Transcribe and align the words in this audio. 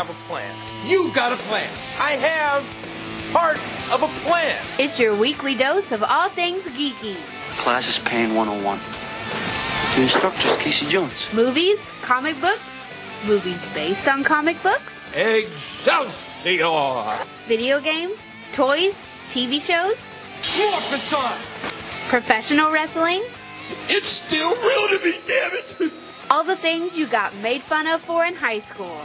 have 0.00 0.08
a 0.08 0.28
plan. 0.28 0.56
You've 0.86 1.14
got 1.14 1.30
a 1.30 1.36
plan. 1.44 1.68
I 2.00 2.12
have 2.12 2.64
part 3.34 3.58
of 3.92 4.02
a 4.02 4.08
plan. 4.26 4.56
It's 4.78 4.98
your 4.98 5.14
weekly 5.14 5.54
dose 5.54 5.92
of 5.92 6.02
all 6.02 6.30
things 6.30 6.64
geeky. 6.68 7.16
Class 7.58 7.86
is 7.86 7.98
Pain 7.98 8.34
101. 8.34 8.78
The 9.96 10.02
instructor's 10.02 10.56
Casey 10.56 10.86
Jones. 10.86 11.30
Movies, 11.34 11.86
comic 12.00 12.40
books, 12.40 12.86
movies 13.26 13.60
based 13.74 14.08
on 14.08 14.24
comic 14.24 14.56
books, 14.62 14.96
Excelsior! 15.14 17.18
video 17.46 17.78
games, 17.78 18.16
toys, 18.54 18.94
TV 19.28 19.60
shows, 19.60 20.00
Morphin 20.56 21.18
time! 21.18 21.38
professional 22.08 22.72
wrestling, 22.72 23.22
It's 23.90 24.08
still 24.08 24.50
real 24.50 24.98
to 24.98 25.04
me, 25.04 25.18
damn 25.26 25.52
it! 25.52 25.92
all 26.30 26.42
the 26.44 26.56
things 26.56 26.96
you 26.96 27.06
got 27.06 27.36
made 27.42 27.60
fun 27.60 27.86
of 27.86 28.00
for 28.00 28.24
in 28.24 28.34
high 28.34 28.60
school. 28.60 29.02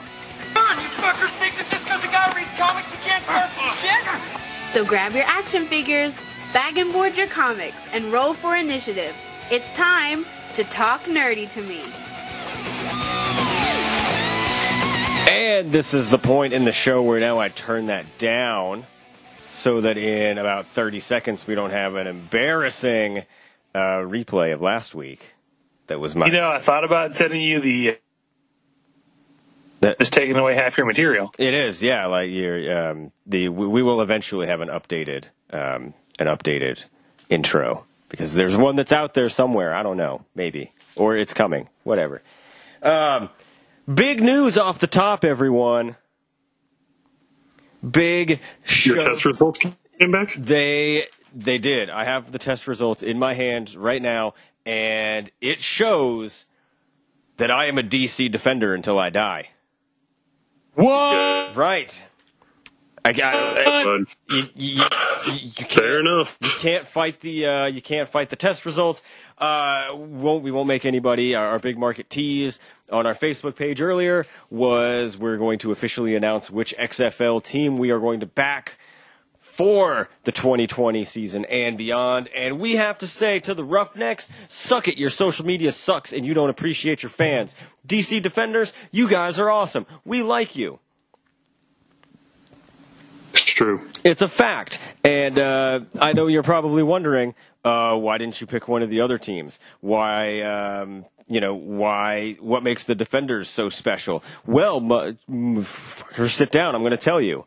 Come 0.65 0.79
on, 0.79 0.83
you 0.83 0.89
fuckers 0.89 1.29
think 1.37 1.55
that 1.57 1.69
just 1.69 1.83
because 1.85 2.03
a 2.03 2.07
guy 2.07 2.35
reads 2.35 2.51
comics 2.55 2.91
he 2.91 2.97
can't 3.07 3.23
start 3.23 3.51
some 3.51 3.69
shit? 3.75 4.73
So 4.73 4.83
grab 4.83 5.13
your 5.13 5.25
action 5.25 5.67
figures, 5.67 6.19
bag 6.53 6.79
and 6.79 6.91
board 6.91 7.15
your 7.15 7.27
comics, 7.27 7.87
and 7.93 8.05
roll 8.05 8.33
for 8.33 8.55
initiative. 8.55 9.15
It's 9.51 9.71
time 9.73 10.25
to 10.55 10.63
talk 10.63 11.03
nerdy 11.03 11.47
to 11.51 11.61
me. 11.61 11.81
And 15.31 15.71
this 15.71 15.93
is 15.93 16.09
the 16.09 16.17
point 16.17 16.51
in 16.51 16.65
the 16.65 16.71
show 16.71 17.03
where 17.03 17.19
now 17.19 17.37
I 17.37 17.49
turn 17.49 17.85
that 17.87 18.17
down 18.17 18.87
so 19.51 19.81
that 19.81 19.99
in 19.99 20.39
about 20.39 20.65
30 20.65 20.99
seconds 20.99 21.45
we 21.45 21.53
don't 21.53 21.69
have 21.69 21.93
an 21.93 22.07
embarrassing 22.07 23.19
uh, 23.75 23.97
replay 23.99 24.51
of 24.51 24.61
last 24.61 24.95
week. 24.95 25.35
That 25.87 25.99
was 25.99 26.15
my. 26.15 26.25
You 26.25 26.31
know, 26.31 26.49
I 26.49 26.57
thought 26.57 26.83
about 26.83 27.13
sending 27.13 27.41
you 27.41 27.61
the 27.61 27.99
that, 29.85 29.99
just 29.99 30.13
taking 30.13 30.35
away 30.35 30.55
half 30.55 30.77
your 30.77 30.85
material. 30.85 31.31
it 31.37 31.53
is, 31.53 31.81
yeah. 31.81 32.05
Like 32.07 32.29
you're, 32.29 32.89
um, 32.89 33.11
the 33.25 33.49
we 33.49 33.67
we 33.67 33.83
will 33.83 34.01
eventually 34.01 34.47
have 34.47 34.61
an 34.61 34.69
updated 34.69 35.25
um, 35.51 35.93
an 36.19 36.27
updated 36.27 36.83
intro 37.29 37.85
because 38.09 38.33
there's 38.33 38.55
one 38.57 38.75
that's 38.75 38.91
out 38.91 39.13
there 39.13 39.29
somewhere. 39.29 39.73
I 39.73 39.83
don't 39.83 39.97
know, 39.97 40.25
maybe 40.35 40.71
or 40.95 41.15
it's 41.15 41.33
coming. 41.33 41.69
Whatever. 41.83 42.21
Um, 42.81 43.29
big 43.91 44.21
news 44.21 44.57
off 44.57 44.79
the 44.79 44.87
top, 44.87 45.23
everyone. 45.23 45.95
Big 47.87 48.39
show. 48.63 48.95
Your 48.95 49.05
test 49.05 49.25
results 49.25 49.59
came 49.59 50.11
back. 50.11 50.33
They 50.37 51.07
they 51.33 51.57
did. 51.57 51.89
I 51.89 52.05
have 52.05 52.31
the 52.31 52.39
test 52.39 52.67
results 52.67 53.03
in 53.03 53.19
my 53.19 53.33
hand 53.33 53.75
right 53.75 54.01
now, 54.01 54.33
and 54.65 55.29
it 55.41 55.59
shows 55.59 56.45
that 57.37 57.51
I 57.51 57.67
am 57.67 57.77
a 57.77 57.83
DC 57.83 58.31
defender 58.31 58.73
until 58.73 58.97
I 58.97 59.09
die. 59.09 59.49
What? 60.75 61.55
Right. 61.55 62.01
I 63.05 63.13
got. 63.13 63.57
Fun. 63.63 64.07
You, 64.29 64.37
you, 64.37 64.43
you, 64.55 64.83
you 65.33 65.51
can't, 65.51 65.71
Fair 65.71 65.99
enough. 65.99 66.37
you 66.41 66.49
can't 66.49 66.87
fight 66.87 67.19
the 67.19 67.45
uh, 67.45 67.65
you 67.67 67.81
can't 67.81 68.09
fight 68.09 68.29
the 68.29 68.35
test 68.35 68.65
results. 68.65 69.03
Uh, 69.37 69.89
won't 69.93 70.43
we 70.43 70.51
won't 70.51 70.67
make 70.67 70.85
anybody 70.85 71.35
our, 71.35 71.49
our 71.49 71.59
big 71.59 71.77
market 71.77 72.09
tease 72.09 72.59
on 72.91 73.05
our 73.05 73.13
Facebook 73.13 73.55
page 73.55 73.79
earlier 73.79 74.25
was 74.49 75.17
we're 75.17 75.37
going 75.37 75.59
to 75.59 75.71
officially 75.71 76.15
announce 76.15 76.49
which 76.49 76.75
XFL 76.77 77.43
team 77.43 77.77
we 77.77 77.91
are 77.91 77.99
going 77.99 78.19
to 78.19 78.25
back 78.25 78.79
for 79.55 80.09
the 80.25 80.33
2020 80.33 81.05
season 81.05 81.45
and 81.45 81.77
beyond. 81.77 82.27
And 82.35 82.59
we 82.59 82.75
have 82.75 82.97
to 82.97 83.07
say 83.07 83.39
to 83.39 83.53
the 83.53 83.63
Roughnecks, 83.63 84.29
suck 84.49 84.89
it. 84.89 84.97
Your 84.97 85.09
social 85.09 85.45
media 85.45 85.71
sucks 85.71 86.11
and 86.11 86.25
you 86.25 86.33
don't 86.33 86.49
appreciate 86.49 87.01
your 87.03 87.09
fans. 87.09 87.55
DC 87.87 88.21
Defenders, 88.21 88.73
you 88.91 89.07
guys 89.07 89.39
are 89.39 89.49
awesome. 89.49 89.85
We 90.03 90.23
like 90.23 90.57
you. 90.57 90.79
It's 93.31 93.43
true. 93.45 93.89
It's 94.03 94.21
a 94.21 94.27
fact. 94.27 94.81
And 95.05 95.39
uh, 95.39 95.81
I 96.01 96.11
know 96.11 96.27
you're 96.27 96.43
probably 96.43 96.83
wondering 96.83 97.33
uh, 97.63 97.97
why 97.97 98.17
didn't 98.17 98.41
you 98.41 98.47
pick 98.47 98.67
one 98.67 98.81
of 98.83 98.89
the 98.89 98.99
other 98.99 99.17
teams? 99.17 99.57
Why, 99.79 100.41
um, 100.41 101.05
you 101.29 101.39
know, 101.39 101.55
why, 101.55 102.33
what 102.41 102.61
makes 102.61 102.83
the 102.83 102.93
defenders 102.93 103.49
so 103.49 103.69
special? 103.69 104.21
Well, 104.45 104.81
mu- 104.81 105.15
m- 105.29 105.59
f- 105.59 106.03
sit 106.27 106.51
down. 106.51 106.75
I'm 106.75 106.81
going 106.81 106.91
to 106.91 106.97
tell 106.97 107.21
you. 107.21 107.45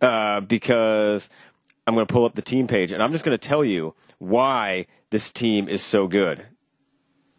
Uh, 0.00 0.40
because 0.40 1.28
I'm 1.90 1.96
going 1.96 2.06
to 2.06 2.12
pull 2.12 2.24
up 2.24 2.36
the 2.36 2.42
team 2.42 2.68
page 2.68 2.92
and 2.92 3.02
I'm 3.02 3.10
just 3.10 3.24
going 3.24 3.36
to 3.36 3.48
tell 3.48 3.64
you 3.64 3.96
why 4.18 4.86
this 5.10 5.32
team 5.32 5.68
is 5.68 5.82
so 5.82 6.06
good. 6.06 6.46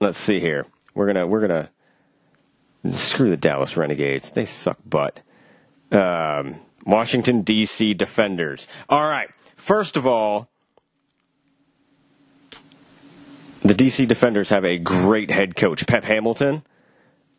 Let's 0.01 0.17
see 0.17 0.41
here. 0.41 0.65
We're 0.93 1.05
going 1.05 1.15
to, 1.15 1.25
we're 1.25 1.47
going 1.47 1.69
to 2.91 2.97
screw 2.97 3.29
the 3.29 3.37
Dallas 3.37 3.77
Renegades. 3.77 4.31
They 4.31 4.43
suck 4.43 4.77
butt 4.85 5.21
um, 5.89 6.59
Washington 6.85 7.43
D.C. 7.43 7.93
Defenders. 7.93 8.67
All 8.89 9.07
right. 9.07 9.29
First 9.55 9.95
of 9.95 10.05
all, 10.05 10.49
the 13.61 13.73
D.C. 13.73 14.05
Defenders 14.05 14.49
have 14.49 14.65
a 14.65 14.77
great 14.77 15.31
head 15.31 15.55
coach, 15.55 15.87
Pep 15.87 16.03
Hamilton. 16.03 16.63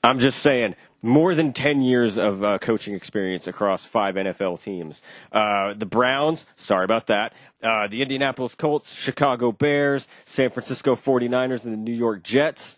I'm 0.02 0.18
just 0.18 0.38
saying, 0.38 0.76
more 1.02 1.34
than 1.34 1.52
10 1.52 1.82
years 1.82 2.16
of 2.16 2.44
uh, 2.44 2.58
coaching 2.58 2.94
experience 2.94 3.48
across 3.48 3.84
five 3.84 4.14
NFL 4.14 4.62
teams. 4.62 5.02
Uh, 5.32 5.74
the 5.74 5.84
Browns, 5.84 6.46
sorry 6.54 6.84
about 6.84 7.08
that. 7.08 7.32
Uh, 7.60 7.88
the 7.88 8.02
Indianapolis 8.02 8.54
Colts, 8.54 8.94
Chicago 8.94 9.50
Bears, 9.50 10.06
San 10.24 10.50
Francisco 10.50 10.94
49ers, 10.94 11.64
and 11.64 11.72
the 11.72 11.76
New 11.76 11.94
York 11.94 12.22
Jets. 12.22 12.76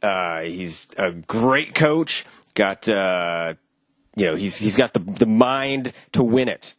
Uh, 0.00 0.42
he's 0.42 0.86
a 0.96 1.10
great 1.10 1.74
coach. 1.74 2.24
Got 2.54 2.88
uh, 2.88 3.54
you 4.14 4.26
know, 4.26 4.36
he's 4.36 4.56
he's 4.56 4.76
got 4.76 4.94
the 4.94 5.00
the 5.00 5.26
mind 5.26 5.92
to 6.12 6.22
win 6.22 6.48
it. 6.48 6.74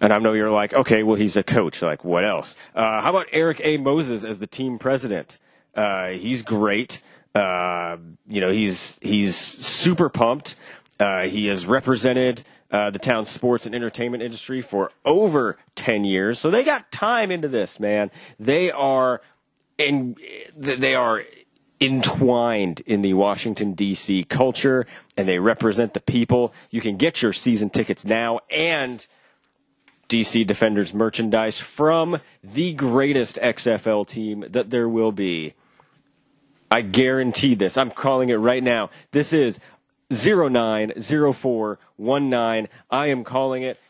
And 0.00 0.12
I 0.12 0.18
know 0.18 0.32
you're 0.32 0.50
like, 0.50 0.74
okay, 0.74 1.02
well, 1.02 1.16
he's 1.16 1.36
a 1.36 1.42
coach. 1.42 1.82
Like, 1.82 2.04
what 2.04 2.24
else? 2.24 2.54
Uh, 2.74 3.00
how 3.00 3.10
about 3.10 3.26
Eric 3.32 3.60
A. 3.64 3.78
Moses 3.78 4.24
as 4.24 4.38
the 4.38 4.46
team 4.46 4.78
president? 4.78 5.38
He's 5.74 6.42
great. 6.42 7.00
Uh, 7.38 7.98
you 8.26 8.40
know, 8.40 8.50
he's 8.50 8.98
he's 9.00 9.36
super 9.36 10.08
pumped. 10.08 10.56
Uh, 10.98 11.22
he 11.22 11.46
has 11.46 11.66
represented 11.66 12.42
uh, 12.72 12.90
the 12.90 12.98
town's 12.98 13.28
sports 13.28 13.64
and 13.64 13.76
entertainment 13.76 14.24
industry 14.24 14.60
for 14.60 14.90
over 15.04 15.56
ten 15.76 16.02
years, 16.02 16.40
so 16.40 16.50
they 16.50 16.64
got 16.64 16.90
time 16.90 17.30
into 17.30 17.46
this. 17.46 17.78
Man, 17.78 18.10
they 18.40 18.72
are, 18.72 19.20
and 19.78 20.18
they 20.56 20.96
are 20.96 21.22
entwined 21.80 22.82
in 22.86 23.02
the 23.02 23.14
Washington 23.14 23.74
D.C. 23.74 24.24
culture, 24.24 24.84
and 25.16 25.28
they 25.28 25.38
represent 25.38 25.94
the 25.94 26.00
people. 26.00 26.52
You 26.70 26.80
can 26.80 26.96
get 26.96 27.22
your 27.22 27.32
season 27.32 27.70
tickets 27.70 28.04
now 28.04 28.40
and 28.50 29.06
DC 30.08 30.44
Defenders 30.44 30.92
merchandise 30.92 31.60
from 31.60 32.20
the 32.42 32.72
greatest 32.72 33.36
XFL 33.36 34.08
team 34.08 34.44
that 34.48 34.70
there 34.70 34.88
will 34.88 35.12
be. 35.12 35.54
I 36.70 36.82
guarantee 36.82 37.54
this. 37.54 37.78
I'm 37.78 37.90
calling 37.90 38.28
it 38.28 38.36
right 38.36 38.62
now. 38.62 38.90
This 39.12 39.32
is 39.32 39.58
090419. 40.10 42.68
I 42.90 43.06
am 43.06 43.24
calling 43.24 43.62
it. 43.62 43.80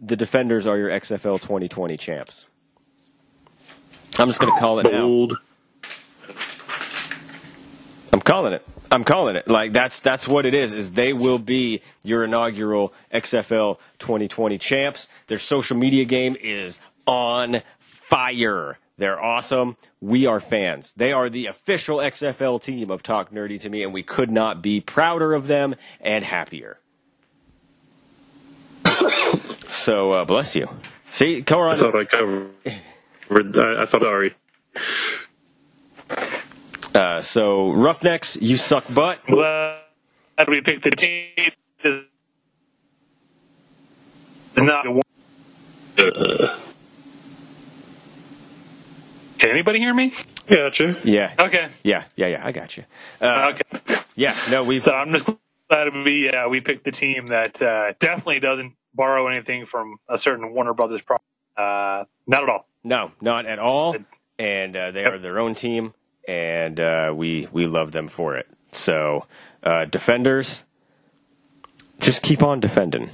The 0.00 0.14
Defenders 0.16 0.64
are 0.66 0.78
your 0.78 0.90
XFL 0.90 1.40
2020 1.40 1.96
champs. 1.96 2.46
I'm 4.18 4.28
just 4.28 4.40
going 4.40 4.52
to 4.52 4.60
call 4.60 4.80
it 4.80 4.84
now. 4.84 5.02
Bold. 5.02 5.38
I'm 8.12 8.20
calling 8.20 8.52
it. 8.52 8.66
I'm 8.90 9.04
calling 9.04 9.36
it. 9.36 9.48
Like 9.48 9.72
that's 9.72 10.00
that's 10.00 10.28
what 10.28 10.44
it 10.44 10.52
is. 10.52 10.74
Is 10.74 10.90
they 10.92 11.14
will 11.14 11.38
be 11.38 11.80
your 12.02 12.24
inaugural 12.24 12.92
XFL 13.12 13.78
2020 13.98 14.58
champs. 14.58 15.08
Their 15.28 15.38
social 15.38 15.78
media 15.78 16.04
game 16.04 16.36
is 16.38 16.78
on 17.06 17.62
fire. 17.78 18.78
They're 18.98 19.20
awesome. 19.20 19.76
We 20.00 20.26
are 20.26 20.40
fans. 20.40 20.92
They 20.96 21.12
are 21.12 21.30
the 21.30 21.46
official 21.46 21.98
XFL 21.98 22.62
team 22.62 22.90
of 22.90 23.02
Talk 23.02 23.32
Nerdy 23.32 23.58
to 23.60 23.68
me, 23.68 23.82
and 23.82 23.92
we 23.92 24.02
could 24.02 24.30
not 24.30 24.62
be 24.62 24.80
prouder 24.80 25.34
of 25.34 25.46
them 25.46 25.74
and 26.00 26.24
happier. 26.24 26.78
so 29.68 30.12
uh, 30.12 30.24
bless 30.24 30.54
you. 30.54 30.68
See, 31.10 31.42
come 31.42 31.60
on. 31.60 31.76
I 31.76 31.78
thought 31.78 31.96
I 31.96 32.04
covered. 32.04 32.50
I, 32.66 33.82
I 33.82 33.86
thought 33.86 34.02
sorry. 34.02 34.34
Uh, 36.94 37.20
so 37.20 37.72
Roughnecks, 37.72 38.36
you 38.40 38.56
suck 38.56 38.84
butt. 38.92 39.24
Glad 39.26 39.80
we 40.48 40.60
picked 40.60 40.84
the 40.84 40.90
team. 40.90 41.52
Not. 44.56 44.86
Uh, 45.98 46.58
Can 49.42 49.50
anybody 49.50 49.80
hear 49.80 49.94
me? 49.94 50.12
Yeah, 50.48 50.56
Gotcha. 50.56 50.96
Yeah. 51.04 51.34
Okay. 51.38 51.68
Yeah, 51.82 52.04
yeah, 52.16 52.28
yeah. 52.28 52.46
I 52.46 52.52
got 52.52 52.76
you. 52.76 52.84
Uh, 53.20 53.54
Okay. 53.54 53.80
yeah. 54.16 54.36
No, 54.50 54.64
we've 54.64 54.84
So 54.84 54.92
I'm 54.92 55.12
just 55.12 55.28
glad 55.68 55.88
we 56.04 56.30
uh, 56.30 56.48
we 56.48 56.60
picked 56.60 56.84
the 56.84 56.92
team 56.92 57.26
that 57.26 57.60
uh, 57.60 57.94
definitely 57.98 58.40
doesn't 58.40 58.74
borrow 58.94 59.28
anything 59.28 59.66
from 59.66 59.96
a 60.08 60.18
certain 60.18 60.54
Warner 60.54 60.74
Brothers 60.74 61.02
product. 61.02 61.26
Uh, 61.56 62.04
not 62.28 62.44
at 62.44 62.50
all. 62.50 62.68
No, 62.84 63.12
not 63.20 63.46
at 63.46 63.58
all. 63.58 63.96
And 64.38 64.76
uh, 64.76 64.92
they 64.92 65.04
are 65.04 65.18
their 65.18 65.40
own 65.40 65.56
team. 65.56 65.94
and 66.28 66.80
uh, 66.80 67.12
we 67.16 67.48
we 67.52 67.66
love 67.66 67.92
them 67.92 68.08
for 68.08 68.36
it. 68.36 68.48
So, 68.72 69.26
uh, 69.64 69.86
defenders, 69.86 70.64
just 72.00 72.22
keep 72.22 72.44
on 72.44 72.60
defending. 72.60 73.10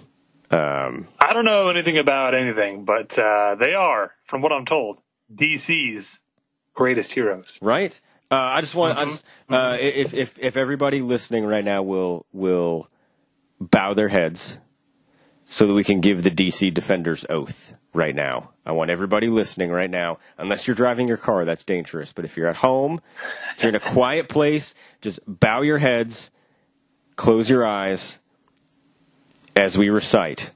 Um, 0.50 1.08
I 1.20 1.32
don't 1.32 1.46
know 1.46 1.70
anything 1.70 1.98
about 1.98 2.34
anything, 2.34 2.84
but 2.84 3.19
uh, 3.19 3.56
they 3.58 3.74
are, 3.74 4.12
from 4.26 4.42
what 4.42 4.52
I'm 4.52 4.66
told, 4.66 4.98
DC's 5.34 6.20
greatest 6.75 7.12
heroes. 7.12 7.58
right? 7.60 7.98
Uh, 8.30 8.34
I 8.34 8.60
just 8.60 8.75
want, 8.75 8.98
I 8.98 9.06
just, 9.06 9.25
uh, 9.48 9.76
if 9.80 10.12
if 10.12 10.38
if 10.38 10.56
everybody 10.56 11.00
listening 11.00 11.46
right 11.46 11.64
now 11.64 11.82
will 11.82 12.26
will 12.32 12.90
bow 13.58 13.94
their 13.94 14.08
heads, 14.08 14.58
so 15.46 15.66
that 15.66 15.72
we 15.72 15.82
can 15.82 16.00
give 16.00 16.22
the 16.22 16.30
DC 16.30 16.72
Defenders 16.75 17.25
oath 17.30 17.75
right 17.94 18.14
now. 18.14 18.50
I 18.66 18.72
want 18.72 18.90
everybody 18.90 19.28
listening 19.28 19.70
right 19.70 19.88
now, 19.88 20.19
unless 20.36 20.66
you're 20.66 20.76
driving 20.76 21.08
your 21.08 21.16
car, 21.16 21.46
that's 21.46 21.64
dangerous. 21.64 22.12
But 22.12 22.26
if 22.26 22.36
you're 22.36 22.48
at 22.48 22.56
home, 22.56 23.00
if 23.56 23.62
you're 23.62 23.70
in 23.70 23.74
a 23.74 23.81
quiet 23.81 24.28
place, 24.28 24.74
just 25.00 25.20
bow 25.26 25.62
your 25.62 25.78
heads, 25.78 26.31
close 27.16 27.48
your 27.48 27.64
eyes, 27.64 28.20
as 29.56 29.78
we 29.78 29.88
recite, 29.88 30.50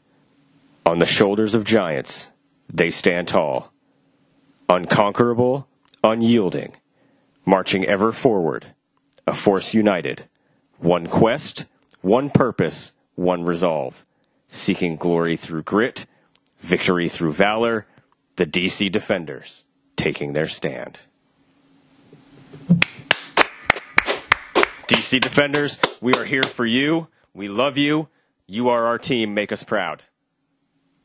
on 0.84 0.98
the 0.98 1.06
shoulders 1.06 1.54
of 1.54 1.64
giants, 1.64 2.30
they 2.70 2.90
stand 2.90 3.28
tall, 3.28 3.71
unconquerable, 4.72 5.66
unyielding 6.02 6.74
marching 7.44 7.84
ever 7.84 8.12
forward, 8.12 8.66
a 9.26 9.34
force 9.34 9.74
united, 9.74 10.24
one 10.78 11.06
quest, 11.06 11.66
one 12.00 12.30
purpose, 12.30 12.92
one 13.14 13.44
resolve, 13.44 14.04
seeking 14.48 14.96
glory 14.96 15.36
through 15.36 15.62
grit, 15.62 16.06
victory 16.60 17.08
through 17.08 17.32
valor, 17.32 17.86
the 18.36 18.46
DC 18.46 18.90
Defenders 18.90 19.64
taking 19.96 20.32
their 20.32 20.48
stand. 20.48 21.00
DC 24.86 25.20
Defenders, 25.20 25.78
we 26.00 26.14
are 26.14 26.24
here 26.24 26.42
for 26.42 26.64
you. 26.64 27.08
We 27.34 27.48
love 27.48 27.76
you. 27.76 28.08
You 28.46 28.68
are 28.68 28.84
our 28.84 28.98
team. 28.98 29.34
Make 29.34 29.52
us 29.52 29.62
proud. 29.62 30.02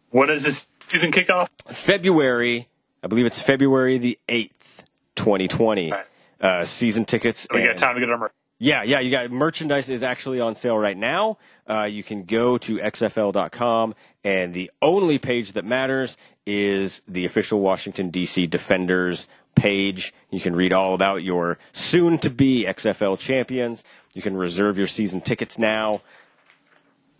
When 0.09 0.29
does 0.29 0.43
this 0.43 0.67
season 0.89 1.11
kickoff? 1.11 1.49
February, 1.69 2.69
I 3.03 3.07
believe 3.07 3.25
it's 3.25 3.39
February 3.41 3.97
the 3.97 4.17
8th, 4.27 4.83
2020. 5.15 5.91
Right. 5.91 6.05
Uh, 6.39 6.65
season 6.65 7.05
tickets. 7.05 7.47
We 7.51 7.63
got 7.63 7.77
time 7.77 7.95
to 7.95 7.99
get 7.99 8.09
our. 8.09 8.17
mer- 8.17 8.31
Yeah, 8.59 8.83
yeah, 8.83 8.99
you 8.99 9.09
got 9.09 9.31
merchandise 9.31 9.89
is 9.89 10.03
actually 10.03 10.39
on 10.39 10.53
sale 10.55 10.77
right 10.77 10.97
now. 10.97 11.37
Uh, 11.67 11.83
you 11.89 12.03
can 12.03 12.23
go 12.25 12.57
to 12.59 12.77
xfl.com, 12.77 13.95
and 14.23 14.53
the 14.53 14.69
only 14.81 15.17
page 15.17 15.53
that 15.53 15.65
matters 15.65 16.15
is 16.45 17.01
the 17.07 17.25
official 17.25 17.59
Washington 17.59 18.09
D.C. 18.11 18.45
Defenders 18.47 19.27
page. 19.55 20.13
You 20.29 20.39
can 20.39 20.55
read 20.55 20.71
all 20.73 20.93
about 20.93 21.23
your 21.23 21.57
soon-to-be 21.71 22.65
XFL 22.65 23.17
champions. 23.17 23.83
You 24.13 24.21
can 24.21 24.37
reserve 24.37 24.77
your 24.77 24.87
season 24.87 25.21
tickets 25.21 25.57
now. 25.57 26.01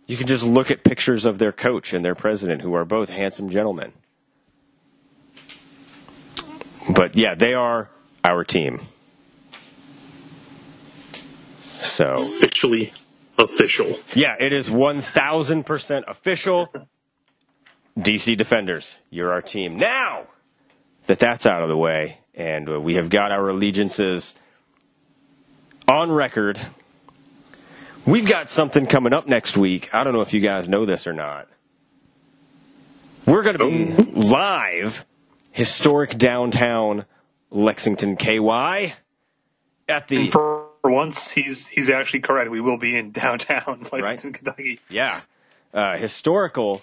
You 0.06 0.16
can 0.16 0.28
just 0.28 0.44
look 0.44 0.70
at 0.70 0.84
pictures 0.84 1.24
of 1.24 1.38
their 1.38 1.52
coach 1.52 1.92
and 1.92 2.04
their 2.04 2.14
president, 2.14 2.62
who 2.62 2.72
are 2.74 2.84
both 2.84 3.08
handsome 3.08 3.50
gentlemen. 3.50 3.92
But 6.94 7.16
yeah, 7.16 7.34
they 7.34 7.54
are 7.54 7.90
our 8.24 8.44
team. 8.44 8.80
So 11.78 12.14
Officially 12.14 12.92
official. 13.38 13.98
yeah, 14.14 14.36
it 14.38 14.52
is 14.52 14.68
1000% 14.68 16.04
official. 16.08 16.72
DC 17.98 18.36
Defenders, 18.36 18.98
you're 19.10 19.32
our 19.32 19.42
team. 19.42 19.76
Now 19.76 20.28
that 21.06 21.18
that's 21.18 21.46
out 21.46 21.62
of 21.62 21.68
the 21.68 21.76
way 21.76 22.18
and 22.34 22.82
we 22.84 22.94
have 22.94 23.10
got 23.10 23.32
our 23.32 23.48
allegiances 23.48 24.34
on 25.88 26.10
record, 26.12 26.60
we've 28.06 28.26
got 28.26 28.50
something 28.50 28.86
coming 28.86 29.12
up 29.12 29.26
next 29.26 29.56
week. 29.56 29.92
I 29.92 30.04
don't 30.04 30.12
know 30.12 30.20
if 30.20 30.32
you 30.32 30.40
guys 30.40 30.68
know 30.68 30.84
this 30.84 31.06
or 31.08 31.12
not. 31.12 31.48
We're 33.26 33.42
going 33.42 33.58
to 33.58 33.66
be 33.66 33.92
um. 33.94 34.14
live, 34.14 35.04
historic 35.50 36.18
downtown 36.18 37.04
Lexington, 37.50 38.16
KY, 38.16 38.94
at 39.88 40.08
the. 40.08 40.30
For 40.30 40.68
once, 40.84 41.30
he's 41.30 41.66
he's 41.68 41.90
actually 41.90 42.20
correct. 42.20 42.50
We 42.50 42.60
will 42.60 42.78
be 42.78 42.96
in 42.96 43.10
downtown 43.10 43.86
Lexington, 43.92 44.32
Kentucky. 44.32 44.80
Yeah. 44.88 45.20
Uh, 45.72 45.96
historical 45.96 46.82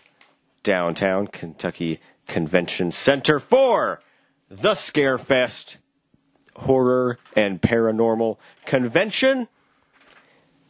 downtown 0.63 1.27
Kentucky 1.27 1.99
Convention 2.27 2.91
Center 2.91 3.39
for 3.39 4.01
the 4.49 4.71
Scarefest 4.71 5.77
Horror 6.55 7.17
and 7.35 7.61
Paranormal 7.61 8.37
Convention. 8.65 9.47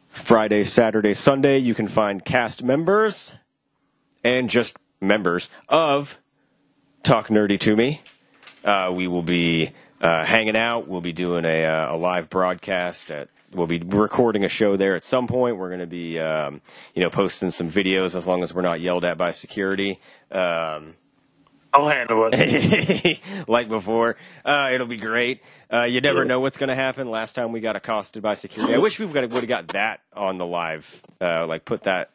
Friday, 0.09 0.63
Saturday, 0.63 1.13
Sunday, 1.13 1.57
you 1.57 1.75
can 1.75 1.89
find 1.89 2.23
cast 2.23 2.63
members 2.63 3.33
and 4.23 4.49
just 4.49 4.77
members 5.01 5.49
of 5.67 6.19
Talk 7.05 7.27
Nerdy 7.27 7.59
to 7.59 7.75
Me. 7.75 8.01
Uh, 8.63 8.91
we 8.95 9.07
will 9.07 9.21
be 9.21 9.69
uh, 10.01 10.25
hanging 10.25 10.55
out. 10.55 10.87
We'll 10.87 11.01
be 11.01 11.13
doing 11.13 11.45
a, 11.45 11.63
uh, 11.63 11.95
a 11.95 11.97
live 11.97 12.31
broadcast. 12.31 13.11
At, 13.11 13.29
we'll 13.53 13.67
be 13.67 13.77
recording 13.77 14.43
a 14.43 14.49
show 14.49 14.75
there 14.75 14.95
at 14.95 15.03
some 15.03 15.27
point. 15.27 15.57
We're 15.57 15.67
going 15.69 15.81
to 15.81 15.85
be, 15.85 16.19
um, 16.19 16.61
you 16.95 17.03
know, 17.03 17.11
posting 17.11 17.51
some 17.51 17.69
videos 17.69 18.15
as 18.15 18.25
long 18.25 18.41
as 18.41 18.55
we're 18.55 18.63
not 18.63 18.81
yelled 18.81 19.05
at 19.05 19.19
by 19.19 19.29
security. 19.29 19.99
Um, 20.31 20.95
I'll 21.71 21.89
handle 21.89 22.27
it. 22.33 23.19
like 23.47 23.69
before. 23.69 24.15
Uh, 24.43 24.71
it'll 24.73 24.87
be 24.87 24.97
great. 24.97 25.43
Uh, 25.71 25.83
you 25.83 26.01
never 26.01 26.25
know 26.25 26.39
what's 26.39 26.57
going 26.57 26.69
to 26.69 26.75
happen. 26.75 27.11
Last 27.11 27.33
time 27.33 27.51
we 27.51 27.59
got 27.59 27.75
accosted 27.75 28.23
by 28.23 28.33
security. 28.33 28.73
I 28.73 28.79
wish 28.79 28.99
we 28.99 29.05
would 29.05 29.31
have 29.31 29.47
got 29.47 29.67
that 29.69 30.01
on 30.13 30.39
the 30.39 30.45
live, 30.47 31.03
uh, 31.21 31.45
like 31.45 31.65
put 31.65 31.83
that 31.83 32.09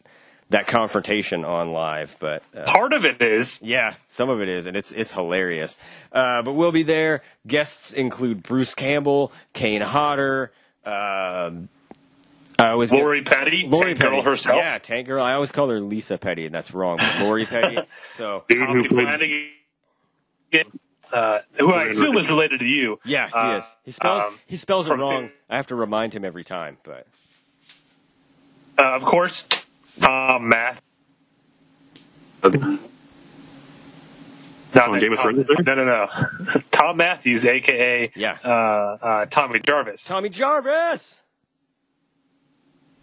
that 0.50 0.66
confrontation 0.66 1.44
on 1.44 1.72
live. 1.72 2.14
But 2.20 2.42
uh, 2.56 2.64
Part 2.64 2.92
of 2.92 3.04
it 3.04 3.20
is 3.22 3.58
yeah, 3.62 3.94
some 4.06 4.28
of 4.28 4.40
it 4.40 4.48
is, 4.48 4.66
and 4.66 4.76
it's 4.76 4.92
it's 4.92 5.12
hilarious. 5.12 5.78
Uh, 6.12 6.42
but 6.42 6.52
we'll 6.52 6.72
be 6.72 6.82
there. 6.82 7.22
Guests 7.46 7.92
include 7.92 8.42
Bruce 8.42 8.74
Campbell, 8.74 9.32
Kane 9.52 9.80
Hodder. 9.82 10.52
Uh, 10.84 11.50
I 12.58 12.68
always 12.70 12.90
get- 12.90 13.24
Petty, 13.24 13.66
Lori 13.66 13.94
Tank 13.94 14.00
Girl 14.00 14.10
Petty 14.10 14.22
herself. 14.22 14.56
Yeah, 14.58 14.76
Tank 14.78 15.06
Girl. 15.06 15.22
I 15.22 15.32
always 15.34 15.50
call 15.52 15.68
her 15.70 15.80
Lisa 15.80 16.18
Petty, 16.18 16.44
and 16.46 16.54
that's 16.54 16.72
wrong. 16.74 16.98
But 16.98 17.20
Lori 17.20 17.46
Petty. 17.46 17.78
So 18.12 18.44
Dude 18.48 18.68
who 18.68 18.86
played 18.88 19.06
uh, 21.12 21.38
who 21.58 21.72
I 21.72 21.84
assume 21.86 22.16
is 22.18 22.28
related 22.28 22.60
to 22.60 22.66
you. 22.66 22.98
Yeah, 23.04 23.28
he 23.28 23.34
Uh, 23.34 23.58
is. 23.58 23.64
He 23.84 23.90
spells 23.92 24.24
um, 24.24 24.38
he 24.46 24.56
spells 24.56 24.88
it 24.88 24.94
wrong. 24.98 25.22
Sin- 25.28 25.32
I 25.48 25.56
have 25.56 25.68
to 25.68 25.74
remind 25.74 26.12
him 26.14 26.24
every 26.24 26.44
time, 26.44 26.76
but 26.84 27.06
Uh, 28.78 28.82
of 28.94 29.02
course, 29.02 29.46
Tom 30.00 30.48
Math. 30.48 30.80
No, 34.72 34.82
On 34.82 35.00
Game 35.00 35.12
of 35.12 35.18
Tom- 35.18 35.44
Thrones? 35.44 35.66
no, 35.66 35.74
no, 35.74 35.84
no. 35.84 36.06
Thom 36.70 36.96
Mathews, 36.98 37.44
aka 37.44 38.10
Yeah. 38.14 38.38
uh, 38.44 38.48
uh, 38.48 39.26
Tommy 39.26 39.58
Jarvis. 39.60 40.04
Tommy 40.04 40.28
Jarvis. 40.28 41.18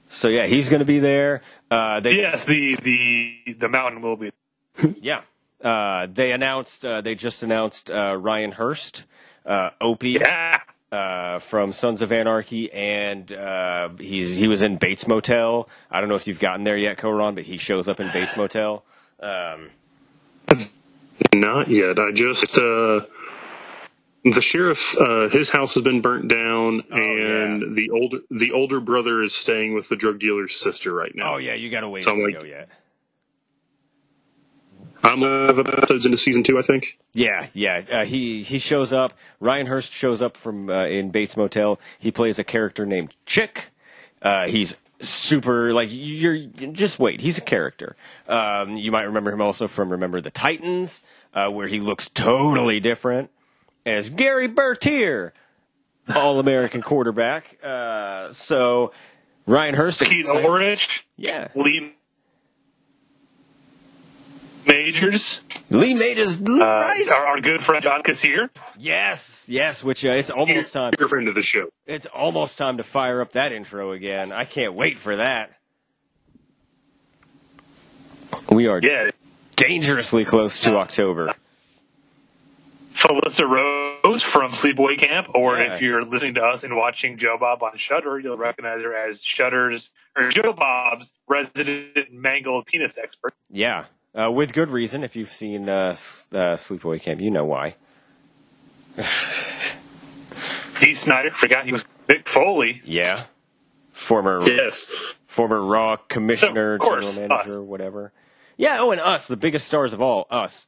So 0.10 0.30
yeah, 0.30 0.46
he's 0.46 0.70
going 0.70 0.80
to 0.80 0.86
be 0.86 1.00
there. 1.00 1.42
Uh, 1.70 2.00
they, 2.00 2.14
Yes, 2.14 2.46
the 2.46 2.78
the 2.82 3.54
the 3.60 3.68
mountain 3.68 4.02
will 4.02 4.16
be. 4.16 4.32
yeah. 5.02 5.22
Uh, 5.62 6.08
they 6.12 6.32
announced. 6.32 6.86
Uh, 6.86 7.02
they 7.02 7.16
just 7.16 7.44
announced 7.44 7.92
uh, 7.92 8.18
Ryan 8.18 8.54
Hurst, 8.54 9.04
uh, 9.46 9.72
Opie 9.82 10.12
Yeah, 10.12 10.62
uh, 10.92 11.40
from 11.40 11.74
Sons 11.74 12.02
of 12.02 12.12
Anarchy, 12.12 12.72
and 12.72 13.32
uh, 13.34 13.90
he's 14.00 14.30
he 14.30 14.48
was 14.48 14.62
in 14.62 14.78
Bates 14.78 15.08
Motel. 15.08 15.68
I 15.92 16.00
don't 16.00 16.10
know 16.10 16.16
if 16.16 16.28
you've 16.28 16.40
gotten 16.40 16.64
there 16.64 16.78
yet, 16.78 16.98
Koron, 16.98 17.36
but 17.36 17.44
he 17.46 17.58
shows 17.58 17.88
up 17.90 18.00
in 18.00 18.12
Bates 18.14 18.38
Motel. 18.38 18.84
Um, 19.20 19.70
Not 21.36 21.70
yet. 21.70 22.00
I 22.00 22.12
just 22.12 22.58
uh 22.58 23.02
the 24.24 24.42
sheriff 24.42 24.96
uh 25.00 25.30
his 25.30 25.50
house 25.50 25.74
has 25.76 25.84
been 25.84 26.02
burnt 26.02 26.28
down 26.28 26.84
and 26.92 27.62
yeah. 27.62 27.68
the 27.74 27.90
older 27.92 28.18
the 28.30 28.52
older 28.52 28.80
brother 28.80 29.22
is 29.22 29.34
staying 29.34 29.74
with 29.74 29.88
the 29.90 29.96
drug 29.96 30.20
dealer's 30.20 30.56
sister 30.56 30.94
right 30.94 31.12
now. 31.16 31.36
oh 31.36 31.38
yeah, 31.38 31.54
you 31.54 31.70
got 31.70 31.82
to 31.82 31.90
wait 31.90 32.04
So, 32.04 32.16
to 32.16 32.24
like- 32.24 32.34
go 32.34 32.44
yet. 32.44 32.70
I'm 35.08 35.24
uh, 35.24 35.52
the 35.54 35.62
episodes 35.78 36.06
into 36.06 36.18
season 36.18 36.44
two, 36.44 36.58
I 36.60 36.62
think. 36.62 36.98
Yeah, 37.14 37.48
yeah. 37.54 37.84
Uh, 37.92 38.06
he 38.06 38.44
he 38.44 38.60
shows 38.60 38.92
up. 38.94 39.14
Ryan 39.40 39.68
Hurst 39.68 39.92
shows 39.94 40.22
up 40.22 40.38
from 40.38 40.70
uh, 40.70 40.86
in 40.86 41.10
Bates 41.12 41.38
Motel. 41.38 41.80
He 42.00 42.12
plays 42.12 42.40
a 42.40 42.44
character 42.44 42.86
named 42.86 43.14
Chick. 43.26 43.72
Uh, 44.22 44.48
he's 44.48 44.78
super 45.00 45.74
like 45.74 45.90
you're 45.92 46.38
just 46.72 47.00
wait. 47.00 47.22
He's 47.22 47.38
a 47.38 47.42
character. 47.42 47.96
Um, 48.28 48.76
you 48.78 48.92
might 48.92 49.04
remember 49.04 49.32
him 49.32 49.42
also 49.42 49.68
from 49.68 49.92
Remember 49.92 50.22
the 50.22 50.32
Titans, 50.32 51.02
uh, 51.34 51.50
where 51.52 51.68
he 51.68 51.80
looks 51.80 52.10
totally 52.10 52.80
different 52.80 53.30
as 53.86 54.10
Gary 54.10 54.48
Bertier, 54.48 55.34
All 56.16 56.40
American 56.40 56.82
quarterback. 56.82 57.58
Uh, 57.64 58.34
so 58.34 58.92
Ryan 59.46 59.76
Hurst. 59.76 60.00
Skeet 60.00 60.26
Ulrich, 60.26 61.06
Yeah. 61.16 61.48
lead 61.56 61.94
Majors, 64.68 65.42
Lee 65.70 65.94
Majors, 65.94 66.42
uh, 66.42 66.46
right? 66.60 67.06
our, 67.16 67.28
our 67.28 67.42
good 67.42 67.62
friend 67.62 67.84
John 67.84 68.04
Kassir. 68.04 68.50
Yes, 68.78 69.46
yes. 69.50 69.84
Which 69.84 70.06
uh, 70.06 70.10
it's 70.10 70.30
almost 70.30 70.74
time. 70.74 70.94
Your 71.00 71.08
friend 71.08 71.28
of 71.28 71.36
the 71.36 71.42
show. 71.42 71.70
It's 71.86 72.06
almost 72.08 72.58
time 72.58 72.78
to 72.78 72.84
fire 72.84 73.22
up 73.22 73.32
that 73.34 73.52
intro 73.52 73.92
again. 73.92 74.32
I 74.32 74.46
can't 74.46 74.74
wait 74.74 75.00
for 75.00 75.16
that. 75.16 75.52
We 78.52 78.68
are 78.68 78.80
Yeah, 78.84 79.12
dangerously 79.56 80.26
close 80.26 80.60
to 80.62 80.76
October. 80.76 81.34
Felissa 82.94 83.48
Rose 83.48 84.24
from 84.24 84.52
Sleepaway 84.52 84.98
Camp, 84.98 85.30
or 85.36 85.56
Yeah. 85.58 85.76
if 85.76 85.82
you're 85.82 86.02
listening 86.02 86.34
to 86.36 86.42
us 86.44 86.64
and 86.64 86.76
watching 86.76 87.18
Joe 87.18 87.38
Bob 87.40 87.62
on 87.62 87.78
Shudder, 87.78 88.20
you'll 88.20 88.38
recognize 88.38 88.82
her 88.82 88.96
as 88.96 89.24
Shudder's 89.24 89.94
or 90.16 90.30
Joe 90.30 90.52
Bob's 90.54 91.14
resident 91.28 92.12
mangled 92.12 92.66
penis 92.66 92.98
expert. 92.98 93.34
Yeah, 93.52 93.86
uh, 94.18 94.32
with 94.32 94.54
good 94.54 94.70
reason. 94.70 95.04
If 95.04 95.16
you've 95.16 95.32
seen 95.32 95.70
uh, 95.70 95.90
uh, 95.92 96.56
Sleepaway 96.56 97.02
Camp, 97.02 97.22
you 97.22 97.32
know 97.32 97.46
why. 97.46 97.76
Dee 100.80 100.94
Snider, 100.94 101.32
forgot 101.32 101.66
he 101.66 101.72
was 101.72 101.86
Mick 102.08 102.28
Foley. 102.28 102.82
Yeah, 102.86 103.24
former 103.92 104.42
Yes. 104.48 104.92
former 105.28 105.62
Raw 105.64 105.98
commissioner, 105.98 106.78
course, 106.80 107.06
general 107.14 107.30
manager, 107.30 107.62
us. 107.62 107.66
whatever. 107.68 108.12
Yeah. 108.58 108.78
Oh, 108.80 108.92
and 108.92 109.02
us, 109.02 109.28
the 109.28 109.38
biggest 109.38 109.68
stars 109.68 109.94
of 109.94 110.02
all, 110.02 110.26
us. 110.30 110.68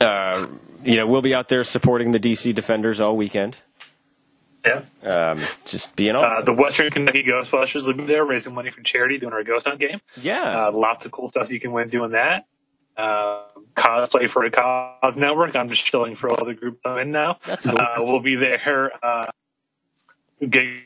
Uh, 0.00 0.46
you 0.84 0.96
know, 0.96 1.06
we'll 1.06 1.22
be 1.22 1.34
out 1.34 1.48
there 1.48 1.64
supporting 1.64 2.12
the 2.12 2.20
DC 2.20 2.54
Defenders 2.54 3.00
all 3.00 3.16
weekend. 3.16 3.56
Yeah. 4.66 5.30
Um, 5.30 5.40
just 5.64 5.94
being 5.96 6.16
Uh, 6.16 6.20
awesome. 6.20 6.44
the 6.46 6.52
Western 6.54 6.90
Kentucky 6.90 7.22
Ghostbusters 7.24 7.86
will 7.86 7.94
be 7.94 8.04
there 8.04 8.24
raising 8.24 8.54
money 8.54 8.70
for 8.70 8.80
charity 8.82 9.18
doing 9.18 9.32
our 9.32 9.44
ghost 9.44 9.66
hunt 9.66 9.78
game. 9.80 10.00
yeah. 10.20 10.66
Uh, 10.68 10.72
lots 10.72 11.06
of 11.06 11.12
cool 11.12 11.28
stuff 11.28 11.50
you 11.52 11.60
can 11.60 11.72
win 11.72 11.88
doing 11.88 12.10
that. 12.12 12.46
Uh, 12.96 13.42
cosplay 13.76 14.28
for 14.28 14.42
a 14.44 14.50
cause 14.50 15.16
network. 15.16 15.54
I'm 15.54 15.68
just 15.68 15.84
chilling 15.84 16.14
for 16.14 16.30
all 16.30 16.44
the 16.44 16.54
groups 16.54 16.80
I'm 16.84 16.98
in 16.98 17.10
now. 17.12 17.38
That's 17.44 17.66
cool. 17.66 17.78
Uh, 17.78 17.96
we'll 17.98 18.20
be 18.20 18.36
there 18.36 18.90
uh, 19.04 19.26
getting 20.48 20.82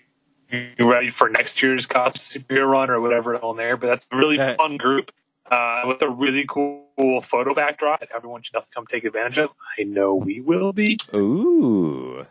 ready 0.78 1.08
for 1.08 1.28
next 1.28 1.62
year's 1.62 1.86
cos 1.86 2.16
superhero 2.16 2.68
run 2.68 2.90
or 2.90 3.00
whatever 3.00 3.36
on 3.36 3.56
there. 3.56 3.76
But 3.76 3.86
that's 3.86 4.08
a 4.10 4.16
really 4.16 4.36
That- 4.38 4.56
fun 4.56 4.76
group 4.76 5.12
uh, 5.50 5.82
with 5.86 6.02
a 6.02 6.08
really 6.08 6.44
cool 6.48 7.20
photo 7.22 7.54
backdrop 7.54 8.00
that 8.00 8.08
everyone 8.14 8.42
should 8.42 8.52
definitely 8.54 8.72
come 8.74 8.86
take 8.86 9.04
advantage 9.04 9.38
of. 9.38 9.50
I 9.78 9.84
know 9.84 10.14
we 10.16 10.40
will 10.40 10.72
be. 10.72 10.98
Ooh. 11.14 12.26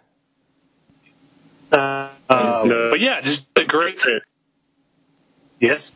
Uh, 1.71 2.09
uh, 2.29 2.89
but 2.89 2.99
yeah, 2.99 3.21
just 3.21 3.45
a 3.55 3.65
great. 3.65 4.01
Yes. 5.59 5.91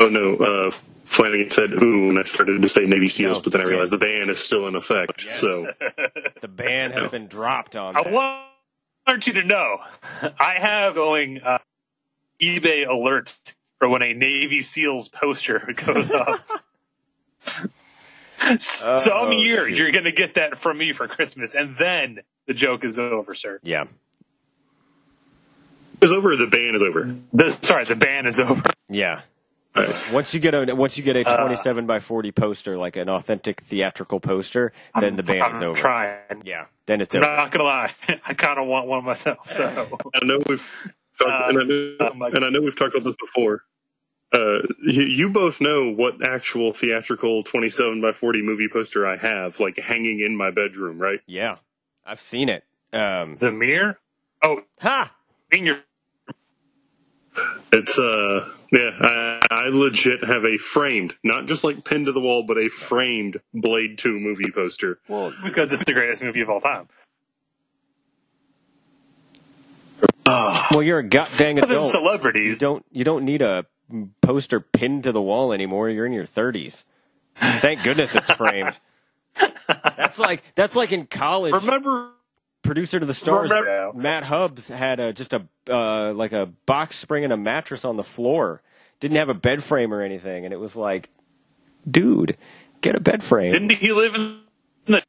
Oh 0.00 0.08
no, 0.08 0.36
uh, 0.36 0.70
Flanagan 1.04 1.50
said 1.50 1.72
ooh 1.74 2.08
when 2.08 2.18
I 2.18 2.22
started 2.24 2.62
to 2.62 2.68
say 2.68 2.86
Navy 2.86 3.06
SEALs, 3.08 3.38
No. 3.38 3.42
but 3.42 3.52
then 3.52 3.60
I 3.60 3.64
realized 3.64 3.92
the 3.92 3.98
ban 3.98 4.30
is 4.30 4.38
still 4.40 4.66
in 4.66 4.74
effect. 4.74 5.24
Yes. 5.24 5.38
So 5.40 5.66
The 6.40 6.48
ban 6.48 6.90
has 6.92 7.08
been 7.10 7.26
dropped 7.26 7.76
on. 7.76 7.96
I 7.96 8.02
that. 8.04 8.12
want 8.12 9.26
you 9.26 9.34
to 9.34 9.44
know, 9.44 9.78
I 10.38 10.54
have 10.58 10.94
going 10.94 11.40
uh, 11.42 11.58
eBay 12.40 12.88
alert 12.88 13.36
for 13.78 13.88
when 13.88 14.02
a 14.02 14.14
Navy 14.14 14.62
SEALs 14.62 15.08
poster 15.08 15.58
goes 15.76 16.10
up. 16.10 16.40
Some 18.58 18.98
Oh, 19.12 19.30
year 19.30 19.68
shoot. 19.68 19.76
you're 19.76 19.92
going 19.92 20.04
to 20.04 20.12
get 20.12 20.34
that 20.34 20.58
from 20.58 20.76
me 20.78 20.92
for 20.92 21.08
Christmas, 21.08 21.54
and 21.54 21.76
then 21.76 22.20
the 22.46 22.54
joke 22.54 22.84
is 22.84 22.98
over, 22.98 23.34
sir. 23.34 23.58
Yeah. 23.62 23.84
it's 26.00 26.12
over. 26.12 26.36
The 26.36 26.46
ban 26.46 26.74
is 26.74 26.82
over. 26.82 27.14
The, 27.32 27.50
sorry, 27.62 27.84
the 27.84 27.96
ban 27.96 28.26
is 28.26 28.38
over. 28.40 28.62
Yeah. 28.88 29.22
All 29.76 29.82
right. 29.82 30.12
Once 30.12 30.32
you 30.34 30.40
get 30.40 30.54
a 30.54 30.74
once 30.74 30.96
you 30.96 31.02
get 31.02 31.16
a 31.16 31.26
Uh, 31.28 31.36
27 31.38 31.86
by 31.86 31.98
40 31.98 32.30
poster, 32.32 32.76
like 32.78 32.96
an 32.96 33.08
authentic 33.08 33.60
theatrical 33.62 34.20
poster, 34.20 34.72
then 35.00 35.16
the 35.16 35.22
ban 35.24 35.42
I'm 35.42 35.52
is 35.52 35.62
over. 35.62 35.80
trying. 35.80 36.42
Yeah. 36.44 36.66
Then 36.86 37.00
it's 37.00 37.14
I'm 37.14 37.24
over. 37.24 37.34
not 37.36 37.50
gonna 37.50 37.64
lie, 37.64 37.92
I 38.26 38.34
kind 38.34 38.58
of 38.60 38.66
want 38.68 38.86
one 38.86 39.04
myself. 39.04 39.48
So 39.48 39.64
I 40.14 40.24
know 40.24 40.38
we've 40.48 40.92
talked, 41.18 41.30
Uh, 41.30 41.48
and, 41.48 41.58
I 41.60 41.64
know, 41.64 41.96
oh 42.00 42.24
and 42.36 42.44
I 42.44 42.50
know 42.50 42.60
we've 42.60 42.76
talked 42.78 42.94
about 42.94 43.04
this 43.04 43.16
before. 43.16 43.62
Uh, 44.32 44.62
you, 44.82 45.02
you 45.04 45.30
both 45.30 45.60
know 45.60 45.90
what 45.90 46.24
actual 46.26 46.72
theatrical 46.72 47.42
27 47.44 48.00
by 48.00 48.12
40 48.12 48.42
movie 48.42 48.68
poster 48.72 49.06
I 49.06 49.16
have, 49.16 49.58
like 49.60 49.78
hanging 49.78 50.20
in 50.20 50.36
my 50.36 50.50
bedroom, 50.50 50.98
right? 50.98 51.20
Yeah. 51.26 51.56
I've 52.06 52.20
seen 52.20 52.48
it. 52.48 52.64
Um, 52.92 53.38
the 53.40 53.50
mirror. 53.50 53.98
Oh, 54.42 54.60
ha! 54.78 55.14
in 55.50 55.66
your 55.66 55.78
It's 57.72 57.98
uh, 57.98 58.48
yeah, 58.70 58.90
I, 59.00 59.40
I 59.50 59.68
legit 59.68 60.24
have 60.24 60.44
a 60.44 60.56
framed, 60.56 61.14
not 61.22 61.46
just 61.46 61.64
like 61.64 61.84
pinned 61.84 62.06
to 62.06 62.12
the 62.12 62.20
wall, 62.20 62.44
but 62.44 62.58
a 62.58 62.68
framed 62.68 63.40
Blade 63.52 63.98
2 63.98 64.20
movie 64.20 64.50
poster. 64.50 64.98
Well, 65.08 65.32
because 65.42 65.72
it's 65.72 65.84
the 65.84 65.92
greatest 65.92 66.22
movie 66.22 66.40
of 66.40 66.50
all 66.50 66.60
time. 66.60 66.88
well, 70.26 70.82
you're 70.82 70.98
a 70.98 71.02
goddamn 71.02 71.58
Other 71.58 71.66
than 71.66 71.70
adult. 71.76 71.86
You 71.86 71.92
celebrities, 71.92 72.58
don't 72.58 72.84
you 72.90 73.04
don't 73.04 73.24
need 73.24 73.42
a 73.42 73.66
poster 74.22 74.60
pinned 74.60 75.04
to 75.04 75.12
the 75.12 75.22
wall 75.22 75.52
anymore. 75.52 75.88
You're 75.88 76.06
in 76.06 76.12
your 76.12 76.26
30s. 76.26 76.84
Thank 77.36 77.82
goodness 77.82 78.14
it's 78.14 78.30
framed. 78.30 78.78
That's 79.96 80.18
like 80.18 80.42
that's 80.54 80.76
like 80.76 80.92
in 80.92 81.06
college. 81.06 81.54
remember 81.54 82.10
producer 82.62 82.98
to 83.00 83.06
the 83.06 83.14
stars, 83.14 83.50
Remember- 83.50 83.92
Matt 83.94 84.24
Hubbs 84.24 84.68
had 84.68 85.00
a, 85.00 85.12
just 85.12 85.32
a 85.32 85.46
uh, 85.68 86.12
like 86.14 86.32
a 86.32 86.46
box 86.66 86.96
spring 86.96 87.24
and 87.24 87.32
a 87.32 87.36
mattress 87.36 87.84
on 87.84 87.96
the 87.96 88.02
floor. 88.04 88.62
Didn't 89.00 89.16
have 89.16 89.28
a 89.28 89.34
bed 89.34 89.62
frame 89.62 89.92
or 89.92 90.00
anything, 90.02 90.44
and 90.44 90.54
it 90.54 90.58
was 90.58 90.76
like, 90.76 91.10
dude, 91.90 92.36
get 92.80 92.94
a 92.96 93.00
bed 93.00 93.22
frame. 93.22 93.52
Didn't 93.52 93.72
he 93.72 93.92
live 93.92 94.14
in 94.14 94.40
the? 94.86 95.02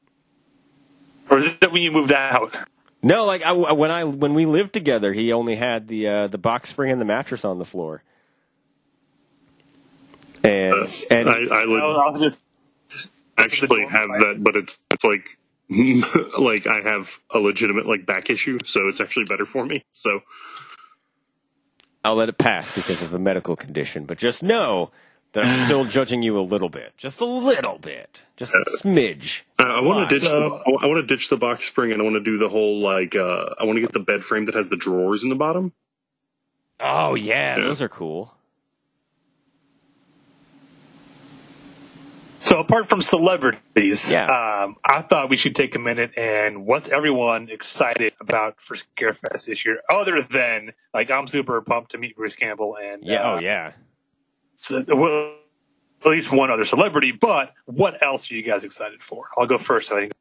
Or 1.30 1.38
is 1.38 1.48
it 1.48 1.72
when 1.72 1.82
you 1.82 1.92
moved 1.92 2.12
out? 2.14 2.56
no, 3.04 3.26
like 3.26 3.42
I, 3.44 3.52
when 3.54 3.92
I 3.92 4.04
when 4.04 4.34
we 4.34 4.46
lived 4.46 4.74
together, 4.74 5.14
he 5.14 5.32
only 5.32 5.56
had 5.56 5.88
the 5.88 6.08
uh, 6.08 6.28
the 6.28 6.38
box 6.38 6.70
spring 6.70 6.92
and 6.92 7.00
the 7.00 7.06
mattress 7.06 7.46
on 7.46 7.58
the 7.60 7.66
floor. 7.66 8.04
And 10.44 10.90
and 11.10 11.30
I, 11.30 11.34
I 11.34 11.64
I 11.64 11.66
would 11.66 11.82
I 11.82 12.10
was 12.10 12.20
just 12.20 13.12
actually 13.38 13.86
have 13.86 14.10
that, 14.10 14.36
but 14.40 14.56
it's 14.56 14.80
it's 14.92 15.04
like 15.04 15.38
like 16.40 16.68
I 16.68 16.82
have 16.90 17.20
a 17.34 17.40
legitimate 17.40 17.86
like 17.88 18.06
back 18.06 18.30
issue, 18.30 18.60
so 18.66 18.88
it's 18.88 19.02
actually 19.02 19.26
better 19.26 19.46
for 19.46 19.66
me. 19.66 19.84
So 19.92 20.22
I'll 22.04 22.16
let 22.16 22.30
it 22.30 22.38
pass 22.38 22.72
because 22.72 23.02
of 23.02 23.12
the 23.12 23.20
medical 23.20 23.56
condition. 23.56 24.06
But 24.06 24.18
just 24.20 24.44
know 24.44 24.92
that 25.34 25.46
I'm 25.46 25.66
still 25.66 25.86
judging 25.98 26.22
you 26.22 26.38
a 26.38 26.42
little 26.42 26.70
bit, 26.70 26.94
just 26.98 27.20
a 27.20 27.26
little 27.26 27.80
bit, 27.80 28.22
just 28.38 28.54
a 28.54 28.64
smidge. 28.84 29.42
I, 29.58 29.64
I 29.64 29.82
want 29.82 30.08
to 30.10 30.20
ditch. 30.20 30.28
So- 30.30 30.62
I 30.82 30.86
want 30.86 31.08
to 31.08 31.16
ditch 31.16 31.30
the 31.30 31.38
box 31.38 31.66
spring, 31.66 31.92
and 31.92 32.02
I 32.02 32.04
want 32.06 32.16
to 32.16 32.24
do 32.24 32.38
the 32.38 32.50
whole 32.50 32.80
like. 32.80 33.16
uh 33.16 33.56
I 33.60 33.64
want 33.66 33.78
to 33.78 33.82
get 33.82 33.92
the 33.94 34.00
bed 34.00 34.24
frame 34.24 34.46
that 34.46 34.56
has 34.56 34.70
the 34.70 34.78
drawers 34.78 35.24
in 35.24 35.30
the 35.30 35.36
bottom. 35.36 35.74
Oh 36.80 37.16
yeah, 37.16 37.58
Yeah. 37.58 37.64
those 37.64 37.82
are 37.82 37.90
cool. 37.90 38.35
So 42.56 42.62
apart 42.62 42.88
from 42.88 43.02
celebrities. 43.02 44.10
Yeah. 44.10 44.28
Um, 44.64 44.78
I 44.86 45.02
thought 45.02 45.30
we 45.30 45.36
should 45.36 45.56
take 45.56 45.76
a 45.76 45.80
minute 45.80 46.18
and 46.18 46.66
what's 46.66 46.88
everyone 46.88 47.50
excited 47.50 48.14
about 48.22 48.62
for 48.62 48.76
Scarefest 48.76 49.48
this 49.48 49.66
year, 49.66 49.80
other 49.90 50.24
than 50.24 50.72
like 50.94 51.12
I'm 51.12 51.28
super 51.28 51.60
pumped 51.62 51.92
to 51.92 51.98
meet 51.98 52.16
Bruce 52.16 52.36
Campbell 52.36 52.78
and 52.82 53.04
Yeah. 53.04 53.22
uh, 53.24 53.36
oh 53.36 53.40
yeah. 53.40 53.74
so, 54.56 54.86
well, 54.88 55.36
at 56.06 56.12
least 56.12 56.32
one 56.32 56.50
other 56.50 56.64
celebrity. 56.64 57.12
But 57.12 57.52
what 57.66 58.02
else 58.02 58.32
are 58.32 58.36
you 58.36 58.44
guys 58.44 58.64
excited 58.64 59.04
for? 59.04 59.26
I'll 59.38 59.48
go 59.48 59.58
first. 59.58 59.92
I 59.92 59.96
think. 60.02 60.14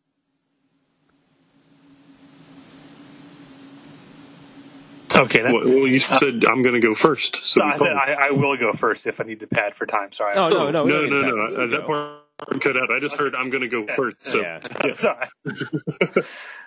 Okay, 5.17 5.43
that, 5.43 5.53
Well, 5.53 5.63
well, 5.63 5.87
you 5.87 6.01
said 6.01 6.45
I'm 6.45 6.63
going 6.65 6.75
to 6.75 6.81
go 6.81 6.97
first. 6.97 7.37
So, 7.45 7.61
so 7.61 7.65
I 7.65 7.77
said 7.77 7.93
I, 7.93 8.13
I 8.13 8.31
will 8.33 8.57
go 8.57 8.73
first 8.73 9.07
if 9.07 9.21
I 9.21 9.25
need 9.25 9.39
to 9.39 9.47
pad 9.47 9.77
for 9.77 9.87
time. 9.87 10.11
Sorry. 10.11 10.35
Oh 10.35 10.49
no, 10.49 10.73
no, 10.73 10.85
we 10.85 10.91
no, 10.91 11.01
don't 11.03 11.11
no, 11.11 11.21
need 11.23 11.29
no. 11.29 11.51
that. 11.51 11.63
Uh, 11.63 11.67
that 11.69 11.87
part 11.87 12.24
cut 12.61 12.77
out. 12.77 12.91
I 12.91 13.01
just 13.01 13.17
heard 13.17 13.35
I'm 13.35 13.51
going 13.51 13.63
to 13.63 13.69
go 13.69 13.87
first. 13.95 14.17
So 14.25 14.41
Yeah. 14.41 14.61
Sorry. 14.95 15.27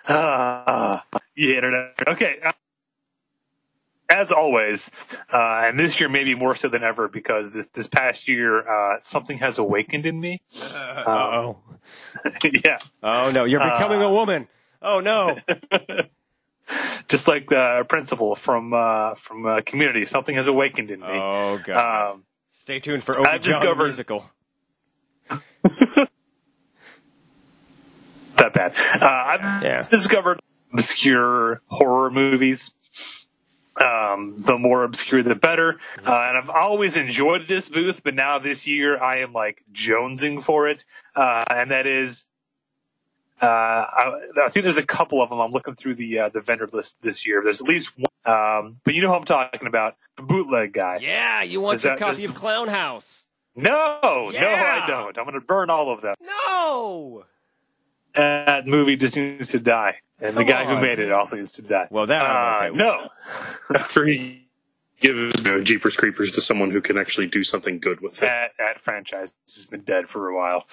uh, 0.06 1.00
yeah, 1.36 1.54
internet. 1.56 1.94
Okay. 2.06 2.36
uh, 2.44 2.52
As 4.10 4.32
always, 4.32 4.90
uh, 5.32 5.60
and 5.64 5.78
this 5.78 6.00
year 6.00 6.08
maybe 6.08 6.34
more 6.34 6.54
so 6.54 6.68
than 6.68 6.82
ever 6.82 7.08
because 7.08 7.50
this 7.52 7.66
this 7.68 7.86
past 7.86 8.26
year 8.28 8.66
uh, 8.66 8.96
something 9.00 9.38
has 9.38 9.58
awakened 9.58 10.06
in 10.06 10.18
me. 10.18 10.40
Uh 10.62 11.04
oh. 11.06 11.58
yeah, 12.64 12.78
Oh 13.02 13.30
no, 13.30 13.44
you're 13.44 13.60
becoming 13.60 14.00
a 14.02 14.10
woman. 14.10 14.48
Oh 14.80 15.00
no. 15.00 15.38
just 17.08 17.28
like 17.28 17.48
the 17.48 17.84
principal 17.88 18.34
from 18.34 18.72
uh, 18.72 19.14
from 19.16 19.44
uh, 19.46 19.60
Community, 19.66 20.04
something 20.06 20.34
has 20.34 20.46
awakened 20.46 20.90
in 20.90 21.00
me. 21.00 21.06
Oh 21.08 21.60
god. 21.64 22.12
Um, 22.12 22.24
Stay 22.50 22.80
tuned 22.80 23.04
for 23.04 23.18
Obi 23.18 23.28
I've 23.28 23.40
John 23.42 23.60
discovered- 23.60 23.84
musical. 23.84 24.24
that 28.36 28.52
bad. 28.52 28.74
Uh, 29.00 29.04
I've 29.06 29.62
Yeah. 29.62 29.86
discovered 29.88 30.40
obscure 30.72 31.60
horror 31.66 32.10
movies. 32.10 32.70
Um, 33.84 34.42
the 34.44 34.58
more 34.58 34.82
obscure, 34.82 35.22
the 35.22 35.36
better. 35.36 35.78
Uh, 36.04 36.10
and 36.10 36.36
I've 36.38 36.50
always 36.50 36.96
enjoyed 36.96 37.46
this 37.46 37.68
booth, 37.68 38.02
but 38.02 38.12
now 38.14 38.40
this 38.40 38.66
year 38.66 39.00
I 39.00 39.18
am 39.20 39.32
like 39.32 39.62
jonesing 39.72 40.42
for 40.42 40.68
it. 40.68 40.84
Uh, 41.14 41.44
and 41.48 41.70
that 41.70 41.86
is, 41.86 42.26
uh, 43.40 43.46
I, 43.46 44.12
I 44.44 44.48
think 44.48 44.64
there's 44.64 44.78
a 44.78 44.82
couple 44.86 45.22
of 45.22 45.30
them. 45.30 45.38
I'm 45.38 45.52
looking 45.52 45.76
through 45.76 45.94
the 45.94 46.18
uh, 46.18 46.28
the 46.30 46.40
vendor 46.40 46.68
list 46.72 46.96
this 47.02 47.24
year. 47.24 47.40
There's 47.44 47.60
at 47.60 47.68
least 47.68 47.92
one. 47.96 48.08
Um, 48.26 48.80
but 48.84 48.94
you 48.94 49.00
know 49.02 49.08
who 49.08 49.14
I'm 49.14 49.24
talking 49.24 49.68
about? 49.68 49.94
The 50.16 50.22
bootleg 50.24 50.72
guy. 50.72 50.98
Yeah, 51.00 51.44
you 51.44 51.60
want 51.60 51.76
Is 51.76 51.84
your 51.84 51.92
that- 51.92 52.00
copy 52.00 52.24
of 52.24 52.34
Clown 52.34 52.66
House. 52.66 53.27
No, 53.58 53.98
no, 54.02 54.38
I 54.38 54.84
don't. 54.86 55.18
I'm 55.18 55.24
going 55.24 55.34
to 55.34 55.40
burn 55.40 55.68
all 55.70 55.90
of 55.90 56.00
them. 56.00 56.14
No. 56.22 57.24
That 58.14 58.66
movie 58.66 58.96
just 58.96 59.16
needs 59.16 59.50
to 59.50 59.58
die. 59.58 59.96
And 60.20 60.36
the 60.36 60.44
guy 60.44 60.64
on. 60.64 60.76
who 60.76 60.82
made 60.82 60.98
it 60.98 61.12
also 61.12 61.36
needs 61.36 61.52
to 61.54 61.62
die. 61.62 61.88
Well, 61.90 62.06
that 62.06 62.22
I'm 62.24 62.62
Uh, 62.62 62.66
okay 62.68 62.76
no. 62.76 63.08
After 63.78 64.06
he 64.06 64.48
gives 65.00 65.44
you 65.44 65.50
know, 65.50 65.60
Jeepers 65.62 65.96
Creepers 65.96 66.32
to 66.32 66.40
someone 66.40 66.70
who 66.70 66.80
can 66.80 66.98
actually 66.98 67.26
do 67.26 67.42
something 67.42 67.78
good 67.78 68.00
with 68.00 68.14
it. 68.18 68.20
that 68.22 68.52
that 68.58 68.80
franchise 68.80 69.32
has 69.54 69.64
been 69.66 69.82
dead 69.82 70.08
for 70.08 70.28
a 70.28 70.36
while. 70.36 70.66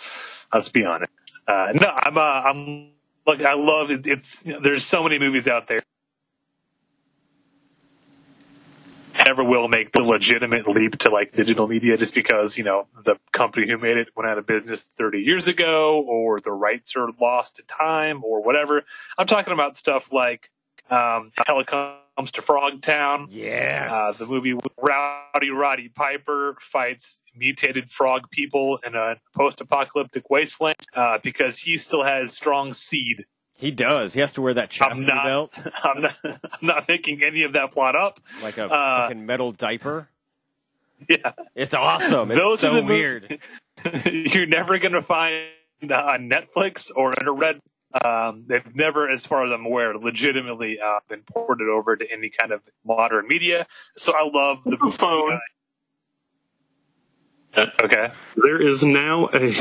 Let's 0.53 0.69
be 0.69 0.83
honest. 0.85 1.11
Uh, 1.47 1.73
no, 1.79 1.89
I'm 1.89 2.17
uh, 2.17 2.21
I'm 2.21 2.91
look. 3.27 3.41
I 3.41 3.53
love 3.53 3.91
it. 3.91 4.07
It's 4.07 4.43
there's 4.63 4.83
so 4.85 5.03
many 5.03 5.19
movies 5.19 5.47
out 5.47 5.67
there. 5.67 5.83
Never 9.25 9.43
will 9.43 9.67
make 9.67 9.91
the 9.91 10.01
legitimate 10.01 10.67
leap 10.67 10.97
to 10.99 11.09
like 11.09 11.33
digital 11.33 11.67
media 11.67 11.97
just 11.97 12.13
because 12.13 12.57
you 12.57 12.63
know 12.63 12.87
the 13.03 13.15
company 13.31 13.67
who 13.69 13.77
made 13.77 13.97
it 13.97 14.09
went 14.15 14.29
out 14.29 14.37
of 14.37 14.45
business 14.45 14.83
30 14.83 15.19
years 15.19 15.47
ago, 15.47 16.01
or 16.01 16.39
the 16.39 16.51
rights 16.51 16.95
are 16.95 17.07
lost 17.19 17.57
to 17.57 17.63
time, 17.63 18.23
or 18.23 18.43
whatever. 18.43 18.83
I'm 19.17 19.27
talking 19.27 19.53
about 19.53 19.75
stuff 19.75 20.11
like 20.11 20.49
um, 20.89 21.31
Hell 21.45 21.63
Comes 21.63 22.31
to 22.31 22.41
Frogtown. 22.41 23.27
Yes. 23.29 23.91
Uh, 23.91 24.13
the 24.17 24.25
movie 24.25 24.53
with 24.53 24.67
Rowdy 24.81 25.49
Roddy 25.49 25.89
Piper 25.89 26.55
fights 26.59 27.19
mutated 27.35 27.91
frog 27.91 28.29
people 28.31 28.79
in 28.85 28.95
a 28.95 29.17
post-apocalyptic 29.35 30.29
wasteland 30.29 30.77
uh, 30.95 31.17
because 31.21 31.57
he 31.57 31.77
still 31.77 32.03
has 32.03 32.33
strong 32.33 32.73
seed. 32.73 33.25
He 33.55 33.71
does. 33.71 34.13
He 34.13 34.19
has 34.21 34.33
to 34.33 34.41
wear 34.41 34.53
that 34.53 34.63
I'm 34.63 34.69
chastity 34.69 35.07
not, 35.07 35.23
belt 35.25 35.51
I'm 35.83 36.01
not, 36.01 36.15
I'm 36.23 36.39
not 36.61 36.87
making 36.87 37.23
any 37.23 37.43
of 37.43 37.53
that 37.53 37.71
plot 37.71 37.95
up. 37.95 38.19
like 38.43 38.57
a 38.57 38.65
Uh, 38.65 39.07
fucking 39.07 39.25
metal 39.25 39.51
diaper. 39.51 40.09
Yeah, 41.09 41.33
It's 41.55 41.73
awesome. 41.73 42.31
It's 42.31 42.39
Those 42.39 42.63
are 42.63 42.73
the 42.75 42.81
mov- 42.81 42.87
weird. 42.87 43.39
you're 44.33 44.45
never 44.47 44.79
gonna 44.79 45.01
find 45.01 45.45
uh, 45.89 45.93
on 45.93 46.29
Netflix 46.29 46.89
or 46.95 47.11
in 47.19 47.27
a 47.27 47.31
red. 47.33 47.59
Um, 48.03 48.45
they've 48.47 48.75
never, 48.75 49.09
as 49.09 49.25
far 49.25 49.45
as 49.45 49.51
I'm 49.51 49.65
aware, 49.65 49.95
legitimately 49.97 50.79
uh, 50.83 50.99
been 51.09 51.21
ported 51.29 51.67
over 51.69 51.95
to 51.97 52.05
any 52.11 52.29
kind 52.29 52.51
of 52.53 52.61
modern 52.85 53.27
media. 53.27 53.67
So 53.97 54.13
I 54.15 54.23
love 54.33 54.63
the 54.65 54.77
The 54.77 54.89
phone. 54.91 55.39
Okay. 57.57 58.11
There 58.35 58.61
is 58.61 58.83
now 58.83 59.29
a 59.33 59.53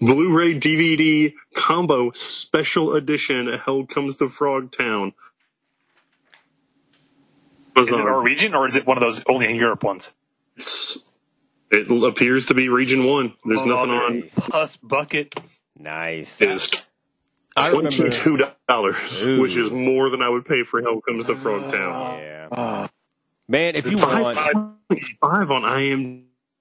Blu-ray 0.00 0.54
DVD 0.58 1.34
combo 1.54 2.10
special 2.12 2.94
edition. 2.94 3.48
Hell 3.64 3.84
comes 3.86 4.16
to 4.18 4.26
Frogtown. 4.26 5.12
Is 7.76 7.88
it 7.88 8.00
our 8.00 8.20
region 8.20 8.54
or 8.54 8.66
is 8.66 8.74
it 8.76 8.86
one 8.86 8.96
of 8.96 9.02
those 9.02 9.22
only 9.28 9.48
in 9.48 9.56
Europe 9.56 9.84
ones? 9.84 10.10
It's- 10.56 10.98
It 11.70 11.90
appears 11.90 12.46
to 12.46 12.54
be 12.54 12.68
Region 12.70 13.04
One. 13.04 13.34
There's 13.44 13.60
oh, 13.60 13.64
nothing 13.66 13.90
on. 13.90 14.20
nice. 14.20 14.34
Plus 14.34 14.76
bucket. 14.76 15.34
Nice. 15.78 16.40
Is 16.40 16.70
twenty-two 17.56 18.46
dollars, 18.66 19.26
which 19.26 19.54
is 19.54 19.70
more 19.70 20.08
than 20.08 20.22
I 20.22 20.30
would 20.30 20.46
pay 20.46 20.62
for 20.62 20.80
Hell 20.80 21.00
Comes 21.02 21.26
to 21.26 21.34
Frogtown. 21.34 22.18
Yeah. 22.20 22.48
Ah. 22.50 22.88
Man, 23.46 23.76
if 23.76 23.90
you 23.90 23.98
Five 23.98 24.22
want, 24.22 24.36
five 25.20 25.50
on 25.50 25.62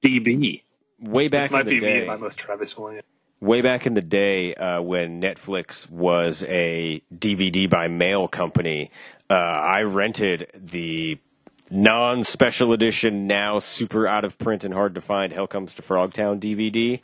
IMDb. 0.04 0.64
Way 1.00 1.28
back 1.28 1.44
This 1.44 1.52
might 1.52 1.62
in 1.62 1.66
the 1.68 1.72
be 1.72 1.82
me 1.82 1.88
day, 1.88 1.98
and 2.00 2.08
my 2.08 2.18
most 2.18 2.38
Travis 2.38 2.78
Williams. 2.78 3.04
way 3.40 3.62
back 3.62 3.86
in 3.86 3.94
the 3.94 4.02
day 4.02 4.54
uh, 4.56 4.82
when 4.82 5.22
Netflix 5.22 5.90
was 5.90 6.44
a 6.48 7.02
DVD 7.14 7.70
by 7.70 7.88
mail 7.88 8.28
company, 8.28 8.92
uh, 9.30 9.34
I 9.34 9.84
rented 9.84 10.50
the 10.54 11.20
non 11.70 12.24
special 12.24 12.74
edition, 12.74 13.28
now 13.28 13.60
super 13.60 14.08
out 14.08 14.26
of 14.26 14.38
print 14.38 14.64
and 14.64 14.74
hard 14.74 14.96
to 14.96 15.02
find 15.02 15.34
Hell 15.34 15.48
Comes 15.48 15.74
to 15.76 15.82
Frogtown 15.82 16.40
DVD 16.40 17.00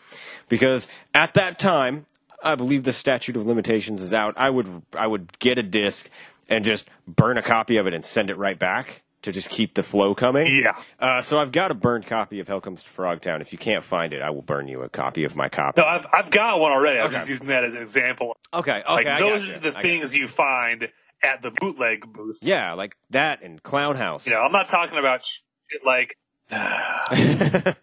because 0.50 0.88
at 1.14 1.34
that 1.34 1.60
time, 1.60 2.06
I 2.42 2.56
believe 2.56 2.84
the 2.84 2.94
statute 2.94 3.36
of 3.38 3.46
limitations 3.46 4.02
is 4.02 4.14
out. 4.14 4.34
I 4.38 4.50
would 4.50 4.84
I 4.98 5.08
would 5.08 5.38
get 5.40 5.58
a 5.60 5.64
disc 5.64 6.10
and 6.50 6.66
just 6.66 6.90
burn 7.08 7.38
a 7.38 7.42
copy 7.42 7.78
of 7.78 7.88
it 7.88 7.94
and 7.94 8.04
send 8.04 8.30
it 8.30 8.38
right 8.38 8.60
back 8.60 9.02
to 9.24 9.32
just 9.32 9.50
keep 9.50 9.74
the 9.74 9.84
flow 9.84 10.14
coming. 10.16 10.48
Yeah. 10.64 10.78
Uh, 11.00 11.22
so 11.22 11.40
I've 11.40 11.52
got 11.52 11.72
a 11.72 11.74
burned 11.74 12.06
copy 12.08 12.40
of 12.40 12.48
Hell 12.48 12.62
Comes 12.62 12.84
to 12.84 12.90
Frogtown. 12.90 13.42
If 13.42 13.52
you 13.52 13.58
can't 13.58 13.84
find 13.84 14.14
it, 14.14 14.22
I 14.22 14.30
will 14.30 14.42
burn 14.42 14.68
you 14.68 14.82
a 14.84 14.90
copy 14.90 15.24
of 15.24 15.36
my 15.36 15.50
copy. 15.50 15.82
No, 15.82 15.88
I've 15.88 16.06
I've 16.14 16.30
got 16.30 16.60
one 16.60 16.72
already. 16.72 17.00
I'm 17.00 17.08
Okay. 17.08 17.16
just 17.18 17.30
using 17.30 17.48
that 17.48 17.64
as 17.66 17.74
an 17.74 17.82
example. 17.82 18.38
Okay, 18.54 18.82
okay, 18.88 18.94
like 18.94 19.06
those 19.20 19.48
gotcha. 19.48 19.56
are 19.58 19.60
the 19.72 19.72
things 19.82 20.14
you 20.16 20.28
find 20.28 20.88
at 21.24 21.42
the 21.42 21.52
bootleg 21.52 22.06
booth. 22.14 22.38
Yeah, 22.42 22.74
like 22.74 22.96
that 23.10 23.42
and 23.42 23.62
Clown 23.64 23.96
House. 23.96 24.26
You 24.28 24.34
know, 24.34 24.42
I'm 24.42 24.52
not 24.52 24.68
talking 24.68 24.98
about 25.00 25.24
shit 25.26 25.82
like 25.86 26.18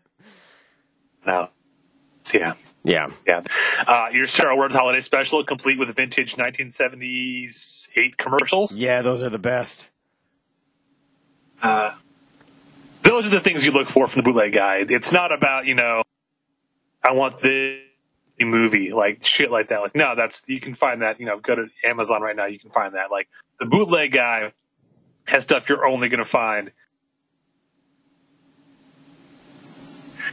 no. 1.26 1.48
So, 2.22 2.38
yeah. 2.38 2.53
yeah, 2.85 3.09
Yeah. 3.26 3.40
Uh, 3.87 4.09
your 4.12 4.26
Star 4.26 4.55
Wars 4.55 4.74
holiday 4.74 5.00
special, 5.00 5.42
complete 5.42 5.79
with 5.79 5.88
vintage 5.96 6.37
1978 6.37 8.18
commercials. 8.18 8.76
yeah, 8.76 9.00
those 9.03 9.22
are 9.22 9.31
the 9.31 9.38
best. 9.38 9.90
Uh, 11.62 11.94
those 13.03 13.27
are 13.27 13.31
the 13.31 13.40
things 13.40 13.64
you 13.64 13.73
look 13.73 13.88
for 13.88 14.07
from 14.07 14.23
the 14.23 14.31
bootleg 14.31 14.53
guy. 14.53 14.85
It's 14.88 15.12
not 15.12 15.33
about, 15.33 15.66
you 15.66 15.75
know, 15.75 16.03
I 17.03 17.12
want 17.12 17.40
the 17.40 17.81
movie, 18.40 18.92
like 18.92 19.25
shit 19.25 19.51
like 19.51 19.68
that. 19.68 19.81
Like, 19.81 19.94
no, 19.94 20.14
that's, 20.16 20.42
you 20.49 20.61
can 20.61 20.75
find 20.75 21.03
that, 21.03 21.20
you 21.20 21.27
know, 21.27 21.38
go 21.38 21.55
to 21.55 21.66
Amazon 21.85 22.23
right 22.23 22.37
now, 22.37 22.46
you 22.46 22.59
can 22.59 22.70
find 22.70 22.94
that. 22.94 23.11
Like, 23.11 23.29
the 23.59 23.66
bootleg 23.66 24.12
guy 24.12 24.53
has 25.27 25.42
stuff 25.42 25.68
you're 25.68 25.87
only 25.87 26.09
to 26.09 26.25
find. 26.25 26.73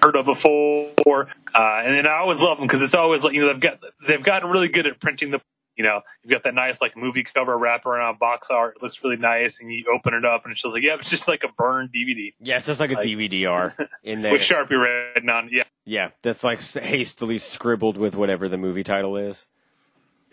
Heard 0.02 0.16
of 0.16 0.26
before, 0.26 1.30
uh, 1.56 1.82
and 1.84 1.96
then 1.96 2.06
I 2.06 2.18
always 2.20 2.40
love 2.40 2.58
them 2.58 2.68
because 2.68 2.84
it's 2.84 2.94
always 2.94 3.24
like 3.24 3.34
you 3.34 3.42
know 3.42 3.54
they've 3.54 3.62
got 3.62 3.80
they've 4.08 4.24
gotten 4.24 4.50
really 4.52 4.68
good 4.68 4.86
at 4.86 5.00
printing 5.00 5.32
the 5.32 5.42
you 5.78 5.84
know 5.84 6.02
you've 6.24 6.32
got 6.34 6.44
that 6.44 6.54
nice 6.56 6.82
like 6.82 6.98
movie 6.98 7.24
cover 7.24 7.58
wrap 7.58 7.86
around 7.86 8.20
box 8.20 8.50
art 8.50 8.76
it 8.78 8.84
looks 8.84 9.02
really 9.04 9.16
nice 9.18 9.60
and 9.62 9.72
you 9.72 9.86
open 9.94 10.14
it 10.14 10.26
up 10.26 10.44
and 10.44 10.52
it's 10.52 10.62
just 10.62 10.74
like 10.74 10.84
yeah 10.84 10.96
it's 10.96 11.10
just 11.10 11.28
like 11.28 11.44
a 11.44 11.48
burned 11.58 11.90
DVD 11.94 12.34
Yeah, 12.42 12.58
it's 12.58 12.66
just 12.66 12.80
like 12.80 12.92
a 12.92 12.96
Like- 12.96 13.08
DVD-R 13.08 13.76
in 14.04 14.22
there. 14.22 14.32
with 14.34 14.42
Sharpie 14.42 14.72
written 15.16 15.30
on 15.30 15.50
yeah 15.52 15.64
yeah, 15.86 16.10
that's 16.22 16.44
like 16.44 16.62
hastily 16.62 17.38
scribbled 17.38 17.96
with 17.98 18.14
whatever 18.16 18.50
the 18.50 18.58
movie 18.58 18.84
title 18.84 19.16
is. 19.16 19.46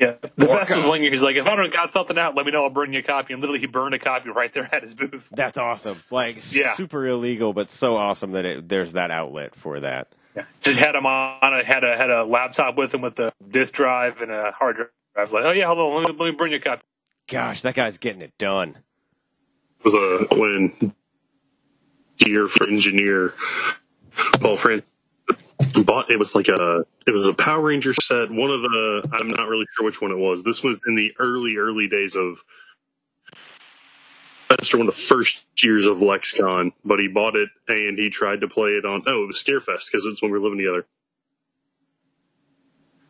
yeah 0.00 0.14
the 0.20 0.28
best 0.46 0.70
was 0.70 0.82
co- 0.82 0.90
when 0.90 1.02
he's 1.02 1.22
like 1.22 1.36
if 1.36 1.46
I 1.46 1.54
don't 1.54 1.72
got 1.72 1.92
something 1.92 2.18
out 2.18 2.34
let 2.34 2.44
me 2.46 2.50
know 2.52 2.64
I'll 2.64 2.70
burn 2.70 2.92
you 2.92 2.98
a 2.98 3.02
copy 3.02 3.32
and 3.34 3.40
literally 3.40 3.60
he 3.60 3.66
burned 3.66 3.94
a 3.94 3.98
copy 4.00 4.30
right 4.30 4.52
there 4.52 4.68
at 4.74 4.82
his 4.82 4.94
booth 4.94 5.28
That's 5.30 5.58
awesome. 5.58 6.02
Like 6.10 6.38
Yeah. 6.52 6.74
super 6.74 7.06
illegal, 7.06 7.52
but 7.52 7.70
so 7.70 7.96
awesome 7.96 8.32
that 8.32 8.44
it, 8.44 8.68
there's 8.68 8.94
that 8.94 9.10
outlet 9.12 9.54
for 9.54 9.78
that. 9.80 10.08
yeah. 10.34 10.44
just 10.62 10.78
had 10.80 10.96
him 10.96 11.06
on 11.06 11.38
I 11.54 11.62
had 11.62 11.84
a 11.84 11.96
had 11.96 12.10
a 12.10 12.24
laptop 12.24 12.76
with 12.76 12.92
him 12.92 13.02
with 13.02 13.18
a 13.20 13.32
disk 13.48 13.74
drive 13.74 14.20
and 14.20 14.32
a 14.32 14.50
hard 14.50 14.76
drive 14.76 14.88
I 15.16 15.22
was 15.22 15.32
like 15.32 15.44
oh 15.44 15.52
yeah 15.52 15.66
hold 15.66 15.78
on 15.78 16.02
let 16.02 16.12
me, 16.12 16.16
let 16.18 16.30
me 16.30 16.36
burn 16.36 16.50
you 16.50 16.58
a 16.58 16.60
copy 16.60 16.82
Gosh, 17.26 17.62
that 17.62 17.74
guy's 17.74 17.98
getting 17.98 18.20
it 18.20 18.36
done. 18.38 18.76
It 19.80 19.84
was 19.84 19.94
a 19.94 20.34
when 20.34 20.94
dear 22.18 22.46
for 22.46 22.68
engineer 22.68 23.34
Paul 24.40 24.56
France 24.56 24.90
bought 25.84 26.10
it 26.10 26.18
was 26.18 26.34
like 26.34 26.48
a 26.48 26.84
it 27.06 27.10
was 27.12 27.26
a 27.26 27.34
Power 27.34 27.62
Ranger 27.62 27.94
set. 27.94 28.30
One 28.30 28.50
of 28.50 28.62
the 28.62 29.08
I'm 29.12 29.28
not 29.28 29.48
really 29.48 29.66
sure 29.74 29.86
which 29.86 30.00
one 30.00 30.10
it 30.10 30.18
was. 30.18 30.42
This 30.42 30.62
was 30.62 30.78
in 30.86 30.94
the 30.94 31.12
early 31.18 31.56
early 31.56 31.88
days 31.88 32.14
of 32.14 32.44
that's 34.48 34.72
one 34.72 34.82
of 34.82 34.86
the 34.86 34.92
first 34.92 35.44
years 35.62 35.86
of 35.86 36.02
Lexicon. 36.02 36.72
but 36.84 36.98
he 37.00 37.08
bought 37.08 37.34
it 37.34 37.48
and 37.68 37.98
he 37.98 38.10
tried 38.10 38.42
to 38.42 38.48
play 38.48 38.70
it 38.70 38.84
on. 38.84 39.02
Oh, 39.06 39.24
it 39.24 39.26
was 39.26 39.42
Scarefest 39.42 39.90
because 39.90 40.04
it's 40.06 40.20
when 40.22 40.30
we 40.30 40.38
were 40.38 40.44
living 40.44 40.58
together. 40.58 40.86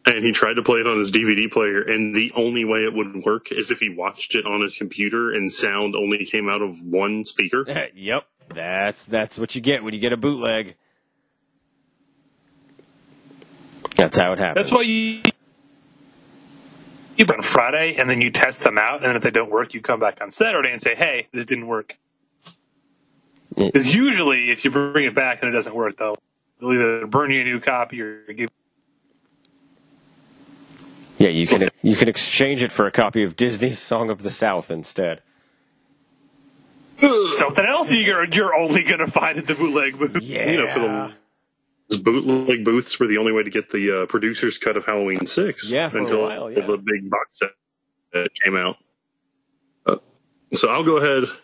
And 0.07 0.23
he 0.23 0.33
tried 0.33 0.55
to 0.55 0.63
play 0.63 0.81
it 0.81 0.87
on 0.87 0.99
his 0.99 1.11
DVD 1.11 1.51
player, 1.51 1.81
and 1.81 2.15
the 2.15 2.31
only 2.37 2.65
way 2.65 2.81
it 2.81 2.93
would 2.93 3.25
work 3.25 3.51
is 3.51 3.71
if 3.71 3.81
he 3.81 3.89
watched 3.89 4.35
it 4.35 4.45
on 4.45 4.61
his 4.61 4.77
computer 4.77 5.33
and 5.33 5.51
sound 5.51 5.95
only 5.97 6.27
came 6.27 6.49
out 6.49 6.61
of 6.61 6.83
one 6.83 7.25
speaker. 7.25 7.65
Eh, 7.67 7.89
yep, 7.95 8.27
that's 8.55 9.07
that's 9.07 9.39
what 9.39 9.55
you 9.55 9.63
get 9.63 9.83
when 9.83 9.95
you 9.95 10.01
get 10.01 10.13
a 10.13 10.19
bootleg. 10.19 10.77
That's 13.97 14.17
how 14.19 14.33
it 14.33 14.39
happens. 14.39 14.67
That's 14.67 14.73
why 14.73 14.83
you 14.83 15.23
you 17.17 17.27
on 17.27 17.43
Friday 17.43 17.97
and 17.97 18.11
then 18.11 18.21
you 18.21 18.31
test 18.31 18.63
them 18.63 18.79
out, 18.79 18.97
and 18.97 19.05
then 19.05 19.17
if 19.17 19.23
they 19.23 19.31
don't 19.31 19.51
work, 19.51 19.75
you 19.75 19.81
come 19.81 20.01
back 20.01 20.21
on 20.21 20.31
Saturday 20.31 20.71
and 20.71 20.83
say, 20.83 20.95
"Hey, 20.95 21.29
this 21.33 21.47
didn't 21.47 21.67
work." 21.67 21.97
Yeah. 23.57 23.67
Because 23.67 23.95
usually, 23.95 24.51
if 24.51 24.65
you 24.65 24.71
bring 24.71 25.05
it 25.05 25.15
back 25.15 25.41
and 25.43 25.49
it 25.49 25.53
doesn't 25.53 25.75
work, 25.75 25.97
they'll 25.97 26.19
they'll 26.61 26.73
either 26.73 27.07
burn 27.07 27.31
you 27.31 27.41
a 27.41 27.45
new 27.45 27.61
copy 27.61 28.01
or 28.01 28.25
give. 28.33 28.51
Yeah, 31.25 31.31
you 31.31 31.47
can 31.47 31.69
you 31.81 31.97
can 31.97 32.07
exchange 32.07 32.63
it 32.63 32.71
for 32.71 32.87
a 32.87 32.91
copy 32.91 33.23
of 33.23 33.35
Disney's 33.35 33.79
Song 33.79 34.11
of 34.11 34.23
the 34.23 34.31
South 34.31 34.71
instead. 34.71 35.23
Something 37.01 37.65
else 37.65 37.91
you're 37.91 38.27
you're 38.27 38.55
only 38.55 38.83
gonna 38.83 39.07
find 39.07 39.39
at 39.39 39.47
the 39.47 39.55
bootleg 39.55 39.99
booth. 39.99 40.21
Yeah. 40.21 40.51
You 40.51 40.59
know, 40.59 40.67
for 40.67 40.81
the 40.81 41.15
those 41.89 42.01
bootleg 42.01 42.63
booths 42.63 43.01
were 43.01 43.07
the 43.07 43.17
only 43.17 43.33
way 43.33 43.43
to 43.43 43.49
get 43.49 43.71
the 43.71 44.03
uh, 44.03 44.07
producer's 44.07 44.59
cut 44.59 44.77
of 44.77 44.85
Halloween 44.85 45.25
Six. 45.25 45.71
Yeah, 45.71 45.89
for 45.89 46.01
a 46.01 46.03
until 46.03 46.23
while, 46.23 46.51
yeah. 46.51 46.67
the 46.67 46.77
big 46.77 47.09
box 47.09 47.39
set 47.39 47.51
that 48.13 48.29
came 48.45 48.55
out. 48.55 48.77
Uh, 49.87 49.97
so 50.53 50.69
I'll 50.69 50.85
go 50.85 50.99
ahead 50.99 51.35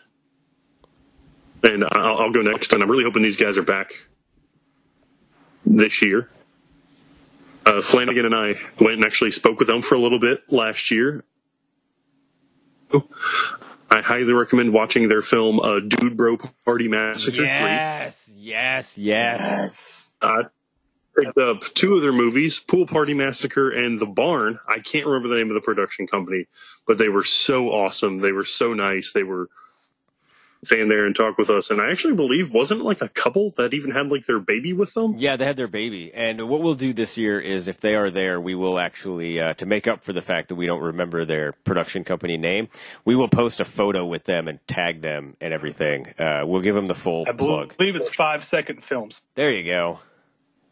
and 1.63 1.85
I'll, 1.91 2.19
I'll 2.19 2.31
go 2.31 2.43
next, 2.43 2.71
and 2.73 2.83
I'm 2.83 2.91
really 2.91 3.03
hoping 3.03 3.23
these 3.23 3.37
guys 3.37 3.57
are 3.57 3.63
back 3.63 3.93
this 5.65 6.03
year. 6.03 6.29
Uh, 7.65 7.81
Flanagan 7.81 8.25
and 8.25 8.35
I 8.35 8.55
went 8.79 8.95
and 8.95 9.05
actually 9.05 9.31
spoke 9.31 9.59
with 9.59 9.67
them 9.67 9.81
for 9.81 9.95
a 9.95 9.99
little 9.99 10.19
bit 10.19 10.41
last 10.51 10.91
year. 10.91 11.23
I 12.93 14.01
highly 14.01 14.33
recommend 14.33 14.73
watching 14.73 15.09
their 15.09 15.21
film, 15.21 15.59
uh, 15.59 15.79
Dude 15.79 16.15
Bro 16.17 16.37
Party 16.65 16.87
Massacre 16.87 17.43
Yes, 17.43 18.31
yes, 18.35 18.97
yes. 18.97 20.11
I 20.21 20.43
picked 21.15 21.37
up 21.37 21.63
two 21.73 21.95
of 21.95 22.01
their 22.01 22.13
movies, 22.13 22.59
Pool 22.59 22.85
Party 22.87 23.13
Massacre 23.13 23.69
and 23.69 23.99
The 23.99 24.05
Barn. 24.05 24.59
I 24.67 24.79
can't 24.79 25.05
remember 25.05 25.27
the 25.27 25.35
name 25.35 25.49
of 25.49 25.55
the 25.55 25.61
production 25.61 26.07
company, 26.07 26.47
but 26.87 26.97
they 26.97 27.09
were 27.09 27.23
so 27.23 27.69
awesome. 27.69 28.19
They 28.19 28.31
were 28.31 28.45
so 28.45 28.73
nice. 28.73 29.11
They 29.11 29.23
were 29.23 29.49
stand 30.63 30.91
there 30.91 31.05
and 31.05 31.15
talk 31.15 31.37
with 31.37 31.49
us. 31.49 31.71
And 31.71 31.81
I 31.81 31.89
actually 31.89 32.13
believe 32.15 32.51
wasn't 32.53 32.81
like 32.81 33.01
a 33.01 33.09
couple 33.09 33.51
that 33.57 33.73
even 33.73 33.91
had 33.91 34.07
like 34.09 34.25
their 34.27 34.39
baby 34.39 34.73
with 34.73 34.93
them. 34.93 35.15
Yeah, 35.17 35.35
they 35.35 35.45
had 35.45 35.55
their 35.55 35.67
baby. 35.67 36.13
And 36.13 36.47
what 36.47 36.61
we'll 36.61 36.75
do 36.75 36.93
this 36.93 37.17
year 37.17 37.39
is 37.39 37.67
if 37.67 37.79
they 37.81 37.95
are 37.95 38.11
there, 38.11 38.39
we 38.39 38.53
will 38.53 38.77
actually, 38.77 39.39
uh, 39.39 39.53
to 39.55 39.65
make 39.65 39.87
up 39.87 40.03
for 40.03 40.13
the 40.13 40.21
fact 40.21 40.49
that 40.49 40.55
we 40.55 40.67
don't 40.67 40.81
remember 40.81 41.25
their 41.25 41.51
production 41.53 42.03
company 42.03 42.37
name, 42.37 42.67
we 43.05 43.15
will 43.15 43.27
post 43.29 43.59
a 43.59 43.65
photo 43.65 44.05
with 44.05 44.25
them 44.25 44.47
and 44.47 44.59
tag 44.67 45.01
them 45.01 45.35
and 45.41 45.53
everything. 45.53 46.07
Uh, 46.19 46.43
we'll 46.45 46.61
give 46.61 46.75
them 46.75 46.87
the 46.87 46.95
full 46.95 47.25
I 47.27 47.31
plug. 47.31 47.75
believe 47.77 47.95
it's 47.95 48.09
five 48.13 48.43
second 48.43 48.83
films. 48.83 49.21
There 49.35 49.51
you 49.51 49.63
go. 49.63 49.99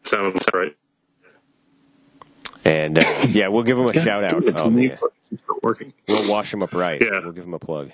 Sounds 0.04 0.44
right. 0.54 0.76
And 2.64 2.98
uh, 2.98 3.26
yeah, 3.28 3.48
we'll 3.48 3.62
give 3.64 3.76
them 3.76 3.86
a 3.86 3.92
shout 3.94 4.22
out. 4.22 4.44
It's 4.44 4.58
Um, 4.60 4.78
yeah. 4.78 4.96
not 5.48 5.62
working. 5.62 5.92
We'll 6.06 6.30
wash 6.30 6.50
them 6.50 6.62
up 6.62 6.74
right. 6.74 7.00
Yeah. 7.00 7.20
We'll 7.22 7.32
give 7.32 7.44
them 7.44 7.54
a 7.54 7.58
plug. 7.58 7.90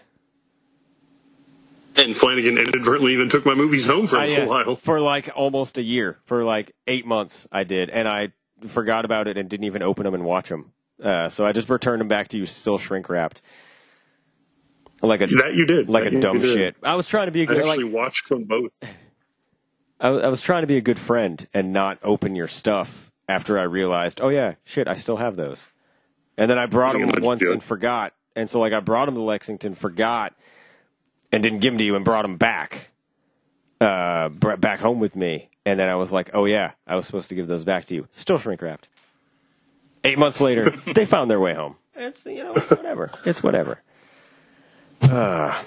And 1.97 2.15
Flanagan 2.15 2.59
inadvertently 2.59 3.15
even 3.15 3.31
took 3.31 3.47
my 3.47 3.55
movies 3.55 3.87
home 3.87 4.07
for 4.07 4.17
a 4.17 4.21
I, 4.21 4.27
little 4.27 4.45
uh, 4.45 4.65
while. 4.65 4.77
For 4.83 5.01
like 5.01 5.31
almost 5.35 5.79
a 5.79 5.83
year. 5.83 6.19
For 6.25 6.45
like 6.45 6.73
eight 6.87 7.07
months, 7.07 7.49
I 7.51 7.65
did. 7.65 7.89
And 7.89 8.07
I 8.07 8.33
forgot 8.67 9.05
about 9.07 9.29
it 9.29 9.39
and 9.39 9.49
didn't 9.49 9.65
even 9.65 9.83
open 9.83 10.05
them 10.05 10.13
and 10.15 10.25
watch 10.25 10.51
them. 10.51 10.73
Uh, 11.03 11.29
so 11.31 11.45
I 11.45 11.53
just 11.53 11.71
returned 11.71 12.01
them 12.01 12.09
back 12.09 12.29
to 12.29 12.39
you 12.39 12.45
still 12.47 12.77
shrink 12.79 13.09
wrapped. 13.09 13.41
Like 15.03 15.21
a 15.23 15.27
That 15.27 15.55
you 15.55 15.67
did. 15.67 15.89
like 15.89 16.05
That 16.05 16.15
a 16.15 16.21
dumb 16.21 16.41
shit. 16.41 16.77
I 16.83 16.97
was 16.97 17.07
trying 17.07 17.27
to 17.27 17.33
be 17.33 17.41
a 17.41 17.45
I 17.45 17.47
good 17.47 17.65
like 17.65 17.79
actually 17.79 17.93
watched 17.93 18.29
them 18.29 18.45
both. 18.45 18.73
I, 20.01 20.09
I 20.09 20.29
was 20.29 20.43
trying 20.43 20.63
to 20.63 20.67
be 20.67 20.77
a 20.77 20.83
good 20.83 20.99
friend 20.99 21.47
and 21.55 21.73
not 21.73 21.99
open 22.03 22.35
your 22.37 22.49
stuff 22.49 23.11
after 23.29 23.59
I 23.59 23.63
realized, 23.63 24.21
oh 24.21 24.29
yeah, 24.29 24.55
shit, 24.65 24.89
I 24.89 24.95
still 24.95 25.17
have 25.17 25.37
those. 25.37 25.69
And 26.37 26.51
then 26.51 26.59
I 26.59 26.67
brought 26.67 26.93
them 26.93 27.11
once 27.23 27.43
and 27.43 27.63
forgot. 27.63 28.13
And 28.35 28.51
so 28.51 28.61
like 28.61 28.75
I 28.75 28.81
brought 28.81 29.07
them 29.07 29.15
to 29.15 29.23
Lexington, 29.23 29.75
forgot, 29.75 30.35
and 31.33 31.43
didn't 31.43 31.59
give 31.61 31.73
them 31.73 31.79
to 31.79 31.85
you 31.85 31.97
and 31.97 32.05
brought 32.05 32.23
them 32.23 32.37
back, 32.37 32.91
uh, 33.81 34.29
back 34.29 34.81
home 34.81 35.01
with 35.01 35.17
me. 35.17 35.49
And 35.65 35.79
then 35.81 35.89
I 35.89 35.97
was 35.97 36.13
like, 36.13 36.31
oh 36.33 36.45
yeah, 36.45 36.73
I 36.87 36.97
was 36.97 37.07
supposed 37.07 37.29
to 37.31 37.35
give 37.35 37.49
those 37.49 37.65
back 37.65 37.87
to 37.87 37.95
you. 37.95 38.07
Still 38.13 38.39
shrink 38.39 38.63
wrapped. 38.63 38.89
Eight 40.05 40.19
months 40.19 40.41
later, 40.41 40.71
they 40.95 41.05
found 41.05 41.31
their 41.31 41.41
way 41.41 41.55
home. 41.55 41.77
It's 41.97 42.25
you 42.27 42.45
know, 42.45 42.53
it's 42.55 42.71
whatever. 42.71 43.11
It's 43.25 43.43
whatever. 43.43 43.81
Uh, 45.03 45.63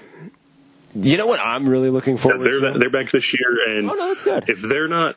you 0.96 1.18
know 1.18 1.28
what 1.28 1.40
I'm 1.40 1.68
really 1.68 1.90
looking 1.90 2.16
Yeah, 2.16 2.22
forward 2.22 2.42
they're 2.44 2.72
to? 2.74 2.80
they're 2.80 2.90
back 2.90 3.12
this 3.12 3.34
year, 3.34 3.78
and 3.78 3.90
oh 3.90 3.94
no, 3.96 4.08
that's 4.08 4.24
good. 4.24 4.48
if 4.50 4.62
they're 4.62 4.88
not, 4.88 5.16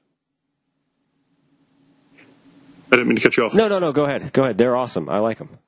I 2.90 2.96
didn't 2.96 3.08
mean 3.08 3.16
to 3.16 3.22
cut 3.22 3.36
you 3.36 3.44
off. 3.44 3.54
No, 3.54 3.68
no, 3.68 3.78
no. 3.78 3.92
Go 3.92 4.04
ahead. 4.04 4.32
Go 4.32 4.42
ahead. 4.42 4.58
They're 4.58 4.76
awesome. 4.76 5.08
I 5.08 5.18
like 5.18 5.38
them. 5.38 5.58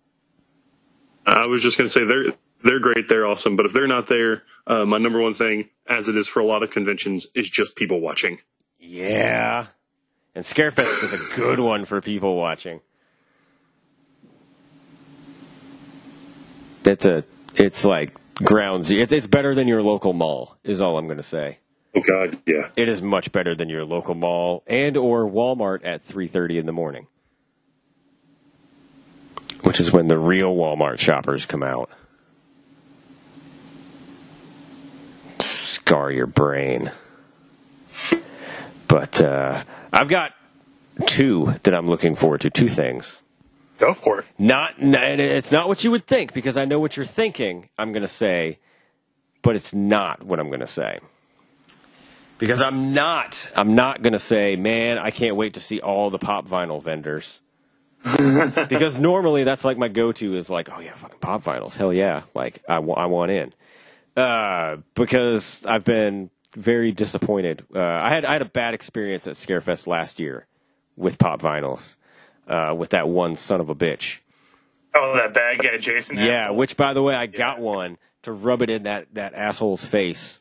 I 1.27 1.47
was 1.47 1.63
just 1.63 1.79
going 1.79 1.89
to 1.89 1.93
say 1.93 2.05
they're 2.05 2.33
they're 2.65 2.81
great, 2.81 3.09
they're 3.09 3.27
awesome, 3.27 3.57
but 3.57 3.67
if 3.67 3.73
they're 3.73 3.87
not 3.87 4.09
there, 4.09 4.43
uh, 4.67 4.85
my 4.85 4.99
number 4.99 5.21
one 5.21 5.35
thing, 5.35 5.69
as 5.89 6.09
it 6.09 6.17
is 6.17 6.27
for 6.27 6.41
a 6.41 6.45
lot 6.45 6.63
of 6.63 6.71
conventions, 6.71 7.27
is 7.35 7.49
just 7.49 7.77
people 7.77 8.01
watching. 8.01 8.39
Yeah. 8.81 9.67
And 10.35 10.45
Scarefest 10.45 11.05
is 11.05 11.33
a 11.33 11.37
good 11.37 11.61
one 11.61 11.85
for 11.85 12.01
people 12.01 12.37
watching. 12.37 12.81
It's 16.85 17.07
a, 17.07 17.25
it's 17.55 17.85
like 17.85 18.13
grounds. 18.35 18.91
It, 18.91 19.13
it's 19.13 19.27
better 19.27 19.55
than 19.55 19.69
your 19.69 19.83
local 19.83 20.13
mall. 20.13 20.59
Is 20.65 20.81
all 20.81 20.99
I'm 20.99 21.07
going 21.07 21.19
to 21.19 21.23
say. 21.23 21.59
Oh 21.97 22.01
God, 22.01 22.39
yeah. 22.47 22.71
It 22.77 22.89
is 22.89 23.01
much 23.01 23.31
better 23.31 23.55
than 23.55 23.69
your 23.69 23.85
local 23.85 24.15
mall 24.15 24.65
and 24.67 24.97
or 24.97 25.25
Walmart 25.31 25.81
at 25.85 26.07
3:30 26.07 26.59
in 26.59 26.67
the 26.67 26.73
morning, 26.73 27.07
which 29.63 29.79
is 29.81 29.93
when 29.93 30.09
the 30.09 30.19
real 30.19 30.55
Walmart 30.55 30.99
shoppers 30.99 31.47
come 31.47 31.63
out. 31.63 31.89
Scar 35.87 36.11
your 36.11 36.27
brain. 36.27 36.91
But 38.89 39.21
uh, 39.21 39.63
I've 39.93 40.09
got 40.09 40.33
two 41.05 41.57
that 41.65 41.75
I'm 41.75 41.89
looking 41.89 42.17
forward 42.17 42.41
to. 42.41 42.51
Two 42.51 42.69
things. 42.69 43.21
Go 43.79 43.93
for 43.93 44.21
it. 44.21 44.25
Not, 44.39 44.77
it's 44.79 45.53
not 45.53 45.69
what 45.69 45.85
you 45.85 45.91
would 45.91 46.07
think 46.07 46.33
because 46.33 46.57
I 46.57 46.65
know 46.65 46.81
what 46.81 46.97
you're 46.97 47.05
thinking. 47.05 47.69
I'm 47.77 47.93
going 47.93 48.01
to 48.01 48.09
say, 48.09 48.59
but 49.43 49.57
it's 49.57 49.75
not 49.75 50.23
what 50.23 50.41
I'm 50.41 50.49
going 50.49 50.61
to 50.61 50.67
say. 50.67 51.01
Because 52.39 52.63
I'm 52.63 52.95
not, 52.95 53.51
I'm 53.55 53.75
not 53.75 54.01
going 54.01 54.15
to 54.15 54.19
say, 54.19 54.57
man, 54.57 54.97
I 54.97 55.11
can't 55.11 55.37
wait 55.37 55.53
to 55.55 55.61
see 55.61 55.81
all 55.83 56.09
the 56.09 56.19
pop 56.19 56.49
vinyl 56.49 56.83
vendors. 56.83 57.43
because 58.69 58.99
normally 58.99 59.45
that's 59.45 59.67
like 59.67 59.77
my 59.77 59.89
go-to 59.89 60.35
is 60.35 60.49
like, 60.49 60.71
oh 60.75 60.81
yeah, 60.81 60.95
fucking 60.95 61.19
pop 61.21 61.45
vinyls, 61.45 61.77
hell 61.77 61.93
yeah, 61.93 62.23
like 62.35 62.63
I 62.69 62.79
wa- 62.79 62.95
I 62.95 63.07
want 63.07 63.31
in. 63.31 63.53
Uh, 64.17 64.77
because 64.95 65.65
I've 65.67 65.85
been 65.85 66.31
very 66.55 66.93
disappointed. 66.93 67.65
Uh, 67.75 67.81
I 67.81 68.11
had 68.11 68.25
I 68.25 68.35
had 68.35 68.43
a 68.43 68.47
bad 68.47 68.75
experience 68.75 69.27
at 69.27 69.35
Scarefest 69.35 69.87
last 69.87 70.21
year 70.21 70.47
with 70.97 71.19
pop 71.19 71.41
vinyls, 71.43 71.97
uh, 72.47 72.75
with 72.77 72.91
that 72.91 73.09
one 73.09 73.37
son 73.37 73.61
of 73.61 73.69
a 73.69 73.75
bitch. 73.75 74.21
Oh, 74.95 75.15
that 75.17 75.35
bad 75.35 75.59
guy, 75.59 75.77
Jason. 75.79 76.17
Yeah, 76.17 76.45
asshole. 76.45 76.57
which 76.57 76.77
by 76.77 76.93
the 76.93 77.03
way, 77.03 77.15
I 77.15 77.27
got 77.27 77.61
one 77.61 77.99
to 78.23 78.33
rub 78.33 78.63
it 78.63 78.71
in 78.71 78.85
that 78.85 79.09
that 79.15 79.35
asshole's 79.35 79.85
face. 79.85 80.41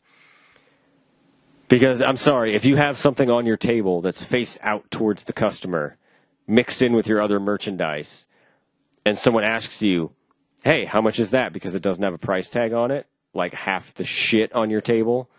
Because 1.68 2.02
I'm 2.02 2.18
sorry, 2.18 2.54
if 2.54 2.66
you 2.66 2.76
have 2.76 2.98
something 2.98 3.32
on 3.32 3.48
your 3.48 3.58
table 3.58 4.02
that's 4.02 4.24
faced 4.24 4.60
out 4.62 4.92
towards 4.92 5.24
the 5.24 5.34
customer, 5.34 5.98
mixed 6.46 6.84
in 6.84 6.94
with 6.94 7.08
your 7.08 7.20
other 7.20 7.40
merchandise, 7.40 8.28
and 9.04 9.18
someone 9.18 9.44
asks 9.44 9.82
you, 9.82 10.12
"Hey, 10.64 10.86
how 10.86 11.02
much 11.02 11.20
is 11.20 11.32
that?" 11.32 11.52
because 11.52 11.74
it 11.74 11.82
doesn't 11.82 12.04
have 12.04 12.14
a 12.14 12.20
price 12.20 12.50
tag 12.50 12.74
on 12.74 12.92
it, 12.92 13.08
like 13.34 13.54
half 13.54 13.93
the 13.93 14.04
shit 14.06 14.54
on 14.54 14.69
your 14.69 14.82
table, 14.82 15.30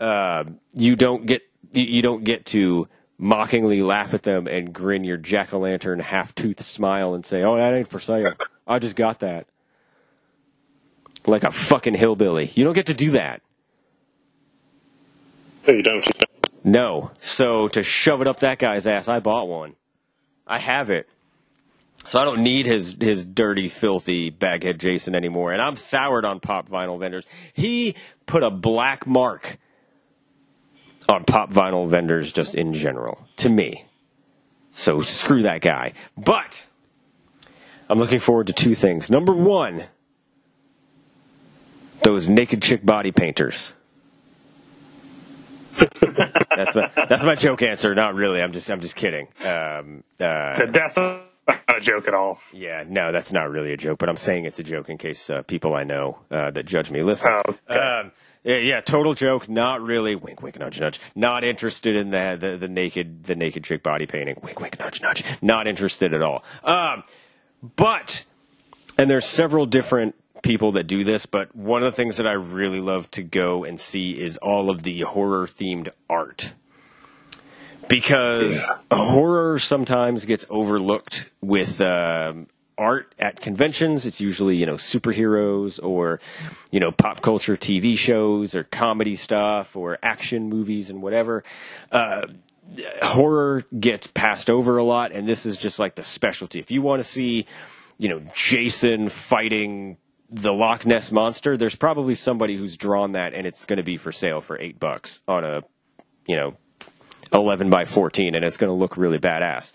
uh, 0.00 0.44
you 0.74 0.96
don't 0.96 1.26
get 1.26 1.42
you 1.72 2.02
don't 2.02 2.24
get 2.24 2.46
to 2.46 2.88
mockingly 3.18 3.82
laugh 3.82 4.14
at 4.14 4.22
them 4.22 4.46
and 4.46 4.72
grin 4.72 5.04
your 5.04 5.16
jack 5.16 5.52
o' 5.52 5.58
lantern 5.58 5.98
half 5.98 6.34
toothed 6.34 6.64
smile 6.64 7.14
and 7.14 7.26
say, 7.26 7.42
"Oh, 7.42 7.56
that 7.56 7.74
ain't 7.74 7.88
for 7.88 7.98
sale. 7.98 8.34
I 8.66 8.78
just 8.78 8.96
got 8.96 9.20
that." 9.20 9.46
Like 11.26 11.44
a 11.44 11.52
fucking 11.52 11.94
hillbilly. 11.94 12.46
You 12.54 12.64
don't 12.64 12.74
get 12.74 12.86
to 12.86 12.94
do 12.94 13.10
that. 13.10 13.42
Hey, 15.64 15.76
you 15.76 15.82
don't. 15.82 16.08
No. 16.64 17.10
So 17.18 17.68
to 17.68 17.82
shove 17.82 18.20
it 18.22 18.26
up 18.26 18.40
that 18.40 18.58
guy's 18.58 18.86
ass, 18.86 19.08
I 19.08 19.20
bought 19.20 19.48
one. 19.48 19.74
I 20.46 20.58
have 20.58 20.88
it. 20.88 21.08
So 22.04 22.18
I 22.18 22.24
don't 22.24 22.42
need 22.42 22.66
his 22.66 22.96
his 23.00 23.24
dirty, 23.24 23.68
filthy 23.68 24.30
baghead 24.30 24.78
Jason 24.80 25.14
anymore. 25.14 25.52
And 25.52 25.60
I'm 25.60 25.76
soured 25.76 26.24
on 26.24 26.40
pop 26.40 26.68
vinyl 26.68 26.98
vendors. 26.98 27.26
He 27.52 27.96
put 28.26 28.42
a 28.42 28.50
black 28.50 29.06
mark 29.06 29.58
on 31.08 31.24
pop 31.24 31.52
vinyl 31.52 31.88
vendors 31.88 32.32
just 32.32 32.54
in 32.54 32.72
general, 32.72 33.26
to 33.36 33.48
me. 33.48 33.84
So 34.70 35.00
screw 35.00 35.42
that 35.42 35.60
guy. 35.60 35.92
But 36.16 36.66
I'm 37.88 37.98
looking 37.98 38.20
forward 38.20 38.46
to 38.48 38.52
two 38.52 38.74
things. 38.74 39.10
Number 39.10 39.32
one, 39.32 39.84
those 42.02 42.28
naked 42.28 42.62
chick 42.62 42.84
body 42.86 43.10
painters. 43.10 43.72
that's 46.00 46.74
my 46.74 46.90
that's 47.08 47.24
my 47.24 47.34
joke 47.34 47.62
answer. 47.62 47.94
Not 47.94 48.14
really. 48.14 48.42
I'm 48.42 48.52
just 48.52 48.70
I'm 48.70 48.80
just 48.80 48.96
kidding. 48.96 49.28
Um, 49.44 50.02
uh, 50.20 50.66
That's 50.66 50.98
not 51.48 51.60
a 51.76 51.80
joke 51.80 52.06
at 52.08 52.14
all. 52.14 52.38
yeah, 52.52 52.84
no, 52.86 53.12
that's 53.12 53.32
not 53.32 53.50
really 53.50 53.72
a 53.72 53.76
joke, 53.76 53.98
but 53.98 54.08
I'm 54.08 54.16
saying 54.16 54.44
it's 54.44 54.58
a 54.58 54.64
joke 54.64 54.88
in 54.88 54.98
case 54.98 55.30
uh, 55.30 55.42
people 55.42 55.74
I 55.74 55.84
know 55.84 56.18
uh, 56.30 56.50
that 56.52 56.66
judge 56.66 56.90
me 56.90 57.02
listen. 57.02 57.32
Oh, 57.32 57.54
okay. 57.70 57.78
um, 57.78 58.12
yeah, 58.44 58.58
yeah, 58.58 58.80
total 58.80 59.14
joke. 59.14 59.48
Not 59.48 59.82
really. 59.82 60.14
Wink, 60.14 60.42
wink, 60.42 60.58
nudge, 60.58 60.80
nudge. 60.80 61.00
Not 61.14 61.44
interested 61.44 61.96
in 61.96 62.10
the 62.10 62.36
the, 62.40 62.56
the 62.56 62.68
naked 62.68 63.24
the 63.24 63.34
naked 63.34 63.64
chick 63.64 63.82
body 63.82 64.06
painting. 64.06 64.38
Wink, 64.42 64.60
wink, 64.60 64.78
nudge, 64.78 65.02
nudge. 65.02 65.24
Not 65.42 65.66
interested 65.66 66.14
at 66.14 66.22
all. 66.22 66.44
Um, 66.62 67.02
but 67.76 68.24
and 68.96 69.10
there's 69.10 69.26
several 69.26 69.66
different 69.66 70.14
people 70.42 70.72
that 70.72 70.84
do 70.84 71.04
this, 71.04 71.26
but 71.26 71.54
one 71.54 71.82
of 71.82 71.92
the 71.92 71.96
things 71.96 72.16
that 72.16 72.26
I 72.26 72.32
really 72.32 72.80
love 72.80 73.10
to 73.12 73.22
go 73.22 73.64
and 73.64 73.78
see 73.80 74.12
is 74.12 74.36
all 74.38 74.70
of 74.70 74.82
the 74.82 75.00
horror 75.00 75.46
themed 75.46 75.88
art. 76.08 76.54
Because 77.88 78.70
horror 78.92 79.58
sometimes 79.58 80.26
gets 80.26 80.44
overlooked 80.50 81.30
with 81.40 81.80
um, 81.80 82.48
art 82.78 83.14
at 83.18 83.40
conventions. 83.40 84.06
It's 84.06 84.20
usually, 84.20 84.56
you 84.56 84.66
know, 84.66 84.74
superheroes 84.74 85.82
or, 85.82 86.20
you 86.70 86.80
know, 86.80 86.92
pop 86.92 87.20
culture 87.20 87.56
TV 87.56 87.98
shows 87.98 88.54
or 88.54 88.64
comedy 88.64 89.16
stuff 89.16 89.76
or 89.76 89.98
action 90.02 90.48
movies 90.48 90.90
and 90.90 91.02
whatever. 91.02 91.44
Uh, 91.90 92.26
horror 93.02 93.64
gets 93.78 94.06
passed 94.06 94.48
over 94.48 94.78
a 94.78 94.84
lot, 94.84 95.12
and 95.12 95.28
this 95.28 95.44
is 95.44 95.56
just 95.56 95.78
like 95.78 95.96
the 95.96 96.04
specialty. 96.04 96.60
If 96.60 96.70
you 96.70 96.82
want 96.82 97.00
to 97.00 97.08
see, 97.08 97.46
you 97.98 98.08
know, 98.08 98.22
Jason 98.34 99.08
fighting 99.08 99.96
the 100.30 100.52
Loch 100.52 100.86
Ness 100.86 101.10
monster, 101.10 101.56
there's 101.56 101.74
probably 101.74 102.14
somebody 102.14 102.56
who's 102.56 102.76
drawn 102.76 103.12
that, 103.12 103.34
and 103.34 103.46
it's 103.46 103.64
going 103.64 103.78
to 103.78 103.82
be 103.82 103.96
for 103.96 104.12
sale 104.12 104.40
for 104.40 104.58
eight 104.60 104.78
bucks 104.78 105.20
on 105.26 105.44
a, 105.44 105.62
you 106.26 106.36
know, 106.36 106.56
eleven 107.32 107.70
by 107.70 107.84
fourteen, 107.84 108.34
and 108.34 108.44
it's 108.44 108.56
going 108.56 108.68
to 108.68 108.74
look 108.74 108.96
really 108.96 109.18
badass. 109.18 109.72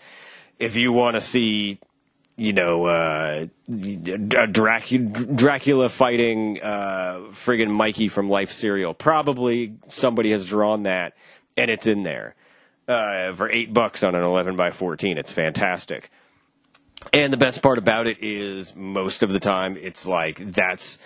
If 0.58 0.76
you 0.76 0.92
want 0.92 1.14
to 1.14 1.20
see, 1.20 1.78
you 2.36 2.52
know, 2.52 2.86
uh, 2.86 3.46
Dracula, 3.66 5.08
Dracula 5.08 5.88
fighting 5.88 6.60
uh, 6.62 7.20
friggin' 7.30 7.70
Mikey 7.70 8.08
from 8.08 8.30
Life 8.30 8.52
cereal, 8.52 8.94
probably 8.94 9.76
somebody 9.88 10.30
has 10.30 10.46
drawn 10.46 10.84
that, 10.84 11.14
and 11.56 11.70
it's 11.70 11.86
in 11.86 12.02
there 12.02 12.34
uh, 12.88 13.32
for 13.32 13.50
eight 13.50 13.72
bucks 13.72 14.02
on 14.02 14.14
an 14.14 14.22
11 14.22 14.56
by 14.56 14.70
14. 14.70 15.18
It's 15.18 15.32
fantastic. 15.32 16.10
And 17.12 17.32
the 17.32 17.36
best 17.36 17.62
part 17.62 17.78
about 17.78 18.06
it 18.06 18.18
is 18.20 18.74
most 18.74 19.22
of 19.22 19.30
the 19.30 19.40
time 19.40 19.76
it's 19.76 20.06
like 20.06 20.38
that's 20.52 20.98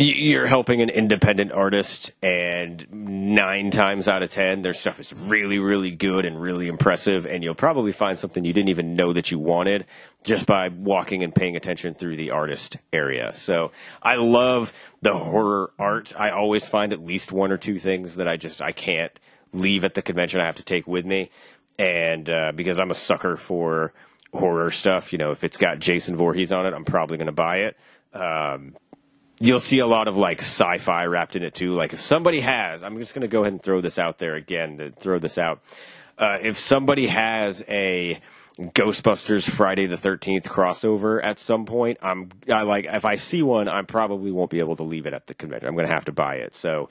you're 0.00 0.46
helping 0.46 0.80
an 0.80 0.90
independent 0.90 1.52
artist, 1.52 2.12
and 2.22 2.86
nine 2.90 3.70
times 3.70 4.08
out 4.08 4.22
of 4.22 4.30
ten, 4.30 4.62
their 4.62 4.74
stuff 4.74 5.00
is 5.00 5.12
really, 5.12 5.58
really 5.58 5.90
good 5.90 6.24
and 6.24 6.40
really 6.40 6.68
impressive. 6.68 7.26
And 7.26 7.44
you'll 7.44 7.54
probably 7.54 7.92
find 7.92 8.18
something 8.18 8.44
you 8.44 8.52
didn't 8.52 8.70
even 8.70 8.94
know 8.94 9.12
that 9.12 9.30
you 9.30 9.38
wanted 9.38 9.86
just 10.22 10.46
by 10.46 10.68
walking 10.68 11.22
and 11.22 11.34
paying 11.34 11.56
attention 11.56 11.94
through 11.94 12.16
the 12.16 12.30
artist 12.30 12.76
area. 12.92 13.32
So 13.34 13.72
I 14.02 14.16
love 14.16 14.72
the 15.02 15.14
horror 15.14 15.72
art. 15.78 16.12
I 16.18 16.30
always 16.30 16.68
find 16.68 16.92
at 16.92 17.00
least 17.00 17.32
one 17.32 17.52
or 17.52 17.56
two 17.56 17.78
things 17.78 18.16
that 18.16 18.28
I 18.28 18.36
just 18.36 18.60
I 18.60 18.72
can't 18.72 19.18
leave 19.52 19.84
at 19.84 19.94
the 19.94 20.02
convention. 20.02 20.40
I 20.40 20.46
have 20.46 20.56
to 20.56 20.64
take 20.64 20.86
with 20.86 21.06
me, 21.06 21.30
and 21.78 22.28
uh, 22.28 22.52
because 22.52 22.78
I'm 22.78 22.90
a 22.90 22.94
sucker 22.94 23.36
for 23.36 23.92
horror 24.32 24.70
stuff, 24.70 25.12
you 25.12 25.18
know, 25.18 25.32
if 25.32 25.42
it's 25.44 25.56
got 25.56 25.78
Jason 25.78 26.16
Voorhees 26.16 26.52
on 26.52 26.66
it, 26.66 26.74
I'm 26.74 26.84
probably 26.84 27.16
going 27.16 27.26
to 27.26 27.32
buy 27.32 27.58
it. 27.58 27.76
Um, 28.12 28.76
you'll 29.40 29.58
see 29.58 29.78
a 29.78 29.86
lot 29.86 30.06
of 30.06 30.16
like 30.16 30.40
sci-fi 30.40 31.06
wrapped 31.06 31.34
in 31.34 31.42
it 31.42 31.54
too. 31.54 31.72
Like 31.72 31.92
if 31.92 32.00
somebody 32.00 32.40
has, 32.40 32.82
I'm 32.82 32.98
just 32.98 33.14
going 33.14 33.22
to 33.22 33.28
go 33.28 33.40
ahead 33.40 33.54
and 33.54 33.62
throw 33.62 33.80
this 33.80 33.98
out 33.98 34.18
there 34.18 34.34
again 34.34 34.78
to 34.78 34.90
throw 34.90 35.18
this 35.18 35.38
out. 35.38 35.62
Uh, 36.16 36.38
if 36.42 36.58
somebody 36.58 37.06
has 37.06 37.64
a 37.66 38.20
Ghostbusters 38.58 39.48
Friday 39.48 39.86
the 39.86 39.96
13th 39.96 40.42
crossover 40.42 41.24
at 41.24 41.38
some 41.38 41.64
point, 41.64 41.98
I'm 42.02 42.28
I 42.52 42.62
like 42.62 42.84
if 42.84 43.06
I 43.06 43.16
see 43.16 43.42
one, 43.42 43.68
I 43.68 43.80
probably 43.82 44.30
won't 44.30 44.50
be 44.50 44.58
able 44.58 44.76
to 44.76 44.82
leave 44.82 45.06
it 45.06 45.14
at 45.14 45.26
the 45.26 45.34
convention. 45.34 45.66
I'm 45.66 45.74
going 45.74 45.86
to 45.86 45.92
have 45.92 46.04
to 46.04 46.12
buy 46.12 46.36
it. 46.36 46.54
So 46.54 46.90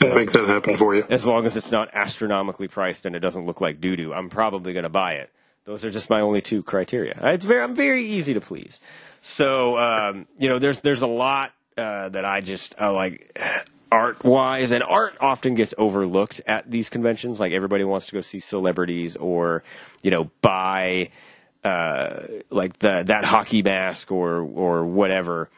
I'll 0.00 0.14
make 0.14 0.32
that 0.32 0.48
happen 0.48 0.78
for 0.78 0.94
you. 0.94 1.04
as 1.10 1.26
long 1.26 1.44
as 1.44 1.56
it's 1.58 1.70
not 1.70 1.90
astronomically 1.92 2.66
priced 2.68 3.04
and 3.04 3.14
it 3.14 3.20
doesn't 3.20 3.44
look 3.44 3.60
like 3.60 3.78
doo 3.78 3.94
doo, 3.94 4.14
I'm 4.14 4.30
probably 4.30 4.72
going 4.72 4.84
to 4.84 4.88
buy 4.88 5.14
it. 5.14 5.30
Those 5.64 5.84
are 5.84 5.90
just 5.90 6.08
my 6.08 6.22
only 6.22 6.40
two 6.40 6.62
criteria. 6.62 7.16
It's 7.22 7.44
very, 7.44 7.62
I'm 7.62 7.76
very 7.76 8.08
easy 8.08 8.32
to 8.34 8.40
please. 8.40 8.80
So, 9.20 9.78
um, 9.78 10.26
you 10.38 10.48
know, 10.48 10.58
there's 10.58 10.80
there's 10.80 11.02
a 11.02 11.06
lot 11.06 11.52
uh, 11.76 12.08
that 12.10 12.24
I 12.24 12.40
just 12.40 12.74
uh, 12.80 12.92
like 12.92 13.38
art 13.92 14.24
wise, 14.24 14.72
and 14.72 14.82
art 14.82 15.16
often 15.20 15.54
gets 15.54 15.74
overlooked 15.76 16.40
at 16.46 16.70
these 16.70 16.88
conventions. 16.88 17.38
Like 17.38 17.52
everybody 17.52 17.84
wants 17.84 18.06
to 18.06 18.12
go 18.12 18.20
see 18.20 18.40
celebrities 18.40 19.16
or, 19.16 19.62
you 20.02 20.10
know, 20.10 20.30
buy 20.40 21.10
uh, 21.62 22.22
like 22.50 22.78
the 22.78 23.04
that 23.06 23.24
hockey 23.24 23.62
mask 23.62 24.10
or 24.10 24.40
or 24.40 24.84
whatever. 24.84 25.50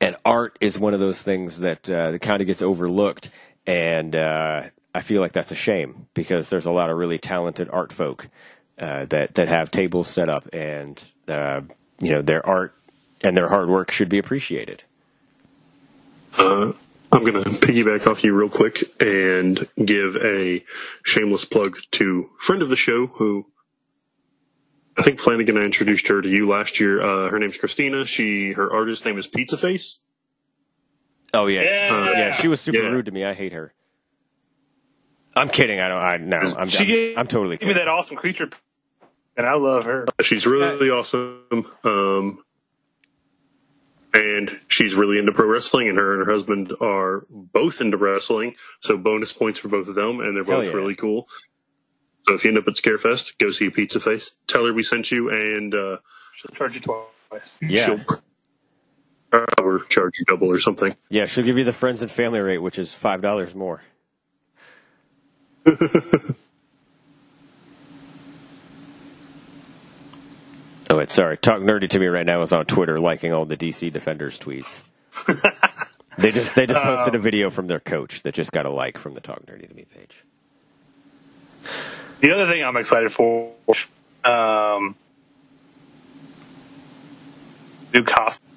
And 0.00 0.16
art 0.24 0.58
is 0.60 0.78
one 0.78 0.92
of 0.92 1.00
those 1.00 1.22
things 1.22 1.60
that 1.60 1.88
uh, 1.88 2.18
kind 2.18 2.42
of 2.42 2.46
gets 2.46 2.60
overlooked, 2.60 3.30
and 3.66 4.14
uh, 4.14 4.64
I 4.94 5.00
feel 5.00 5.22
like 5.22 5.32
that's 5.32 5.52
a 5.52 5.56
shame 5.56 6.08
because 6.12 6.50
there's 6.50 6.66
a 6.66 6.70
lot 6.70 6.90
of 6.90 6.98
really 6.98 7.18
talented 7.18 7.70
art 7.70 7.92
folk 7.92 8.28
uh, 8.78 9.06
that 9.06 9.36
that 9.36 9.48
have 9.48 9.70
tables 9.70 10.08
set 10.08 10.28
up, 10.28 10.48
and 10.52 11.02
uh, 11.28 11.62
you 12.00 12.10
know 12.10 12.20
their 12.20 12.46
art 12.46 12.74
and 13.22 13.34
their 13.36 13.48
hard 13.48 13.70
work 13.70 13.90
should 13.90 14.10
be 14.10 14.18
appreciated. 14.18 14.84
Uh, 16.36 16.72
I'm 17.12 17.24
going 17.24 17.42
to 17.42 17.50
piggyback 17.50 18.06
off 18.06 18.22
you 18.24 18.34
real 18.34 18.48
quick 18.50 18.82
and 19.00 19.66
give 19.84 20.16
a 20.16 20.64
shameless 21.04 21.44
plug 21.44 21.76
to 21.92 22.28
friend 22.38 22.62
of 22.62 22.68
the 22.68 22.76
show 22.76 23.06
who 23.06 23.46
I 24.98 25.02
think 25.02 25.20
Flanagan 25.20 25.56
I 25.56 25.62
introduced 25.62 26.08
her 26.08 26.20
to 26.20 26.28
you 26.28 26.48
last 26.48 26.80
year. 26.80 27.00
Uh, 27.00 27.30
her 27.30 27.38
name's 27.38 27.56
Christina. 27.58 28.04
She 28.06 28.52
her 28.52 28.72
artist 28.72 29.04
name 29.04 29.18
is 29.18 29.26
Pizza 29.26 29.56
Face. 29.58 30.00
Oh 31.34 31.46
yeah, 31.46 31.62
Yeah. 31.62 32.10
yeah. 32.12 32.32
She 32.32 32.48
was 32.48 32.60
super 32.60 32.78
Yeah. 32.78 32.88
rude 32.88 33.06
to 33.06 33.12
me. 33.12 33.24
I 33.24 33.34
hate 33.34 33.52
her. 33.52 33.72
I'm 35.34 35.48
kidding. 35.50 35.80
I 35.80 35.88
don't. 35.88 35.98
I 35.98 36.16
no. 36.16 36.54
I'm. 36.56 36.68
She 36.68 36.78
I'm, 36.78 36.86
gave, 36.86 37.18
I'm 37.18 37.26
totally 37.26 37.58
Give 37.58 37.68
me 37.68 37.74
that 37.74 37.88
awesome 37.88 38.16
creature, 38.16 38.48
and 39.36 39.46
I 39.46 39.54
love 39.54 39.84
her. 39.84 40.06
She's 40.22 40.46
really 40.46 40.88
awesome. 40.88 41.42
Um, 41.84 42.42
and 44.16 44.58
she's 44.68 44.94
really 44.94 45.18
into 45.18 45.32
pro 45.32 45.46
wrestling, 45.46 45.88
and 45.88 45.98
her 45.98 46.14
and 46.18 46.26
her 46.26 46.32
husband 46.32 46.72
are 46.80 47.26
both 47.30 47.80
into 47.80 47.96
wrestling. 47.96 48.54
So 48.80 48.96
bonus 48.96 49.32
points 49.32 49.60
for 49.60 49.68
both 49.68 49.88
of 49.88 49.94
them, 49.94 50.20
and 50.20 50.34
they're 50.36 50.44
Hell 50.44 50.56
both 50.60 50.66
yeah. 50.66 50.72
really 50.72 50.94
cool. 50.96 51.28
So 52.26 52.34
if 52.34 52.44
you 52.44 52.50
end 52.50 52.58
up 52.58 52.66
at 52.66 52.74
Scarefest, 52.74 53.38
go 53.38 53.50
see 53.50 53.70
Pizza 53.70 54.00
Face. 54.00 54.32
Tell 54.48 54.64
her 54.66 54.72
we 54.72 54.82
sent 54.82 55.10
you, 55.12 55.30
and 55.30 55.74
uh, 55.74 55.98
She'll 56.34 56.54
charge 56.54 56.74
you 56.74 56.80
twice. 56.80 57.58
Yeah, 57.62 57.86
she'll 57.86 58.00
uh, 59.32 59.44
or 59.62 59.84
charge 59.84 60.18
you 60.18 60.24
double 60.26 60.48
or 60.48 60.58
something. 60.60 60.96
yeah. 61.08 61.24
She'll 61.26 61.44
give 61.44 61.58
you 61.58 61.64
the 61.64 61.72
friends 61.72 62.02
and 62.02 62.10
family 62.10 62.40
rate, 62.40 62.58
which 62.58 62.78
is 62.78 62.92
five 62.94 63.22
dollars 63.22 63.54
more. 63.54 63.82
oh 70.90 70.98
wait, 70.98 71.10
sorry. 71.10 71.36
Talk 71.36 71.60
nerdy 71.60 71.88
to 71.90 71.98
me 71.98 72.06
right 72.06 72.26
now 72.26 72.42
is 72.42 72.52
on 72.52 72.66
Twitter, 72.66 72.98
liking 72.98 73.32
all 73.32 73.44
the 73.44 73.56
DC 73.56 73.92
Defenders 73.92 74.38
tweets. 74.38 74.82
they 76.18 76.32
just 76.32 76.54
they 76.54 76.66
just 76.66 76.82
posted 76.82 77.14
a 77.14 77.18
video 77.18 77.50
from 77.50 77.66
their 77.66 77.80
coach 77.80 78.22
that 78.22 78.34
just 78.34 78.52
got 78.52 78.66
a 78.66 78.70
like 78.70 78.98
from 78.98 79.14
the 79.14 79.20
Talk 79.20 79.44
Nerdy 79.46 79.68
to 79.68 79.74
Me 79.74 79.84
page. 79.84 80.16
The 82.20 82.32
other 82.32 82.50
thing 82.50 82.62
I'm 82.62 82.76
excited 82.76 83.12
for, 83.12 83.52
um, 84.24 84.94
new 87.92 88.04
costume. 88.04 88.48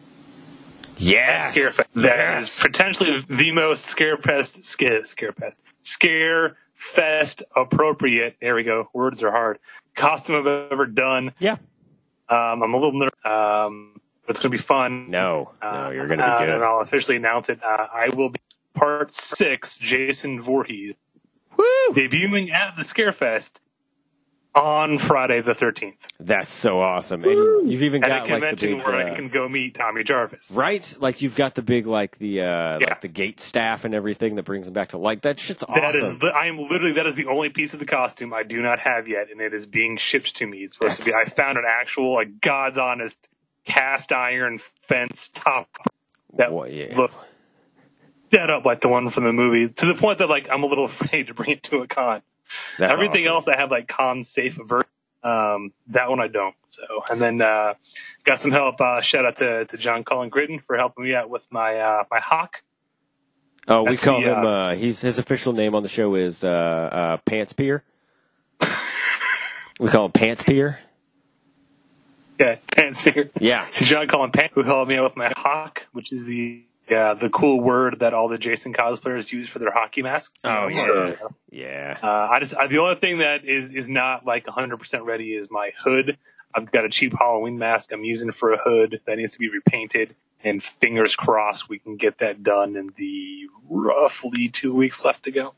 Yes, 0.98 1.58
Scarefest. 1.58 1.86
That 1.96 2.42
is 2.42 2.60
potentially 2.62 3.26
the 3.30 3.52
most 3.52 3.86
scare 3.86 4.18
Scarefest, 4.18 4.66
scare, 4.66 5.02
Scarefest, 5.02 5.56
Scarefest 5.84 7.42
appropriate. 7.56 8.36
There 8.42 8.56
we 8.56 8.64
go. 8.64 8.90
Words 8.94 9.24
are 9.24 9.32
hard. 9.32 9.60
Costume 9.96 10.36
I've 10.36 10.72
ever 10.72 10.86
done. 10.86 11.34
Yeah. 11.40 11.58
Um, 12.30 12.64
I'm 12.64 12.74
a 12.74 12.78
little 12.78 12.94
nervous. 12.94 13.14
Um, 13.26 14.00
but 14.26 14.32
it's 14.36 14.40
going 14.40 14.52
to 14.52 14.58
be 14.58 14.62
fun. 14.64 15.10
No, 15.10 15.52
no, 15.62 15.68
Uh, 15.68 15.90
you're 15.90 16.08
gonna 16.08 16.24
uh, 16.24 16.40
be 16.40 16.46
good. 16.46 16.56
And 16.56 16.64
I'll 16.64 16.82
officially 16.82 17.18
announce 17.18 17.50
it. 17.50 17.60
Uh, 17.64 17.88
I 17.92 18.10
will 18.16 18.30
be 18.30 18.40
part 18.76 19.14
six, 19.14 19.80
Jason 19.80 20.40
Voorhees, 20.42 20.94
Woo! 21.58 21.66
debuting 21.92 22.52
at 22.52 22.76
the 22.78 22.84
Scarefest 22.84 23.54
on 24.56 24.98
Friday 24.98 25.42
the 25.42 25.54
13th. 25.54 25.94
That's 26.20 26.52
so 26.52 26.80
awesome. 26.80 27.24
And 27.24 27.72
you've 27.72 27.84
even 27.84 28.04
At 28.04 28.10
a 28.10 28.14
got 28.14 28.20
like 28.22 28.28
the 28.30 28.34
convention 28.34 28.78
big, 28.78 28.86
where 28.86 29.08
uh, 29.08 29.12
I 29.12 29.16
can 29.16 29.30
go 29.30 29.48
meet 29.48 29.76
Tommy 29.76 30.04
Jarvis. 30.04 30.52
right? 30.52 30.94
Like 31.00 31.22
you've 31.22 31.36
got 31.36 31.56
the 31.56 31.62
big 31.62 31.86
like 31.88 32.18
the 32.18 32.42
uh 32.42 32.80
Yeah. 32.80 32.88
like 32.90 33.02
the 33.02 33.08
gate 33.08 33.40
staff 33.40 33.86
and 33.86 33.94
everything 33.94 34.36
that 34.36 34.44
brings 34.44 34.66
them 34.66 34.74
back 34.74 34.90
to 34.90 34.98
like 34.98 35.22
that 35.22 35.40
shit's 35.40 35.64
That 35.68 35.96
is, 35.96 36.04
awesome. 36.04 36.20
the, 36.20 36.28
I 36.28 36.48
am 36.48 36.58
literally 36.58 36.94
that 36.94 37.06
is 37.06 37.16
the 37.16 37.28
only 37.28 37.50
piece 37.50 37.74
of 37.74 37.80
the 37.80 37.86
costume 37.86 38.34
I 38.34 38.44
do 38.44 38.62
not 38.62 38.80
have 38.80 39.08
yet, 39.08 39.30
and 39.32 39.40
it 39.40 39.54
is 39.54 39.66
being 39.66 39.98
shipped 39.98 40.36
to 40.38 40.48
me. 40.48 40.60
It's 40.60 40.76
supposed 40.78 41.00
to 41.00 41.06
be. 41.06 41.12
I 41.14 41.30
found 41.30 41.58
an 41.58 41.66
actual, 41.68 42.14
like, 42.16 42.42
God's 42.42 42.78
honest 42.78 43.30
cast 43.66 44.12
iron 44.12 44.60
fence 44.82 45.30
top 45.34 45.70
that 46.38 46.52
Well, 46.52 46.68
yeah. 46.68 46.98
looked 46.98 47.16
dead 48.32 48.50
up 48.50 48.66
like 48.66 48.82
the 48.82 48.88
one 48.90 49.10
from 49.10 49.24
the 49.26 49.34
movie. 49.34 49.70
To 49.74 49.86
the 49.86 49.96
point 49.96 50.18
that 50.20 50.30
like 50.30 50.50
I'm 50.52 50.64
a 50.64 50.68
little 50.68 50.86
afraid 50.94 51.28
to 51.28 51.34
bring 51.34 51.52
it 51.52 51.64
to 51.64 51.78
a 51.78 51.88
con. 51.88 52.22
That's 52.78 52.92
Everything 52.92 53.28
awesome. 53.28 53.34
else 53.34 53.48
I 53.48 53.58
have 53.58 53.72
like 53.72 53.88
con 53.88 54.24
safe 54.24 54.56
version. 54.56 54.88
Um, 55.22 55.74
that 55.88 56.10
one 56.10 56.20
I 56.22 56.28
don't. 56.28 56.56
So, 56.68 56.82
and 57.10 57.22
then 57.22 57.42
uh, 57.42 57.74
got 58.24 58.40
some 58.40 58.52
help. 58.52 58.80
Uh, 58.80 59.02
shout 59.02 59.26
out 59.26 59.36
to, 59.38 59.66
to 59.66 59.78
John 59.78 60.04
Cullen 60.06 60.30
Gritton 60.32 60.64
for 60.64 60.78
helping 60.78 61.04
me 61.04 61.14
out 61.14 61.30
with 61.30 61.46
my 61.52 61.76
uh, 61.78 62.04
my 62.10 62.20
hawk. 62.20 62.64
Oh, 63.68 63.84
we 63.84 63.90
That's 63.92 64.04
call 64.04 64.22
the, 64.22 64.28
him. 64.32 64.46
uh, 64.46 64.50
Uh, 64.72 64.76
he's 64.76 65.02
his 65.02 65.20
official 65.20 65.52
name 65.54 65.76
on 65.76 65.84
the 65.84 65.90
show 65.90 66.16
is 66.16 66.44
uh, 66.44 66.48
uh, 66.48 67.18
Pants 67.26 67.54
Pier. 67.54 67.84
we 69.80 69.90
call 69.90 70.06
him 70.06 70.12
Pants 70.12 70.44
Pier. 70.44 70.80
Yeah, 72.40 72.56
Pantsphere. 72.72 73.30
Yeah. 73.40 73.68
John 73.74 74.08
Colin 74.08 74.32
Pants, 74.32 74.54
who 74.56 74.64
helped 74.64 74.88
me 74.90 74.96
out 74.96 75.04
with 75.04 75.18
my 75.18 75.34
hawk, 75.36 75.86
which 75.92 76.14
is 76.14 76.26
the 76.26 76.64
yeah 76.90 77.14
the 77.14 77.30
cool 77.30 77.60
word 77.62 78.00
that 78.00 78.14
all 78.14 78.28
the 78.28 78.38
Jason 78.38 78.74
cosplayers 78.74 79.32
use 79.32 79.48
for 79.50 79.60
their 79.60 79.72
hockey 79.72 80.02
masks. 80.02 80.44
Oh, 80.44 80.68
yeah. 80.68 80.86
so, 80.86 81.34
Yeah. 81.52 81.98
Uh, 82.02 82.28
I 82.32 82.40
just 82.40 82.56
I, 82.58 82.68
the 82.68 82.80
only 82.80 82.96
thing 82.96 83.20
that 83.20 83.46
is 83.46 83.72
is 83.74 83.90
not 83.90 84.26
like 84.26 84.48
100 84.48 84.78
percent 84.78 85.04
ready 85.04 85.34
is 85.34 85.50
my 85.52 85.72
hood. 85.78 86.18
I've 86.56 86.72
got 86.72 86.84
a 86.86 86.90
cheap 86.90 87.14
Halloween 87.18 87.58
mask 87.60 87.92
I'm 87.92 88.04
using 88.04 88.32
for 88.32 88.52
a 88.54 88.58
hood 88.58 89.02
that 89.06 89.18
needs 89.18 89.34
to 89.34 89.40
be 89.40 89.50
repainted, 89.50 90.16
and 90.44 90.62
fingers 90.64 91.16
crossed 91.16 91.70
we 91.70 91.78
can 91.80 91.96
get 91.96 92.18
that 92.20 92.42
done 92.44 92.76
in 92.76 92.90
the 92.96 93.48
roughly 93.70 94.50
two 94.50 94.74
weeks 94.74 95.04
left 95.06 95.24
to 95.24 95.32
go. 95.32 95.54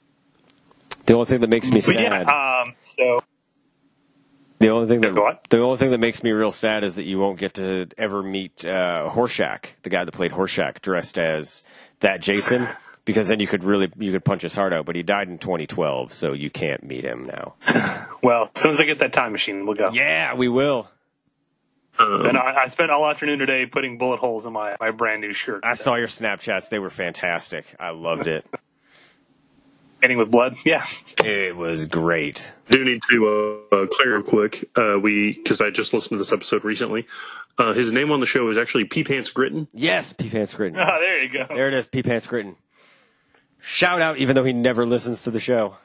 The 1.05 1.13
only 1.13 1.25
thing 1.27 1.39
that 1.41 1.49
makes 1.49 1.69
me 1.71 1.77
But 1.77 1.83
sad. 1.85 1.99
yeah, 2.01 2.61
um, 2.65 2.73
so 2.77 3.21
The 4.61 4.69
only 4.69 4.87
thing 4.87 5.01
that 5.01 5.39
the 5.49 5.59
only 5.59 5.77
thing 5.77 5.89
that 5.89 5.97
makes 5.97 6.21
me 6.21 6.29
real 6.31 6.51
sad 6.51 6.83
is 6.83 6.95
that 6.95 7.03
you 7.03 7.17
won't 7.17 7.39
get 7.39 7.55
to 7.55 7.87
ever 7.97 8.21
meet 8.21 8.63
uh, 8.63 9.09
Horshack, 9.11 9.65
the 9.81 9.89
guy 9.89 10.05
that 10.05 10.11
played 10.11 10.31
Horshack, 10.31 10.81
dressed 10.81 11.17
as 11.17 11.63
that 12.01 12.21
Jason, 12.21 12.67
because 13.05 13.27
then 13.27 13.39
you 13.39 13.47
could 13.47 13.63
really 13.63 13.91
you 13.97 14.11
could 14.11 14.23
punch 14.23 14.43
his 14.43 14.53
heart 14.53 14.71
out. 14.71 14.85
But 14.85 14.95
he 14.95 15.01
died 15.01 15.29
in 15.29 15.39
2012, 15.39 16.13
so 16.13 16.33
you 16.33 16.51
can't 16.51 16.83
meet 16.83 17.03
him 17.03 17.25
now. 17.25 17.55
well, 18.21 18.51
as 18.55 18.61
soon 18.61 18.71
as 18.71 18.79
I 18.79 18.85
get 18.85 18.99
that 18.99 19.13
time 19.13 19.31
machine, 19.31 19.65
we'll 19.65 19.75
go. 19.75 19.89
Yeah, 19.91 20.35
we 20.35 20.47
will. 20.47 20.87
Um, 21.97 22.25
And 22.27 22.37
I, 22.37 22.63
I 22.63 22.67
spent 22.67 22.91
all 22.91 23.09
afternoon 23.09 23.39
today 23.39 23.65
putting 23.65 23.97
bullet 23.97 24.19
holes 24.19 24.45
in 24.45 24.53
my, 24.53 24.75
my 24.79 24.91
brand 24.91 25.21
new 25.21 25.33
shirt. 25.33 25.61
I 25.65 25.73
saw 25.73 25.95
your 25.95 26.07
Snapchats; 26.07 26.69
they 26.69 26.79
were 26.79 26.91
fantastic. 26.91 27.65
I 27.79 27.89
loved 27.89 28.27
it. 28.27 28.45
Painting 30.01 30.17
with 30.17 30.31
blood. 30.31 30.55
Yeah. 30.65 30.85
It 31.23 31.55
was 31.55 31.85
great. 31.85 32.51
do 32.69 32.83
need 32.83 33.01
to 33.09 33.27
uh, 33.71 33.75
uh, 33.75 33.87
clear 33.87 34.15
real 34.17 34.23
quick. 34.23 34.69
Uh, 34.75 34.97
we 34.99 35.33
because 35.33 35.61
I 35.61 35.69
just 35.69 35.93
listened 35.93 36.11
to 36.11 36.17
this 36.17 36.31
episode 36.31 36.63
recently. 36.63 37.07
Uh, 37.57 37.73
his 37.73 37.91
name 37.93 38.11
on 38.11 38.19
the 38.19 38.25
show 38.25 38.49
is 38.49 38.57
actually 38.57 38.85
P 38.85 39.03
Pants 39.03 39.31
Gritton. 39.31 39.67
Yes, 39.73 40.13
P 40.13 40.29
Pants 40.29 40.53
Gritton. 40.55 40.75
Oh, 40.77 40.99
there 40.99 41.23
you 41.23 41.29
go. 41.31 41.45
There 41.53 41.67
it 41.67 41.73
is, 41.75 41.87
P 41.87 42.01
Pants 42.01 42.25
Gritton. 42.25 42.55
Shout 43.59 44.01
out, 44.01 44.17
even 44.17 44.35
though 44.35 44.43
he 44.43 44.53
never 44.53 44.85
listens 44.87 45.21
to 45.23 45.31
the 45.31 45.39
show. 45.39 45.75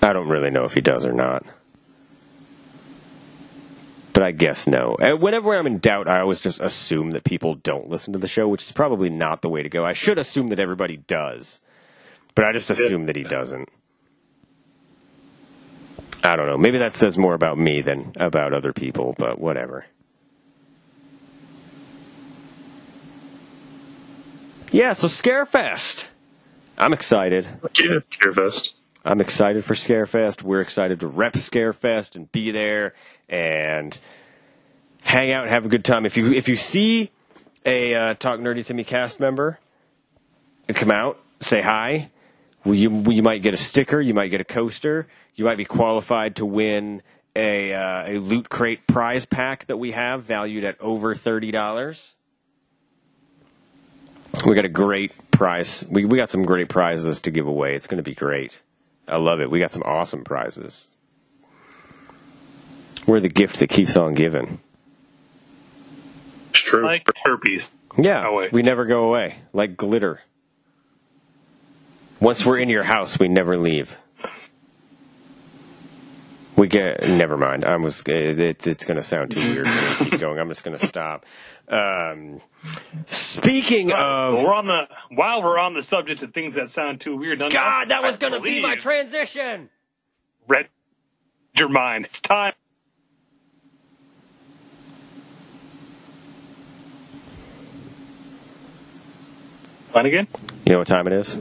I 0.00 0.12
don't 0.12 0.28
really 0.28 0.50
know 0.50 0.64
if 0.64 0.74
he 0.74 0.80
does 0.80 1.04
or 1.04 1.12
not. 1.12 1.44
But 4.18 4.24
I 4.26 4.32
guess 4.32 4.66
no. 4.66 4.96
And 4.98 5.22
whenever 5.22 5.56
I'm 5.56 5.68
in 5.68 5.78
doubt, 5.78 6.08
I 6.08 6.18
always 6.18 6.40
just 6.40 6.58
assume 6.58 7.12
that 7.12 7.22
people 7.22 7.54
don't 7.54 7.88
listen 7.88 8.12
to 8.14 8.18
the 8.18 8.26
show, 8.26 8.48
which 8.48 8.64
is 8.64 8.72
probably 8.72 9.10
not 9.10 9.42
the 9.42 9.48
way 9.48 9.62
to 9.62 9.68
go. 9.68 9.84
I 9.84 9.92
should 9.92 10.18
assume 10.18 10.48
that 10.48 10.58
everybody 10.58 10.96
does. 10.96 11.60
But 12.34 12.44
I 12.44 12.52
just 12.52 12.68
assume 12.68 13.06
that 13.06 13.14
he 13.14 13.22
doesn't. 13.22 13.68
I 16.24 16.34
don't 16.34 16.46
know. 16.46 16.56
Maybe 16.56 16.78
that 16.78 16.96
says 16.96 17.16
more 17.16 17.34
about 17.34 17.58
me 17.58 17.80
than 17.80 18.12
about 18.16 18.52
other 18.52 18.72
people, 18.72 19.14
but 19.16 19.38
whatever. 19.38 19.86
Yeah, 24.72 24.94
so 24.94 25.06
Scarefest. 25.06 26.06
I'm 26.76 26.92
excited. 26.92 27.46
Yeah, 27.78 28.00
Scarefest. 28.10 28.72
I'm 29.04 29.20
excited 29.20 29.64
for 29.64 29.74
Scarefest. 29.74 30.42
We're 30.42 30.60
excited 30.60 31.00
to 31.00 31.06
rep 31.06 31.34
Scarefest 31.34 32.16
and 32.16 32.30
be 32.30 32.50
there 32.50 32.94
and 33.28 33.98
hang 35.02 35.32
out 35.32 35.44
and 35.44 35.50
have 35.50 35.66
a 35.66 35.68
good 35.68 35.84
time. 35.84 36.04
If 36.04 36.16
you 36.16 36.32
if 36.32 36.48
you 36.48 36.56
see 36.56 37.10
a 37.64 37.94
uh, 37.94 38.14
Talk 38.14 38.40
Nerdy 38.40 38.64
to 38.66 38.74
Me 38.74 38.84
cast 38.84 39.20
member 39.20 39.58
come 40.74 40.90
out, 40.90 41.18
say 41.40 41.60
hi. 41.60 42.10
You 42.64 42.90
you 43.10 43.22
might 43.22 43.42
get 43.42 43.54
a 43.54 43.56
sticker. 43.56 44.00
You 44.00 44.14
might 44.14 44.28
get 44.28 44.40
a 44.40 44.44
coaster. 44.44 45.06
You 45.34 45.44
might 45.44 45.56
be 45.56 45.64
qualified 45.64 46.36
to 46.36 46.46
win 46.46 47.02
a 47.34 47.72
uh, 47.72 48.04
a 48.06 48.18
loot 48.18 48.48
crate 48.48 48.86
prize 48.86 49.24
pack 49.24 49.66
that 49.66 49.78
we 49.78 49.92
have, 49.92 50.24
valued 50.24 50.64
at 50.64 50.78
over 50.80 51.14
thirty 51.14 51.50
dollars. 51.50 52.14
We 54.44 54.54
got 54.54 54.64
a 54.64 54.68
great 54.68 55.12
prize. 55.30 55.86
We 55.88 56.04
we 56.04 56.18
got 56.18 56.30
some 56.30 56.44
great 56.44 56.68
prizes 56.68 57.20
to 57.20 57.30
give 57.30 57.46
away. 57.46 57.74
It's 57.74 57.86
going 57.86 57.98
to 57.98 58.02
be 58.02 58.14
great. 58.14 58.52
I 59.08 59.16
love 59.16 59.40
it. 59.40 59.50
We 59.50 59.58
got 59.58 59.72
some 59.72 59.82
awesome 59.84 60.22
prizes. 60.24 60.88
We're 63.06 63.20
the 63.20 63.28
gift 63.28 63.58
that 63.60 63.68
keeps 63.68 63.96
on 63.96 64.14
giving. 64.14 64.60
It's 66.50 66.60
true. 66.60 66.84
Like 66.84 67.10
herpes. 67.24 67.70
Yeah, 67.96 68.26
Oh, 68.28 68.46
we 68.52 68.62
never 68.62 68.84
go 68.84 69.08
away. 69.08 69.36
Like 69.52 69.76
glitter. 69.76 70.20
Once 72.20 72.44
we're 72.44 72.58
in 72.58 72.68
your 72.68 72.82
house, 72.84 73.18
we 73.18 73.28
never 73.28 73.56
leave. 73.56 73.96
We 76.58 76.66
get. 76.66 77.08
Never 77.08 77.36
mind. 77.36 77.64
I 77.64 77.76
was. 77.76 78.02
It, 78.06 78.66
it's 78.66 78.84
going 78.84 78.96
to 78.96 79.04
sound 79.04 79.30
too 79.30 79.54
weird. 79.54 79.68
for 79.68 79.72
me 80.02 80.04
to 80.06 80.10
keep 80.10 80.20
going. 80.20 80.38
I'm 80.40 80.48
just 80.48 80.64
going 80.64 80.76
to 80.76 80.86
stop. 80.86 81.24
Um, 81.68 82.40
speaking 83.06 83.88
Well, 83.88 84.36
of. 84.38 84.42
we're 84.42 84.52
on 84.54 84.66
the 84.66 84.88
while 85.10 85.42
we're 85.42 85.58
on 85.58 85.74
the 85.74 85.82
subject 85.84 86.22
of 86.22 86.34
things 86.34 86.56
that 86.56 86.68
sound 86.68 87.00
too 87.00 87.16
weird. 87.16 87.38
God, 87.38 87.90
that 87.90 88.02
was 88.02 88.18
going 88.18 88.32
to 88.32 88.40
be 88.40 88.60
my 88.60 88.74
transition. 88.74 89.70
Read 90.48 90.68
your 91.56 91.68
mind. 91.68 92.06
It's 92.06 92.20
time. 92.20 92.54
Fun 99.92 100.06
again? 100.06 100.26
You 100.66 100.72
know 100.72 100.78
what 100.78 100.86
time 100.88 101.06
it 101.06 101.12
is? 101.12 101.38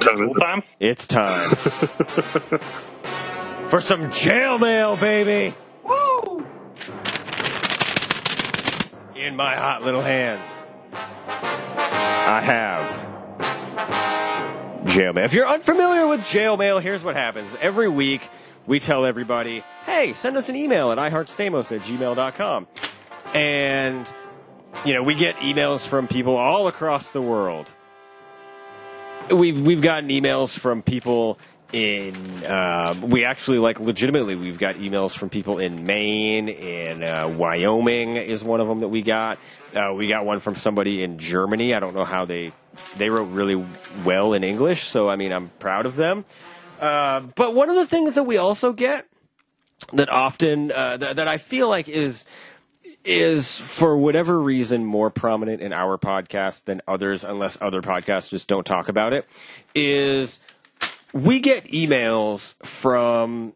Full 0.00 0.34
time? 0.34 0.62
It's 0.78 1.06
time 1.06 1.50
for 3.68 3.80
some 3.80 4.10
jail 4.10 4.58
mail, 4.58 4.96
baby. 4.96 5.54
Woo! 5.84 6.46
In 9.14 9.36
my 9.36 9.54
hot 9.54 9.82
little 9.84 10.02
hands, 10.02 10.42
I 10.92 12.40
have 12.40 13.10
jail 14.86 15.12
mail. 15.12 15.24
If 15.24 15.32
you're 15.34 15.46
unfamiliar 15.46 16.06
with 16.06 16.24
jail 16.26 16.56
mail, 16.56 16.78
here's 16.78 17.04
what 17.04 17.16
happens. 17.16 17.54
Every 17.60 17.88
week, 17.88 18.22
we 18.66 18.80
tell 18.80 19.04
everybody, 19.04 19.62
hey, 19.86 20.12
send 20.14 20.36
us 20.36 20.48
an 20.48 20.56
email 20.56 20.90
at 20.92 20.98
iheartstamos 20.98 21.74
at 21.74 21.82
gmail.com. 21.82 22.66
And, 23.34 24.12
you 24.84 24.94
know, 24.94 25.02
we 25.02 25.14
get 25.14 25.36
emails 25.36 25.86
from 25.86 26.08
people 26.08 26.36
all 26.36 26.66
across 26.68 27.10
the 27.10 27.22
world. 27.22 27.72
We've, 29.30 29.60
we've 29.60 29.80
gotten 29.80 30.08
emails 30.08 30.58
from 30.58 30.82
people 30.82 31.38
in, 31.72 32.44
um, 32.46 33.02
we 33.10 33.24
actually, 33.24 33.58
like, 33.58 33.78
legitimately, 33.78 34.34
we've 34.34 34.58
got 34.58 34.76
emails 34.76 35.16
from 35.16 35.28
people 35.28 35.58
in 35.58 35.86
Maine, 35.86 36.48
in 36.48 37.02
uh, 37.02 37.28
Wyoming 37.28 38.16
is 38.16 38.42
one 38.42 38.60
of 38.60 38.68
them 38.68 38.80
that 38.80 38.88
we 38.88 39.02
got. 39.02 39.38
Uh, 39.74 39.94
we 39.96 40.08
got 40.08 40.26
one 40.26 40.40
from 40.40 40.56
somebody 40.56 41.04
in 41.04 41.18
Germany. 41.18 41.74
I 41.74 41.80
don't 41.80 41.94
know 41.94 42.04
how 42.04 42.24
they, 42.24 42.52
they 42.96 43.08
wrote 43.08 43.26
really 43.26 43.64
well 44.04 44.32
in 44.32 44.42
English, 44.42 44.84
so 44.88 45.08
I 45.08 45.16
mean, 45.16 45.32
I'm 45.32 45.50
proud 45.60 45.86
of 45.86 45.96
them. 45.96 46.24
Uh, 46.80 47.20
but 47.20 47.54
one 47.54 47.70
of 47.70 47.76
the 47.76 47.86
things 47.86 48.14
that 48.14 48.24
we 48.24 48.36
also 48.36 48.72
get 48.72 49.06
that 49.92 50.08
often 50.08 50.72
uh, 50.72 50.96
that, 50.96 51.16
that 51.16 51.28
I 51.28 51.38
feel 51.38 51.68
like 51.68 51.88
is 51.88 52.24
is 53.04 53.58
for 53.58 53.96
whatever 53.96 54.40
reason 54.40 54.84
more 54.84 55.10
prominent 55.10 55.62
in 55.62 55.72
our 55.72 55.96
podcast 55.96 56.64
than 56.64 56.82
others, 56.86 57.24
unless 57.24 57.60
other 57.60 57.80
podcasts 57.80 58.30
just 58.30 58.48
don't 58.48 58.66
talk 58.66 58.88
about 58.88 59.12
it, 59.12 59.26
is 59.74 60.40
we 61.12 61.40
get 61.40 61.64
emails 61.66 62.54
from 62.64 63.54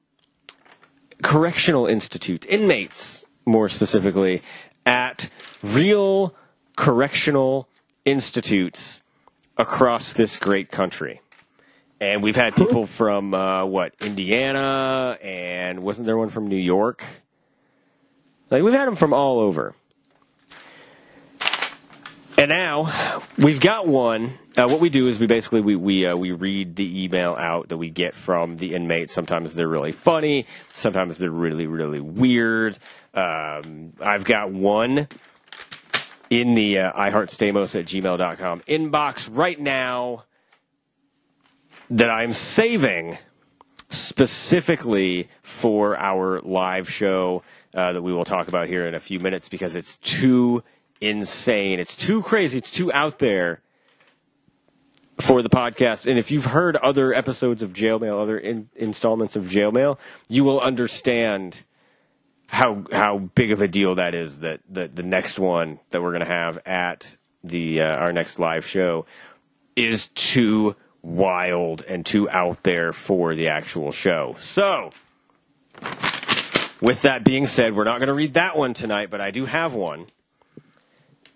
correctional 1.22 1.87
institute 1.87 2.46
inmates, 2.46 3.24
more 3.44 3.68
specifically, 3.68 4.42
at 4.87 5.30
real 5.62 6.35
correctional 6.76 7.68
institutes 8.04 9.02
across 9.57 10.12
this 10.12 10.38
great 10.38 10.70
country. 10.70 11.20
And 12.01 12.22
we've 12.22 12.36
had 12.36 12.57
people 12.57 12.86
from 12.86 13.32
uh, 13.32 13.64
what 13.64 13.95
Indiana, 14.01 15.16
and 15.22 15.82
wasn't 15.82 16.07
there 16.07 16.18
one 16.18 16.28
from 16.28 16.49
New 16.49 16.57
York? 16.57 17.05
Like 18.51 18.62
we've 18.62 18.74
had 18.74 18.86
them 18.86 18.97
from 18.97 19.12
all 19.12 19.38
over. 19.38 19.74
And 22.36 22.49
now 22.49 23.22
we've 23.38 23.61
got 23.61 23.86
one. 23.86 24.38
Uh, 24.57 24.68
what 24.68 24.80
we 24.80 24.90
do 24.90 25.07
is 25.07 25.18
we 25.18 25.26
basically 25.26 25.61
we 25.61 25.76
we 25.76 26.07
uh, 26.07 26.16
we 26.16 26.32
read 26.32 26.76
the 26.76 27.05
email 27.05 27.34
out 27.38 27.68
that 27.68 27.76
we 27.76 27.90
get 27.90 28.14
from 28.14 28.57
the 28.57 28.74
inmates. 28.74 29.12
Sometimes 29.12 29.55
they're 29.55 29.68
really 29.68 29.92
funny. 29.92 30.47
Sometimes 30.72 31.18
they're 31.18 31.30
really 31.30 31.66
really 31.66 32.01
weird. 32.01 32.76
Um, 33.14 33.92
I've 34.01 34.24
got 34.24 34.53
one 34.53 35.09
in 36.28 36.55
the 36.55 36.80
uh, 36.80 36.92
iHeartStamos 36.92 37.78
at 37.78 37.86
gmail.com 37.86 38.61
inbox 38.62 39.28
right 39.32 39.59
now 39.59 40.24
that 41.90 42.11
I'm 42.11 42.32
saving 42.32 43.18
specifically 43.90 45.28
for 45.42 45.97
our 45.97 46.40
live 46.40 46.90
show 46.90 47.42
uh, 47.75 47.93
that 47.93 48.03
we 48.03 48.12
will 48.12 48.25
talk 48.25 48.49
about 48.49 48.68
here 48.68 48.87
in 48.87 48.95
a 48.95 49.01
few 49.01 49.18
minutes 49.18 49.49
because 49.49 49.75
it's 49.75 49.97
too 49.99 50.62
insane. 51.01 51.81
It's 51.81 51.97
too 51.97 52.22
crazy. 52.22 52.59
It's 52.59 52.70
too 52.70 52.93
out 52.93 53.18
there 53.18 53.61
for 55.20 55.43
the 55.43 55.49
podcast. 55.49 56.07
And 56.07 56.18
if 56.18 56.31
you've 56.31 56.47
heard 56.47 56.77
other 56.77 57.12
episodes 57.12 57.62
of 57.62 57.72
Jail 57.72 57.99
Mail, 57.99 58.18
other 58.18 58.39
in, 58.39 58.68
installments 58.75 59.37
of 59.37 59.49
Jail 59.49 59.72
Mail, 59.72 59.99
you 60.29 60.45
will 60.45 60.61
understand 60.61 61.64
how 62.49 62.85
how 62.93 63.18
big 63.18 63.51
of 63.51 63.61
a 63.61 63.68
deal 63.68 63.97
that 63.97 64.14
is. 64.14 64.41
That 64.41 64.61
that 64.70 64.97
the 64.97 65.03
next 65.03 65.39
one 65.39 65.81
that 65.91 66.03
we're 66.03 66.11
going 66.11 66.20
to 66.20 66.27
have 66.27 66.59
at 66.66 67.16
the 67.43 67.83
uh, 67.83 67.97
our 67.97 68.12
next 68.12 68.39
live 68.39 68.66
show 68.66 69.07
is 69.77 70.07
too 70.09 70.77
wild 71.03 71.85
and 71.87 72.07
too 72.07 72.31
out 72.31 72.62
there 72.62 72.93
for 72.93 73.35
the 73.35 73.49
actual 73.49 73.93
show. 73.93 74.37
So. 74.39 74.93
With 76.81 77.03
that 77.03 77.25
being 77.25 77.47
said, 77.47 77.75
we're 77.75 77.85
not 77.85 77.99
going 77.99 78.09
to 78.09 78.14
read 78.14 78.35
that 78.35 78.57
one 78.57 78.75
tonight, 78.75 79.11
but 79.11 79.20
I 79.20 79.31
do 79.31 79.47
have 79.47 79.75
one. 79.75 80.07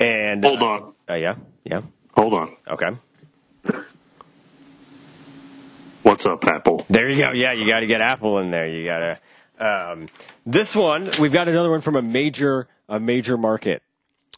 And 0.01 0.45
Hold 0.45 0.63
on. 0.63 0.95
uh, 1.09 1.15
yeah, 1.15 1.37
yeah, 1.65 1.83
Hold 2.15 2.35
on. 2.35 2.57
okay. 2.69 2.91
What's 6.03 6.25
up, 6.27 6.45
Apple? 6.47 6.87
There 6.89 7.09
you 7.09 7.19
go. 7.19 7.33
Yeah, 7.33 7.53
you 7.53 7.67
got 7.67 7.81
to 7.81 7.87
get 7.87 8.01
Apple 8.01 8.39
in 8.39 8.51
there. 8.51 8.67
You 8.69 8.85
got 8.85 8.99
to. 8.99 9.19
Um, 9.93 10.09
this 10.47 10.75
one, 10.77 11.11
we've 11.21 11.33
got 11.33 11.49
another 11.49 11.71
one 11.71 11.81
from 11.81 11.97
a 11.97 12.03
major 12.03 12.69
a 12.89 12.99
major 13.01 13.37
market. 13.37 13.83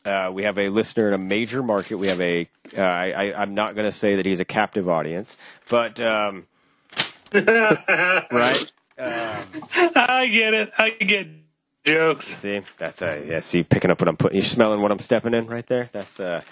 Uh, 0.04 0.30
we 0.34 0.44
have 0.44 0.58
a 0.58 0.70
listener 0.70 1.08
in 1.08 1.14
a 1.14 1.18
major 1.18 1.62
market. 1.62 1.96
We 1.96 2.08
have 2.08 2.20
a. 2.20 2.48
Uh, 2.76 2.80
I, 2.80 3.10
I, 3.12 3.42
I'm 3.42 3.54
not 3.54 3.74
going 3.74 3.86
to 3.86 3.92
say 3.92 4.16
that 4.16 4.24
he's 4.26 4.40
a 4.40 4.44
captive 4.44 4.88
audience, 4.88 5.36
but 5.68 6.00
um, 6.00 6.46
right. 7.34 8.72
I 9.00 10.28
get 10.32 10.54
it. 10.54 10.70
I 10.76 10.90
get 10.90 11.26
jokes. 11.84 12.26
See, 12.26 12.60
that's 12.78 13.00
uh, 13.02 13.22
yeah. 13.26 13.40
See, 13.40 13.62
picking 13.62 13.90
up 13.90 14.00
what 14.00 14.08
I'm 14.08 14.16
putting. 14.16 14.36
You 14.38 14.44
smelling 14.44 14.80
what 14.80 14.90
I'm 14.92 14.98
stepping 14.98 15.34
in 15.34 15.46
right 15.46 15.66
there? 15.66 15.88
That's 15.92 16.20
uh, 16.20 16.42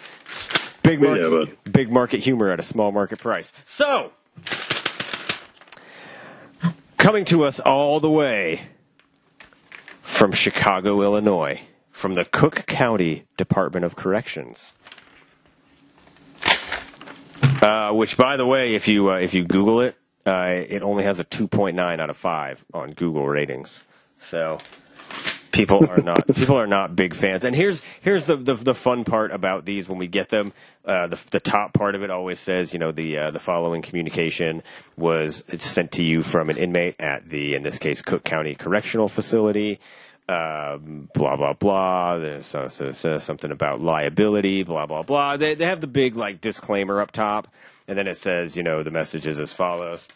big 0.83 1.01
market, 1.01 1.23
Yeah, 1.23 1.45
but- 1.65 1.73
big 1.73 1.91
market 1.91 2.21
humor 2.21 2.51
at 2.51 2.59
a 2.61 2.63
small 2.63 2.93
market 2.93 3.19
price. 3.19 3.53
So, 3.65 4.13
coming 6.97 7.25
to 7.27 7.45
us 7.45 7.61
all 7.61 8.01
the 8.01 8.11
way 8.11 8.63
from 10.03 10.33
Chicago, 10.33 11.03
Illinois, 11.03 11.61
from 11.91 12.15
the 12.15 12.25
Cook 12.25 12.67
County 12.67 13.25
Department 13.37 13.85
of 13.85 13.95
Corrections. 13.97 14.73
Uh, 17.61 17.93
which, 17.93 18.17
by 18.17 18.37
the 18.37 18.47
way, 18.47 18.75
if 18.75 18.87
you 18.89 19.11
uh, 19.11 19.19
if 19.19 19.35
you 19.35 19.45
Google 19.45 19.81
it, 19.81 19.97
uh, 20.29 20.65
it 20.69 20.83
only 20.83 21.05
has 21.05 21.19
a 21.19 21.25
2.9 21.25 22.01
out 22.01 22.11
of 22.11 22.17
five 22.17 22.65
on 22.73 22.93
Google 22.93 23.27
ratings. 23.27 23.83
So 24.19 24.59
people 25.59 25.91
are 25.91 26.01
not 26.01 26.27
people 26.35 26.57
are 26.57 26.67
not 26.67 26.95
big 26.95 27.15
fans. 27.15 27.45
And 27.45 27.55
here's 27.55 27.83
here's 28.01 28.25
the 28.25 28.37
the, 28.37 28.55
the 28.55 28.75
fun 28.75 29.05
part 29.05 29.33
about 29.33 29.65
these 29.65 29.89
when 29.89 29.99
we 29.99 30.07
get 30.07 30.29
them. 30.29 30.53
Uh, 30.85 31.09
the 31.09 31.21
the 31.31 31.41
top 31.41 31.73
part 31.73 31.95
of 31.95 32.03
it 32.03 32.11
always 32.11 32.39
says, 32.39 32.73
you 32.73 32.79
know, 32.79 32.93
the 32.93 33.17
uh, 33.17 33.31
the 33.31 33.41
following 33.41 33.83
communication 33.83 34.63
was 34.97 35.45
sent 35.59 35.93
to 35.93 36.03
you 36.03 36.23
from 36.23 36.51
an 36.51 36.57
inmate 36.57 36.97
at 36.99 37.29
the 37.29 37.55
in 37.55 37.63
this 37.63 37.79
case 37.79 38.03
Cook 38.03 38.25
County 38.25 38.55
Correctional 38.55 39.09
Facility. 39.09 39.81
Um, 40.29 41.09
blah 41.15 41.37
blah 41.37 41.55
blah. 41.55 42.19
There's 42.19 42.55
uh, 42.55 42.69
so, 42.69 42.93
so 42.93 43.19
something 43.19 43.51
about 43.51 43.81
liability. 43.81 44.63
Blah 44.63 44.87
blah 44.87 45.03
blah. 45.03 45.37
They 45.37 45.55
they 45.55 45.65
have 45.65 45.81
the 45.81 45.87
big 45.87 46.17
like 46.17 46.41
disclaimer 46.41 47.01
up 47.01 47.13
top, 47.13 47.49
and 47.87 47.97
then 47.97 48.07
it 48.07 48.19
says, 48.19 48.55
you 48.57 48.63
know, 48.63 48.83
the 48.83 48.91
message 48.91 49.27
is 49.27 49.39
as 49.39 49.55
follows. 49.55 50.07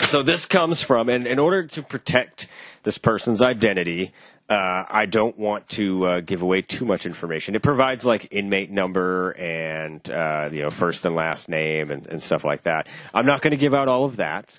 So 0.00 0.22
this 0.22 0.46
comes 0.46 0.80
from, 0.80 1.08
and 1.08 1.26
in 1.26 1.38
order 1.38 1.64
to 1.64 1.82
protect 1.82 2.48
this 2.82 2.96
person's 2.96 3.42
identity, 3.42 4.12
uh, 4.48 4.84
I 4.88 5.04
don't 5.04 5.38
want 5.38 5.68
to 5.70 6.04
uh, 6.06 6.20
give 6.20 6.40
away 6.40 6.62
too 6.62 6.86
much 6.86 7.04
information. 7.04 7.54
It 7.54 7.62
provides 7.62 8.06
like 8.06 8.28
inmate 8.30 8.70
number 8.70 9.32
and 9.32 10.08
uh, 10.08 10.48
you 10.50 10.62
know 10.62 10.70
first 10.70 11.04
and 11.04 11.14
last 11.14 11.48
name 11.48 11.90
and, 11.90 12.06
and 12.06 12.22
stuff 12.22 12.44
like 12.44 12.62
that. 12.62 12.86
I'm 13.12 13.26
not 13.26 13.42
going 13.42 13.50
to 13.50 13.58
give 13.58 13.74
out 13.74 13.88
all 13.88 14.04
of 14.04 14.16
that 14.16 14.58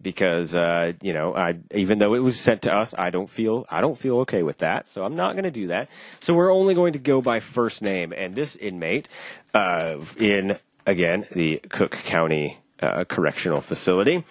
because 0.00 0.54
uh, 0.56 0.94
you 1.00 1.12
know 1.12 1.34
I 1.34 1.58
even 1.72 2.00
though 2.00 2.14
it 2.14 2.18
was 2.18 2.38
sent 2.38 2.62
to 2.62 2.74
us, 2.74 2.94
I 2.98 3.10
don't 3.10 3.30
feel 3.30 3.64
I 3.70 3.80
don't 3.80 3.96
feel 3.96 4.18
okay 4.20 4.42
with 4.42 4.58
that. 4.58 4.88
So 4.88 5.04
I'm 5.04 5.14
not 5.14 5.34
going 5.34 5.44
to 5.44 5.52
do 5.52 5.68
that. 5.68 5.88
So 6.18 6.34
we're 6.34 6.52
only 6.52 6.74
going 6.74 6.94
to 6.94 6.98
go 6.98 7.22
by 7.22 7.38
first 7.38 7.80
name. 7.82 8.12
And 8.16 8.34
this 8.34 8.56
inmate 8.56 9.08
uh, 9.54 9.98
in 10.16 10.58
again 10.84 11.26
the 11.30 11.58
Cook 11.68 11.92
County 11.92 12.58
uh, 12.82 13.04
Correctional 13.04 13.60
Facility, 13.60 14.24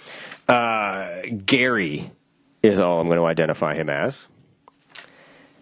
uh, 0.48 1.22
Gary 1.46 2.12
is 2.62 2.80
all 2.80 3.00
I'm 3.00 3.08
going 3.08 3.18
to 3.18 3.26
identify 3.26 3.76
him 3.76 3.90
as. 3.90 4.28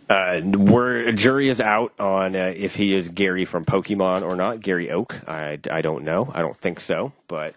Uh, 0.10 0.42
we're, 0.44 1.12
jury 1.12 1.50
is 1.50 1.62
out 1.62 1.94
on 2.00 2.36
uh, 2.36 2.52
if 2.56 2.76
he 2.76 2.96
is 2.96 3.10
Gary 3.10 3.46
from 3.46 3.64
Pokemon 3.64 4.24
or 4.24 4.36
not. 4.36 4.60
Gary 4.60 4.90
Oak, 4.90 5.16
I, 5.28 5.60
I 5.70 5.82
don't 5.82 6.04
know. 6.04 6.32
I 6.34 6.42
don't 6.42 6.58
think 6.58 6.80
so. 6.80 7.14
But 7.28 7.54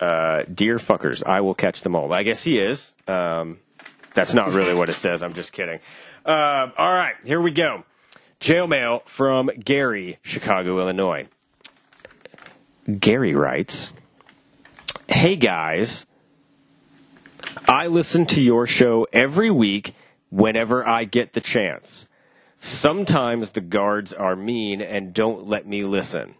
uh, 0.00 0.44
dear 0.52 0.78
fuckers, 0.78 1.22
I 1.24 1.42
will 1.42 1.54
catch 1.54 1.82
them 1.82 1.94
all. 1.94 2.10
I 2.12 2.22
guess 2.22 2.42
he 2.42 2.58
is. 2.58 2.92
Um, 3.06 3.58
that's 4.14 4.32
not 4.32 4.52
really 4.52 4.74
what 4.74 4.88
it 4.88 4.96
says. 4.96 5.22
I'm 5.22 5.34
just 5.34 5.52
kidding. 5.52 5.80
Uh, 6.24 6.70
all 6.76 6.92
right, 6.92 7.14
here 7.24 7.40
we 7.40 7.50
go. 7.50 7.84
Jail 8.40 8.66
mail 8.66 9.02
from 9.04 9.50
Gary, 9.62 10.18
Chicago, 10.22 10.78
Illinois. 10.78 11.26
Gary 12.98 13.34
writes, 13.34 13.92
"Hey 15.08 15.36
guys, 15.36 16.06
I 17.66 17.86
listen 17.86 18.26
to 18.26 18.40
your 18.40 18.66
show 18.66 19.06
every 19.12 19.50
week 19.50 19.94
whenever 20.30 20.86
I 20.86 21.04
get 21.04 21.32
the 21.32 21.40
chance. 21.40 22.06
Sometimes 22.60 23.50
the 23.50 23.60
guards 23.60 24.12
are 24.12 24.36
mean 24.36 24.80
and 24.80 25.14
don't 25.14 25.46
let 25.46 25.66
me 25.66 25.84
listen. 25.84 26.34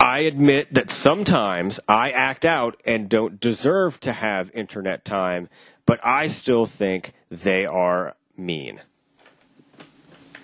I 0.00 0.20
admit 0.20 0.74
that 0.74 0.90
sometimes 0.90 1.80
I 1.88 2.10
act 2.10 2.44
out 2.44 2.80
and 2.84 3.08
don't 3.08 3.40
deserve 3.40 4.00
to 4.00 4.12
have 4.12 4.50
internet 4.52 5.04
time, 5.04 5.48
but 5.86 5.98
I 6.04 6.28
still 6.28 6.66
think 6.66 7.12
they 7.30 7.64
are 7.64 8.14
mean. 8.36 8.82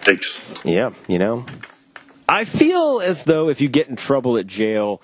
Thanks. 0.00 0.40
Yeah, 0.64 0.92
you 1.08 1.18
know. 1.18 1.44
I 2.28 2.44
feel 2.44 3.00
as 3.02 3.24
though 3.24 3.48
if 3.48 3.60
you 3.60 3.68
get 3.68 3.88
in 3.88 3.96
trouble 3.96 4.36
at 4.38 4.46
jail, 4.46 5.02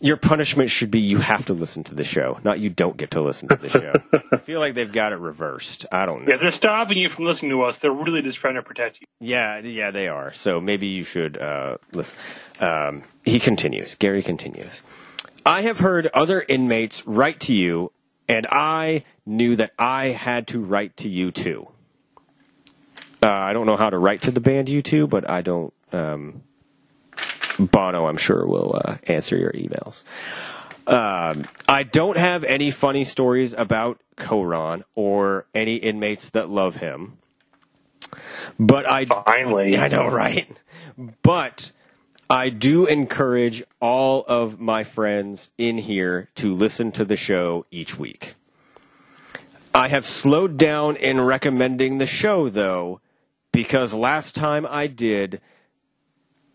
your 0.00 0.16
punishment 0.16 0.70
should 0.70 0.90
be 0.90 0.98
you 0.98 1.18
have 1.18 1.44
to 1.46 1.52
listen 1.52 1.84
to 1.84 1.94
the 1.94 2.04
show, 2.04 2.40
not 2.42 2.58
you 2.58 2.70
don't 2.70 2.96
get 2.96 3.10
to 3.12 3.20
listen 3.20 3.48
to 3.48 3.56
the 3.56 3.68
show. 3.68 3.92
I 4.32 4.38
feel 4.38 4.58
like 4.58 4.74
they've 4.74 4.90
got 4.90 5.12
it 5.12 5.18
reversed. 5.18 5.84
I 5.92 6.06
don't 6.06 6.24
know. 6.24 6.32
Yeah, 6.32 6.38
they're 6.38 6.50
stopping 6.50 6.96
you 6.96 7.10
from 7.10 7.26
listening 7.26 7.50
to 7.50 7.62
us. 7.62 7.78
They're 7.78 7.92
really 7.92 8.22
just 8.22 8.38
trying 8.38 8.54
to 8.54 8.62
protect 8.62 9.00
you. 9.00 9.06
Yeah, 9.20 9.58
yeah, 9.58 9.90
they 9.90 10.08
are. 10.08 10.32
So 10.32 10.60
maybe 10.60 10.86
you 10.86 11.04
should 11.04 11.36
uh, 11.36 11.76
listen. 11.92 12.16
Um, 12.58 13.04
he 13.24 13.38
continues. 13.38 13.94
Gary 13.94 14.22
continues. 14.22 14.82
I 15.44 15.62
have 15.62 15.78
heard 15.78 16.06
other 16.08 16.44
inmates 16.48 17.06
write 17.06 17.40
to 17.40 17.54
you, 17.54 17.92
and 18.28 18.46
I 18.50 19.04
knew 19.26 19.56
that 19.56 19.72
I 19.78 20.06
had 20.06 20.46
to 20.48 20.60
write 20.60 20.96
to 20.98 21.08
you 21.08 21.30
too. 21.30 21.68
Uh, 23.22 23.28
I 23.28 23.52
don't 23.52 23.66
know 23.66 23.76
how 23.76 23.90
to 23.90 23.98
write 23.98 24.22
to 24.22 24.30
the 24.30 24.40
band 24.40 24.68
U2, 24.68 25.08
but 25.08 25.28
I 25.28 25.42
don't. 25.42 25.74
Um, 25.92 26.42
Bono, 27.66 28.06
I'm 28.06 28.16
sure, 28.16 28.46
will 28.46 28.80
uh, 28.84 28.96
answer 29.04 29.36
your 29.36 29.52
emails. 29.52 30.02
Um, 30.86 31.46
I 31.68 31.82
don't 31.82 32.16
have 32.16 32.42
any 32.44 32.70
funny 32.70 33.04
stories 33.04 33.52
about 33.52 34.00
Koran 34.16 34.82
or 34.96 35.46
any 35.54 35.76
inmates 35.76 36.30
that 36.30 36.48
love 36.48 36.76
him. 36.76 37.18
But 38.58 38.88
I 38.88 39.04
Finally. 39.04 39.76
I 39.76 39.88
know, 39.88 40.08
right? 40.08 40.48
But 41.22 41.72
I 42.28 42.48
do 42.48 42.86
encourage 42.86 43.62
all 43.80 44.24
of 44.26 44.60
my 44.60 44.84
friends 44.84 45.50
in 45.58 45.78
here 45.78 46.28
to 46.36 46.54
listen 46.54 46.92
to 46.92 47.04
the 47.04 47.16
show 47.16 47.66
each 47.70 47.98
week. 47.98 48.34
I 49.74 49.88
have 49.88 50.06
slowed 50.06 50.56
down 50.56 50.96
in 50.96 51.20
recommending 51.20 51.98
the 51.98 52.06
show, 52.06 52.48
though, 52.48 53.00
because 53.52 53.94
last 53.94 54.34
time 54.34 54.66
I 54.68 54.86
did, 54.88 55.40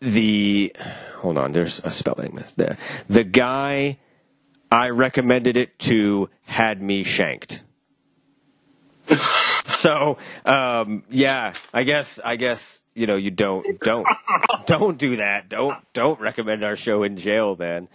the 0.06 0.76
hold 1.18 1.38
on, 1.38 1.51
there's 1.51 1.80
a 1.84 1.89
spelling 1.89 2.41
there. 2.56 2.78
The 3.10 3.24
guy 3.24 3.97
I 4.72 4.89
recommended 4.89 5.58
it 5.58 5.78
to 5.80 6.30
had 6.43 6.82
me 6.82 7.03
shanked. 7.03 7.64
so 9.66 10.18
um, 10.45 11.03
yeah, 11.10 11.53
I 11.74 11.84
guess 11.84 12.20
I 12.24 12.36
guess 12.36 12.82
you 12.93 13.08
know 13.08 13.16
you 13.16 13.32
don't 13.32 13.80
don't 13.82 14.08
don't 14.66 14.97
do 14.97 15.18
that. 15.18 15.49
Don't 15.49 15.78
don't 15.93 16.20
recommend 16.20 16.64
our 16.64 16.76
show 16.76 17.03
in 17.03 17.18
jail. 17.18 17.56
Then 17.56 17.88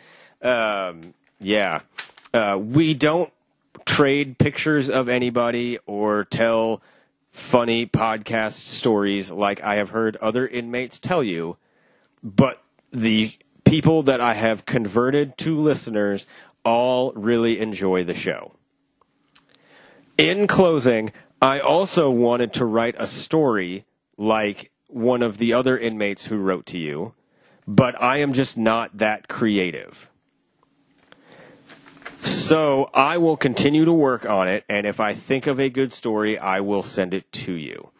um, 0.43 1.15
yeah, 1.39 1.81
uh, 2.35 2.59
we 2.61 2.95
don't 2.95 3.33
trade 3.85 4.39
pictures 4.39 4.91
of 4.91 5.09
anybody 5.09 5.79
or 5.87 6.25
tell 6.25 6.83
funny 7.31 7.87
podcast 7.87 8.53
stories 8.53 9.31
like 9.31 9.63
I 9.63 9.77
have 9.77 9.91
heard 9.91 10.17
other 10.17 10.47
inmates 10.47 10.99
tell 10.99 11.23
you 11.23 11.57
but 12.23 12.62
the 12.93 13.33
people 13.64 14.03
that 14.03 14.21
I 14.21 14.35
have 14.35 14.66
converted 14.66 15.39
to 15.39 15.57
listeners 15.57 16.27
all 16.64 17.12
really 17.12 17.59
enjoy 17.61 18.05
the 18.05 18.14
show. 18.14 18.53
In 20.18 20.47
closing, 20.47 21.12
I 21.41 21.61
also 21.61 22.11
wanted 22.11 22.53
to 22.55 22.64
write 22.64 22.95
a 22.99 23.07
story 23.07 23.87
like 24.18 24.71
one 24.89 25.23
of 25.23 25.39
the 25.39 25.53
other 25.53 25.79
inmates 25.79 26.27
who 26.27 26.37
wrote 26.37 26.66
to 26.66 26.79
you, 26.79 27.14
but 27.66 28.01
I 28.03 28.18
am 28.18 28.33
just 28.33 28.59
not 28.59 28.99
that 28.99 29.29
creative. 29.29 30.11
So 32.21 32.91
I 32.93 33.16
will 33.16 33.39
continue 33.39 33.87
to 33.87 33.93
work 33.93 34.29
on 34.29 34.47
it, 34.47 34.64
and 34.68 34.87
if 34.87 35.01
I 35.01 35.14
think 35.14 35.47
of 35.47 35.59
a 35.59 35.71
good 35.71 35.93
story, 35.93 36.37
I 36.39 36.61
will 36.61 36.83
send 36.83 37.14
it 37.14 37.31
to 37.33 37.53
you. 37.53 37.91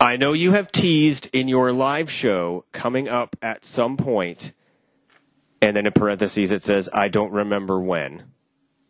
I 0.00 0.16
know 0.16 0.32
you 0.32 0.52
have 0.52 0.72
teased 0.72 1.28
in 1.34 1.46
your 1.46 1.72
live 1.72 2.10
show 2.10 2.64
coming 2.72 3.06
up 3.06 3.36
at 3.42 3.66
some 3.66 3.98
point, 3.98 4.54
and 5.60 5.76
then 5.76 5.84
in 5.84 5.92
parentheses 5.92 6.50
it 6.50 6.62
says, 6.62 6.88
I 6.90 7.08
don't 7.08 7.32
remember 7.32 7.78
when, 7.78 8.22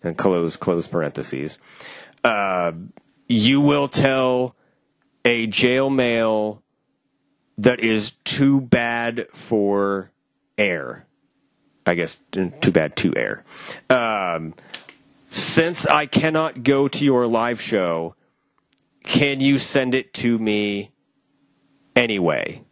and 0.04 0.16
close, 0.16 0.54
close 0.54 0.86
parentheses. 0.86 1.58
Uh, 2.22 2.72
you 3.26 3.60
will 3.60 3.88
tell 3.88 4.54
a 5.24 5.48
jail 5.48 5.90
mail 5.90 6.62
that 7.58 7.80
is 7.80 8.12
too 8.24 8.60
bad 8.60 9.26
for 9.32 10.12
air. 10.56 11.06
I 11.86 11.94
guess 11.94 12.22
too 12.30 12.70
bad 12.70 12.94
to 12.98 13.12
air. 13.16 13.44
Um, 13.88 14.54
since 15.28 15.86
I 15.86 16.06
cannot 16.06 16.62
go 16.62 16.86
to 16.86 17.04
your 17.04 17.26
live 17.26 17.60
show, 17.60 18.14
can 19.02 19.40
you 19.40 19.58
send 19.58 19.94
it 19.94 20.14
to 20.14 20.38
me 20.38 20.89
anyway? 21.96 22.62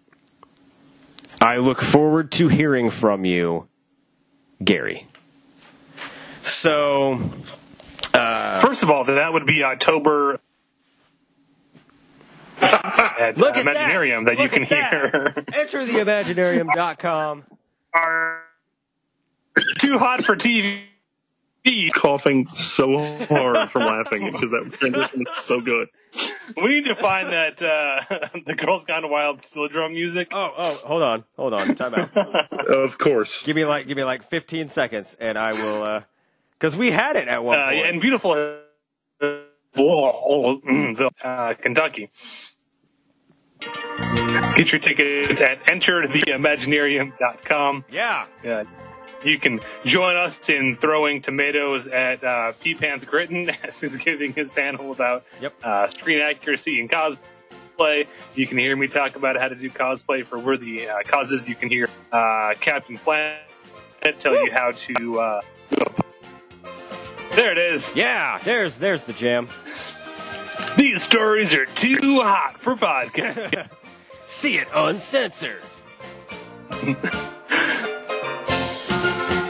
I 1.40 1.58
look 1.58 1.80
forward 1.80 2.32
to 2.32 2.48
hearing 2.48 2.90
from 2.90 3.24
you, 3.24 3.68
Gary. 4.62 5.06
So, 6.42 7.20
uh, 8.14 8.60
First 8.60 8.82
of 8.82 8.90
all, 8.90 9.04
that 9.04 9.32
would 9.32 9.46
be 9.46 9.62
October 9.62 10.40
at 12.60 13.38
look 13.38 13.56
uh, 13.56 13.60
at 13.60 13.66
Imaginarium 13.66 14.26
that, 14.26 14.36
you 14.36 14.44
Look 14.44 14.52
can 14.52 14.64
that. 14.64 14.90
hear. 14.90 15.44
Enter 15.52 15.86
theimaginarium.com. 15.86 17.44
are 17.94 18.42
too 19.78 19.98
hot 19.98 20.24
for 20.24 20.36
TV. 20.36 20.82
Coughing 21.94 22.48
so 22.54 22.98
hard 23.26 23.70
from 23.70 23.82
laughing 23.82 24.30
because 24.32 24.50
that 24.50 24.72
transition 24.72 25.24
is 25.26 25.34
so 25.34 25.60
good. 25.60 25.88
We 26.56 26.68
need 26.68 26.84
to 26.86 26.94
find 26.96 27.28
that 27.30 27.60
uh, 27.62 28.28
the 28.46 28.54
Girls 28.54 28.84
Gone 28.84 29.08
Wild 29.10 29.42
steel 29.42 29.68
drum 29.68 29.92
music. 29.92 30.28
Oh, 30.32 30.52
oh, 30.56 30.74
hold 30.84 31.02
on, 31.02 31.24
hold 31.36 31.52
on, 31.54 31.74
time 31.74 31.94
out. 31.94 32.16
Of 32.68 32.96
course. 32.98 33.44
give 33.44 33.54
me 33.56 33.64
like, 33.66 33.86
give 33.86 33.96
me 33.96 34.04
like 34.04 34.22
15 34.28 34.68
seconds, 34.70 35.16
and 35.20 35.36
I 35.38 35.52
will, 35.52 35.82
uh, 35.82 36.02
because 36.58 36.74
we 36.76 36.90
had 36.90 37.16
it 37.16 37.28
at 37.28 37.44
one 37.44 37.58
Uh, 37.58 37.66
point. 37.66 37.86
and 37.86 38.00
beautiful 38.00 38.32
uh, 39.20 39.26
uh, 41.22 41.54
Kentucky. 41.54 42.10
Get 44.56 44.72
your 44.72 44.78
tickets 44.80 45.40
at 45.40 45.62
entertheimaginarium.com. 45.64 47.84
yeah, 47.90 48.26
Uh, 48.44 48.64
you 49.24 49.38
can 49.38 49.60
join 49.84 50.16
us 50.16 50.48
in 50.48 50.76
throwing 50.76 51.20
tomatoes 51.22 51.88
at 51.88 52.22
uh, 52.24 52.52
P-Pants 52.60 53.04
Gritton 53.04 53.54
as 53.64 53.80
he's 53.80 53.96
giving 53.96 54.32
his 54.32 54.48
panel 54.48 54.92
about 54.92 55.24
Yep. 55.40 55.54
uh, 55.64 55.86
screen 55.86 56.20
accuracy 56.20 56.80
and 56.80 56.88
cosplay. 56.90 58.06
You 58.34 58.46
can 58.46 58.58
hear 58.58 58.76
me 58.76 58.86
talk 58.88 59.16
about 59.16 59.36
how 59.36 59.48
to 59.48 59.54
do 59.54 59.68
cosplay 59.70 60.24
for 60.24 60.38
worthy 60.38 60.88
uh, 60.88 60.98
causes. 61.04 61.48
You 61.48 61.54
can 61.54 61.68
hear 61.68 61.88
uh, 62.12 62.54
Captain 62.60 62.96
Planet 62.98 63.40
tell 64.18 64.34
you 64.44 64.50
how 64.52 64.70
to. 64.72 65.20
Uh, 65.20 65.40
there 67.32 67.52
it 67.52 67.58
is. 67.58 67.94
yeah. 67.94 68.38
There's, 68.42 68.78
there's 68.78 69.02
the 69.02 69.12
jam. 69.12 69.48
These 70.76 71.02
stories 71.02 71.52
are 71.54 71.66
too 71.66 72.20
hot 72.22 72.60
for 72.60 72.74
podcast. 72.76 73.68
See 74.26 74.58
it 74.58 74.68
uncensored. 74.74 75.62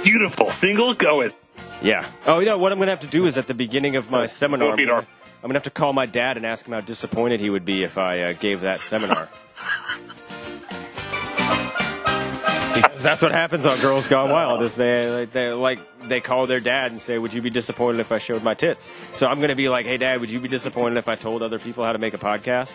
Beautiful 0.09 0.50
single 0.50 0.94
goes. 0.94 1.34
Yeah. 1.82 2.09
Oh, 2.24 2.38
you 2.38 2.46
know 2.46 2.56
what 2.56 2.72
I'm 2.72 2.78
gonna 2.78 2.92
have 2.92 3.00
to 3.00 3.06
do 3.06 3.26
is 3.26 3.36
at 3.36 3.46
the 3.46 3.52
beginning 3.52 3.96
of 3.96 4.11
my 4.11 4.24
seminar, 4.24 4.70
I'm 4.70 5.06
gonna, 5.42 5.52
have 5.52 5.64
to 5.64 5.70
call 5.70 5.92
my 5.92 6.06
dad 6.06 6.38
and 6.38 6.46
ask 6.46 6.66
him 6.66 6.72
how 6.72 6.80
disappointed 6.80 7.40
he 7.40 7.50
would 7.50 7.66
be 7.66 7.82
if 7.82 7.98
I 7.98 8.22
uh, 8.22 8.32
gave 8.32 8.62
that 8.62 8.80
seminar. 8.80 9.28
because 12.74 13.02
that's 13.02 13.20
what 13.20 13.32
happens 13.32 13.66
on 13.66 13.78
Girls 13.80 14.09
Gone 14.09 14.30
Wild. 14.30 14.62
Is 14.62 14.74
they 14.74 15.11
like 15.11 15.32
they 15.32 15.50
like 15.50 15.80
they 16.04 16.22
call 16.22 16.46
their 16.46 16.61
dad 16.61 16.90
and 16.90 17.02
say, 17.02 17.18
"Would 17.18 17.34
you 17.34 17.42
be 17.42 17.50
disappointed 17.50 18.00
if 18.00 18.11
I 18.11 18.16
showed 18.16 18.42
my 18.42 18.54
tits?" 18.54 18.90
So 19.11 19.26
I'm 19.26 19.42
gonna 19.42 19.54
be 19.54 19.68
like, 19.68 19.84
"Hey, 19.84 19.98
Dad, 19.98 20.20
would 20.20 20.30
you 20.30 20.40
be 20.40 20.48
disappointed 20.48 20.96
if 20.96 21.09
I 21.09 21.16
told 21.16 21.42
other 21.42 21.59
people 21.59 21.84
how 21.84 21.92
to 21.92 21.98
make 21.98 22.14
a 22.14 22.18
podcast?" 22.18 22.72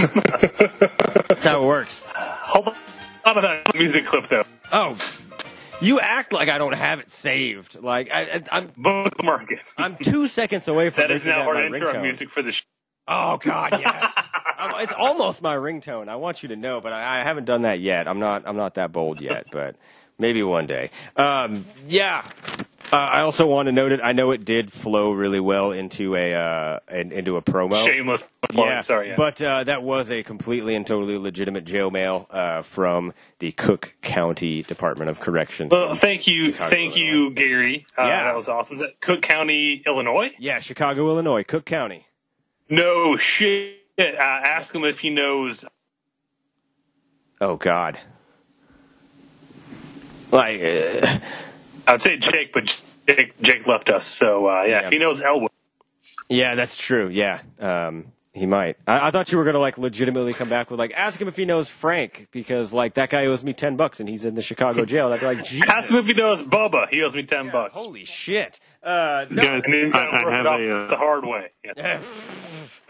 that's 1.28 1.44
how 1.44 1.62
it 1.62 1.66
works. 1.66 2.02
Hold 2.08 2.66
on. 2.66 2.74
About 3.24 3.64
that 3.64 3.76
music 3.76 4.04
clip 4.04 4.28
though? 4.28 4.42
Oh, 4.72 4.96
you 5.80 6.00
act 6.00 6.32
like 6.32 6.48
I 6.48 6.58
don't 6.58 6.74
have 6.74 6.98
it 7.00 7.10
saved. 7.10 7.80
Like 7.80 8.10
I, 8.12 8.22
I, 8.22 8.42
I'm 8.52 8.70
Bookmark 8.76 9.52
it. 9.52 9.60
I'm 9.76 9.96
two 9.96 10.28
seconds 10.28 10.66
away 10.68 10.90
from 10.90 11.02
That 11.02 11.10
is 11.10 11.24
now 11.24 11.42
our 11.42 11.64
intro 11.66 11.92
ringtone. 11.92 12.02
music 12.02 12.30
for 12.30 12.42
the 12.42 12.52
show. 12.52 12.64
Oh 13.08 13.36
God, 13.38 13.72
yes. 13.80 14.12
It's 14.76 14.92
almost 14.92 15.42
my 15.42 15.56
ringtone. 15.56 16.08
I 16.08 16.14
want 16.16 16.44
you 16.44 16.50
to 16.50 16.56
know, 16.56 16.80
but 16.80 16.92
I, 16.92 17.18
I 17.20 17.24
haven't 17.24 17.46
done 17.46 17.62
that 17.62 17.80
yet. 17.80 18.06
I'm 18.06 18.20
not. 18.20 18.44
I'm 18.46 18.56
not 18.56 18.74
that 18.74 18.92
bold 18.92 19.20
yet, 19.20 19.46
but 19.52 19.74
maybe 20.20 20.40
one 20.44 20.66
day. 20.68 20.90
Um, 21.16 21.64
yeah. 21.88 22.24
Uh, 22.92 22.96
I 22.96 23.20
also 23.22 23.46
want 23.48 23.66
to 23.66 23.72
note 23.72 23.90
it. 23.90 24.00
I 24.04 24.12
know 24.12 24.30
it 24.32 24.44
did 24.44 24.72
flow 24.72 25.12
really 25.12 25.40
well 25.40 25.72
into 25.72 26.14
a 26.14 26.34
uh, 26.34 26.78
an, 26.88 27.10
into 27.10 27.36
a 27.36 27.42
promo. 27.42 27.84
Shameless 27.84 28.22
plug. 28.50 28.68
Yeah, 28.68 28.80
Sorry. 28.82 29.08
Yeah. 29.08 29.16
but 29.16 29.42
uh, 29.42 29.64
that 29.64 29.82
was 29.82 30.10
a 30.10 30.22
completely 30.22 30.76
and 30.76 30.86
totally 30.86 31.18
legitimate 31.18 31.64
jail 31.64 31.90
mail 31.90 32.26
uh, 32.30 32.62
from 32.62 33.12
the 33.42 33.50
Cook 33.50 33.92
County 34.02 34.62
Department 34.62 35.10
of 35.10 35.18
Corrections. 35.18 35.72
well, 35.72 35.96
thank 35.96 36.28
you, 36.28 36.52
Chicago, 36.52 36.70
thank 36.70 36.96
you, 36.96 37.30
Gary. 37.32 37.84
Uh, 37.98 38.02
Yeah. 38.04 38.22
that 38.22 38.36
was 38.36 38.48
awesome. 38.48 38.76
Is 38.76 38.80
that 38.82 39.00
Cook 39.00 39.20
County, 39.20 39.82
Illinois? 39.84 40.30
yeah, 40.38 40.60
Chicago, 40.60 41.08
Illinois, 41.08 41.42
Cook 41.42 41.64
County. 41.64 42.06
No 42.70 43.16
shit. 43.16 43.78
Uh, 43.98 44.02
ask 44.04 44.72
him 44.72 44.84
if 44.84 45.00
he 45.00 45.10
knows. 45.10 45.64
Oh 47.40 47.56
God. 47.56 47.98
Like. 50.30 50.60
Uh, 50.62 51.18
I 51.88 51.92
would 51.92 52.02
say 52.02 52.16
Jake, 52.18 52.52
but 52.52 52.80
Jake, 53.08 53.42
Jake 53.42 53.66
left 53.66 53.90
us. 53.90 54.04
So 54.06 54.46
uh, 54.46 54.62
yeah, 54.62 54.68
Yeah. 54.82 54.86
if 54.86 54.92
he 54.92 54.98
knows 54.98 55.20
Elwood. 55.20 55.50
Yeah, 56.28 56.54
that's 56.54 56.76
true. 56.76 57.08
Yeah, 57.08 57.40
um, 57.58 58.12
he 58.32 58.46
might. 58.46 58.76
I, 58.86 59.08
I 59.08 59.10
thought 59.10 59.30
you 59.32 59.38
were 59.38 59.44
gonna 59.44 59.58
like 59.58 59.76
legitimately 59.78 60.32
come 60.34 60.48
back 60.48 60.70
with 60.70 60.78
like 60.78 60.92
ask 60.94 61.20
him 61.20 61.28
if 61.28 61.36
he 61.36 61.44
knows 61.44 61.68
Frank 61.68 62.28
because 62.30 62.72
like 62.72 62.94
that 62.94 63.10
guy 63.10 63.26
owes 63.26 63.44
me 63.44 63.52
ten 63.52 63.76
bucks 63.76 64.00
and 64.00 64.08
he's 64.08 64.24
in 64.24 64.34
the 64.34 64.42
Chicago 64.42 64.84
jail. 64.84 65.12
I'd 65.12 65.20
be 65.20 65.26
like, 65.26 65.44
Jesus. 65.44 65.68
Ask 65.68 65.90
him 65.90 65.96
if 65.96 66.06
he 66.06 66.14
knows 66.14 66.40
Bubba. 66.42 66.88
He 66.88 67.02
owes 67.02 67.14
me 67.14 67.24
ten 67.24 67.50
bucks. 67.50 67.74
Holy 67.76 68.04
shit! 68.04 68.58
Uh, 68.82 69.26
no. 69.30 69.42
Guys, 69.42 69.62
And 69.64 69.74
I, 69.74 70.04
gonna 70.04 70.10
I 70.16 70.24
work 70.24 70.32
have 70.32 70.46
it 70.46 70.48
off 70.48 70.60
a. 70.60 70.88
the 70.88 70.94
Uh, 70.94 70.96
hard 70.96 71.24
way. 71.26 71.50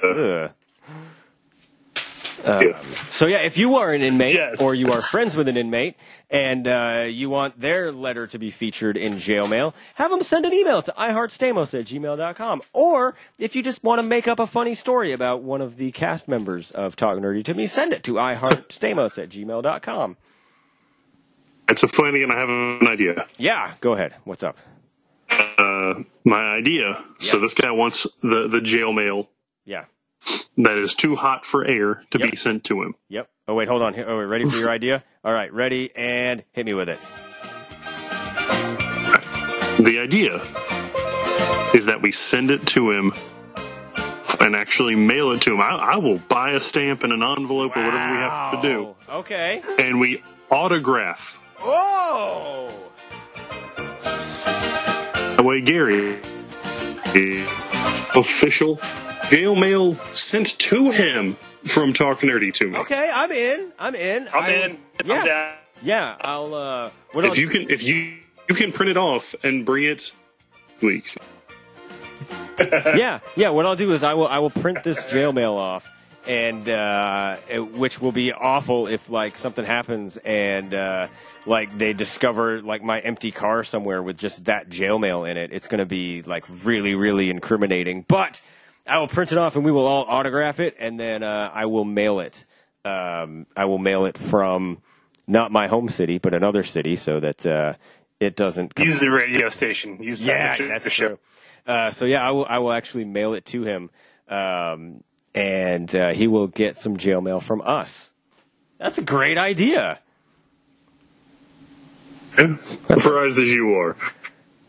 Yeah. 0.05 0.49
Um, 2.44 2.74
so 3.08 3.26
yeah, 3.26 3.38
if 3.42 3.56
you 3.58 3.76
are 3.76 3.92
an 3.92 4.02
inmate 4.02 4.34
Yes. 4.34 4.60
or 4.60 4.74
you 4.74 4.92
are 4.92 5.00
friends 5.00 5.36
with 5.36 5.48
an 5.48 5.56
inmate 5.56 5.94
and 6.30 6.66
uh, 6.66 7.04
you 7.08 7.30
want 7.30 7.60
their 7.60 7.92
letter 7.92 8.26
to 8.26 8.38
be 8.38 8.50
featured 8.50 8.96
in 8.96 9.18
jail 9.18 9.46
mail, 9.46 9.74
have 9.94 10.10
them 10.10 10.22
send 10.22 10.44
an 10.46 10.52
email 10.52 10.82
to 10.82 10.92
iheartstamos 10.98 11.78
at 11.78 11.86
gmail.com. 11.86 12.62
Or 12.72 13.14
if 13.38 13.54
you 13.54 13.62
just 13.62 13.84
want 13.84 13.98
to 13.98 14.02
make 14.02 14.26
up 14.26 14.38
a 14.40 14.46
funny 14.46 14.74
story 14.74 15.12
about 15.12 15.42
one 15.42 15.60
of 15.60 15.76
the 15.76 15.92
cast 15.92 16.26
members 16.28 16.70
of 16.72 16.96
Talk 16.96 17.18
Nerdy 17.18 17.44
to 17.44 17.54
me, 17.54 17.66
send 17.66 17.92
it 17.92 18.02
to 18.04 18.14
iheartstamos 18.14 19.22
at 19.22 19.28
gmail.com. 19.28 20.16
it's 21.68 21.82
a 21.82 21.88
Flanagan. 21.88 22.30
I 22.30 22.38
have 22.38 22.48
an 22.48 22.86
idea. 22.88 23.26
Yeah, 23.38 23.74
go 23.80 23.92
ahead. 23.92 24.14
What's 24.24 24.42
up? 24.42 24.56
Uh, 25.30 26.02
my 26.24 26.40
idea. 26.56 27.02
So 27.18 27.38
this 27.38 27.54
guy 27.54 27.70
wants 27.70 28.06
the 28.22 28.48
the 28.48 28.60
jail 28.60 28.92
mail 28.92 29.28
Yeah. 29.64 29.84
That 30.58 30.76
is 30.78 30.94
too 30.94 31.16
hot 31.16 31.44
for 31.44 31.64
air 31.66 32.04
to 32.10 32.18
Yep. 32.18 32.30
be 32.30 32.36
sent 32.36 32.64
to 32.64 32.82
him. 32.82 32.94
Yep. 33.08 33.28
Oh 33.48 33.54
wait, 33.54 33.68
hold 33.68 33.82
on. 33.82 33.94
Oh, 33.98 34.18
wait, 34.18 34.24
ready 34.24 34.48
for 34.48 34.56
your 34.56 34.70
idea? 34.70 35.02
All 35.24 35.32
right, 35.32 35.52
ready 35.52 35.90
and 35.96 36.44
hit 36.52 36.64
me 36.66 36.74
with 36.74 36.88
it. 36.88 36.98
The 39.78 39.98
idea 40.00 40.36
is 41.74 41.86
that 41.86 42.00
we 42.02 42.12
send 42.12 42.50
it 42.50 42.64
to 42.68 42.90
him 42.90 43.12
and 44.40 44.54
actually 44.54 44.94
mail 44.94 45.32
it 45.32 45.42
to 45.42 45.54
him. 45.54 45.60
I, 45.60 45.70
I 45.94 45.96
will 45.96 46.18
buy 46.18 46.50
a 46.50 46.60
stamp 46.60 47.02
and 47.04 47.12
an 47.12 47.22
envelope 47.22 47.76
or 47.76 47.80
whatever 47.84 48.12
we 48.12 48.18
have 48.18 48.62
to 48.62 48.68
do, 48.68 48.94
Okay. 49.08 49.62
and 49.78 49.98
we 49.98 50.22
autograph. 50.50 51.40
Oh. 51.60 52.70
That 55.36 55.44
way, 55.44 55.60
Gary, 55.62 56.16
the 57.14 57.44
official 58.14 58.76
jail 59.32 59.56
mail 59.56 59.94
sent 60.12 60.58
to 60.58 60.90
him 60.90 61.34
from 61.64 61.92
Talk 61.94 62.20
Nerdy 62.20 62.52
to 62.52 62.66
me. 62.68 62.76
Okay, 62.78 63.10
I'm 63.12 63.32
in. 63.32 63.72
I'm 63.78 63.94
in. 63.94 64.28
I'm 64.28 64.42
I- 64.42 64.48
in. 64.50 64.78
Yeah. 65.04 65.14
I'm 65.20 65.26
down. 65.26 65.54
Yeah, 65.82 66.16
I'll. 66.20 66.54
Uh, 66.54 66.90
what 67.12 67.24
I'll, 67.24 67.32
If 67.32 67.38
you 67.38 67.48
can, 67.48 67.70
if 67.70 67.82
you 67.82 68.18
you 68.48 68.54
can 68.54 68.72
print 68.72 68.90
it 68.90 68.96
off 68.96 69.34
and 69.42 69.64
bring 69.64 69.84
it 69.84 70.12
week. 70.80 71.16
yeah, 72.60 73.20
yeah. 73.34 73.50
What 73.50 73.66
I'll 73.66 73.74
do 73.76 73.92
is 73.92 74.04
I 74.04 74.14
will 74.14 74.28
I 74.28 74.38
will 74.38 74.50
print 74.50 74.84
this 74.84 75.04
jail 75.06 75.32
mail 75.32 75.54
off, 75.54 75.88
and 76.26 76.68
uh, 76.68 77.36
which 77.74 78.00
will 78.00 78.12
be 78.12 78.32
awful 78.32 78.86
if 78.86 79.08
like 79.08 79.36
something 79.38 79.64
happens 79.64 80.18
and 80.18 80.72
uh, 80.72 81.08
like 81.46 81.76
they 81.76 81.94
discover 81.94 82.62
like 82.62 82.84
my 82.84 83.00
empty 83.00 83.32
car 83.32 83.64
somewhere 83.64 84.02
with 84.02 84.18
just 84.18 84.44
that 84.44 84.68
jail 84.68 84.98
mail 85.00 85.24
in 85.24 85.36
it. 85.36 85.52
It's 85.52 85.66
going 85.66 85.80
to 85.80 85.86
be 85.86 86.22
like 86.22 86.44
really, 86.64 86.94
really 86.94 87.28
incriminating. 87.28 88.04
But 88.06 88.40
I 88.86 88.98
will 88.98 89.08
print 89.08 89.32
it 89.32 89.38
off 89.38 89.56
and 89.56 89.64
we 89.64 89.72
will 89.72 89.86
all 89.86 90.04
autograph 90.04 90.60
it, 90.60 90.76
and 90.78 90.98
then 90.98 91.22
uh, 91.22 91.50
I 91.52 91.66
will 91.66 91.84
mail 91.84 92.20
it. 92.20 92.44
Um, 92.84 93.46
I 93.56 93.66
will 93.66 93.78
mail 93.78 94.06
it 94.06 94.18
from 94.18 94.78
not 95.26 95.52
my 95.52 95.68
home 95.68 95.88
city, 95.88 96.18
but 96.18 96.34
another 96.34 96.62
city, 96.64 96.96
so 96.96 97.20
that 97.20 97.46
uh, 97.46 97.74
it 98.18 98.34
doesn't. 98.34 98.72
Use 98.78 98.98
the 98.98 99.10
radio 99.10 99.48
station. 99.50 100.02
Use 100.02 100.24
yeah, 100.24 100.56
the, 100.56 100.66
that's 100.66 100.92
true. 100.92 101.18
Uh, 101.66 101.90
so 101.92 102.06
yeah, 102.06 102.26
I 102.26 102.32
will. 102.32 102.46
I 102.46 102.58
will 102.58 102.72
actually 102.72 103.04
mail 103.04 103.34
it 103.34 103.46
to 103.46 103.62
him, 103.62 103.90
um, 104.28 105.04
and 105.34 105.94
uh, 105.94 106.10
he 106.10 106.26
will 106.26 106.48
get 106.48 106.76
some 106.78 106.96
jail 106.96 107.20
mail 107.20 107.40
from 107.40 107.62
us. 107.62 108.10
That's 108.78 108.98
a 108.98 109.02
great 109.02 109.38
idea. 109.38 110.00
Surprised 112.36 113.38
as 113.38 113.48
you 113.48 113.74
are. 113.74 113.96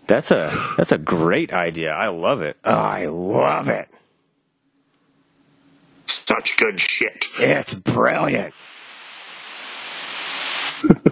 That's 0.05 0.31
a 0.31 0.75
that's 0.77 0.91
a 0.91 0.97
great 0.97 1.53
idea. 1.53 1.93
I 1.93 2.09
love 2.09 2.41
it. 2.41 2.57
Oh, 2.63 2.71
I 2.71 3.05
love 3.05 3.69
it. 3.69 3.89
Such 6.33 6.57
good 6.57 6.79
shit. 6.79 7.27
It's 7.37 7.75
brilliant. 7.75 8.55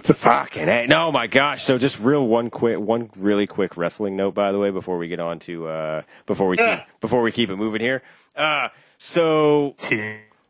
Fucking 0.02 0.64
hey. 0.64 0.86
No, 0.88 1.12
my 1.12 1.28
gosh. 1.28 1.62
So 1.62 1.78
just 1.78 2.00
real 2.00 2.26
one 2.26 2.50
quick, 2.50 2.80
one 2.80 3.08
really 3.16 3.46
quick 3.46 3.76
wrestling 3.76 4.16
note, 4.16 4.34
by 4.34 4.50
the 4.50 4.58
way, 4.58 4.70
before 4.70 4.98
we 4.98 5.06
get 5.06 5.20
on 5.20 5.38
to, 5.40 5.68
uh, 5.68 6.02
before 6.26 6.48
we, 6.48 6.56
keep, 6.56 6.80
before 7.00 7.22
we 7.22 7.30
keep 7.30 7.50
it 7.50 7.56
moving 7.56 7.80
here. 7.80 8.02
Uh, 8.34 8.70
so, 8.98 9.76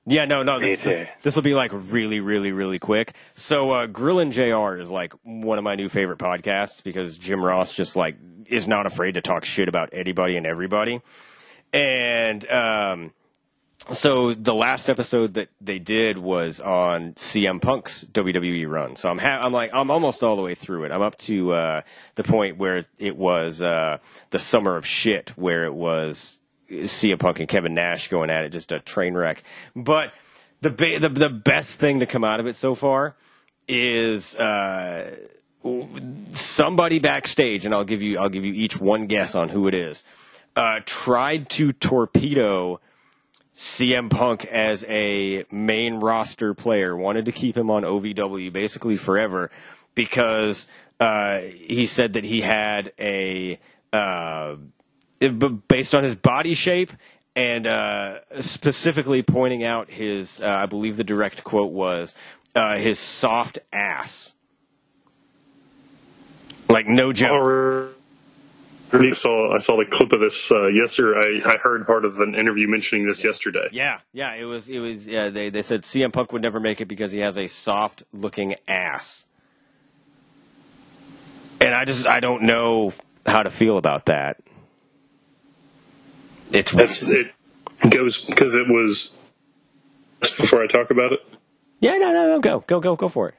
yeah, 0.07 0.25
no, 0.25 0.43
no, 0.43 0.59
this, 0.59 0.83
this, 0.83 1.09
this 1.23 1.37
will 1.37 1.43
be 1.43 1.55
like 1.55 1.73
really, 1.75 2.20
really, 2.20 2.53
really 2.53 2.79
quick. 2.79 3.12
So, 3.33 3.73
uh, 3.73 3.87
Grillin' 3.89 4.31
JR 4.31 4.81
is 4.81 4.91
like 4.91 5.12
one 5.23 5.59
of 5.59 5.64
my 5.64 5.75
new 5.75 5.91
favorite 5.91 6.18
podcasts 6.18 6.83
because 6.83 7.18
Jim 7.18 7.45
Ross 7.45 7.75
just 7.75 7.95
like 7.95 8.16
is 8.47 8.66
not 8.66 8.87
afraid 8.87 9.14
to 9.14 9.20
talk 9.20 9.45
shit 9.45 9.68
about 9.68 9.91
anybody 9.93 10.39
and 10.39 10.47
everybody. 10.47 11.03
And, 11.75 12.51
um, 12.51 13.12
so 13.91 14.35
the 14.35 14.55
last 14.55 14.89
episode 14.89 15.35
that 15.35 15.49
they 15.61 15.78
did 15.78 16.18
was 16.18 16.61
on 16.61 17.14
CM 17.14 17.61
Punk's 17.61 18.05
WWE 18.05 18.68
run. 18.68 18.97
So 18.97 19.09
I'm 19.09 19.18
ha- 19.18 19.41
I'm 19.43 19.53
like 19.53 19.74
I'm 19.74 19.91
almost 19.91 20.22
all 20.22 20.37
the 20.37 20.43
way 20.43 20.55
through 20.55 20.85
it. 20.85 20.93
I'm 20.93 21.03
up 21.03 21.18
to 21.18 21.53
uh, 21.53 21.83
the 22.14 22.22
point 22.22 22.59
where 22.59 22.87
it 22.99 23.16
was 23.16 23.61
uh, 23.61 23.99
the 24.30 24.39
summer 24.39 24.76
of 24.76 24.87
shit, 24.87 25.30
where 25.37 25.64
it 25.64 25.74
was 25.74 26.39
CM 26.70 27.18
Punk 27.18 27.41
and 27.41 27.49
Kevin 27.49 27.74
Nash 27.74 28.09
going 28.09 28.30
at 28.30 28.45
it, 28.45 28.51
just 28.51 28.72
a 28.72 28.80
train 28.80 29.14
wreck. 29.14 29.43
But 29.74 30.12
the 30.61 30.70
ba- 30.70 30.99
the 30.99 31.09
the 31.09 31.30
best 31.30 31.78
thing 31.78 32.01
to 32.01 32.07
come 32.07 32.24
out 32.24 32.41
of 32.41 32.47
it 32.47 32.57
so 32.57 32.74
far 32.74 33.16
is. 33.68 34.37
Uh, 34.37 35.16
somebody 36.33 36.99
backstage, 36.99 37.64
and 37.64 37.72
I'll 37.72 37.85
give 37.85 38.03
you 38.03 38.18
I'll 38.18 38.28
give 38.28 38.45
you 38.45 38.53
each 38.53 38.80
one 38.80 39.07
guess 39.07 39.37
on 39.37 39.49
who 39.49 39.68
it 39.68 39.74
is. 39.74 40.03
Uh, 40.57 40.80
tried 40.85 41.49
to 41.51 41.72
torpedo 41.72 42.80
CM 43.55 44.11
Punk 44.11 44.44
as 44.46 44.84
a 44.88 45.44
main 45.50 45.96
roster 45.96 46.55
player, 46.55 46.96
wanted 46.96 47.26
to 47.26 47.32
keep 47.32 47.57
him 47.57 47.70
on 47.70 47.82
OVW 47.82 48.53
basically 48.53 48.96
forever 48.96 49.50
because 49.94 50.66
uh, 51.00 51.40
he 51.40 51.86
said 51.86 52.14
that 52.14 52.24
he 52.24 52.40
had 52.40 52.92
a 52.98 53.59
uh, 53.92 54.57
based 55.68 55.94
on 55.94 56.03
his 56.03 56.14
body 56.14 56.55
shape 56.55 56.92
and 57.34 57.66
uh, 57.66 58.20
specifically 58.40 59.22
pointing 59.22 59.64
out 59.64 59.90
his, 59.90 60.42
uh, 60.42 60.48
I 60.48 60.66
believe 60.66 60.96
the 60.96 61.05
direct 61.05 61.44
quote 61.44 61.72
was 61.72 62.14
uh, 62.55 62.76
his 62.76 62.98
soft 62.98 63.59
ass. 63.72 64.32
Like 66.68 66.86
no 66.86 67.12
joke. 67.12 67.96
I 68.93 69.11
saw 69.12 69.55
I 69.55 69.59
saw 69.59 69.76
the 69.76 69.86
clip 69.86 70.12
of 70.12 70.20
this 70.20 70.51
uh, 70.51 70.66
yesterday. 70.66 71.40
I, 71.45 71.55
I 71.55 71.57
heard 71.57 71.86
part 71.86 72.05
of 72.05 72.20
an 72.20 72.34
interview 72.34 72.68
mentioning 72.68 73.07
this 73.07 73.24
yesterday. 73.24 73.68
Yeah, 73.72 74.01
yeah, 74.12 74.34
it 74.34 74.45
was 74.45 74.68
it 74.68 74.80
was 74.80 75.07
yeah, 75.07 75.30
they 75.30 75.51
they 75.51 75.62
said 75.62 75.82
CM 75.82 76.12
Punk 76.12 76.32
would 76.32 76.43
never 76.43 76.61
make 76.61 76.80
it 76.80 76.86
because 76.86 77.12
he 77.12 77.20
has 77.20 77.38
a 77.38 77.47
soft 77.47 78.03
looking 78.12 78.55
ass. 78.68 79.24
And 81.61 81.74
I 81.74 81.84
just 81.84 82.09
I 82.09 82.20
don't 82.20 82.43
know 82.43 82.93
how 83.24 83.43
to 83.43 83.51
feel 83.51 83.78
about 83.78 84.07
that. 84.07 84.38
It's 86.51 86.72
That's 86.72 87.03
it 87.03 87.32
goes 87.88 88.20
because 88.20 88.55
it 88.55 88.68
was 88.68 89.18
before 90.20 90.62
I 90.62 90.66
talk 90.66 90.90
about 90.90 91.12
it. 91.12 91.20
Yeah, 91.80 91.97
no, 91.97 92.12
no, 92.12 92.28
no, 92.28 92.40
go. 92.40 92.61
Go 92.66 92.78
go 92.80 92.95
go 92.95 93.09
for 93.09 93.30
it. 93.30 93.34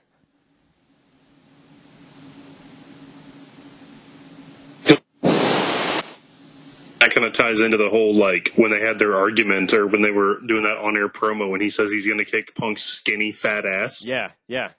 That 7.03 7.13
kind 7.13 7.27
of 7.27 7.33
ties 7.33 7.59
into 7.59 7.75
the 7.75 7.89
whole 7.89 8.15
like 8.15 8.53
when 8.55 8.71
they 8.71 8.79
had 8.79 8.97
their 8.97 9.17
argument 9.17 9.73
or 9.73 9.85
when 9.85 10.01
they 10.01 10.11
were 10.11 10.39
doing 10.39 10.63
that 10.63 10.77
on 10.77 10.95
air 10.95 11.09
promo 11.09 11.49
when 11.49 11.59
he 11.59 11.69
says 11.69 11.89
he's 11.89 12.07
going 12.07 12.19
to 12.19 12.23
kick 12.23 12.55
Punk's 12.55 12.83
skinny 12.83 13.33
fat 13.33 13.65
ass. 13.65 14.05
Yeah, 14.05 14.31
yeah. 14.47 14.69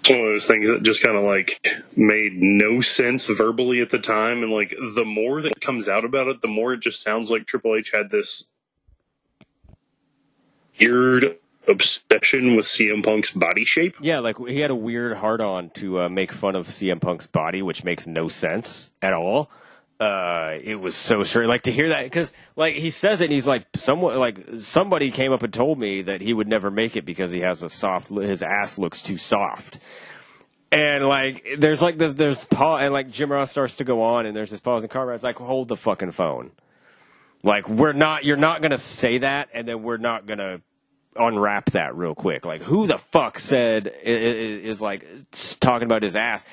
It's 0.00 0.10
one 0.10 0.18
of 0.18 0.24
those 0.34 0.48
things 0.48 0.66
that 0.66 0.82
just 0.82 1.00
kind 1.00 1.16
of 1.16 1.22
like 1.22 1.64
made 1.94 2.32
no 2.34 2.80
sense 2.80 3.26
verbally 3.26 3.80
at 3.80 3.90
the 3.90 4.00
time, 4.00 4.42
and 4.42 4.50
like 4.50 4.74
the 4.96 5.04
more 5.04 5.40
that 5.40 5.60
comes 5.60 5.88
out 5.88 6.04
about 6.04 6.26
it, 6.26 6.40
the 6.40 6.48
more 6.48 6.72
it 6.72 6.80
just 6.80 7.00
sounds 7.00 7.30
like 7.30 7.46
Triple 7.46 7.76
H 7.76 7.92
had 7.92 8.10
this 8.10 8.50
weird 10.80 11.38
obsession 11.68 12.56
with 12.56 12.66
CM 12.66 13.04
Punk's 13.04 13.32
body 13.32 13.64
shape. 13.64 13.96
Yeah, 14.00 14.20
like 14.20 14.38
he 14.38 14.60
had 14.60 14.70
a 14.70 14.76
weird 14.76 15.16
hard 15.16 15.40
on 15.40 15.70
to 15.70 16.00
uh, 16.00 16.08
make 16.08 16.32
fun 16.32 16.56
of 16.56 16.68
CM 16.68 17.00
Punk's 17.00 17.26
body, 17.26 17.62
which 17.62 17.84
makes 17.84 18.06
no 18.06 18.28
sense 18.28 18.92
at 19.02 19.12
all. 19.12 19.50
Uh, 19.98 20.58
it 20.62 20.76
was 20.76 20.94
so 20.94 21.24
strange. 21.24 21.48
Like 21.48 21.62
to 21.62 21.72
hear 21.72 21.88
that 21.88 22.04
because 22.04 22.32
like 22.54 22.74
he 22.74 22.90
says 22.90 23.20
it, 23.20 23.24
and 23.24 23.32
he's 23.32 23.46
like 23.46 23.66
someone 23.74 24.18
like 24.18 24.38
somebody 24.58 25.10
came 25.10 25.32
up 25.32 25.42
and 25.42 25.52
told 25.52 25.78
me 25.78 26.02
that 26.02 26.20
he 26.20 26.34
would 26.34 26.48
never 26.48 26.70
make 26.70 26.96
it 26.96 27.04
because 27.06 27.30
he 27.30 27.40
has 27.40 27.62
a 27.62 27.70
soft. 27.70 28.08
His 28.08 28.42
ass 28.42 28.78
looks 28.78 29.00
too 29.00 29.16
soft. 29.16 29.78
And 30.72 31.06
like, 31.06 31.46
there's 31.58 31.80
like 31.80 31.96
this, 31.96 32.14
there's 32.14 32.44
pause, 32.44 32.82
and 32.82 32.92
like 32.92 33.10
Jim 33.10 33.30
Ross 33.30 33.52
starts 33.52 33.76
to 33.76 33.84
go 33.84 34.02
on, 34.02 34.26
and 34.26 34.36
there's 34.36 34.50
this 34.50 34.60
pause, 34.60 34.82
and 34.82 34.90
Conrad's 34.90 35.22
like, 35.22 35.36
"Hold 35.36 35.68
the 35.68 35.76
fucking 35.76 36.10
phone." 36.10 36.50
Like, 37.42 37.68
we're 37.68 37.92
not, 37.92 38.24
you're 38.24 38.36
not 38.36 38.60
gonna 38.62 38.76
say 38.76 39.18
that, 39.18 39.48
and 39.54 39.68
then 39.68 39.82
we're 39.82 39.98
not 39.98 40.26
gonna 40.26 40.60
unwrap 41.18 41.70
that 41.72 41.96
real 41.96 42.14
quick. 42.14 42.44
Like, 42.44 42.62
who 42.62 42.86
the 42.86 42.98
fuck 42.98 43.38
said 43.38 43.92
is 44.02 44.80
like 44.80 45.06
talking 45.60 45.86
about 45.86 46.02
his 46.02 46.16
ass? 46.16 46.44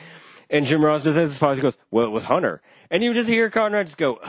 And 0.50 0.66
Jim 0.66 0.84
Ross 0.84 1.04
just 1.04 1.18
has 1.18 1.32
this 1.32 1.40
pause. 1.40 1.58
He 1.58 1.62
goes, 1.62 1.78
"Well, 1.92 2.06
it 2.06 2.12
was 2.12 2.26
Hunter," 2.26 2.62
and 2.92 3.04
you 3.04 3.14
just 3.14 3.30
hear 3.30 3.50
Conrad 3.50 3.88
just 3.88 3.98
go, 3.98 4.16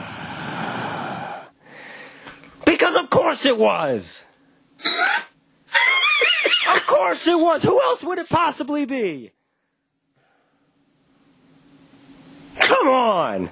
"Because 2.65 2.95
of 2.95 3.09
course 3.09 3.45
it 3.45 3.57
was." 3.57 4.23
of 6.67 6.85
course 6.87 7.27
it 7.27 7.39
was. 7.39 7.63
Who 7.63 7.79
else 7.81 8.03
would 8.03 8.19
it 8.19 8.29
possibly 8.29 8.85
be? 8.85 9.31
Come 12.59 12.87
on. 12.87 13.49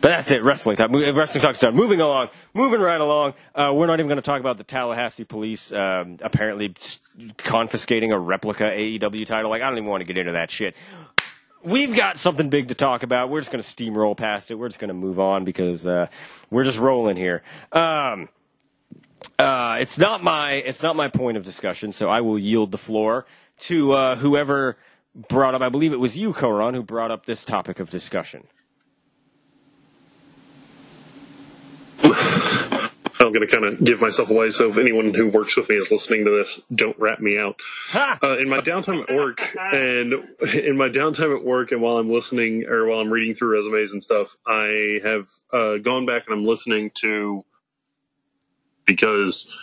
But 0.00 0.08
that's 0.08 0.30
it. 0.30 0.42
Wrestling 0.42 0.76
talk. 0.76 0.90
Wrestling 0.90 1.42
talk's 1.42 1.60
done. 1.60 1.74
Moving 1.74 2.00
along. 2.00 2.30
Moving 2.54 2.80
right 2.80 3.00
along. 3.00 3.34
Uh, 3.54 3.72
we're 3.76 3.86
not 3.86 4.00
even 4.00 4.06
going 4.08 4.16
to 4.16 4.22
talk 4.22 4.40
about 4.40 4.56
the 4.56 4.64
Tallahassee 4.64 5.24
police 5.24 5.72
um, 5.72 6.16
apparently 6.22 6.74
confiscating 7.36 8.10
a 8.10 8.18
replica 8.18 8.70
AEW 8.70 9.26
title. 9.26 9.50
Like 9.50 9.60
I 9.60 9.68
don't 9.68 9.76
even 9.76 9.90
want 9.90 10.00
to 10.00 10.06
get 10.06 10.16
into 10.16 10.32
that 10.32 10.50
shit. 10.50 10.74
We've 11.62 11.94
got 11.94 12.16
something 12.16 12.48
big 12.48 12.68
to 12.68 12.74
talk 12.74 13.02
about. 13.02 13.28
We're 13.28 13.40
just 13.40 13.52
going 13.52 13.62
to 13.62 13.68
steamroll 13.68 14.16
past 14.16 14.50
it. 14.50 14.54
We're 14.54 14.68
just 14.68 14.80
going 14.80 14.88
to 14.88 14.94
move 14.94 15.20
on 15.20 15.44
because 15.44 15.86
uh, 15.86 16.06
we're 16.48 16.64
just 16.64 16.78
rolling 16.78 17.16
here. 17.16 17.42
Um, 17.72 18.30
uh, 19.38 19.76
it's 19.80 19.98
not 19.98 20.22
my 20.22 20.52
it's 20.52 20.82
not 20.82 20.96
my 20.96 21.08
point 21.08 21.36
of 21.36 21.44
discussion, 21.44 21.92
so 21.92 22.08
I 22.08 22.22
will 22.22 22.38
yield 22.38 22.70
the 22.70 22.78
floor 22.78 23.26
to 23.58 23.92
uh, 23.92 24.16
whoever 24.16 24.78
brought 25.28 25.54
up. 25.54 25.60
I 25.60 25.68
believe 25.68 25.92
it 25.92 26.00
was 26.00 26.16
you, 26.16 26.32
Koran, 26.32 26.72
who 26.72 26.82
brought 26.82 27.10
up 27.10 27.26
this 27.26 27.44
topic 27.44 27.80
of 27.80 27.90
discussion. 27.90 28.46
I'm 32.02 33.32
going 33.32 33.46
to 33.46 33.46
kind 33.46 33.64
of 33.64 33.84
give 33.84 34.00
myself 34.00 34.30
away, 34.30 34.50
so 34.50 34.70
if 34.70 34.78
anyone 34.78 35.12
who 35.12 35.28
works 35.28 35.56
with 35.56 35.68
me 35.68 35.76
is 35.76 35.90
listening 35.90 36.24
to 36.24 36.30
this, 36.30 36.62
don't 36.74 36.98
rat 36.98 37.20
me 37.20 37.38
out. 37.38 37.60
Uh, 37.94 38.38
in 38.38 38.48
my 38.48 38.60
downtime 38.60 39.02
at 39.02 39.14
work, 39.14 39.54
and 39.72 40.14
in 40.54 40.76
my 40.76 40.88
downtime 40.88 41.36
at 41.36 41.44
work, 41.44 41.70
and 41.70 41.82
while 41.82 41.98
I'm 41.98 42.10
listening 42.10 42.64
or 42.66 42.86
while 42.86 42.98
I'm 43.00 43.10
reading 43.12 43.34
through 43.34 43.50
resumes 43.50 43.92
and 43.92 44.02
stuff, 44.02 44.36
I 44.46 45.00
have 45.04 45.28
uh, 45.52 45.76
gone 45.76 46.06
back 46.06 46.26
and 46.26 46.34
I'm 46.34 46.44
listening 46.44 46.90
to 46.94 47.44
because 48.86 49.54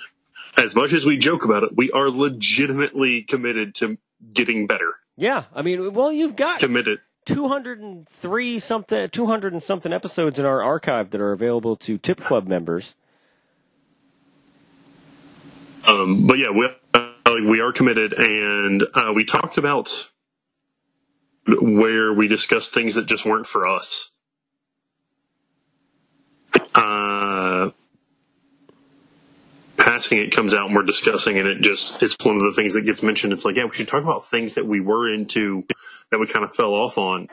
as 0.58 0.76
much 0.76 0.94
as 0.94 1.06
we 1.06 1.18
joke 1.18 1.44
about 1.44 1.64
it, 1.64 1.76
we 1.76 1.92
are 1.92 2.10
legitimately 2.10 3.24
committed 3.24 3.76
to 3.76 3.98
getting 4.34 4.68
better. 4.68 4.94
Yeah, 5.18 5.46
I 5.54 5.64
mean, 5.64 5.94
well, 5.94 6.12
you've 6.12 6.36
got 6.36 6.60
Committed. 6.60 7.00
203 7.28 8.60
something, 8.60 9.10
200 9.10 9.54
and 9.54 9.62
something 9.62 9.94
episodes 9.94 10.40
in 10.40 10.46
our 10.46 10.64
archive 10.64 11.12
that 11.12 11.22
are 11.22 11.34
available 11.34 11.76
to 11.76 11.98
Tip 11.98 12.22
Club 12.22 12.48
members. 12.48 12.96
Um, 15.86 16.26
but 16.26 16.38
yeah, 16.38 16.52
we 16.52 16.70
uh, 16.94 17.34
we 17.48 17.60
are 17.62 17.72
committed, 17.72 18.14
and 18.14 18.84
uh, 18.94 19.12
we 19.14 19.26
talked 19.26 19.58
about 19.58 20.10
where 21.46 22.14
we 22.14 22.28
discussed 22.28 22.74
things 22.74 22.96
that 22.96 23.06
just 23.06 23.26
weren't 23.26 23.48
for 23.48 23.68
us. 23.68 24.12
Uh, 26.76 27.72
passing 29.98 30.20
it 30.20 30.36
comes 30.36 30.54
out 30.54 30.68
and 30.68 30.76
we're 30.76 30.84
discussing 30.84 31.38
and 31.40 31.48
it 31.48 31.62
just 31.62 32.02
it's 32.04 32.16
one 32.24 32.36
of 32.36 32.42
the 32.42 32.54
things 32.56 32.74
that 32.74 32.84
gets 32.84 33.02
mentioned. 33.02 33.34
It's 33.34 33.46
like 33.46 33.56
yeah 33.56 33.66
we 33.66 33.72
should 33.72 33.88
talk 33.88 34.04
about 34.04 34.26
things 34.26 34.56
that 34.56 34.66
we 34.66 34.80
were 34.80 35.12
into 35.12 35.64
that 36.12 36.20
we 36.20 36.28
kind 36.28 36.46
of 36.46 36.56
fell 36.56 36.74
off 36.74 36.98
on. 36.98 37.28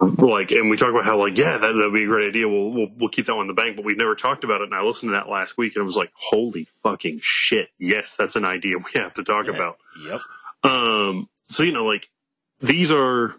Like 0.00 0.50
and 0.50 0.70
we 0.70 0.76
talk 0.76 0.90
about 0.90 1.04
how 1.04 1.18
like 1.18 1.36
yeah 1.36 1.58
that 1.58 1.74
would 1.74 1.92
be 1.92 2.04
a 2.04 2.06
great 2.06 2.28
idea. 2.28 2.48
We'll, 2.48 2.70
we'll 2.70 2.88
we'll 2.96 3.08
keep 3.08 3.26
that 3.26 3.34
one 3.34 3.44
in 3.44 3.48
the 3.48 3.60
bank 3.60 3.76
but 3.76 3.84
we've 3.84 3.98
never 3.98 4.14
talked 4.14 4.44
about 4.44 4.60
it. 4.60 4.64
And 4.64 4.74
i 4.74 4.82
listened 4.82 5.10
to 5.10 5.12
that 5.12 5.28
last 5.28 5.58
week 5.58 5.74
and 5.76 5.82
i 5.82 5.86
was 5.86 5.96
like 5.96 6.12
holy 6.14 6.64
fucking 6.64 7.20
shit. 7.22 7.68
Yes 7.78 8.16
that's 8.16 8.36
an 8.36 8.44
idea 8.44 8.78
we 8.78 9.00
have 9.00 9.14
to 9.14 9.24
talk 9.24 9.48
about. 9.48 9.76
Yep. 10.04 10.20
um, 10.64 11.28
so 11.44 11.64
you 11.64 11.72
know, 11.72 11.84
like 11.84 12.08
these 12.60 12.90
are, 12.90 13.34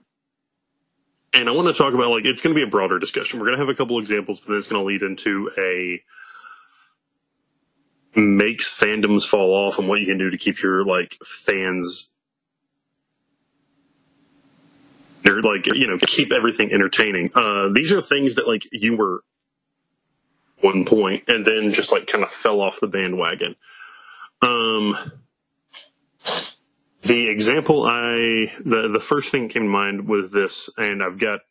and 1.34 1.48
I 1.48 1.52
want 1.54 1.68
to 1.68 1.74
talk 1.74 1.94
about 1.94 2.10
like 2.10 2.26
it's 2.26 2.42
going 2.42 2.54
to 2.54 2.60
be 2.60 2.68
a 2.68 2.70
broader 2.70 3.00
discussion. 3.00 3.40
We're 3.40 3.46
going 3.46 3.58
to 3.58 3.66
have 3.66 3.74
a 3.74 3.76
couple 3.76 3.98
examples, 4.00 4.42
but 4.42 4.50
then 4.50 4.58
it's 4.58 4.68
going 4.68 4.82
to 4.82 4.86
lead 4.86 5.02
into 5.02 5.50
a 5.58 6.02
makes 8.16 8.78
fandoms 8.78 9.26
fall 9.26 9.54
off 9.54 9.80
and 9.80 9.88
what 9.88 10.00
you 10.00 10.06
can 10.06 10.18
do 10.18 10.30
to 10.30 10.38
keep 10.38 10.62
your 10.62 10.84
like 10.86 11.18
fans. 11.24 12.10
Or 15.26 15.42
like 15.42 15.68
you 15.74 15.88
know 15.88 15.98
keep 16.00 16.32
everything 16.32 16.74
entertaining. 16.74 17.32
Uh, 17.36 17.70
these 17.74 17.92
are 17.92 18.02
things 18.02 18.36
that 18.36 18.48
like 18.48 18.68
you 18.72 18.98
were 18.98 19.24
one 20.62 20.86
point 20.86 21.24
and 21.28 21.46
then 21.46 21.72
just 21.72 21.92
like 21.92 22.08
kind 22.08 22.24
of 22.24 22.32
fell 22.32 22.62
off 22.62 22.80
the 22.80 22.88
bandwagon. 22.88 23.56
Um, 24.42 24.98
the 27.04 27.30
example 27.30 27.84
I 27.84 28.52
the 28.64 28.90
the 28.92 29.00
first 29.00 29.32
thing 29.32 29.44
that 29.44 29.54
came 29.54 29.64
to 29.64 29.70
mind 29.70 30.08
with 30.08 30.32
this, 30.32 30.70
and 30.78 31.04
I've 31.04 31.20
got 31.20 31.42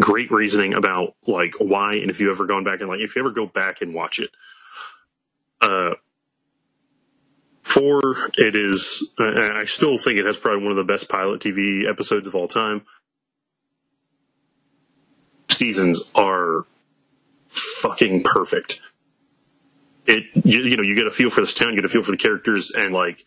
great 0.00 0.30
reasoning 0.30 0.74
about 0.74 1.14
like 1.26 1.54
why, 1.58 1.94
and 1.94 2.10
if 2.10 2.20
you 2.20 2.30
ever 2.30 2.46
gone 2.46 2.64
back 2.64 2.80
and 2.80 2.88
like 2.88 3.00
if 3.00 3.16
you 3.16 3.22
ever 3.22 3.32
go 3.32 3.46
back 3.46 3.80
and 3.80 3.94
watch 3.94 4.18
it, 4.18 4.30
uh, 5.60 5.94
four 7.62 8.30
it 8.36 8.56
is. 8.56 9.08
I 9.18 9.64
still 9.64 9.98
think 9.98 10.18
it 10.18 10.26
has 10.26 10.36
probably 10.36 10.62
one 10.62 10.72
of 10.72 10.76
the 10.76 10.90
best 10.90 11.08
pilot 11.08 11.40
TV 11.40 11.88
episodes 11.88 12.26
of 12.26 12.34
all 12.34 12.48
time. 12.48 12.82
Seasons 15.50 16.10
are 16.14 16.64
fucking 17.48 18.22
perfect. 18.22 18.80
It 20.06 20.24
you, 20.44 20.60
you 20.62 20.76
know 20.76 20.82
you 20.82 20.94
get 20.94 21.06
a 21.06 21.10
feel 21.10 21.30
for 21.30 21.40
this 21.40 21.54
town, 21.54 21.70
you 21.70 21.76
get 21.76 21.84
a 21.84 21.88
feel 21.88 22.02
for 22.02 22.10
the 22.12 22.16
characters, 22.16 22.70
and 22.70 22.92
like 22.94 23.24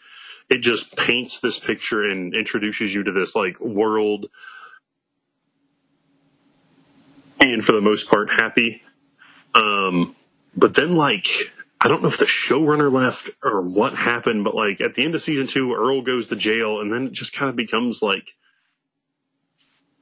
it 0.49 0.59
just 0.59 0.97
paints 0.97 1.39
this 1.39 1.57
picture 1.57 2.03
and 2.03 2.35
introduces 2.35 2.93
you 2.93 3.03
to 3.03 3.11
this 3.11 3.35
like 3.35 3.59
world 3.59 4.27
and 7.39 7.63
for 7.63 7.71
the 7.71 7.81
most 7.81 8.09
part 8.09 8.29
happy 8.29 8.83
um 9.55 10.15
but 10.55 10.75
then 10.75 10.95
like 10.95 11.51
i 11.81 11.87
don't 11.87 12.01
know 12.01 12.07
if 12.07 12.17
the 12.17 12.25
showrunner 12.25 12.91
left 12.91 13.29
or 13.43 13.61
what 13.61 13.95
happened 13.95 14.43
but 14.43 14.55
like 14.55 14.79
at 14.81 14.93
the 14.93 15.03
end 15.03 15.15
of 15.15 15.21
season 15.21 15.47
two 15.47 15.73
earl 15.73 16.01
goes 16.01 16.27
to 16.27 16.35
jail 16.35 16.79
and 16.79 16.91
then 16.91 17.07
it 17.07 17.11
just 17.11 17.33
kind 17.33 17.49
of 17.49 17.55
becomes 17.55 18.01
like 18.01 18.35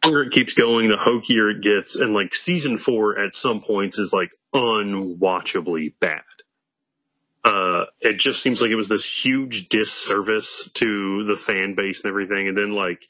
longer 0.03 0.23
it 0.23 0.32
keeps 0.32 0.53
going 0.53 0.89
the 0.89 0.97
hokier 0.97 1.49
it 1.49 1.61
gets 1.61 1.95
and 1.95 2.13
like 2.13 2.34
season 2.34 2.77
four 2.77 3.17
at 3.17 3.36
some 3.36 3.61
points 3.61 3.97
is 3.97 4.13
like 4.13 4.32
unwatchably 4.53 5.93
bad 5.99 6.21
uh, 7.43 7.86
it 8.01 8.19
just 8.19 8.41
seems 8.41 8.61
like 8.61 8.69
it 8.69 8.75
was 8.75 8.89
this 8.89 9.05
huge 9.05 9.69
disservice 9.69 10.69
to 10.73 11.23
the 11.23 11.38
fan 11.38 11.73
base 11.73 12.03
and 12.03 12.09
everything. 12.09 12.47
And 12.47 12.57
then, 12.57 12.71
like, 12.71 13.07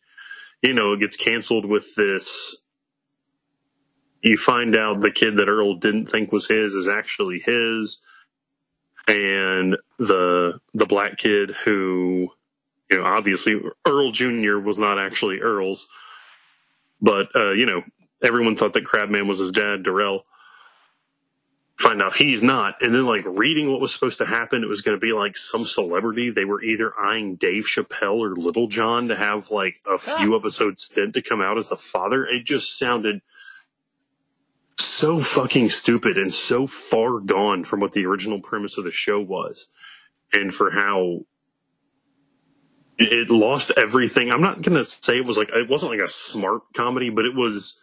you 0.62 0.74
know, 0.74 0.94
it 0.94 1.00
gets 1.00 1.18
canceled 1.18 1.66
with 1.66 1.96
this. 1.96 2.58
You 4.22 4.38
find 4.38 4.76
out 4.76 5.02
the 5.02 5.12
kid 5.12 5.38
that 5.38 5.48
Earl 5.48 5.76
didn't 5.76 6.08
think 6.08 6.32
was 6.32 6.48
his 6.48 6.74
is 6.74 6.88
actually 6.88 7.40
his, 7.40 8.02
and 9.10 9.78
the 9.98 10.60
the 10.74 10.86
black 10.86 11.18
kid 11.18 11.52
who, 11.66 12.32
you 12.90 12.98
know, 12.98 13.04
obviously 13.04 13.60
Earl 13.88 14.12
Junior 14.12 14.60
was 14.60 14.78
not 14.78 15.00
actually 15.00 15.40
Earl's, 15.40 15.88
but 17.02 17.28
uh, 17.36 17.52
you 17.52 17.66
know, 17.66 17.84
everyone 18.24 18.56
thought 18.56 18.74
that 18.74 18.86
Crabman 18.86 19.28
was 19.28 19.40
his 19.40 19.52
dad, 19.52 19.84
Darnell 19.84 20.24
find 21.80 22.02
out 22.02 22.16
he's 22.16 22.44
not. 22.44 22.76
And 22.82 22.94
then 22.94 23.06
like 23.06 23.24
reading 23.26 23.72
what 23.72 23.80
was 23.80 23.94
supposed 23.94 24.18
to 24.18 24.26
happen, 24.26 24.64
it 24.64 24.70
was 24.70 24.82
going 24.82 24.98
to 24.98 25.02
be 25.02 25.14
like 25.14 25.38
some 25.38 25.64
celebrity. 25.64 26.30
They 26.30 26.46
were 26.46 26.62
either 26.62 26.94
eyeing 27.00 27.36
Dave 27.36 27.66
Chappelle 27.66 28.20
or 28.20 28.36
Lil 28.36 28.68
Jon 28.68 29.08
to 29.08 29.16
have 29.16 29.50
like 29.50 29.82
a 29.90 29.98
few 29.98 30.36
episodes 30.36 30.84
stint 30.84 31.14
to 31.14 31.22
come 31.22 31.42
out 31.42 31.58
as 31.58 31.70
the 31.70 31.78
father. 31.78 32.26
It 32.26 32.44
just 32.46 32.78
sounded 32.78 33.22
so 35.00 35.18
fucking 35.18 35.70
stupid 35.70 36.18
and 36.18 36.34
so 36.34 36.68
far 36.68 37.22
gone 37.22 37.64
from 37.64 37.80
what 37.80 37.94
the 37.94 38.06
original 38.06 38.42
premise 38.42 38.78
of 38.78 38.84
the 38.84 38.92
show 38.92 39.18
was 39.18 39.68
and 40.34 40.54
for 40.54 40.72
how 40.72 41.22
it 42.98 43.30
lost 43.30 43.72
everything. 43.78 44.30
I'm 44.30 44.42
not 44.42 44.62
going 44.62 44.78
to 44.78 44.84
say 44.84 45.18
it 45.18 45.26
was 45.26 45.38
like, 45.38 45.48
it 45.54 45.70
wasn't 45.70 45.94
like 45.94 46.02
a 46.02 46.10
smart 46.10 46.64
comedy, 46.76 47.10
but 47.10 47.24
it 47.24 47.34
was, 47.34 47.82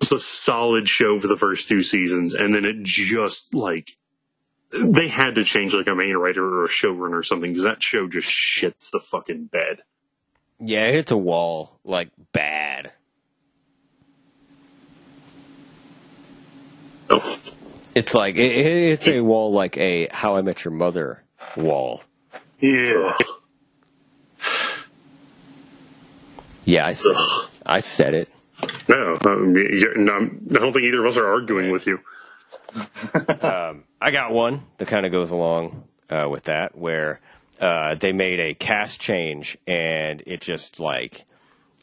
was 0.00 0.12
a 0.12 0.20
solid 0.20 0.86
show 0.86 1.18
for 1.18 1.28
the 1.28 1.36
first 1.38 1.66
two 1.66 1.80
seasons, 1.80 2.34
and 2.34 2.54
then 2.54 2.66
it 2.66 2.82
just 2.82 3.54
like 3.54 3.96
they 4.70 5.08
had 5.08 5.36
to 5.36 5.44
change 5.44 5.72
like 5.72 5.86
a 5.86 5.94
main 5.94 6.14
writer 6.14 6.44
or 6.44 6.64
a 6.64 6.68
showrunner 6.68 7.18
or 7.18 7.22
something 7.22 7.52
because 7.52 7.64
that 7.64 7.82
show 7.82 8.06
just 8.06 8.28
shits 8.28 8.90
the 8.90 9.00
fucking 9.00 9.46
bed. 9.46 9.78
Yeah, 10.60 10.88
it 10.88 10.94
hits 10.94 11.10
a 11.10 11.16
wall 11.16 11.80
like 11.84 12.10
bad. 12.32 12.92
Oh, 17.10 17.38
It's 17.94 18.14
like 18.14 18.36
it, 18.36 18.40
it- 18.52 18.92
it's 18.92 19.08
a 19.08 19.20
wall 19.20 19.52
like 19.52 19.76
a 19.78 20.08
How 20.10 20.36
I 20.36 20.42
Met 20.42 20.64
Your 20.64 20.72
Mother 20.74 21.22
wall. 21.56 22.02
Yeah. 22.60 23.16
Yeah, 26.64 26.86
I 26.86 26.92
said, 26.92 27.16
I 27.64 27.80
said 27.80 28.14
it. 28.14 28.28
no, 28.88 29.16
um, 29.24 29.54
no, 29.54 30.14
I 30.16 30.60
don't 30.60 30.72
think 30.72 30.84
either 30.84 31.04
of 31.04 31.10
us 31.10 31.16
are 31.16 31.26
arguing 31.26 31.70
with 31.70 31.86
you. 31.86 32.00
I 34.00 34.10
got 34.12 34.32
one 34.32 34.64
that 34.76 34.88
kind 34.88 35.06
of 35.06 35.12
goes 35.12 35.30
along 35.30 35.84
uh, 36.10 36.28
with 36.30 36.44
that, 36.44 36.76
where 36.76 37.20
uh, 37.60 37.94
they 37.94 38.12
made 38.12 38.38
a 38.40 38.52
cast 38.54 39.00
change 39.00 39.56
and 39.66 40.22
it 40.26 40.40
just 40.42 40.78
like 40.78 41.24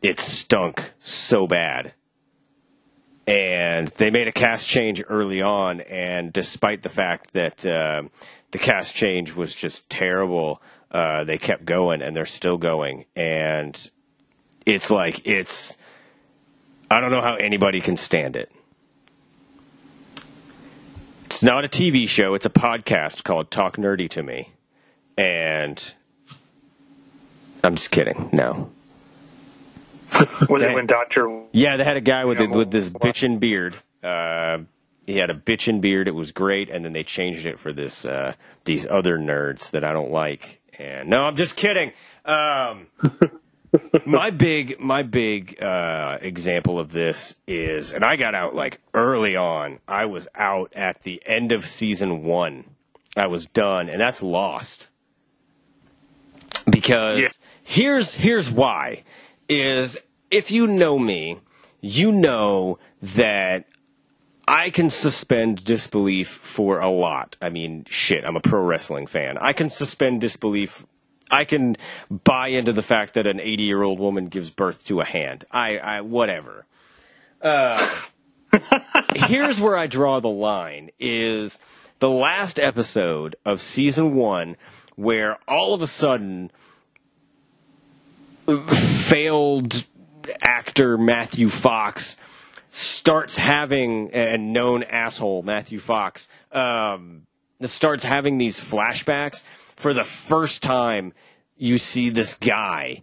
it 0.03 0.19
stunk 0.19 0.91
so 0.99 1.47
bad. 1.47 1.93
And 3.27 3.87
they 3.87 4.11
made 4.11 4.27
a 4.27 4.31
cast 4.31 4.67
change 4.67 5.03
early 5.09 5.41
on, 5.41 5.81
and 5.81 6.31
despite 6.31 6.83
the 6.83 6.89
fact 6.89 7.33
that 7.33 7.65
uh, 7.65 8.03
the 8.51 8.59
cast 8.59 8.95
change 8.95 9.35
was 9.35 9.55
just 9.55 9.89
terrible, 9.89 10.61
uh, 10.91 11.23
they 11.23 11.37
kept 11.39 11.65
going 11.65 12.01
and 12.03 12.15
they're 12.15 12.27
still 12.27 12.57
going. 12.57 13.05
And 13.15 13.91
it's 14.65 14.91
like 14.91 15.25
it's 15.25 15.77
I 16.89 17.01
don't 17.01 17.11
know 17.11 17.21
how 17.21 17.35
anybody 17.35 17.81
can 17.81 17.97
stand 17.97 18.35
it. 18.35 18.51
It's 21.25 21.41
not 21.41 21.65
a 21.65 21.67
TV 21.67 22.07
show, 22.07 22.35
it's 22.35 22.45
a 22.45 22.51
podcast 22.51 23.23
called 23.23 23.49
Talk 23.49 23.77
Nerdy 23.77 24.07
to 24.11 24.23
Me. 24.23 24.51
And 25.17 25.93
I'm 27.63 27.75
just 27.75 27.91
kidding. 27.91 28.29
No. 28.31 28.71
Was 30.49 30.61
it 30.63 30.73
when 30.73 30.85
Doctor? 30.85 31.43
Yeah, 31.51 31.77
they 31.77 31.83
had 31.83 31.97
a 31.97 32.01
guy 32.01 32.25
with 32.25 32.39
Yeah, 32.39 32.45
it 32.45 32.51
with 32.51 32.71
this 32.71 32.89
bitchin' 32.89 33.39
beard. 33.39 33.75
Uh, 34.03 34.59
he 35.05 35.17
had 35.17 35.29
a 35.29 35.35
bitchin' 35.35 35.81
beard. 35.81 36.07
It 36.07 36.15
was 36.15 36.31
great, 36.31 36.69
and 36.69 36.83
then 36.85 36.93
they 36.93 37.03
changed 37.03 37.45
it 37.45 37.59
for 37.59 37.71
this 37.73 38.05
uh, 38.05 38.33
these 38.65 38.85
other 38.87 39.17
nerds 39.17 39.71
that 39.71 39.83
I 39.83 39.91
don't 39.93 40.11
like. 40.11 40.61
And 40.79 41.09
no, 41.09 41.21
I'm 41.21 41.35
just 41.35 41.55
kidding. 41.55 41.91
Um, 42.25 42.87
my 44.05 44.29
big 44.31 44.79
my 44.79 45.03
big 45.03 45.61
uh, 45.61 46.17
example 46.21 46.79
of 46.79 46.91
this 46.91 47.35
is, 47.47 47.91
and 47.91 48.03
I 48.03 48.15
got 48.15 48.35
out 48.35 48.55
like 48.55 48.79
early 48.93 49.35
on. 49.35 49.79
I 49.87 50.05
was 50.05 50.27
out 50.35 50.73
at 50.75 51.03
the 51.03 51.21
end 51.25 51.51
of 51.51 51.67
season 51.67 52.23
one. 52.23 52.65
I 53.17 53.27
was 53.27 53.45
done, 53.45 53.89
and 53.89 54.01
that's 54.01 54.21
Lost. 54.21 54.87
Because 56.69 57.19
Yeah. 57.21 57.27
here's 57.63 58.15
here's 58.15 58.49
why 58.49 59.03
is 59.47 59.97
if 60.31 60.51
you 60.51 60.67
know 60.67 60.97
me, 60.97 61.39
you 61.81 62.11
know 62.11 62.79
that 63.01 63.65
I 64.47 64.69
can 64.69 64.89
suspend 64.89 65.63
disbelief 65.63 66.27
for 66.27 66.79
a 66.79 66.89
lot. 66.89 67.35
I 67.41 67.49
mean, 67.49 67.85
shit, 67.89 68.25
I'm 68.25 68.35
a 68.35 68.41
pro 68.41 68.63
wrestling 68.63 69.07
fan. 69.07 69.37
I 69.37 69.53
can 69.53 69.69
suspend 69.69 70.21
disbelief. 70.21 70.85
I 71.31 71.45
can 71.45 71.77
buy 72.09 72.49
into 72.49 72.71
the 72.71 72.83
fact 72.83 73.15
that 73.15 73.25
an 73.25 73.39
80 73.39 73.63
year 73.63 73.81
old 73.81 73.99
woman 73.99 74.27
gives 74.27 74.49
birth 74.51 74.85
to 74.85 75.01
a 75.01 75.05
hand. 75.05 75.45
I, 75.49 75.77
I 75.77 76.01
whatever. 76.01 76.65
Uh, 77.41 77.87
here's 79.15 79.59
where 79.59 79.77
I 79.77 79.87
draw 79.87 80.19
the 80.19 80.29
line 80.29 80.91
is 80.99 81.57
the 81.99 82.09
last 82.09 82.59
episode 82.59 83.35
of 83.45 83.61
season 83.61 84.15
one 84.15 84.57
where 84.95 85.37
all 85.47 85.73
of 85.73 85.81
a 85.81 85.87
sudden 85.87 86.51
failed 88.47 89.85
actor 90.41 90.97
Matthew 90.97 91.49
Fox 91.49 92.17
starts 92.69 93.37
having 93.37 94.13
a 94.13 94.37
known 94.37 94.83
asshole 94.83 95.43
Matthew 95.43 95.79
Fox 95.79 96.27
um, 96.51 97.25
starts 97.61 98.03
having 98.03 98.37
these 98.37 98.59
flashbacks 98.59 99.43
for 99.75 99.93
the 99.93 100.03
first 100.03 100.61
time 100.61 101.13
you 101.57 101.77
see 101.77 102.09
this 102.09 102.33
guy 102.35 103.01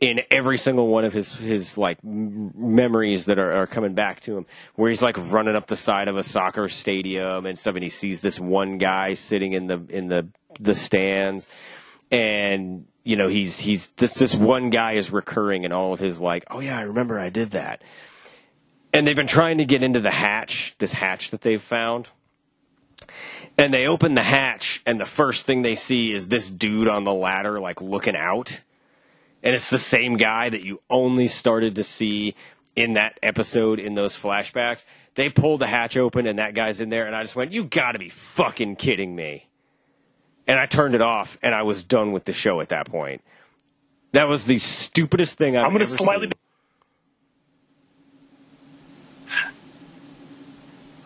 in 0.00 0.20
every 0.30 0.56
single 0.56 0.88
one 0.88 1.04
of 1.04 1.12
his 1.12 1.34
his 1.36 1.76
like 1.76 1.98
m- 2.02 2.52
memories 2.56 3.26
that 3.26 3.38
are, 3.38 3.52
are 3.52 3.66
coming 3.66 3.92
back 3.94 4.20
to 4.20 4.36
him 4.36 4.46
where 4.74 4.88
he's 4.88 5.02
like 5.02 5.16
running 5.30 5.54
up 5.54 5.66
the 5.66 5.76
side 5.76 6.08
of 6.08 6.16
a 6.16 6.22
soccer 6.24 6.68
stadium 6.68 7.44
and 7.44 7.58
stuff 7.58 7.74
and 7.74 7.84
he 7.84 7.90
sees 7.90 8.22
this 8.22 8.40
one 8.40 8.78
guy 8.78 9.14
sitting 9.14 9.52
in 9.52 9.66
the 9.66 9.84
in 9.90 10.08
the 10.08 10.26
the 10.58 10.74
stands 10.74 11.50
and 12.10 12.86
you 13.04 13.16
know 13.16 13.28
he's 13.28 13.58
he's 13.58 13.88
this 13.92 14.14
this 14.14 14.34
one 14.34 14.70
guy 14.70 14.92
is 14.92 15.10
recurring 15.10 15.64
in 15.64 15.72
all 15.72 15.92
of 15.92 16.00
his 16.00 16.20
like 16.20 16.44
oh 16.50 16.60
yeah 16.60 16.78
I 16.78 16.82
remember 16.82 17.18
I 17.18 17.30
did 17.30 17.52
that. 17.52 17.82
And 18.92 19.06
they've 19.06 19.16
been 19.16 19.28
trying 19.28 19.58
to 19.58 19.64
get 19.64 19.82
into 19.82 20.00
the 20.00 20.10
hatch 20.10 20.74
this 20.78 20.92
hatch 20.92 21.30
that 21.30 21.42
they've 21.42 21.62
found. 21.62 22.08
And 23.56 23.74
they 23.74 23.86
open 23.86 24.14
the 24.14 24.22
hatch 24.22 24.82
and 24.86 25.00
the 25.00 25.06
first 25.06 25.46
thing 25.46 25.62
they 25.62 25.74
see 25.74 26.12
is 26.12 26.28
this 26.28 26.48
dude 26.48 26.88
on 26.88 27.04
the 27.04 27.14
ladder 27.14 27.60
like 27.60 27.80
looking 27.80 28.16
out. 28.16 28.62
And 29.42 29.54
it's 29.54 29.70
the 29.70 29.78
same 29.78 30.16
guy 30.16 30.50
that 30.50 30.64
you 30.64 30.80
only 30.90 31.26
started 31.26 31.74
to 31.76 31.84
see 31.84 32.34
in 32.76 32.94
that 32.94 33.18
episode 33.22 33.80
in 33.80 33.94
those 33.94 34.16
flashbacks. 34.16 34.84
They 35.14 35.28
pull 35.28 35.58
the 35.58 35.66
hatch 35.66 35.96
open 35.96 36.26
and 36.26 36.38
that 36.38 36.54
guy's 36.54 36.80
in 36.80 36.88
there 36.88 37.06
and 37.06 37.14
i 37.14 37.22
just 37.22 37.36
went 37.36 37.52
you 37.52 37.64
gotta 37.64 37.98
be 37.98 38.08
fucking 38.08 38.76
kidding 38.76 39.14
me 39.14 39.49
and 40.50 40.58
i 40.58 40.66
turned 40.66 40.94
it 40.94 41.00
off 41.00 41.38
and 41.42 41.54
i 41.54 41.62
was 41.62 41.82
done 41.82 42.12
with 42.12 42.24
the 42.24 42.32
show 42.32 42.60
at 42.60 42.68
that 42.68 42.86
point 42.86 43.22
that 44.12 44.28
was 44.28 44.44
the 44.44 44.58
stupidest 44.58 45.38
thing 45.38 45.56
I've 45.56 45.66
I'm 45.66 45.70
going 45.70 45.84
to 45.84 45.92
ever 45.92 45.96
slightly. 45.96 46.26
seen. 46.26 46.32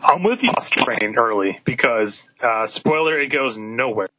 I'm 0.02 0.22
with 0.22 0.42
you, 0.42 0.50
Lost 0.50 0.72
Train 0.72 1.16
early 1.16 1.60
because 1.64 2.28
uh, 2.42 2.66
spoiler, 2.66 3.18
it 3.18 3.28
goes 3.28 3.56
nowhere. 3.56 4.10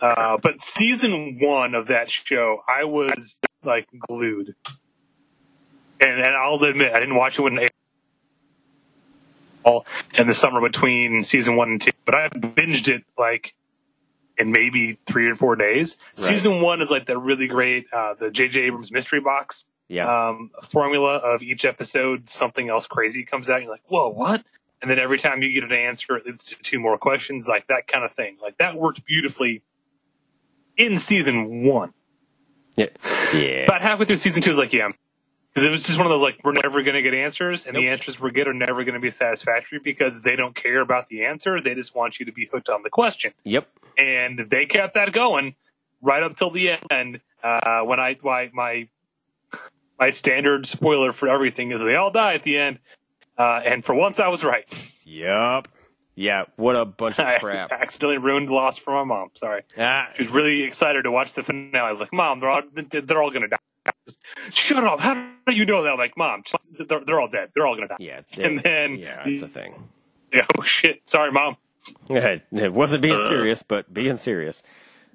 Uh, 0.00 0.38
but 0.38 0.62
season 0.62 1.38
one 1.40 1.74
of 1.74 1.88
that 1.88 2.10
show, 2.10 2.62
I 2.66 2.84
was 2.84 3.38
like 3.62 3.86
glued, 4.08 4.54
and 6.00 6.12
and 6.12 6.36
I'll 6.36 6.62
admit 6.62 6.92
I 6.92 7.00
didn't 7.00 7.16
watch 7.16 7.38
it 7.38 7.42
when 7.42 7.58
all 9.62 9.84
in 10.14 10.26
the 10.26 10.32
summer 10.32 10.62
between 10.62 11.22
season 11.22 11.56
one 11.56 11.68
and 11.68 11.82
two, 11.82 11.90
but 12.06 12.14
I 12.14 12.28
binged 12.30 12.88
it 12.88 13.04
like 13.18 13.54
in 14.40 14.50
maybe 14.52 14.98
three 15.06 15.28
or 15.30 15.34
four 15.36 15.54
days. 15.56 15.98
Season 16.14 16.60
one 16.60 16.80
is 16.80 16.90
like 16.90 17.06
the 17.06 17.18
really 17.18 17.46
great 17.46 17.86
uh, 17.92 18.14
the 18.18 18.30
J.J. 18.30 18.60
Abrams 18.62 18.90
mystery 18.90 19.20
box 19.20 19.64
yeah 19.88 20.28
um, 20.30 20.50
formula 20.62 21.16
of 21.16 21.42
each 21.42 21.64
episode, 21.64 22.28
something 22.28 22.68
else 22.68 22.86
crazy 22.86 23.24
comes 23.24 23.50
out. 23.50 23.56
And 23.56 23.64
you're 23.64 23.72
like, 23.72 23.82
whoa, 23.88 24.08
what? 24.08 24.44
And 24.82 24.90
then 24.90 24.98
every 24.98 25.18
time 25.18 25.42
you 25.42 25.52
get 25.52 25.64
an 25.64 25.72
answer, 25.72 26.16
it 26.16 26.24
leads 26.24 26.44
to 26.44 26.56
two 26.62 26.80
more 26.80 26.96
questions, 26.96 27.46
like 27.46 27.66
that 27.66 27.86
kind 27.86 28.04
of 28.04 28.12
thing. 28.12 28.38
Like 28.40 28.56
that 28.58 28.76
worked 28.76 29.04
beautifully 29.04 29.62
in 30.76 30.96
season 30.96 31.64
one. 31.64 31.92
yeah 32.76 32.86
yeah 33.34 33.64
About 33.64 33.82
halfway 33.82 34.06
through 34.06 34.16
season 34.16 34.40
two, 34.42 34.52
is 34.52 34.58
like, 34.58 34.72
yeah. 34.72 34.88
Because 35.52 35.66
it 35.66 35.70
was 35.72 35.84
just 35.84 35.98
one 35.98 36.06
of 36.06 36.10
those, 36.12 36.22
like, 36.22 36.38
we're 36.44 36.52
never 36.52 36.82
going 36.82 36.94
to 36.94 37.02
get 37.02 37.12
answers, 37.12 37.66
and 37.66 37.74
the 37.74 37.88
answers 37.88 38.20
we 38.20 38.30
get 38.30 38.46
are 38.46 38.54
never 38.54 38.84
going 38.84 38.94
to 38.94 39.00
be 39.00 39.10
satisfactory 39.10 39.80
because 39.82 40.20
they 40.22 40.36
don't 40.36 40.54
care 40.54 40.80
about 40.80 41.08
the 41.08 41.24
answer. 41.24 41.60
They 41.60 41.74
just 41.74 41.92
want 41.94 42.20
you 42.20 42.26
to 42.26 42.32
be 42.32 42.46
hooked 42.52 42.68
on 42.68 42.82
the 42.82 42.90
question. 42.90 43.32
yep 43.42 43.68
And 43.98 44.38
they 44.48 44.66
kept 44.66 44.94
that 44.94 45.12
going 45.12 45.56
right 46.02 46.22
up 46.22 46.36
till 46.36 46.50
the 46.50 46.78
end. 46.90 47.20
Uh, 47.42 47.80
when 47.80 47.98
I, 47.98 48.16
my, 48.22 48.50
my, 48.52 48.88
my 49.98 50.10
standard 50.10 50.66
spoiler 50.66 51.10
for 51.10 51.28
everything 51.28 51.72
is 51.72 51.80
they 51.80 51.96
all 51.96 52.10
die 52.12 52.34
at 52.34 52.42
the 52.44 52.56
end. 52.56 52.78
Uh, 53.36 53.60
and 53.64 53.84
for 53.84 53.94
once 53.94 54.20
I 54.20 54.28
was 54.28 54.44
right. 54.44 54.64
Yep. 55.04 55.66
Yeah. 56.14 56.44
What 56.56 56.76
a 56.76 56.84
bunch 56.84 57.18
of 57.18 57.26
I 57.26 57.38
crap. 57.38 57.72
accidentally 57.72 58.18
ruined 58.18 58.50
Lost 58.50 58.80
for 58.80 58.92
my 58.92 59.04
mom. 59.04 59.30
Sorry. 59.34 59.62
Ah, 59.78 60.10
She 60.16 60.22
was 60.22 60.30
really 60.32 60.62
excited 60.62 61.02
to 61.02 61.10
watch 61.10 61.32
the 61.32 61.42
finale. 61.42 61.86
I 61.86 61.90
was 61.90 61.98
like, 62.00 62.12
Mom, 62.12 62.38
they're 62.40 62.50
all, 62.50 62.62
they're 62.72 63.22
all 63.22 63.30
going 63.30 63.42
to 63.42 63.48
die. 63.48 63.56
Just, 64.06 64.18
Shut 64.52 64.84
up. 64.84 65.00
How 65.00 65.14
do 65.46 65.52
you 65.54 65.64
know 65.64 65.82
that? 65.82 65.90
I'm 65.92 65.98
like, 65.98 66.16
Mom, 66.16 66.42
just- 66.44 66.56
they're, 66.88 67.00
they're 67.04 67.20
all 67.20 67.28
dead. 67.28 67.50
They're 67.54 67.66
all 67.66 67.76
going 67.76 67.88
to 67.88 67.94
die. 67.94 67.96
yeah. 68.00 68.20
And 68.36 68.60
then, 68.60 68.96
yeah, 68.96 69.22
that's 69.24 69.42
a 69.42 69.48
thing. 69.48 69.88
Yeah, 70.32 70.46
oh 70.58 70.62
shit. 70.62 71.08
Sorry, 71.08 71.32
Mom. 71.32 71.56
It 72.08 72.42
it 72.52 72.72
wasn't 72.72 73.02
being 73.02 73.26
serious, 73.28 73.62
but 73.62 73.92
being 73.92 74.16
serious. 74.16 74.62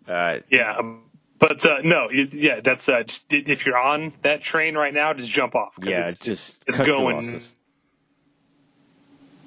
Uh, 0.07 0.39
Yeah. 0.49 0.75
um, 0.77 1.03
But 1.39 1.65
uh, 1.65 1.77
no, 1.83 2.07
it, 2.11 2.33
yeah, 2.33 2.59
that's 2.61 2.89
uh, 2.89 3.03
just, 3.03 3.25
if 3.31 3.65
you're 3.65 3.77
on 3.77 4.13
that 4.23 4.41
train 4.41 4.75
right 4.75 4.93
now, 4.93 5.13
just 5.13 5.29
jump 5.29 5.53
off. 5.55 5.75
'cause 5.75 5.89
yeah, 5.89 6.07
it's, 6.09 6.19
just 6.19 6.57
it's 6.67 6.77
going 6.79 7.15
losses. 7.17 7.53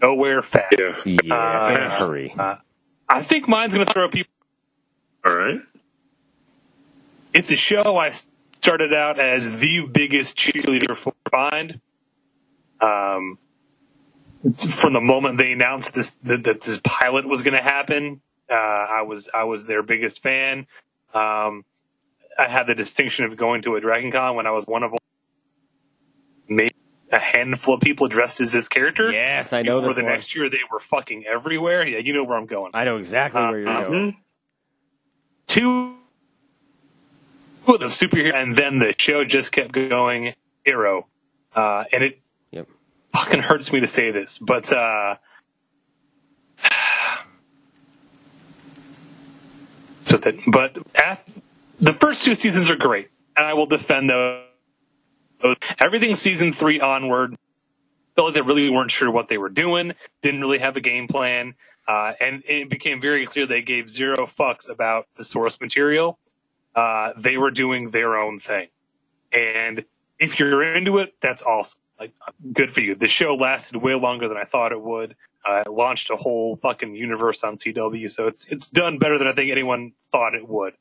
nowhere 0.01 0.43
fast. 0.43 0.75
Yeah. 0.79 0.95
Yeah, 1.05 1.35
Uh, 1.35 1.69
in 1.71 1.81
a 1.83 1.91
hurry. 1.91 2.35
I 3.09 3.23
think 3.23 3.49
mine's 3.49 3.75
going 3.75 3.87
to 3.87 3.93
throw 3.93 4.09
people. 4.09 4.33
All 5.25 5.35
right. 5.37 5.61
It's 7.35 7.51
a 7.51 7.57
show 7.57 7.97
I 7.97 8.13
started 8.61 8.93
out 8.95 9.19
as 9.21 9.59
the 9.59 9.87
biggest 9.93 10.37
cheerleader 10.37 10.95
for 10.97 11.13
Find. 11.31 11.81
Um, 12.81 13.39
from 14.71 14.93
the 14.93 15.01
moment 15.01 15.37
they 15.39 15.53
announced 15.53 15.95
this 15.95 16.11
that, 16.25 16.45
that 16.45 16.61
this 16.61 16.81
pilot 16.85 17.29
was 17.29 17.43
going 17.43 17.55
to 17.55 17.63
happen, 17.63 18.21
uh, 18.51 18.55
I 18.55 19.03
was 19.03 19.29
I 19.35 19.45
was 19.45 19.65
their 19.67 19.83
biggest 19.83 20.23
fan. 20.23 20.67
Um, 21.13 21.65
I 22.39 22.47
had 22.49 22.67
the 22.69 22.75
distinction 22.75 23.25
of 23.25 23.37
going 23.37 23.63
to 23.63 23.75
a 23.75 23.81
Dragon 23.81 24.13
Con 24.13 24.37
when 24.37 24.47
I 24.47 24.53
was 24.53 24.65
one 24.67 24.85
of 24.85 24.93
maybe 26.49 26.75
a 27.11 27.19
handful 27.19 27.75
of 27.75 27.81
people 27.81 28.07
dressed 28.07 28.41
as 28.41 28.53
this 28.53 28.69
character. 28.69 29.11
yes, 29.11 29.53
I 29.53 29.63
know 29.63 29.81
Before 29.81 29.89
this 29.89 29.97
the 29.97 30.03
one. 30.05 30.13
next 30.13 30.37
year, 30.37 30.49
they 30.49 30.59
were 30.71 30.79
fucking 30.81 31.25
everywhere. 31.27 31.87
Yeah, 31.87 31.99
you 31.99 32.13
know 32.13 32.23
where 32.25 32.37
I'm 32.39 32.47
going. 32.47 32.71
I 32.75 32.85
know 32.85 32.99
exactly 32.99 33.41
where 33.41 33.59
you're 33.59 33.69
Uh, 33.69 33.89
going. 33.89 34.17
two 35.47 35.98
of 37.83 37.91
superhero, 37.91 38.35
and 38.35 38.57
then 38.57 38.79
the 38.79 38.95
show 38.99 39.25
just 39.25 39.53
kept 39.53 39.73
going. 39.73 40.35
Arrow, 40.67 41.07
uh, 41.55 41.85
and 41.93 42.05
it 42.05 42.21
Yep. 42.51 42.69
fucking 43.15 43.41
hurts 43.41 43.73
me 43.73 43.81
to 43.81 43.87
say 43.87 44.11
this, 44.11 44.37
but 44.39 44.71
uh, 44.73 45.17
but 50.11 50.23
the, 50.23 50.39
but 50.47 50.77
at, 50.95 51.29
the 51.81 51.93
first 51.95 52.25
two 52.25 52.35
seasons 52.35 52.71
are 52.71 52.77
great, 52.77 53.09
and 53.37 53.47
I 53.47 53.55
will 53.55 53.67
defend 53.67 54.11
those. 54.11 54.45
Everything 55.81 56.17
season 56.17 56.53
three 56.53 56.81
onward 56.81 57.37
felt 58.17 58.27
like 58.27 58.35
they 58.35 58.41
really 58.43 58.69
weren't 58.71 58.91
sure 58.91 59.11
what 59.11 59.29
they 59.29 59.39
were 59.39 59.49
doing, 59.49 59.93
didn't 60.23 60.41
really 60.41 60.59
have 60.59 60.77
a 60.77 60.81
game 60.81 61.07
plan, 61.09 61.55
uh, 61.87 62.13
and 62.21 62.43
it 62.47 62.69
became 62.69 63.01
very 63.01 63.25
clear 63.27 63.47
they 63.47 63.63
gave 63.63 63.89
zero 63.89 64.27
fucks 64.27 64.69
about 64.69 65.07
the 65.17 65.25
source 65.25 65.61
material. 65.61 66.19
Uh, 66.79 67.13
they 67.17 67.37
were 67.37 67.51
doing 67.51 67.91
their 67.91 68.17
own 68.17 68.39
thing, 68.39 68.69
and 69.33 69.85
if 70.21 70.39
you're 70.39 70.77
into 70.77 70.99
it, 70.99 71.15
that's 71.21 71.43
awesome. 71.43 71.81
Like, 71.99 72.13
good 72.53 72.71
for 72.71 72.81
you. 72.81 72.95
The 72.95 73.09
show 73.09 73.35
lasted 73.35 73.83
way 73.83 73.95
longer 73.95 74.29
than 74.29 74.37
I 74.37 74.45
thought 74.45 74.71
it 74.71 74.81
would. 74.81 75.17
Uh, 75.45 75.63
it 75.67 75.71
launched 75.71 76.11
a 76.11 76.17
whole 76.17 76.55
fucking 76.57 76.95
universe 76.95 77.43
on 77.43 77.57
CW, 77.57 78.09
so 78.11 78.29
it's 78.29 78.45
it's 78.47 78.69
done 78.69 78.99
better 78.99 79.19
than 79.19 79.27
I 79.27 79.33
think 79.33 79.51
anyone 79.51 79.93
thought 80.07 80.37
it 80.37 80.49
would. 80.49 80.75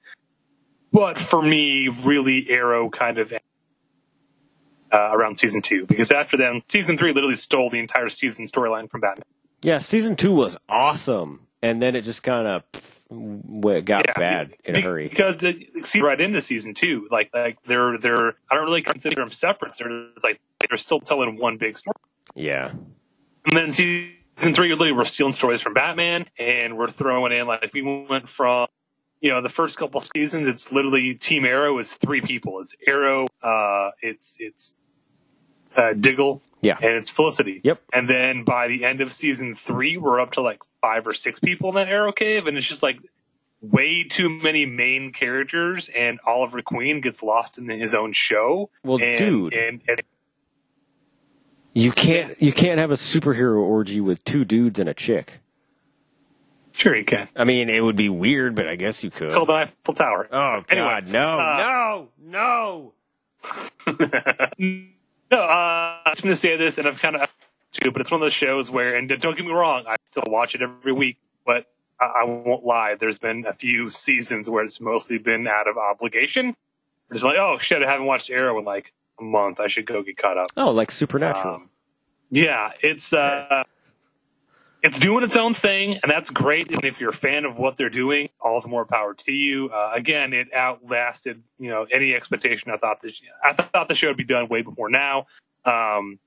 But 0.92 1.18
for 1.18 1.42
me, 1.42 1.88
really, 1.88 2.48
Arrow 2.48 2.92
kind 2.92 3.18
of 3.18 3.34
uh, 3.34 3.38
around 4.94 5.40
season 5.40 5.64
two 5.64 5.88
because 5.88 6.12
after 6.12 6.38
then, 6.38 6.62
season 6.68 6.96
three 6.96 7.12
literally 7.12 7.36
stole 7.36 7.72
the 7.72 7.80
entire 7.80 8.10
season 8.10 8.46
storyline 8.46 8.88
from 8.88 9.02
Batman. 9.02 9.26
Yeah, 9.64 9.80
season 9.80 10.16
two 10.16 10.36
was 10.36 10.60
awesome, 10.70 11.48
and 11.64 11.82
then 11.82 11.96
it 11.96 12.02
just 12.02 12.22
kind 12.22 12.46
of 12.46 12.64
got 13.10 14.06
Yeah, 14.06 14.14
bad 14.18 14.54
in 14.66 14.76
a 14.76 14.82
hurry. 14.82 15.08
because 15.08 15.38
they 15.38 15.70
see 15.84 16.02
right 16.02 16.20
into 16.20 16.42
season 16.42 16.74
two. 16.74 17.08
Like 17.12 17.30
like 17.34 17.58
they're 17.66 17.98
they're 17.98 18.36
I 18.50 18.56
don't 18.56 18.66
really 18.66 18.82
consider 18.82 19.16
them 19.18 19.32
separate. 19.32 19.74
They're 19.78 20.10
just 20.14 20.24
like 20.26 20.40
they're 20.68 20.78
still 20.78 21.00
telling 21.00 21.38
one 21.38 21.58
big 21.58 21.78
story. 21.78 21.96
Yeah, 22.36 22.72
And 23.46 23.56
then 23.56 23.72
season 23.72 24.14
three, 24.54 24.70
literally, 24.72 24.92
we're 24.92 25.06
stealing 25.06 25.34
stories 25.34 25.62
from 25.62 25.74
Batman, 25.74 26.26
and 26.38 26.78
we're 26.78 26.92
throwing 26.92 27.32
in 27.32 27.48
like 27.48 27.72
we 27.74 27.82
went 27.82 28.28
from, 28.28 28.68
you 29.22 29.32
know, 29.32 29.42
the 29.42 29.50
first 29.50 29.78
couple 29.78 30.02
seasons. 30.02 30.48
It's 30.48 30.72
literally 30.72 31.16
Team 31.16 31.46
Arrow 31.46 31.78
is 31.80 31.96
three 31.96 32.22
people. 32.22 32.60
It's 32.60 32.76
Arrow, 32.86 33.28
uh, 33.42 33.92
it's 34.02 34.36
it's 34.40 34.76
uh, 35.78 35.94
Diggle, 35.94 36.42
yeah, 36.62 36.78
and 36.82 36.96
it's 36.96 37.10
Felicity. 37.10 37.62
Yep. 37.64 37.82
And 37.94 38.10
then 38.10 38.44
by 38.44 38.68
the 38.68 38.84
end 38.84 39.00
of 39.02 39.14
season 39.14 39.54
three, 39.56 39.96
we're 39.98 40.20
up 40.20 40.32
to 40.34 40.42
like 40.42 40.60
five 40.82 41.08
or 41.08 41.14
six 41.14 41.40
people 41.40 41.70
in 41.70 41.76
that 41.76 41.88
Arrow 41.88 42.12
cave, 42.12 42.48
and 42.48 42.58
it's 42.58 42.68
just 42.68 42.84
like 42.84 43.00
way 43.62 44.04
too 44.04 44.30
many 44.30 44.66
main 44.66 45.14
characters, 45.14 45.90
and 45.96 46.20
Oliver 46.26 46.62
Queen 46.62 47.00
gets 47.02 47.24
lost 47.24 47.58
in 47.58 47.70
his 47.70 47.94
own 47.94 48.12
show. 48.14 48.70
Well, 48.84 49.00
and, 49.02 49.18
dude. 49.18 49.54
and, 49.54 49.82
and 49.88 50.02
You 51.74 51.92
can't 51.92 52.42
you 52.42 52.52
can't 52.54 52.80
have 52.80 52.92
a 52.92 52.96
superhero 52.96 53.62
orgy 53.62 54.02
with 54.02 54.24
two 54.24 54.44
dudes 54.46 54.80
and 54.80 54.90
a 54.90 54.94
chick. 54.94 55.40
Sure, 56.72 56.96
you 56.96 57.06
can. 57.06 57.28
I 57.36 57.44
mean, 57.44 57.70
it 57.70 57.82
would 57.84 57.96
be 57.96 58.10
weird, 58.10 58.54
but 58.54 58.68
I 58.68 58.76
guess 58.76 59.04
you 59.04 59.10
could. 59.10 59.32
Called 59.34 59.50
the 59.50 59.54
Eiffel 59.54 59.94
Tower. 59.96 60.28
Oh 60.32 60.64
Anyway, 60.70 60.88
God, 60.88 61.08
no, 61.08 61.40
uh, 61.40 61.58
no, 61.58 62.10
no. 62.24 62.94
No, 63.88 64.08
uh, 65.32 65.36
I 65.36 66.10
was 66.10 66.22
going 66.22 66.32
to 66.32 66.36
say 66.36 66.56
this, 66.56 66.78
and 66.78 66.88
I've 66.88 67.02
kind 67.02 67.16
of 67.16 67.30
too, 67.72 67.92
but 67.92 68.02
it's 68.02 68.12
one 68.12 68.22
of 68.22 68.26
those 68.26 68.34
shows 68.34 68.70
where, 68.70 68.96
and 68.96 69.10
don't 69.10 69.36
get 69.36 69.46
me 69.46 69.52
wrong, 69.52 69.84
I 69.88 69.96
still 70.10 70.24
watch 70.28 70.56
it 70.56 70.62
every 70.62 70.94
week, 70.94 71.18
but 71.46 71.68
I, 72.00 72.22
I 72.22 72.24
won't 72.24 72.66
lie. 72.66 72.96
There's 72.96 73.20
been 73.20 73.46
a 73.46 73.54
few 73.54 73.90
seasons 73.90 74.50
where 74.50 74.64
it's 74.64 74.80
mostly 74.80 75.18
been 75.18 75.48
out 75.48 75.68
of 75.68 75.78
obligation. 75.78 76.56
It's 77.12 77.24
like, 77.24 77.38
oh 77.38 77.58
shit, 77.60 77.84
I 77.84 77.90
haven't 77.90 78.06
watched 78.06 78.30
Arrow 78.30 78.58
in 78.60 78.66
like 78.66 78.94
a 79.20 79.24
month. 79.24 79.60
I 79.60 79.68
should 79.68 79.86
go 79.86 80.02
get 80.04 80.18
caught 80.18 80.38
up. 80.38 80.48
Oh, 80.58 80.72
like 80.72 80.92
Supernatural. 80.92 81.56
Um, 81.56 81.70
yeah, 82.30 82.72
it's 82.82 83.14
uh, 83.14 83.64
it's 84.88 85.00
doing 85.00 85.24
its 85.24 85.36
own 85.36 85.54
thing, 85.54 86.00
and 86.02 86.10
that's 86.10 86.30
great. 86.30 86.72
And 86.72 86.84
if 86.86 87.00
you're 87.00 87.10
a 87.10 87.14
fan 87.14 87.44
of 87.44 87.58
what 87.58 87.76
they're 87.76 87.90
doing, 87.90 88.30
all 88.40 88.62
the 88.62 88.70
more 88.70 88.86
power 88.86 89.14
to 89.14 89.32
you. 89.32 89.70
Uh, 89.70 89.92
again, 89.94 90.32
it 90.34 90.48
outlasted 90.54 91.44
you 91.60 91.70
know 91.70 91.86
any 91.92 92.14
expectation. 92.16 92.72
I 92.72 92.78
thought 92.78 93.02
this, 93.02 93.22
I 93.44 93.54
thought 93.54 93.90
the 93.90 93.96
show 93.96 94.08
would 94.08 94.18
be 94.18 94.24
done 94.24 94.48
way 94.48 94.62
before 94.62 94.90
now, 94.90 95.28
um, 95.66 96.20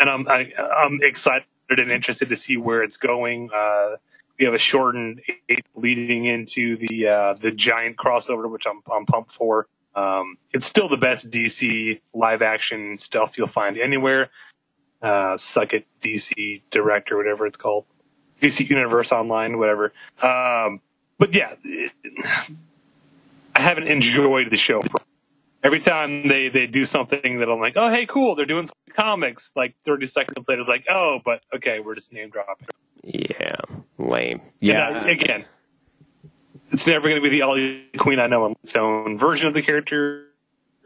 and 0.00 0.10
I'm 0.10 0.28
I, 0.28 0.52
I'm 0.58 0.98
excited 1.02 1.46
and 1.68 1.90
interested 1.92 2.28
to 2.30 2.36
see 2.36 2.56
where 2.56 2.82
it's 2.82 2.96
going. 2.96 3.48
Uh, 3.54 3.96
we 4.38 4.44
have 4.44 4.54
a 4.54 4.58
shortened 4.58 5.22
eight 5.48 5.64
leading 5.76 6.24
into 6.24 6.76
the 6.76 7.06
uh, 7.06 7.34
the 7.34 7.52
giant 7.52 7.96
crossover, 7.96 8.50
which 8.50 8.66
I'm 8.66 8.82
I'm 8.92 9.06
pumped 9.06 9.30
for. 9.30 9.68
Um, 9.94 10.38
it's 10.52 10.66
still 10.66 10.88
the 10.88 10.96
best 10.96 11.30
DC 11.30 12.00
live 12.12 12.42
action 12.42 12.98
stuff 12.98 13.38
you'll 13.38 13.46
find 13.46 13.78
anywhere. 13.78 14.30
Uh, 15.04 15.36
suck 15.36 15.74
it, 15.74 15.86
DC 16.02 16.62
director, 16.70 17.18
whatever 17.18 17.46
it's 17.46 17.58
called, 17.58 17.84
DC 18.40 18.66
Universe 18.70 19.12
Online, 19.12 19.58
whatever. 19.58 19.92
Um, 20.22 20.80
but 21.18 21.34
yeah, 21.34 21.52
it, 21.62 21.92
I 23.54 23.60
haven't 23.60 23.88
enjoyed 23.88 24.48
the 24.48 24.56
show. 24.56 24.82
Every 25.62 25.80
time 25.80 26.26
they, 26.26 26.48
they 26.48 26.66
do 26.66 26.86
something 26.86 27.38
that 27.40 27.50
I'm 27.50 27.60
like, 27.60 27.74
oh 27.76 27.90
hey, 27.90 28.06
cool, 28.06 28.34
they're 28.34 28.46
doing 28.46 28.64
some 28.64 28.74
comics. 28.94 29.52
Like 29.54 29.74
30 29.84 30.06
seconds 30.06 30.48
later, 30.48 30.60
it's 30.60 30.70
like, 30.70 30.86
oh, 30.88 31.20
but 31.22 31.42
okay, 31.54 31.80
we're 31.80 31.94
just 31.94 32.10
name 32.10 32.30
dropping. 32.30 32.68
Yeah, 33.02 33.56
lame. 33.98 34.40
Yeah, 34.60 35.04
Yeah, 35.04 35.10
again, 35.10 35.44
it's 36.70 36.86
never 36.86 37.10
going 37.10 37.22
to 37.22 37.22
be 37.22 37.28
the 37.28 37.42
Ollie 37.42 37.90
Queen 37.98 38.18
I 38.18 38.26
know 38.26 38.44
on 38.44 38.56
its 38.62 38.74
own 38.74 39.18
version 39.18 39.48
of 39.48 39.54
the 39.54 39.60
character, 39.60 40.28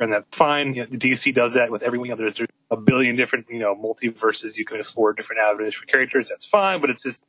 and 0.01 0.13
that's 0.13 0.27
fine. 0.33 0.75
You 0.75 0.83
know, 0.83 0.89
the 0.91 0.99
DC 0.99 1.35
does 1.35 1.55
that 1.55 1.71
with 1.71 1.83
every 1.83 1.99
everyone. 1.99 2.19
There's, 2.19 2.35
there's 2.35 2.49
a 2.71 2.77
billion 2.77 3.17
different, 3.17 3.47
you 3.51 3.59
know, 3.59 3.75
multiverses 3.75 4.57
you 4.57 4.65
can 4.65 4.79
explore 4.79 5.13
different 5.13 5.43
avenues 5.43 5.75
for 5.75 5.87
characters. 5.87 6.29
That's 6.29 6.45
fine, 6.45 6.81
but 6.81 6.91
it's 6.91 7.03
just 7.03 7.21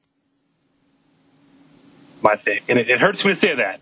my 2.22 2.36
thing, 2.36 2.60
and 2.68 2.78
it, 2.78 2.90
it 2.90 3.00
hurts 3.00 3.24
me 3.24 3.32
to 3.32 3.36
say 3.36 3.56
that. 3.56 3.80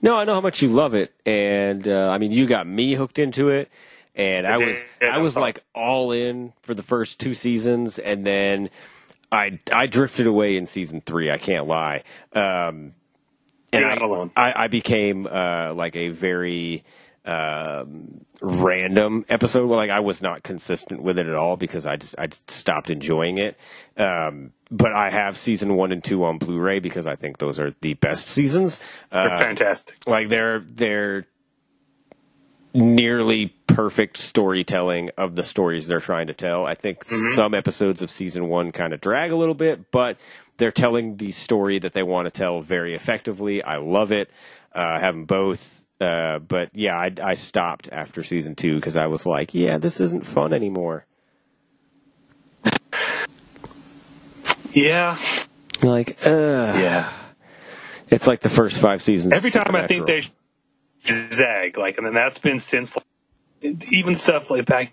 No, 0.00 0.16
I 0.16 0.24
know 0.24 0.34
how 0.34 0.40
much 0.40 0.62
you 0.62 0.68
love 0.68 0.94
it, 0.94 1.14
and 1.26 1.86
uh, 1.86 2.10
I 2.10 2.18
mean, 2.18 2.32
you 2.32 2.46
got 2.46 2.66
me 2.66 2.94
hooked 2.94 3.18
into 3.18 3.48
it, 3.48 3.70
and 4.14 4.46
I 4.46 4.58
was 4.58 4.84
I 5.00 5.18
was 5.18 5.36
like 5.36 5.64
all 5.74 6.12
in 6.12 6.52
for 6.62 6.74
the 6.74 6.82
first 6.82 7.20
two 7.20 7.34
seasons, 7.34 7.98
and 7.98 8.26
then 8.26 8.70
I 9.30 9.60
I 9.72 9.86
drifted 9.86 10.26
away 10.26 10.56
in 10.56 10.66
season 10.66 11.00
three. 11.00 11.30
I 11.30 11.38
can't 11.38 11.66
lie, 11.66 12.02
um, 12.32 12.94
and 13.72 13.84
I, 13.84 13.94
alone. 13.94 14.30
I, 14.36 14.64
I 14.64 14.68
became 14.68 15.26
uh, 15.26 15.72
like 15.74 15.96
a 15.96 16.08
very 16.08 16.84
um, 17.24 18.24
random 18.40 19.24
episode. 19.28 19.66
Well, 19.68 19.76
like 19.76 19.90
I 19.90 20.00
was 20.00 20.20
not 20.22 20.42
consistent 20.42 21.02
with 21.02 21.18
it 21.18 21.26
at 21.26 21.34
all 21.34 21.56
because 21.56 21.86
I 21.86 21.96
just 21.96 22.14
I 22.18 22.26
just 22.26 22.50
stopped 22.50 22.90
enjoying 22.90 23.38
it. 23.38 23.56
Um, 23.96 24.52
but 24.70 24.92
I 24.92 25.10
have 25.10 25.36
season 25.36 25.74
one 25.76 25.92
and 25.92 26.02
two 26.02 26.24
on 26.24 26.38
Blu-ray 26.38 26.78
because 26.80 27.06
I 27.06 27.14
think 27.16 27.38
those 27.38 27.60
are 27.60 27.74
the 27.82 27.94
best 27.94 28.26
seasons. 28.26 28.80
They're 29.12 29.28
Uh, 29.30 29.38
fantastic. 29.40 29.96
like 30.06 30.28
they're 30.30 30.60
they're 30.60 31.26
nearly 32.74 33.48
perfect 33.66 34.16
storytelling 34.16 35.10
of 35.18 35.36
the 35.36 35.42
stories 35.42 35.86
they're 35.88 36.00
trying 36.00 36.26
to 36.26 36.32
tell. 36.34 36.66
I 36.66 36.74
think 36.74 37.04
some 37.34 37.54
episodes 37.54 38.00
of 38.02 38.10
season 38.10 38.48
one 38.48 38.72
kind 38.72 38.94
of 38.94 39.00
drag 39.00 39.30
a 39.30 39.36
little 39.36 39.54
bit, 39.54 39.90
but 39.90 40.16
they're 40.56 40.72
telling 40.72 41.16
the 41.18 41.32
story 41.32 41.78
that 41.78 41.92
they 41.92 42.02
want 42.02 42.26
to 42.26 42.30
tell 42.30 42.62
very 42.62 42.94
effectively. 42.94 43.62
I 43.62 43.76
love 43.76 44.10
it. 44.10 44.30
Uh, 44.74 44.92
I 44.96 44.98
have 45.00 45.14
them 45.14 45.26
both. 45.26 45.81
Uh, 46.02 46.40
but 46.40 46.70
yeah, 46.74 46.98
I, 46.98 47.12
I 47.22 47.34
stopped 47.34 47.88
after 47.92 48.24
season 48.24 48.56
two 48.56 48.74
because 48.74 48.96
I 48.96 49.06
was 49.06 49.24
like, 49.24 49.54
yeah, 49.54 49.78
this 49.78 50.00
isn't 50.00 50.26
fun 50.26 50.52
anymore. 50.52 51.06
Yeah, 54.72 55.18
Like, 55.82 56.26
uh, 56.26 56.72
yeah. 56.76 57.12
it's 58.08 58.26
like 58.26 58.40
the 58.40 58.48
first 58.48 58.80
five 58.80 59.02
seasons. 59.02 59.32
of 59.32 59.36
Every 59.36 59.50
time 59.50 59.76
I 59.76 59.86
think 59.86 60.06
they 60.06 60.24
zag, 61.30 61.76
like, 61.76 61.98
and 61.98 62.06
then 62.06 62.14
that's 62.14 62.38
been 62.38 62.58
since 62.58 62.96
like, 62.96 63.06
even 63.92 64.14
stuff 64.14 64.50
like 64.50 64.64
back 64.64 64.92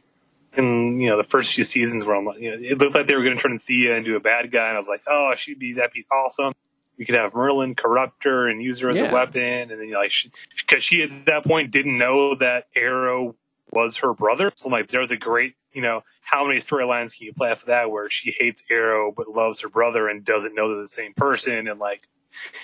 in 0.58 1.00
you 1.00 1.10
know 1.10 1.18
the 1.18 1.28
first 1.28 1.54
few 1.54 1.64
seasons 1.64 2.06
where 2.06 2.16
I'm 2.16 2.26
like, 2.26 2.40
you 2.40 2.52
know, 2.52 2.58
it 2.60 2.78
looked 2.78 2.94
like 2.94 3.08
they 3.08 3.16
were 3.16 3.24
going 3.24 3.38
to 3.38 3.42
turn 3.42 3.58
Thea 3.58 3.96
into 3.96 4.16
a 4.16 4.20
bad 4.20 4.52
guy, 4.52 4.68
and 4.68 4.76
I 4.76 4.80
was 4.80 4.90
like, 4.90 5.04
oh, 5.08 5.34
she'd 5.36 5.60
be 5.60 5.74
that'd 5.74 5.94
be 5.94 6.06
awesome. 6.12 6.54
We 7.00 7.06
could 7.06 7.16
have 7.16 7.32
Merlyn 7.34 7.76
corrupt 7.76 8.26
her 8.26 8.48
and 8.48 8.62
use 8.62 8.78
her 8.80 8.90
as 8.90 8.98
Yeah. 8.98 9.10
a 9.10 9.14
weapon, 9.14 9.42
and 9.42 9.72
then 9.72 9.80
you 9.88 9.94
know, 9.94 10.00
like 10.02 10.12
because 10.58 10.84
she, 10.84 11.02
at 11.02 11.26
that 11.26 11.46
point 11.46 11.72
didn't 11.72 11.98
know 11.98 12.36
that 12.36 12.68
Arrow 12.76 13.36
was 13.72 13.98
her 13.98 14.14
brother. 14.14 14.52
So 14.56 14.70
like 14.70 14.88
there 14.90 15.00
was 15.00 15.10
a 15.12 15.18
great 15.18 15.56
you 15.74 15.82
know 15.82 16.04
how 16.22 16.46
many 16.46 16.60
storylines 16.60 17.16
can 17.18 17.28
you 17.28 17.34
play 17.34 17.50
after 17.50 17.68
that 17.68 17.90
where 17.92 18.10
she 18.10 18.32
hates 18.38 18.62
Arrow 18.70 19.12
but 19.16 19.30
loves 19.30 19.62
her 19.62 19.70
brother 19.70 20.08
and 20.10 20.26
doesn't 20.26 20.54
know 20.56 20.68
they're 20.68 20.82
the 20.82 20.90
same 20.90 21.14
person 21.14 21.68
and 21.68 21.80
like 21.80 22.02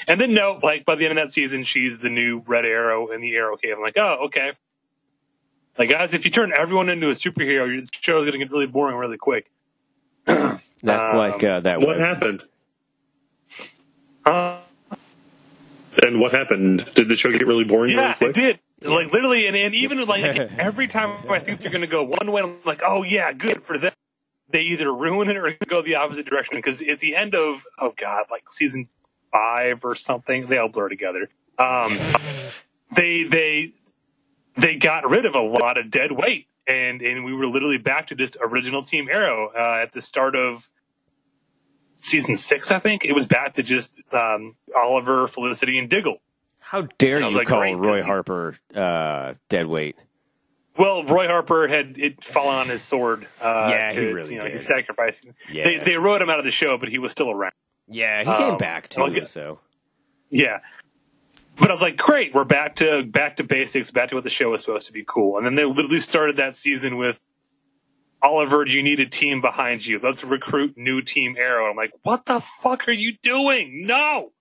and 0.08 0.20
then 0.20 0.34
no 0.34 0.60
like 0.64 0.86
by 0.86 0.96
the 0.96 1.06
end 1.06 1.18
of 1.18 1.24
that 1.28 1.32
season 1.32 1.64
she's 1.64 2.00
the 2.00 2.10
new 2.10 2.44
Red 2.48 2.66
Arrow 2.66 3.12
in 3.12 3.22
the 3.22 3.36
Arrow 3.36 3.56
Cave. 3.58 3.76
I'm 3.78 3.82
like 3.84 3.98
oh 3.98 4.26
okay. 4.26 4.52
Like 5.78 5.90
guys, 5.92 6.14
if 6.14 6.26
you 6.26 6.32
turn 6.32 6.52
everyone 6.52 6.90
into 6.90 7.08
a 7.10 7.12
superhero, 7.14 7.74
your 7.74 7.84
show's 8.02 8.26
gonna 8.26 8.38
get 8.40 8.52
really 8.52 8.66
boring 8.68 8.98
really 8.98 9.18
quick. 9.18 9.52
That's 10.26 10.64
um, 10.84 11.18
like 11.18 11.44
uh, 11.44 11.60
that. 11.62 11.80
What 11.80 11.90
web- 11.90 12.00
happened? 12.00 12.44
Uh, 14.26 14.60
And 16.04 16.20
what 16.20 16.34
happened? 16.34 16.90
Did 16.96 17.08
the 17.08 17.16
show 17.16 17.32
get 17.32 17.46
really 17.48 17.64
boring 17.64 17.96
really 17.96 18.08
Yeah, 18.08 18.14
quick? 18.16 18.30
it 18.32 18.34
did. 18.36 18.60
Like 18.82 19.12
literally, 19.12 19.48
and, 19.48 19.56
and 19.56 19.74
even 19.74 20.06
like 20.06 20.24
every 20.58 20.88
time 20.88 21.30
I 21.32 21.40
think 21.40 21.60
they're 21.62 21.72
going 21.72 21.82
to 21.82 21.88
go 21.88 22.04
one 22.04 22.32
way, 22.32 22.42
I'm 22.42 22.58
like, 22.66 22.82
oh 22.86 23.04
yeah, 23.04 23.32
good 23.34 23.64
for 23.64 23.78
them. 23.78 23.94
They 24.52 24.62
either 24.62 24.94
ruin 24.94 25.30
it 25.30 25.38
or 25.38 25.56
go 25.68 25.82
the 25.82 25.96
opposite 25.96 26.26
direction. 26.28 26.56
Because 26.58 26.82
at 26.82 27.00
the 27.00 27.16
end 27.16 27.34
of 27.36 27.64
oh 27.80 27.94
god, 27.96 28.26
like 28.30 28.50
season 28.50 28.90
five 29.32 29.84
or 29.84 29.96
something, 29.96 30.48
they 30.48 30.58
all 30.58 30.70
blur 30.70 30.90
together. 30.90 31.30
Um, 31.58 31.98
they 32.96 33.24
they 33.24 33.74
they 34.58 34.76
got 34.76 35.10
rid 35.10 35.26
of 35.26 35.36
a 35.36 35.42
lot 35.42 35.78
of 35.78 35.90
dead 35.90 36.12
weight, 36.12 36.48
and 36.68 37.02
and 37.02 37.24
we 37.26 37.34
were 37.34 37.48
literally 37.48 37.78
back 37.80 38.08
to 38.08 38.16
just 38.16 38.38
original 38.42 38.84
Team 38.84 39.08
Arrow 39.10 39.52
uh, 39.56 39.82
at 39.82 39.94
the 39.94 40.02
start 40.02 40.36
of 40.36 40.70
season 42.06 42.38
six. 42.38 42.72
I 42.72 42.80
think 42.80 43.06
it 43.06 43.14
was 43.14 43.26
back 43.28 43.56
to 43.56 43.64
just 43.64 43.94
um, 44.14 44.56
Oliver, 44.76 45.28
Felicity, 45.28 45.78
and 45.80 45.90
Diggle. 45.90 46.18
How 46.60 46.88
dare 46.98 47.20
you 47.22 47.30
like, 47.30 47.48
call 47.48 47.76
Roy 47.76 48.02
Harper 48.04 48.58
uh, 48.74 49.36
dead 49.50 49.68
weight? 49.68 49.96
Well, 50.78 51.04
Roy 51.06 51.28
Harper 51.28 51.68
had 51.68 51.98
it 51.98 52.24
fallen 52.24 52.56
on 52.56 52.70
his 52.70 52.82
sword. 52.82 53.28
Uh, 53.40 53.68
Yeah, 53.70 53.94
he 53.94 54.00
really 54.00 54.32
you 54.34 54.36
know, 54.38 54.42
did. 54.42 54.52
He's 54.54 54.66
sacrificing. 54.66 55.34
Yeah. 55.50 55.64
They, 55.64 55.78
they 55.92 55.96
wrote 55.96 56.22
him 56.22 56.30
out 56.30 56.40
of 56.40 56.46
the 56.46 56.52
show, 56.52 56.78
but 56.78 56.90
he 56.90 56.98
was 57.00 57.12
still 57.12 57.32
around. 57.32 57.54
Yeah, 57.88 58.20
he 58.20 58.26
came 58.26 58.52
Um, 58.54 58.58
back 58.58 58.94
I'll 58.98 59.08
too. 59.08 59.14
get- 59.14 59.30
So 59.30 59.60
Yeah. 60.30 60.60
But 61.58 61.70
I 61.70 61.74
was 61.74 61.82
like, 61.82 61.96
great, 61.96 62.34
we're 62.34 62.44
back 62.44 62.76
to 62.78 63.04
back 63.06 63.38
to 63.38 63.44
basics, 63.46 63.90
back 63.90 64.10
to 64.10 64.16
what 64.16 64.26
the 64.26 64.30
show 64.30 64.50
was 64.50 64.60
supposed 64.60 64.88
to 64.88 64.92
be 64.94 65.06
cool. 65.08 65.38
And 65.38 65.46
then 65.46 65.56
they 65.56 65.64
literally 65.64 66.02
started 66.02 66.36
that 66.38 66.54
season 66.56 66.98
with 66.98 67.18
Oliver, 68.22 68.66
you 68.66 68.82
need 68.82 69.00
a 69.00 69.06
team 69.06 69.42
behind 69.42 69.86
you. 69.86 70.00
Let's 70.02 70.24
recruit 70.24 70.76
new 70.78 71.02
team 71.02 71.36
Arrow. 71.38 71.70
I'm 71.70 71.76
like, 71.76 71.92
what 72.04 72.26
the 72.26 72.40
fuck 72.40 72.88
are 72.88 72.92
you 72.94 73.14
doing? 73.22 73.86
No. 73.86 74.32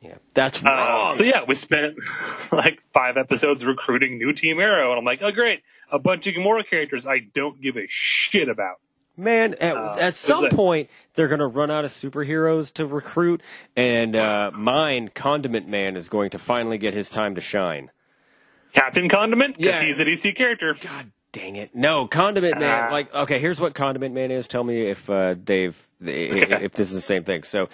yeah, 0.00 0.16
that's 0.34 0.64
Uh, 0.64 0.68
wrong. 0.68 1.14
so 1.14 1.24
yeah, 1.24 1.44
we 1.46 1.54
spent 1.54 1.96
like 2.52 2.82
five 2.92 3.16
episodes 3.16 3.64
recruiting 3.64 4.18
new 4.18 4.32
Team 4.34 4.60
Arrow, 4.60 4.90
and 4.90 4.98
I'm 4.98 5.04
like, 5.04 5.20
oh 5.22 5.32
great, 5.32 5.62
a 5.90 5.98
bunch 5.98 6.26
of 6.26 6.34
Gamora 6.34 6.66
characters 6.68 7.06
I 7.06 7.20
don't 7.20 7.60
give 7.60 7.76
a 7.76 7.86
shit 7.88 8.48
about. 8.48 8.76
Man, 9.16 9.54
at, 9.60 9.76
Uh, 9.76 9.96
at 9.98 10.14
some 10.16 10.48
point 10.50 10.90
they're 11.14 11.28
going 11.28 11.38
to 11.38 11.46
run 11.46 11.70
out 11.70 11.84
of 11.86 11.92
superheroes 11.92 12.72
to 12.74 12.84
recruit, 12.84 13.42
and 13.76 14.14
uh, 14.16 14.50
mine, 14.52 15.08
Condiment 15.14 15.66
Man, 15.68 15.96
is 15.96 16.08
going 16.10 16.28
to 16.30 16.38
finally 16.38 16.76
get 16.76 16.92
his 16.92 17.08
time 17.08 17.34
to 17.36 17.40
shine. 17.40 17.90
Captain 18.74 19.08
Condiment, 19.08 19.56
because 19.56 19.80
Yeah. 19.80 19.84
he's 19.86 20.00
a 20.00 20.04
DC 20.04 20.34
character. 20.36 20.74
God 20.74 21.12
dang 21.34 21.56
it! 21.56 21.74
No, 21.74 22.06
Condiment 22.06 22.58
Man. 22.58 22.84
Ah. 22.84 22.92
Like, 22.92 23.14
okay, 23.14 23.38
here's 23.38 23.60
what 23.60 23.74
Condiment 23.74 24.14
Man 24.14 24.30
is. 24.30 24.48
Tell 24.48 24.64
me 24.64 24.88
if 24.88 25.10
uh, 25.10 25.34
they've 25.44 25.76
if 26.00 26.72
this 26.72 26.88
is 26.88 26.94
the 26.94 27.00
same 27.02 27.24
thing. 27.24 27.42
So, 27.42 27.68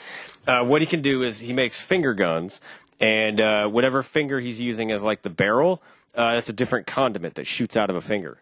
uh, 0.48 0.64
what 0.64 0.80
he 0.82 0.86
can 0.86 1.02
do 1.02 1.22
is 1.22 1.38
he 1.38 1.52
makes 1.52 1.80
finger 1.80 2.14
guns, 2.14 2.60
and 2.98 3.40
uh, 3.40 3.68
whatever 3.68 4.02
finger 4.02 4.40
he's 4.40 4.58
using 4.60 4.90
as 4.90 5.02
like 5.02 5.22
the 5.22 5.30
barrel, 5.30 5.82
uh, 6.16 6.34
that's 6.34 6.48
a 6.48 6.52
different 6.54 6.86
condiment 6.88 7.34
that 7.36 7.46
shoots 7.46 7.76
out 7.76 7.90
of 7.90 7.96
a 7.96 8.00
finger. 8.00 8.38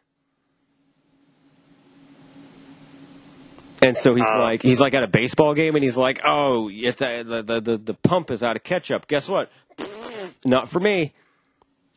And 3.80 3.96
so 3.96 4.14
he's 4.14 4.26
Um, 4.26 4.38
like, 4.40 4.62
he's 4.62 4.80
like 4.80 4.94
at 4.94 5.02
a 5.04 5.08
baseball 5.08 5.54
game, 5.54 5.76
and 5.76 5.84
he's 5.84 5.96
like, 5.96 6.20
"Oh, 6.24 6.68
it's 6.72 6.98
the, 7.00 7.44
the 7.46 7.60
the 7.60 7.78
the 7.78 7.94
pump 7.94 8.30
is 8.30 8.42
out 8.42 8.56
of 8.56 8.64
ketchup. 8.64 9.06
Guess 9.06 9.28
what? 9.28 9.50
Not 10.44 10.68
for 10.68 10.80
me." 10.80 11.12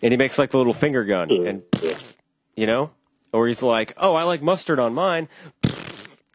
And 0.04 0.12
he 0.12 0.18
makes 0.18 0.38
like 0.40 0.52
the 0.52 0.58
little 0.58 0.74
finger 0.74 1.04
gun, 1.06 1.32
and 1.32 1.64
you 2.56 2.66
know, 2.68 2.92
or 3.34 3.48
he's 3.48 3.64
like, 3.64 3.94
"Oh, 3.98 4.14
I 4.16 4.24
like 4.24 4.42
mustard 4.42 4.80
on 4.80 4.94
mine." 4.94 5.28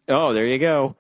Oh, 0.09 0.33
there 0.33 0.47
you 0.47 0.59
go. 0.59 0.97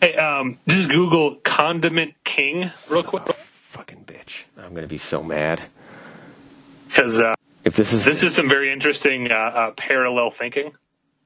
Hey, 0.00 0.14
um, 0.16 0.58
just 0.68 0.88
Google 0.88 1.36
Condiment 1.36 2.14
King 2.24 2.70
real 2.90 3.02
quick 3.02 3.26
Fucking 3.34 4.04
bitch! 4.04 4.44
I'm 4.56 4.74
gonna 4.74 4.86
be 4.86 4.98
so 4.98 5.22
mad 5.22 5.60
because 6.88 7.20
uh, 7.20 7.34
if 7.64 7.76
this 7.76 7.92
is 7.92 8.04
this 8.04 8.22
is 8.22 8.34
some 8.34 8.48
very 8.48 8.72
interesting 8.72 9.30
uh, 9.30 9.34
uh, 9.34 9.70
parallel 9.72 10.30
thinking. 10.30 10.72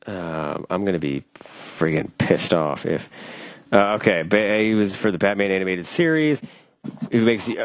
Um, 0.06 0.66
I'm 0.68 0.84
gonna 0.84 0.98
be 0.98 1.24
friggin' 1.78 2.10
pissed 2.18 2.52
off 2.52 2.84
if. 2.84 3.08
Uh, 3.72 3.94
okay, 3.94 4.22
but 4.22 4.60
he 4.60 4.74
was 4.74 4.94
for 4.94 5.10
the 5.10 5.18
Batman 5.18 5.50
animated 5.50 5.86
series. 5.86 6.40
He 7.10 7.18
makes 7.18 7.46
the. 7.46 7.58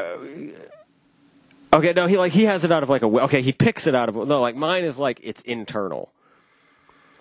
Okay, 1.74 1.94
no, 1.94 2.08
he 2.08 2.18
like 2.18 2.32
he 2.32 2.46
has 2.46 2.64
it 2.64 2.72
out 2.72 2.82
of 2.84 2.90
like 2.90 3.04
a. 3.04 3.06
Okay, 3.06 3.42
he 3.42 3.52
picks 3.52 3.86
it 3.88 3.94
out 3.96 4.10
of 4.10 4.16
no, 4.16 4.42
like 4.42 4.56
mine 4.56 4.84
is 4.84 4.98
like 4.98 5.20
it's 5.24 5.42
internal. 5.42 6.12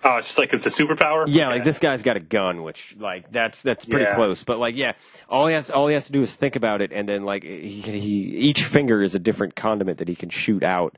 Oh, 0.03 0.15
it's 0.15 0.27
just 0.27 0.39
like 0.39 0.53
it's 0.53 0.65
a 0.65 0.69
superpower. 0.69 1.25
Yeah, 1.27 1.47
Okay. 1.47 1.55
like 1.55 1.63
this 1.65 1.77
guy's 1.77 2.03
got 2.03 2.15
a 2.15 2.21
gun, 2.21 2.63
which 2.63 2.95
like 2.97 3.31
that's 3.31 3.61
that's 3.61 3.85
pretty 3.85 4.05
Yeah. 4.05 4.15
close. 4.15 4.43
But 4.43 4.57
like, 4.57 4.75
yeah, 4.75 4.93
all 5.27 5.47
he 5.47 5.53
has 5.53 5.69
all 5.69 5.87
he 5.87 5.93
has 5.93 6.05
to 6.07 6.11
do 6.13 6.21
is 6.21 6.33
think 6.35 6.55
about 6.55 6.81
it, 6.81 6.91
and 6.93 7.07
then 7.07 7.23
like 7.25 7.43
he 7.43 7.81
he 7.81 8.09
each 8.37 8.63
finger 8.63 9.03
is 9.03 9.13
a 9.13 9.19
different 9.19 9.55
condiment 9.55 9.97
that 9.99 10.07
he 10.07 10.15
can 10.15 10.29
shoot 10.29 10.63
out. 10.63 10.97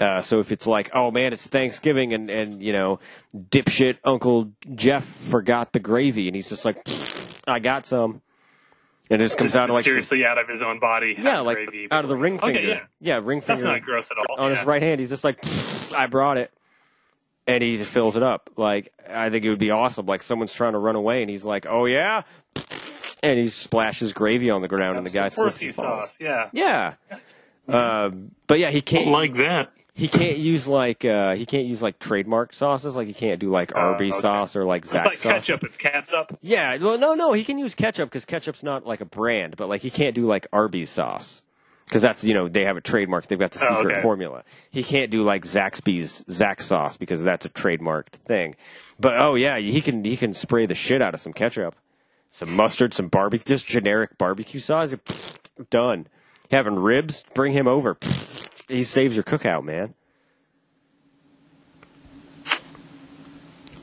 Uh, 0.00 0.20
so 0.20 0.40
if 0.40 0.50
it's 0.50 0.66
like, 0.66 0.90
oh 0.94 1.10
man, 1.10 1.32
it's 1.32 1.46
Thanksgiving, 1.46 2.12
and 2.12 2.28
and 2.28 2.62
you 2.62 2.72
know, 2.72 2.98
dipshit 3.34 3.98
Uncle 4.04 4.50
Jeff 4.74 5.06
forgot 5.30 5.72
the 5.72 5.78
gravy, 5.80 6.26
and 6.26 6.34
he's 6.34 6.48
just 6.48 6.64
like, 6.64 6.86
I 7.46 7.60
got 7.60 7.86
some, 7.86 8.20
it 9.10 9.18
just 9.18 9.36
comes 9.36 9.54
out 9.56 9.68
like 9.70 9.84
seriously 9.84 10.24
out 10.24 10.38
of 10.38 10.48
his 10.48 10.62
own 10.62 10.78
body. 10.80 11.16
yeah, 11.18 11.40
like 11.40 11.56
gravy. 11.56 11.88
out 11.90 12.04
of 12.04 12.08
the 12.08 12.16
ring 12.16 12.36
Okay, 12.36 12.54
finger. 12.54 12.68
yeah. 12.68 12.80
yeah, 13.00 13.20
ring 13.22 13.40
finger. 13.40 13.60
That's 13.60 13.62
not 13.62 13.82
gross 13.82 14.10
at 14.10 14.16
all. 14.18 14.36
on 14.38 14.50
yeah. 14.52 14.58
his 14.58 14.66
right 14.66 14.80
hand. 14.82 15.00
He's 15.00 15.10
just 15.10 15.24
like, 15.24 15.44
I 15.94 16.06
brought 16.06 16.38
it, 16.38 16.52
and 17.46 17.62
he 17.62 17.76
fills 17.78 18.16
it 18.16 18.22
up. 18.22 18.50
Like 18.56 18.92
I 19.08 19.28
think 19.30 19.44
it 19.44 19.50
would 19.50 19.58
be 19.58 19.70
awesome. 19.70 20.06
Like 20.06 20.22
someone's 20.22 20.54
trying 20.54 20.72
to 20.72 20.78
run 20.78 20.96
away, 20.96 21.22
and 21.22 21.30
he's 21.30 21.44
like, 21.44 21.66
"Oh 21.68 21.86
yeah," 21.86 22.22
and 23.22 23.38
he 23.38 23.48
splashes 23.48 24.12
gravy 24.12 24.48
on 24.50 24.62
the 24.62 24.68
ground, 24.68 24.96
and 24.96 25.04
the 25.06 25.10
guy 25.10 25.28
horsey 25.28 25.72
sauce. 25.72 26.16
Yeah. 26.20 26.48
Yeah. 26.52 26.94
Um, 27.68 28.32
but 28.46 28.58
yeah, 28.58 28.70
he 28.70 28.80
can't 28.80 29.08
like 29.08 29.34
that. 29.34 29.72
He 30.00 30.08
can't 30.08 30.38
use 30.38 30.66
like 30.66 31.04
uh, 31.04 31.34
he 31.34 31.44
can't 31.46 31.66
use 31.66 31.82
like 31.82 31.98
trademark 31.98 32.52
sauces. 32.52 32.96
Like 32.96 33.06
he 33.06 33.12
can't 33.14 33.38
do 33.38 33.50
like 33.50 33.74
Arby's 33.76 34.14
Oh, 34.14 34.16
okay. 34.16 34.22
sauce 34.22 34.56
or 34.56 34.64
like. 34.64 34.84
It's 34.84 34.94
like 34.94 35.18
sauce. 35.18 35.22
ketchup. 35.22 35.62
It's 35.62 35.76
catsup. 35.76 36.38
Yeah, 36.40 36.76
well, 36.78 36.98
no, 36.98 37.14
no, 37.14 37.32
he 37.34 37.44
can 37.44 37.58
use 37.58 37.74
ketchup 37.74 38.08
because 38.08 38.24
ketchup's 38.24 38.62
not 38.62 38.86
like 38.86 39.00
a 39.00 39.04
brand, 39.04 39.56
but 39.56 39.68
like 39.68 39.82
he 39.82 39.90
can't 39.90 40.14
do 40.14 40.26
like 40.26 40.46
Arby's 40.52 40.88
sauce 40.90 41.42
because 41.84 42.02
that's 42.02 42.24
you 42.24 42.32
know 42.34 42.48
they 42.48 42.64
have 42.64 42.76
a 42.76 42.80
trademark. 42.80 43.26
They've 43.26 43.38
got 43.38 43.52
the 43.52 43.60
Oh, 43.62 43.68
secret 43.78 43.92
okay. 43.94 44.02
formula. 44.02 44.42
He 44.70 44.82
can't 44.82 45.10
do 45.10 45.22
like 45.22 45.44
Zaxby's 45.44 46.24
Zax 46.28 46.62
sauce 46.62 46.96
because 46.96 47.22
that's 47.22 47.44
a 47.44 47.50
trademarked 47.50 48.14
thing. 48.26 48.54
But 48.98 49.20
oh 49.20 49.34
yeah, 49.34 49.58
he 49.58 49.80
can 49.80 50.02
he 50.04 50.16
can 50.16 50.32
spray 50.34 50.64
the 50.66 50.74
shit 50.74 51.02
out 51.02 51.14
of 51.14 51.20
some 51.20 51.32
ketchup, 51.34 51.76
some 52.30 52.54
mustard, 52.56 52.94
some 52.94 53.08
barbecue, 53.08 53.44
just 53.54 53.66
generic 53.66 54.16
barbecue 54.18 54.60
sauce. 54.60 54.94
Done. 55.68 56.06
Having 56.50 56.76
ribs, 56.80 57.22
bring 57.34 57.52
him 57.52 57.68
over. 57.68 57.96
He 58.70 58.84
saves 58.84 59.14
your 59.14 59.24
cookout, 59.24 59.64
man. 59.64 59.94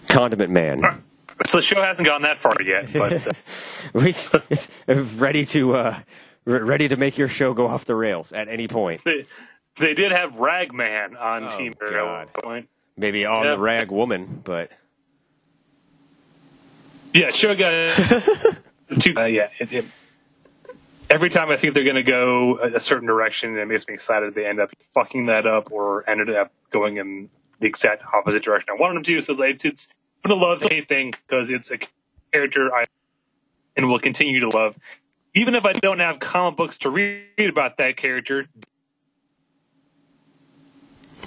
Condiment 0.07 0.49
man. 0.51 1.03
So 1.47 1.57
the 1.57 1.61
show 1.61 1.81
hasn't 1.83 2.07
gone 2.07 2.21
that 2.23 2.38
far 2.38 2.55
yet, 2.63 2.91
but 2.93 3.27
uh, 3.27 3.31
we 3.93 4.15
ready 5.17 5.45
to 5.47 5.75
uh, 5.75 5.99
ready 6.45 6.88
to 6.88 6.95
make 6.95 7.17
your 7.17 7.27
show 7.27 7.53
go 7.53 7.67
off 7.67 7.85
the 7.85 7.95
rails 7.95 8.31
at 8.31 8.47
any 8.47 8.67
point. 8.67 9.01
they, 9.03 9.25
they 9.79 9.93
did 9.93 10.11
have 10.11 10.35
Ragman 10.35 11.15
on 11.17 11.43
Oh, 11.43 11.57
Team 11.57 11.75
God. 11.79 12.29
point. 12.41 12.69
Maybe 12.95 13.25
on 13.25 13.45
Yeah. 13.45 13.51
the 13.51 13.59
rag 13.59 13.91
woman, 13.91 14.41
but 14.43 14.71
Yeah, 17.13 17.29
show 17.29 17.53
got 17.55 17.71
two. 18.99 19.13
Uh, 19.15 19.25
yeah, 19.25 19.49
it, 19.59 19.71
it, 19.73 19.85
every 21.09 21.29
time 21.29 21.49
I 21.49 21.57
think 21.57 21.73
they're 21.73 21.83
going 21.83 21.95
to 21.95 22.03
go 22.03 22.59
a, 22.59 22.75
a 22.75 22.79
certain 22.79 23.07
direction, 23.07 23.57
it 23.57 23.65
makes 23.67 23.87
me 23.87 23.93
excited. 23.93 24.35
They 24.35 24.45
end 24.45 24.59
up 24.59 24.71
fucking 24.93 25.27
that 25.27 25.45
up 25.47 25.71
or 25.71 26.09
ended 26.09 26.29
up 26.35 26.51
going 26.71 26.97
in 26.97 27.29
the 27.59 27.67
exact 27.67 28.03
opposite 28.13 28.43
direction 28.43 28.69
I 28.77 28.79
wanted 28.81 28.95
them 28.97 29.03
to. 29.03 29.21
So 29.21 29.41
it's 29.43 29.65
it's 29.65 29.87
been 30.23 30.31
a 30.31 30.35
love 30.35 30.61
hate 30.61 30.87
thing 30.87 31.13
because 31.27 31.49
it's 31.49 31.71
a 31.71 31.79
character 32.31 32.73
I 32.73 32.85
and 33.75 33.87
will 33.87 33.99
continue 33.99 34.39
to 34.41 34.49
love, 34.49 34.77
even 35.35 35.55
if 35.55 35.63
I 35.65 35.73
don't 35.73 35.99
have 35.99 36.19
comic 36.19 36.57
books 36.57 36.77
to 36.79 36.89
read 36.89 37.23
about 37.49 37.77
that 37.77 37.95
character. 37.97 38.47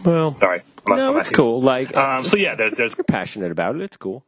well, 0.05 0.37
Sorry, 0.39 0.63
I'm 0.89 0.97
no, 0.97 1.13
not 1.13 1.21
it's 1.21 1.31
cool. 1.31 1.61
Like, 1.61 1.97
Um, 1.97 2.25
so 2.25 2.37
yeah, 2.37 2.55
there, 2.57 2.71
there's 2.71 2.95
you're 2.97 3.05
passionate 3.05 3.53
about 3.53 3.77
it. 3.77 3.83
It's 3.83 3.97
cool. 3.97 4.25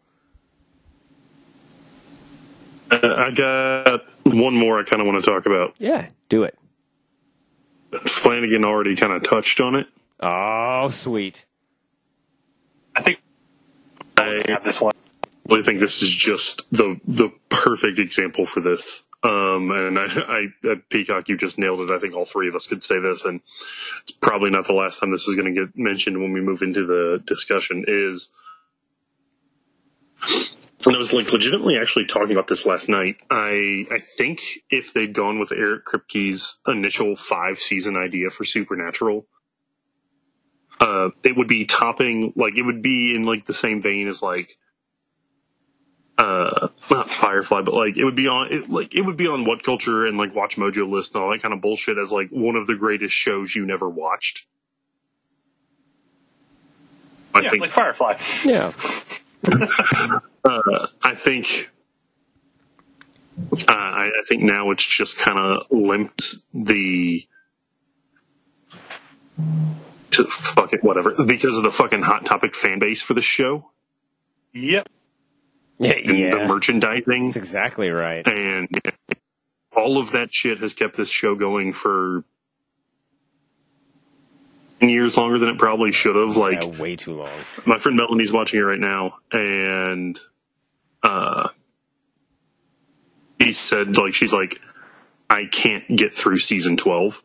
Uh, 2.92 3.14
I 3.16 3.30
got 3.30 4.04
one 4.24 4.54
more 4.54 4.78
I 4.78 4.84
kind 4.84 5.00
of 5.00 5.06
want 5.06 5.24
to 5.24 5.30
talk 5.30 5.46
about. 5.46 5.74
Yeah, 5.78 6.08
do 6.28 6.42
it. 6.42 6.58
Flanagan 8.06 8.64
already 8.64 8.96
kind 8.96 9.12
of 9.12 9.22
touched 9.22 9.60
on 9.60 9.74
it. 9.76 9.86
Oh, 10.20 10.90
sweet. 10.90 11.46
I 12.94 13.02
think 13.02 13.20
I 14.18 14.40
I 14.48 14.52
have 14.52 14.64
this 14.64 14.80
one. 14.80 14.92
I 15.50 15.62
think 15.62 15.80
this 15.80 16.02
is 16.02 16.14
just 16.14 16.62
the 16.70 17.00
the 17.06 17.30
perfect 17.48 17.98
example 17.98 18.46
for 18.46 18.60
this. 18.60 19.02
Um, 19.24 19.70
and 19.70 19.98
I, 19.98 20.06
I, 20.06 20.68
at 20.68 20.88
Peacock, 20.88 21.28
you 21.28 21.36
just 21.36 21.56
nailed 21.56 21.80
it. 21.80 21.92
I 21.92 21.98
think 21.98 22.14
all 22.14 22.24
three 22.24 22.48
of 22.48 22.56
us 22.56 22.66
could 22.66 22.82
say 22.82 22.98
this, 22.98 23.24
and 23.24 23.40
it's 24.02 24.10
probably 24.10 24.50
not 24.50 24.66
the 24.66 24.72
last 24.72 24.98
time 24.98 25.12
this 25.12 25.28
is 25.28 25.36
going 25.36 25.54
to 25.54 25.66
get 25.66 25.78
mentioned 25.78 26.20
when 26.20 26.32
we 26.32 26.40
move 26.40 26.60
into 26.60 26.84
the 26.84 27.22
discussion. 27.24 27.84
Is 27.86 28.32
and 30.86 30.96
I 30.96 30.98
was 30.98 31.12
like 31.12 31.32
legitimately 31.32 31.78
actually 31.78 32.06
talking 32.06 32.32
about 32.32 32.48
this 32.48 32.66
last 32.66 32.88
night. 32.88 33.16
I 33.30 33.86
I 33.90 33.98
think 34.00 34.42
if 34.70 34.92
they'd 34.94 35.14
gone 35.14 35.38
with 35.40 35.52
Eric 35.52 35.84
Kripke's 35.86 36.60
initial 36.66 37.16
five 37.16 37.58
season 37.58 37.96
idea 37.96 38.30
for 38.30 38.44
Supernatural, 38.44 39.26
uh, 40.80 41.10
it 41.24 41.36
would 41.36 41.48
be 41.48 41.66
topping 41.66 42.32
like 42.36 42.56
it 42.56 42.62
would 42.62 42.82
be 42.82 43.14
in 43.16 43.24
like 43.24 43.46
the 43.46 43.54
same 43.54 43.82
vein 43.82 44.08
as 44.08 44.22
like 44.22 44.56
uh 46.18 46.68
not 46.90 47.10
Firefly, 47.10 47.62
but 47.62 47.74
like 47.74 47.96
it 47.96 48.04
would 48.04 48.16
be 48.16 48.28
on 48.28 48.48
it, 48.52 48.70
like 48.70 48.94
it 48.94 49.02
would 49.02 49.16
be 49.18 49.28
on 49.28 49.44
What 49.46 49.64
Culture 49.64 50.06
and 50.06 50.18
like 50.18 50.34
Watch 50.34 50.56
Mojo 50.56 50.90
list 50.90 51.14
and 51.14 51.24
all 51.24 51.30
that 51.32 51.42
kind 51.42 51.54
of 51.54 51.60
bullshit 51.62 51.98
as 51.98 52.12
like 52.12 52.30
one 52.30 52.56
of 52.56 52.66
the 52.66 52.76
greatest 52.76 53.14
shows 53.14 53.54
you 53.54 53.66
never 53.66 53.88
watched. 53.88 54.46
I 57.34 57.42
Yeah, 57.42 57.50
think 57.50 57.60
like 57.60 57.72
Firefly. 57.72 58.18
Yeah, 58.44 58.72
uh, 60.44 60.86
I 61.02 61.14
think 61.14 61.70
uh, 63.52 63.64
I, 63.68 64.06
I 64.06 64.22
think 64.28 64.42
now 64.42 64.70
it's 64.70 64.86
just 64.86 65.18
kind 65.18 65.38
of 65.38 65.66
limped 65.70 66.36
the 66.52 67.26
to 70.12 70.24
fuck 70.24 70.72
it 70.72 70.84
whatever 70.84 71.14
because 71.26 71.56
of 71.56 71.62
the 71.62 71.70
fucking 71.72 72.02
hot 72.02 72.24
topic 72.26 72.54
fan 72.54 72.78
base 72.78 73.02
for 73.02 73.14
the 73.14 73.22
show 73.22 73.70
Yep. 74.52 74.88
yeah, 75.78 75.92
and 75.92 76.08
the 76.10 76.18
yeah. 76.18 76.46
merchandising 76.46 77.26
That's 77.26 77.36
exactly 77.36 77.90
right. 77.90 78.26
and 78.26 78.68
all 79.74 79.98
of 79.98 80.12
that 80.12 80.32
shit 80.32 80.58
has 80.58 80.74
kept 80.74 80.96
this 80.96 81.08
show 81.08 81.34
going 81.34 81.72
for 81.72 82.24
years 84.88 85.16
longer 85.16 85.38
than 85.38 85.48
it 85.50 85.58
probably 85.58 85.92
should 85.92 86.16
have. 86.16 86.36
Like 86.36 86.60
Yeah, 86.62 86.66
way 86.66 86.96
too 86.96 87.12
long. 87.14 87.30
my 87.66 87.78
friend 87.78 87.96
Melanie's 87.96 88.32
watching 88.32 88.60
it 88.60 88.62
right 88.62 88.78
now, 88.80 89.14
and 89.32 90.18
uh, 91.02 91.48
he 93.38 93.52
said 93.52 93.96
like 93.96 94.14
she's 94.14 94.32
like, 94.32 94.60
I 95.28 95.44
can't 95.50 95.86
get 95.96 96.14
through 96.14 96.36
season 96.38 96.76
twelve. 96.76 97.22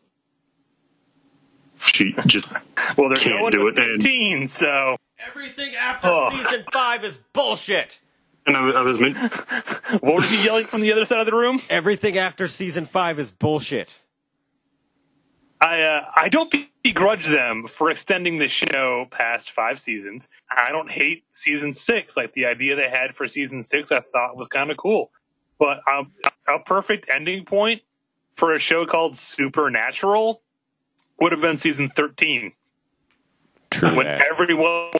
She 1.80 2.14
just 2.26 2.46
Well, 2.96 3.08
they're 3.08 3.16
Can't 3.16 3.40
going 3.40 3.52
do 3.52 3.70
to 3.72 3.82
it, 3.82 4.06
and- 4.40 4.50
so 4.50 4.96
Everything 5.26 5.74
after 5.74 6.08
Oh. 6.08 6.30
season 6.30 6.64
five 6.72 7.04
is 7.04 7.18
bullshit. 7.32 7.98
and 8.46 8.56
I, 8.56 8.60
I 8.70 8.80
was 8.82 8.98
meant, 9.00 9.16
what 10.00 10.14
would 10.14 10.24
he 10.24 10.36
be 10.38 10.42
yelling 10.44 10.64
from 10.64 10.80
the 10.80 10.92
other 10.92 11.04
side 11.04 11.20
of 11.20 11.26
the 11.26 11.34
room? 11.34 11.60
Everything 11.68 12.16
after 12.18 12.46
season 12.48 12.84
five 12.84 13.18
is 13.18 13.30
bullshit. 13.30 13.98
I 15.60 15.82
uh, 15.82 16.04
I 16.14 16.28
don't 16.28 16.54
begrudge 16.82 17.26
them 17.26 17.66
for 17.66 17.90
extending 17.90 18.38
the 18.38 18.48
show 18.48 19.06
past 19.10 19.50
five 19.50 19.80
seasons. 19.80 20.28
I 20.50 20.70
don't 20.70 20.90
hate 20.90 21.24
season 21.32 21.74
six. 21.74 22.16
Like 22.16 22.32
the 22.32 22.46
idea 22.46 22.76
they 22.76 22.88
had 22.88 23.16
for 23.16 23.26
season 23.26 23.62
six, 23.62 23.90
I 23.90 24.00
thought 24.00 24.36
was 24.36 24.48
kind 24.48 24.70
of 24.70 24.76
cool. 24.76 25.10
But 25.58 25.80
um, 25.92 26.12
a 26.46 26.60
perfect 26.60 27.08
ending 27.12 27.44
point 27.44 27.82
for 28.36 28.52
a 28.52 28.58
show 28.60 28.86
called 28.86 29.16
Supernatural 29.16 30.40
would 31.20 31.32
have 31.32 31.40
been 31.40 31.56
season 31.56 31.88
thirteen, 31.88 32.52
True. 33.70 33.96
when 33.96 34.06
that. 34.06 34.22
everyone 34.30 34.92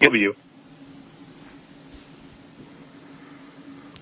W. 0.00 0.34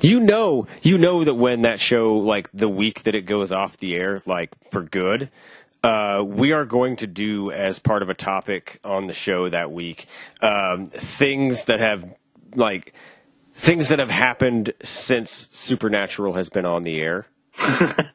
You 0.01 0.20
know, 0.20 0.66
you 0.82 0.97
know 0.97 1.24
that 1.24 1.35
when 1.35 1.62
that 1.62 1.78
show, 1.81 2.16
like 2.16 2.51
the 2.52 2.68
week 2.68 3.02
that 3.02 3.14
it 3.14 3.22
goes 3.22 3.52
off 3.52 3.77
the 3.77 3.94
air, 3.94 4.22
like 4.24 4.51
for 4.70 4.82
good, 4.82 5.31
uh, 5.82 6.24
we 6.27 6.52
are 6.52 6.64
going 6.64 6.97
to 6.97 7.06
do 7.06 7.51
as 7.51 7.78
part 7.78 8.02
of 8.02 8.09
a 8.09 8.14
topic 8.14 8.81
on 8.85 9.06
the 9.06 9.14
show 9.14 9.48
that 9.48 9.70
week 9.72 10.06
um, 10.40 10.86
things 10.86 11.66
that 11.66 11.81
have 11.81 12.14
like 12.55 12.93
things 13.55 13.89
that 13.89 13.98
have 13.98 14.10
happened 14.10 14.72
since 14.82 15.48
Supernatural 15.52 16.35
has 16.35 16.48
been 16.48 16.64
on 16.64 16.82
the 16.82 17.01
air. 17.01 17.27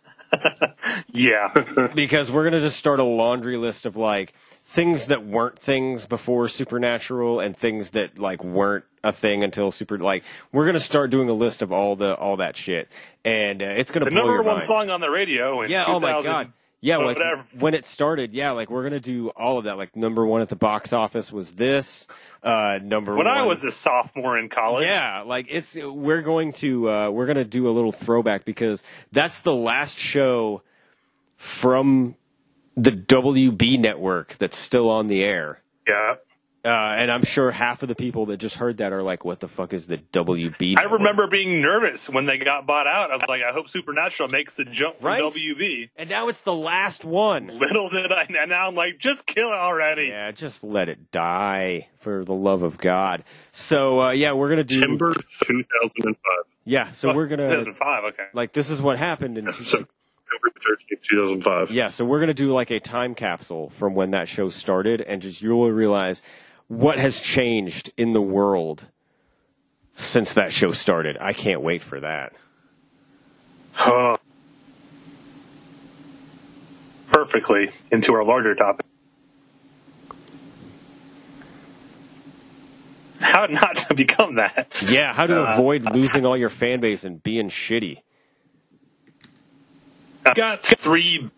Yeah. 1.14 1.90
because 1.96 2.32
we're 2.32 2.44
gonna 2.44 2.62
just 2.62 2.78
start 2.78 3.00
a 3.00 3.04
laundry 3.04 3.58
list 3.58 3.86
of 3.86 3.96
like 3.96 4.34
things 4.64 5.08
that 5.08 5.26
weren't 5.26 5.58
things 5.60 6.06
before 6.06 6.48
Supernatural 6.50 7.40
and 7.40 7.56
things 7.56 7.92
that 7.92 8.18
like 8.20 8.44
weren't 8.44 8.86
a 9.04 9.12
thing 9.12 9.44
until 9.44 9.72
Super. 9.72 9.98
Like 9.98 10.24
we're 10.52 10.66
gonna 10.66 10.80
start 10.80 11.10
doing 11.12 11.30
a 11.30 11.34
list 11.34 11.62
of 11.62 11.72
all 11.72 11.96
the 11.96 12.16
all 12.16 12.38
that 12.38 12.58
shit, 12.58 12.90
and 13.24 13.62
uh, 13.62 13.66
it's 13.66 13.92
gonna 13.92 14.06
the 14.06 14.12
blow 14.12 14.22
number 14.22 14.34
your 14.34 14.44
one 14.44 14.56
mind. 14.56 14.64
song 14.68 14.90
on 14.90 15.02
the 15.02 15.10
radio 15.10 15.62
in 15.62 15.70
yeah. 15.72 15.86
Oh 15.88 16.00
my 16.00 16.10
2000 16.14 16.32
god. 16.32 16.54
Yeah, 16.86 16.98
like 16.98 17.18
whatever. 17.18 17.44
when 17.58 17.74
it 17.74 17.84
started, 17.86 18.34
yeah, 18.34 18.52
like 18.52 18.70
we're 18.70 18.84
gonna 18.84 19.00
do 19.00 19.30
all 19.30 19.58
of 19.58 19.64
that. 19.64 19.76
Like 19.76 19.96
number 19.96 20.24
one 20.24 20.42
at 20.42 20.50
the 20.50 20.56
box 20.56 20.94
office 20.94 21.32
was 21.32 21.54
this. 21.54 22.06
Uh, 22.44 22.80
number 22.84 23.16
When 23.16 23.26
one. 23.26 23.36
I 23.36 23.42
was 23.42 23.64
a 23.64 23.72
sophomore 23.72 24.38
in 24.38 24.50
college. 24.50 24.86
Yeah, 24.86 25.24
like 25.26 25.48
it's 25.50 25.76
we're 25.76 26.22
going 26.22 26.54
to 26.54 26.88
uh, 26.88 27.10
we're 27.10 27.26
going 27.26 27.38
to 27.38 27.44
do 27.44 27.68
a 27.68 27.72
little 27.72 27.92
throwback 27.92 28.46
because 28.46 28.84
that's 29.12 29.40
the 29.40 29.56
last 29.56 29.98
show 29.98 30.62
from 31.38 32.16
the 32.78 32.92
WB 32.92 33.80
network 33.80 34.36
that's 34.38 34.58
still 34.58 34.88
on 34.90 35.08
the 35.08 35.24
air. 35.24 35.62
Yeah. 35.88 36.16
Uh, 36.66 36.96
and 36.98 37.12
I'm 37.12 37.24
sure 37.24 37.52
half 37.52 37.84
of 37.84 37.90
the 37.90 37.96
people 37.96 38.26
that 38.28 38.38
just 38.38 38.56
heard 38.56 38.78
that 38.78 38.92
are 38.92 39.04
like, 39.04 39.24
"What 39.24 39.40
the 39.40 39.48
fuck 39.48 39.72
is 39.72 39.86
the 39.86 40.00
WB?" 40.00 40.76
I 40.80 40.84
remember 40.86 41.28
being 41.28 41.62
nervous 41.62 42.10
when 42.10 42.26
they 42.26 42.40
got 42.40 42.66
bought 42.66 42.88
out. 42.88 43.12
I 43.12 43.14
was 43.14 43.26
like, 43.30 43.44
I 43.44 43.52
hope 43.52 43.70
Supernatural 43.70 44.30
makes 44.30 44.56
the 44.56 44.66
jump 44.66 44.96
from 44.96 45.06
Right? 45.06 45.22
WB. 45.22 45.90
and 45.96 46.10
now 46.10 46.28
it's 46.28 46.42
the 46.42 46.56
last 46.56 47.06
one. 47.06 47.48
Little 47.48 47.90
did 47.90 48.12
I, 48.12 48.26
and 48.28 48.50
now 48.50 48.68
I'm 48.68 48.74
like, 48.76 48.98
just 48.98 49.28
kill 49.28 49.50
it 49.50 49.54
already. 49.56 50.08
Yeah, 50.08 50.32
just 50.32 50.64
let 50.64 50.90
it 50.90 51.12
die 51.12 51.88
for 52.00 52.26
the 52.26 52.34
love 52.34 52.64
of 52.64 52.80
God. 52.80 53.24
So 53.52 54.02
uh, 54.02 54.12
yeah, 54.12 54.34
we're 54.34 54.50
gonna 54.50 54.64
do. 54.64 54.80
September 54.80 55.14
2005. 55.14 56.16
Yeah, 56.66 56.90
so 56.92 57.14
we're 57.14 57.28
gonna 57.28 57.48
2005, 57.48 58.04
okay. 58.06 58.24
like 58.34 58.54
this 58.54 58.72
is 58.72 58.82
what 58.82 58.98
happened 58.98 59.38
in. 59.38 59.54
September 59.54 59.88
13th, 60.60 61.04
2005. 61.04 61.72
Yeah, 61.72 61.90
so 61.90 62.04
we're 62.06 62.18
going 62.20 62.28
to 62.28 62.34
do 62.34 62.52
like 62.52 62.72
a 62.72 62.80
time 62.80 63.14
capsule 63.14 63.70
from 63.70 63.94
when 63.94 64.12
that 64.12 64.28
show 64.28 64.50
started, 64.50 65.02
and 65.02 65.22
just 65.22 65.42
you 65.42 65.56
will 65.56 65.72
realize 65.72 66.22
what 66.68 66.98
has 67.00 67.22
changed 67.22 67.92
in 67.98 68.14
the 68.14 68.22
world 68.22 68.88
since 69.94 70.34
that 70.34 70.52
show 70.52 70.72
started. 70.72 71.18
I 71.20 71.34
can't 71.34 71.62
wait 71.62 71.82
for 71.82 72.00
that. 72.00 72.34
Oh. 73.80 74.18
Perfectly 77.12 77.70
into 77.92 78.14
our 78.14 78.24
larger 78.24 78.56
topic. 78.56 78.86
How 83.20 83.46
not 83.48 83.76
to 83.78 83.94
become 83.94 84.36
that? 84.36 84.82
Yeah, 84.88 85.14
how 85.14 85.28
to 85.28 85.42
Uh, 85.42 85.54
avoid 85.54 85.84
losing 85.94 86.26
all 86.26 86.38
your 86.38 86.50
fan 86.50 86.80
base 86.80 87.04
and 87.04 87.22
being 87.24 87.50
shitty. 87.50 88.02
I've 90.26 90.36
got 90.36 90.64
three, 90.64 91.30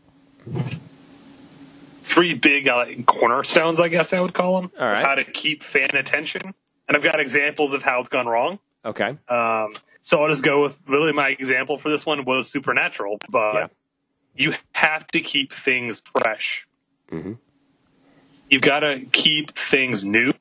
three 2.17 2.33
big 2.33 2.67
uh, 2.67 2.85
cornerstones, 3.05 3.79
I 3.79 3.89
guess 3.89 4.11
I 4.11 4.19
would 4.19 4.33
call 4.33 4.59
them. 4.61 4.71
All 4.79 4.87
right. 4.87 5.03
How 5.05 5.13
to 5.15 5.23
keep 5.23 5.63
fan 5.63 5.95
attention, 5.95 6.41
and 6.43 6.97
I've 6.97 7.03
got 7.03 7.19
examples 7.19 7.73
of 7.73 7.83
how 7.83 7.99
it's 7.99 8.09
gone 8.09 8.25
wrong. 8.25 8.57
Okay. 8.83 9.17
Um, 9.29 9.75
so 10.01 10.21
I'll 10.23 10.29
just 10.29 10.43
go 10.43 10.63
with 10.63 10.79
really 10.87 11.13
my 11.13 11.29
example 11.29 11.77
for 11.77 11.89
this 11.89 12.05
one 12.05 12.25
was 12.25 12.49
Supernatural, 12.49 13.19
but 13.29 13.53
Yeah. 13.53 13.67
you 14.35 14.53
have 14.71 15.05
to 15.09 15.19
keep 15.19 15.53
things 15.53 16.01
fresh. 16.15 16.65
Mhm. 17.11 17.37
You've 18.49 18.61
got 18.63 18.79
to 18.79 19.05
keep 19.11 19.55
things 19.57 20.03
new 20.05 20.33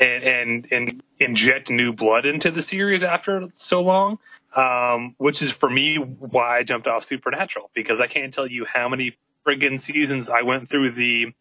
and, 0.00 0.24
and 0.24 0.68
and 0.72 1.02
inject 1.20 1.70
new 1.70 1.92
blood 1.92 2.26
into 2.26 2.50
the 2.50 2.62
series 2.62 3.02
after 3.02 3.48
so 3.54 3.80
long. 3.80 4.18
Um, 4.56 5.14
which 5.18 5.42
is 5.42 5.50
for 5.50 5.68
me 5.68 5.96
why 5.96 6.58
I 6.58 6.62
jumped 6.62 6.86
off 6.86 7.02
Supernatural 7.02 7.70
because 7.74 8.00
I 8.00 8.06
can't 8.06 8.32
tell 8.32 8.46
you 8.46 8.64
how 8.72 8.88
many 8.88 9.16
friggin' 9.46 9.80
seasons 9.80 10.28
I 10.28 10.42
went 10.42 10.68
through 10.68 10.92
the 10.92 11.32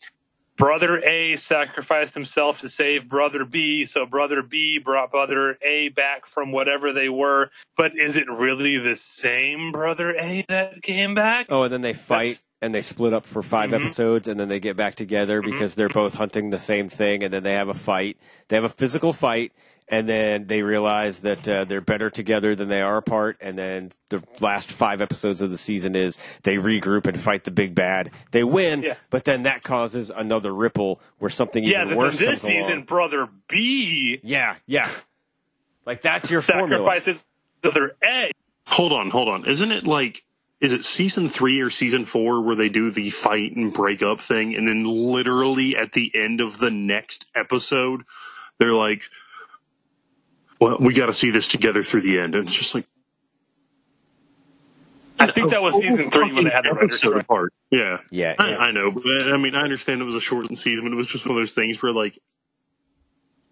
Brother 0.56 1.00
A 1.04 1.36
sacrificed 1.36 2.14
himself 2.14 2.62
to 2.62 2.70
save 2.70 3.10
Brother 3.10 3.44
B, 3.44 3.86
so 3.88 4.06
Brother 4.06 4.44
B 4.44 4.78
brought 4.78 5.10
Brother 5.10 5.58
A 5.64 5.90
back 5.90 6.28
from 6.28 6.52
whatever 6.52 6.94
they 6.94 7.10
were. 7.10 7.50
But 7.76 7.98
is 7.98 8.16
it 8.18 8.30
really 8.30 8.78
the 8.78 8.96
same 8.96 9.72
Brother 9.72 10.16
A 10.16 10.46
that 10.50 10.84
came 10.84 11.16
back? 11.16 11.48
Oh, 11.50 11.64
and 11.64 11.74
then 11.74 11.82
they 11.82 11.94
fight 11.94 12.26
That's- 12.26 12.44
and 12.62 12.74
they 12.74 12.84
split 12.84 13.14
up 13.14 13.26
for 13.26 13.42
5 13.42 13.72
Mhm. 13.72 13.80
episodes, 13.82 14.28
and 14.28 14.40
then 14.40 14.48
they 14.48 14.60
get 14.60 14.78
back 14.78 14.94
together 14.94 15.42
because 15.42 15.74
they're 15.74 15.90
both 15.90 16.14
hunting 16.14 16.52
the 16.52 16.60
same 16.60 16.88
thing, 16.88 17.24
and 17.24 17.34
then 17.34 17.42
they 17.42 17.54
have 17.54 17.68
a 17.68 17.74
fight. 17.74 18.18
They 18.50 18.56
have 18.56 18.64
a 18.64 18.70
physical 18.70 19.12
fight, 19.12 19.54
and 19.90 20.08
then 20.10 20.48
they 20.48 20.62
realize 20.64 21.20
that 21.22 21.48
uh, 21.48 21.64
they're 21.66 21.82
better 21.82 22.10
together 22.10 22.56
than 22.56 22.70
they 22.70 22.82
are 22.82 22.98
apart. 22.98 23.38
And 23.42 23.58
then 23.58 23.92
the 24.10 24.24
last 24.40 24.72
five 24.72 25.02
episodes 25.02 25.42
of 25.42 25.52
the 25.52 25.58
season 25.58 25.96
is 25.96 26.18
they 26.44 26.56
regroup 26.56 27.06
and 27.06 27.20
fight 27.20 27.44
the 27.44 27.52
big 27.52 27.76
bad. 27.76 28.12
They 28.32 28.44
win, 28.44 28.84
Yeah. 28.84 28.96
but 29.10 29.26
then 29.26 29.44
that 29.44 29.64
causes 29.64 30.10
another 30.10 30.54
ripple 30.54 31.00
where 31.20 31.30
something 31.30 31.64
yeah, 31.64 31.78
even 31.84 31.90
then 31.90 31.98
worse 31.98 32.18
this 32.20 32.28
comes 32.28 32.42
season, 32.42 32.74
along. 32.74 32.86
Brother 32.86 33.30
B 33.50 34.20
Yeah, 34.24 34.56
yeah. 34.66 34.90
Like 35.86 36.02
that's 36.02 36.32
your 36.32 36.42
formula. 36.42 36.84
sacrifices 36.86 37.24
Brother 37.62 37.96
A. 38.04 38.32
Hold 38.68 38.94
on, 38.94 39.10
hold 39.10 39.28
on. 39.28 39.46
Isn't 39.46 39.72
it 39.72 39.86
like, 39.86 40.24
is 40.62 40.72
it 40.72 40.86
season 40.86 41.28
three 41.28 41.60
or 41.60 41.70
season 41.70 42.06
four 42.06 42.42
where 42.42 42.56
they 42.56 42.70
do 42.70 42.90
the 42.92 43.10
fight 43.10 43.56
and 43.56 43.74
break 43.74 44.02
up 44.02 44.22
thing, 44.22 44.56
and 44.56 44.66
then 44.68 44.86
literally 44.86 45.76
at 45.76 45.92
the 45.92 46.10
end 46.16 46.40
of 46.40 46.58
the 46.58 46.72
next 46.72 47.30
episode, 47.36 48.04
they're 48.60 48.72
like, 48.74 49.04
"Well, 50.64 50.78
we 50.80 50.94
got 50.94 51.08
to 51.08 51.14
see 51.14 51.30
this 51.30 51.48
together 51.48 51.84
through 51.84 52.02
the 52.02 52.20
end," 52.20 52.36
and 52.36 52.48
it's 52.48 52.58
just 52.58 52.74
like. 52.74 52.86
I 55.20 55.32
think 55.32 55.52
that 55.52 55.62
was 55.62 55.76
oh, 55.76 55.82
season 55.82 56.12
three 56.12 56.34
when 56.34 56.44
they 56.44 56.50
had 56.50 56.64
the 56.64 56.70
Fucking 56.70 56.76
writer's 56.76 56.96
episode 56.96 57.10
strike. 57.10 57.24
apart. 57.24 57.54
Yeah, 57.72 58.00
Yeah, 58.12 58.36
I, 58.38 58.50
yeah. 58.50 58.58
I 58.58 58.72
know, 58.72 58.92
but 58.92 59.04
I 59.24 59.38
mean, 59.38 59.56
I 59.56 59.62
understand 59.62 60.02
it 60.02 60.06
was 60.06 60.16
a 60.16 60.22
shortened 60.22 60.60
season, 60.60 60.84
but 60.86 60.92
it 60.92 60.96
was 60.96 61.08
just 61.08 61.26
one 61.26 61.38
of 61.38 61.42
those 61.42 61.54
things 61.54 61.82
where, 61.82 61.94
like, 61.94 62.18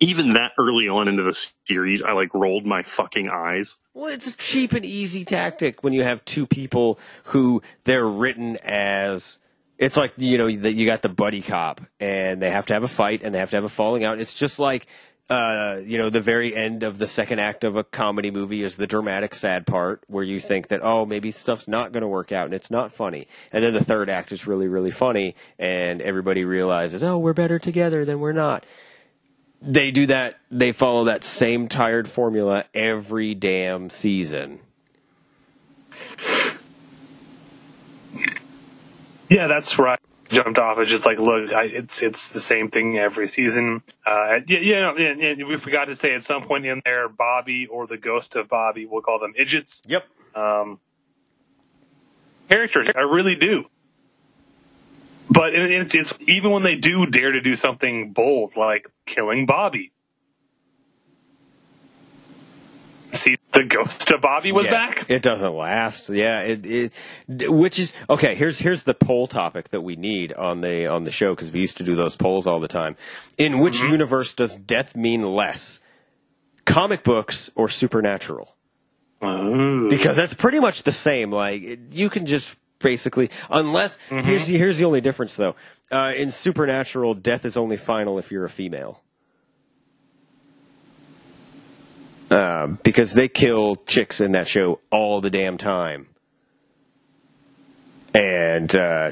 even 0.02 0.34
that 0.34 0.52
early 0.58 0.90
on 0.90 1.08
into 1.08 1.24
the 1.24 1.52
series, 1.66 2.02
I 2.02 2.14
like 2.14 2.34
rolled 2.34 2.66
my 2.66 2.82
fucking 2.82 3.30
eyes. 3.30 3.78
Well, 3.94 4.12
it's 4.12 4.28
a 4.28 4.34
cheap 4.34 4.74
and 4.74 4.84
easy 4.84 5.24
tactic 5.24 5.84
when 5.84 5.94
you 5.94 6.04
have 6.04 6.26
two 6.26 6.48
people 6.48 7.00
who 7.26 7.62
they're 7.84 8.08
written 8.08 8.58
as. 8.64 9.38
It's 9.78 9.98
like 9.98 10.14
you 10.18 10.38
know 10.38 10.52
that 10.52 10.74
you 10.74 10.86
got 10.86 11.04
the 11.04 11.10
buddy 11.10 11.42
cop, 11.42 11.82
and 12.00 12.42
they 12.42 12.50
have 12.50 12.66
to 12.68 12.74
have 12.74 12.84
a 12.84 12.88
fight, 12.88 13.22
and 13.24 13.34
they 13.34 13.40
have 13.40 13.52
to 13.52 13.58
have 13.58 13.64
a 13.64 13.70
falling 13.70 14.04
out. 14.04 14.20
It's 14.20 14.34
just 14.34 14.60
like 14.60 14.88
uh, 15.32 15.82
you 15.86 15.98
know 15.98 16.10
the 16.10 16.20
very 16.20 16.54
end 16.54 16.84
of 16.84 16.98
the 16.98 17.08
second 17.08 17.40
act 17.40 17.64
of 17.64 17.78
a 17.78 17.86
comedy 17.86 18.30
movie 18.32 18.64
is 18.64 18.76
the 18.76 18.86
dramatic 18.86 19.34
sad 19.34 19.66
part 19.66 20.04
where 20.08 20.26
you 20.26 20.42
think 20.42 20.68
that 20.68 20.82
oh 20.84 21.06
maybe 21.06 21.32
stuff's 21.32 21.70
not 21.70 21.94
going 21.94 22.02
to 22.02 22.08
work 22.08 22.34
out 22.34 22.46
and 22.46 22.54
it's 22.54 22.70
not 22.70 22.92
funny, 22.92 23.30
and 23.54 23.64
then 23.64 23.72
the 23.72 23.84
third 23.84 24.10
act 24.10 24.34
is 24.34 24.46
really 24.46 24.68
really 24.68 24.92
funny, 24.92 25.34
and 25.58 26.02
everybody 26.02 26.44
realizes 26.44 27.02
oh 27.02 27.18
we're 27.18 27.32
better 27.32 27.60
together 27.60 28.04
than 28.04 28.20
we're 28.20 28.34
not. 28.34 28.66
They 29.62 29.92
do 29.92 30.06
that 30.08 30.38
they 30.52 30.74
follow 30.74 31.06
that 31.06 31.24
same 31.24 31.70
tired 31.70 32.10
formula 32.10 32.66
every 32.74 33.34
damn 33.34 33.90
season. 33.90 34.60
Yeah, 39.30 39.48
that's 39.48 39.80
right. 39.80 40.01
Jumped 40.32 40.60
off. 40.60 40.80
It's 40.80 40.90
just 40.90 41.06
like, 41.06 41.20
look, 41.20 41.52
I, 41.52 41.66
it's 41.66 42.02
it's 42.02 42.30
the 42.30 42.40
same 42.40 42.70
thing 42.70 42.98
every 42.98 43.28
season. 43.28 43.84
Uh, 44.06 44.40
yeah, 44.48 44.60
yeah, 44.60 44.94
yeah, 44.98 45.14
yeah, 45.38 45.46
we 45.46 45.58
forgot 45.58 45.86
to 45.86 45.96
say 45.96 46.14
at 46.14 46.24
some 46.24 46.44
point 46.44 46.66
in 46.66 46.82
there, 46.86 47.10
Bobby 47.10 47.68
or 47.68 47.86
the 47.86 47.98
ghost 47.98 48.36
of 48.38 48.48
Bobby, 48.48 48.86
we'll 48.86 49.02
call 49.02 49.20
them 49.20 49.34
idiots. 49.38 49.82
yep 49.86 50.06
Um, 50.34 50.80
characters, 52.50 52.90
I 52.96 53.02
really 53.02 53.36
do. 53.36 53.66
But 55.30 55.54
it, 55.54 55.72
it's, 55.72 55.96
it's 55.96 56.14
even 56.28 56.52
when 56.52 56.64
they 56.64 56.76
do 56.76 57.06
dare 57.06 57.32
to 57.34 57.42
do 57.42 57.56
something 57.56 58.14
bold, 58.14 58.56
like 58.56 58.88
killing 59.06 59.46
Bobby. 59.46 59.92
See, 63.14 63.38
the 63.52 63.64
ghost 63.66 64.12
of 64.12 64.22
Bobby 64.22 64.52
was 64.52 64.66
Yeah, 64.66 64.72
back. 64.72 65.06
it 65.10 65.22
doesn't 65.22 65.54
last 65.54 66.10
yeah 66.10 66.42
it, 66.42 66.66
it 66.66 66.94
which 67.52 67.80
is 67.80 67.94
okay 68.10 68.36
here's 68.36 68.60
here's 68.60 68.84
the 68.84 68.94
poll 68.94 69.28
topic 69.28 69.70
that 69.70 69.82
we 69.82 69.96
need 69.96 70.32
on 70.34 70.62
the 70.62 70.88
on 70.88 71.04
the 71.04 71.12
show 71.12 71.36
because 71.36 71.52
we 71.52 71.60
used 71.60 71.78
to 71.78 71.84
do 71.84 71.96
those 71.96 72.16
polls 72.16 72.48
all 72.48 72.60
the 72.60 72.68
time 72.68 72.96
in 73.38 73.60
which 73.60 73.80
Mm-hmm. 73.80 73.92
universe 73.92 74.34
does 74.34 74.56
death 74.56 74.96
mean 74.96 75.24
less 75.24 75.80
comic 76.66 77.04
books 77.04 77.50
or 77.56 77.68
supernatural 77.70 78.56
Oh. 79.24 79.88
because 79.90 80.16
that's 80.16 80.34
pretty 80.34 80.60
much 80.60 80.82
the 80.84 80.92
same. 80.92 81.32
Like 81.32 81.62
you 81.92 82.10
can 82.10 82.26
just 82.26 82.58
basically, 82.80 83.30
unless 83.52 83.98
here's 84.10 84.48
the, 84.48 84.58
here's 84.58 84.80
the 84.80 84.86
only 84.86 85.00
difference 85.02 85.36
though. 85.36 85.56
Uh, 85.92 86.14
in 86.16 86.32
Supernatural, 86.32 87.14
death 87.14 87.46
is 87.46 87.56
only 87.58 87.78
final 87.78 88.18
if 88.18 88.32
you're 88.32 88.46
a 88.46 88.50
female. 88.50 89.04
Uh, 92.32 92.68
because 92.84 93.14
they 93.14 93.28
kill 93.28 93.76
chicks 93.76 94.22
in 94.22 94.32
that 94.32 94.48
show 94.48 94.80
all 94.90 95.22
the 95.22 95.30
damn 95.30 95.58
time. 95.58 96.08
And 98.14 98.74
uh, 98.76 99.12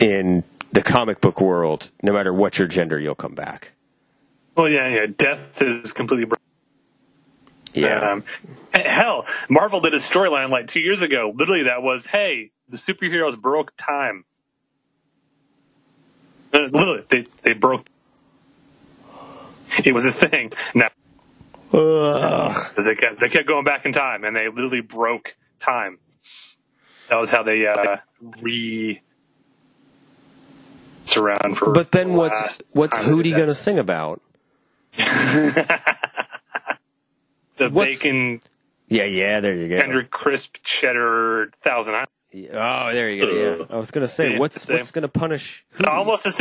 in 0.00 0.44
the 0.72 0.82
comic 0.82 1.20
book 1.20 1.40
world, 1.40 1.90
no 2.02 2.12
matter 2.12 2.32
what 2.32 2.58
your 2.58 2.68
gender, 2.68 2.98
you'll 2.98 3.14
come 3.14 3.34
back. 3.34 3.72
Well, 4.56 4.68
yeah, 4.68 4.88
yeah. 4.88 5.06
Death 5.06 5.60
is 5.60 5.92
completely. 5.92 6.30
Yeah. 7.74 8.12
Um, 8.12 8.24
hell, 8.72 9.26
Marvel 9.50 9.80
did 9.80 9.92
a 9.92 9.98
storyline 9.98 10.50
like 10.50 10.68
two 10.68 10.80
years 10.80 11.02
ago. 11.02 11.32
Literally, 11.34 11.64
that 11.64 11.82
was, 11.82 12.06
"Hey, 12.06 12.52
the 12.68 12.78
superheroes 12.78 13.38
broke 13.38 13.72
time." 13.76 14.24
Uh, 16.54 16.68
Literally, 16.72 17.04
they 17.08 17.26
they 17.42 17.52
broke. 17.52 17.86
It 19.84 19.92
was 19.92 20.06
a 20.06 20.12
thing. 20.12 20.52
Now, 20.74 20.88
because 21.70 22.84
they 22.84 22.94
kept 22.94 23.20
they 23.20 23.28
kept 23.28 23.46
going 23.48 23.64
back 23.64 23.84
in 23.86 23.92
time, 23.92 24.24
and 24.24 24.34
they 24.36 24.48
literally 24.48 24.80
broke 24.80 25.36
time. 25.60 25.98
That 27.08 27.16
was 27.16 27.30
how 27.30 27.42
they 27.42 27.66
uh, 27.66 27.96
re. 28.40 29.02
Around 31.16 31.56
for 31.56 31.72
but 31.72 31.92
then 31.92 32.08
the 32.08 32.14
what's 32.14 32.58
what's 32.72 32.96
Hootie 32.96 33.30
going 33.30 33.46
to 33.48 33.54
sing 33.54 33.78
about? 33.78 34.20
The 37.58 37.70
what's- 37.70 37.98
bacon 38.00 38.40
Yeah, 38.88 39.04
yeah, 39.04 39.40
there 39.40 39.54
you 39.54 39.68
go. 39.68 39.80
tender 39.80 40.02
crisp 40.04 40.56
cheddar 40.62 41.52
thousand 41.64 41.94
Island. 41.94 42.08
Oh, 42.52 42.92
there 42.92 43.08
you 43.08 43.24
go. 43.24 43.30
Yeah, 43.30 43.64
I 43.74 43.78
was 43.78 43.90
going 43.90 44.06
to 44.06 44.12
say, 44.12 44.32
Yeah, 44.32 44.38
what's 44.38 44.68
what's 44.68 44.90
going 44.90 45.02
to 45.02 45.08
punish? 45.08 45.64
It's 45.72 45.80
almost 45.82 46.24
the 46.24 46.32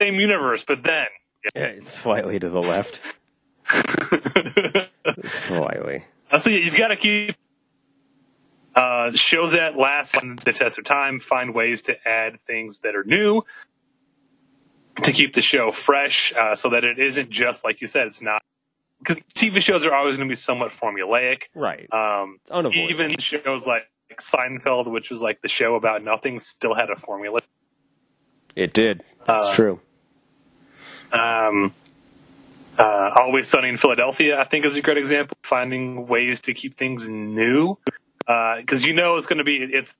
same 0.00 0.14
universe, 0.16 0.64
but 0.66 0.82
then 0.82 1.06
Yeah, 1.54 1.62
it's 1.62 1.90
slightly 1.90 2.38
to 2.38 2.50
the 2.50 2.60
left. 2.60 3.00
slightly. 5.24 6.04
so 6.38 6.50
you've 6.50 6.76
got 6.76 6.88
to 6.88 6.96
keep 6.96 7.36
uh, 8.74 9.12
shows 9.12 9.52
that 9.52 9.76
last 9.76 10.12
the 10.12 10.52
test 10.52 10.78
of 10.78 10.84
time. 10.84 11.20
Find 11.20 11.54
ways 11.54 11.82
to 11.82 12.08
add 12.08 12.38
things 12.46 12.80
that 12.80 12.94
are 12.94 13.04
new 13.04 13.42
to 15.02 15.12
keep 15.12 15.34
the 15.34 15.40
show 15.40 15.70
fresh, 15.70 16.32
uh, 16.34 16.54
so 16.54 16.70
that 16.70 16.84
it 16.84 16.98
isn't 16.98 17.30
just 17.30 17.64
like 17.64 17.80
you 17.80 17.86
said. 17.86 18.06
It's 18.06 18.22
not 18.22 18.42
because 18.98 19.16
TV 19.34 19.60
shows 19.60 19.84
are 19.84 19.94
always 19.94 20.16
going 20.16 20.28
to 20.28 20.32
be 20.32 20.36
somewhat 20.36 20.70
formulaic. 20.70 21.44
Right. 21.54 21.92
Um, 21.92 22.38
Unavoidable. 22.50 22.90
even 22.90 23.18
shows 23.18 23.66
like 23.66 23.84
Seinfeld, 24.16 24.90
which 24.90 25.10
was 25.10 25.22
like 25.22 25.40
the 25.42 25.48
show 25.48 25.74
about 25.74 26.02
nothing, 26.02 26.38
still 26.38 26.74
had 26.74 26.90
a 26.90 26.96
formula. 26.96 27.40
It 28.56 28.72
did. 28.72 29.02
That's 29.24 29.44
uh, 29.44 29.54
true. 29.54 29.80
Um, 31.12 31.72
uh, 32.78 33.10
Always 33.16 33.48
Sunny 33.48 33.68
in 33.68 33.76
Philadelphia, 33.76 34.38
I 34.40 34.44
think, 34.44 34.64
is 34.64 34.76
a 34.76 34.80
great 34.82 34.98
example. 34.98 35.36
of 35.42 35.46
Finding 35.48 36.06
ways 36.06 36.40
to 36.42 36.54
keep 36.54 36.76
things 36.76 37.08
new, 37.08 37.76
because 38.26 38.84
you 38.84 38.92
know 38.94 39.16
it's 39.16 39.26
going 39.26 39.38
to 39.38 39.44
be 39.44 39.56
it's 39.56 39.96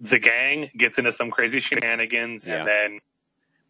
the 0.00 0.18
gang 0.18 0.70
gets 0.76 0.98
into 0.98 1.12
some 1.12 1.30
crazy 1.30 1.60
shenanigans, 1.60 2.46
Yeah. 2.46 2.64
and 2.64 2.68
then 2.68 3.00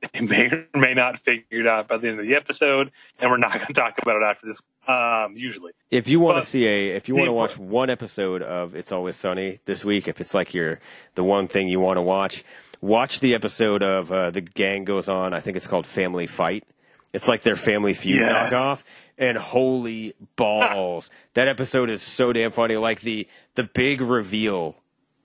they 0.12 0.20
may 0.20 0.46
or 0.74 0.80
may 0.80 0.94
not 0.94 1.18
figure 1.20 1.60
it 1.60 1.66
out 1.66 1.88
by 1.88 1.96
the 1.98 2.08
end 2.08 2.20
of 2.20 2.26
the 2.26 2.34
episode, 2.34 2.90
and 3.20 3.30
we're 3.30 3.36
not 3.36 3.52
going 3.54 3.66
to 3.66 3.72
talk 3.72 3.98
about 4.00 4.16
it 4.16 4.22
after 4.24 4.46
this. 4.46 4.58
Um, 4.88 5.36
usually, 5.36 5.72
If 5.92 6.08
you 6.08 6.18
want 6.18 6.42
to 6.42 6.48
see 6.48 6.66
a, 6.66 6.96
if 6.96 7.08
you 7.08 7.14
want 7.14 7.28
to 7.28 7.32
watch 7.32 7.56
one 7.56 7.88
episode 7.88 8.42
of 8.42 8.74
It's 8.74 8.90
Always 8.90 9.14
Sunny 9.14 9.60
this 9.64 9.84
week, 9.84 10.08
if 10.08 10.20
it's 10.20 10.34
like 10.34 10.52
your 10.54 10.80
the 11.14 11.22
one 11.22 11.46
thing 11.46 11.68
you 11.68 11.78
want 11.78 11.98
to 11.98 12.02
watch, 12.02 12.42
watch 12.80 13.20
the 13.20 13.32
episode 13.34 13.84
of 13.84 14.10
uh, 14.10 14.32
the 14.32 14.40
gang 14.40 14.84
goes 14.84 15.08
on. 15.08 15.34
I 15.34 15.40
think 15.40 15.56
it's 15.56 15.68
called 15.68 15.86
Family 15.86 16.26
Fight. 16.26 16.64
It's 17.12 17.28
like 17.28 17.42
their 17.42 17.56
Family 17.56 17.94
Feud 17.94 18.20
Yes. 18.20 18.52
knockoff, 18.52 18.82
and 19.18 19.36
holy 19.36 20.14
balls, 20.36 21.10
that 21.34 21.46
episode 21.48 21.90
is 21.90 22.02
so 22.02 22.32
damn 22.32 22.52
funny. 22.52 22.76
Like 22.76 23.00
the 23.02 23.28
the 23.54 23.64
big 23.64 24.00
reveal, 24.00 24.76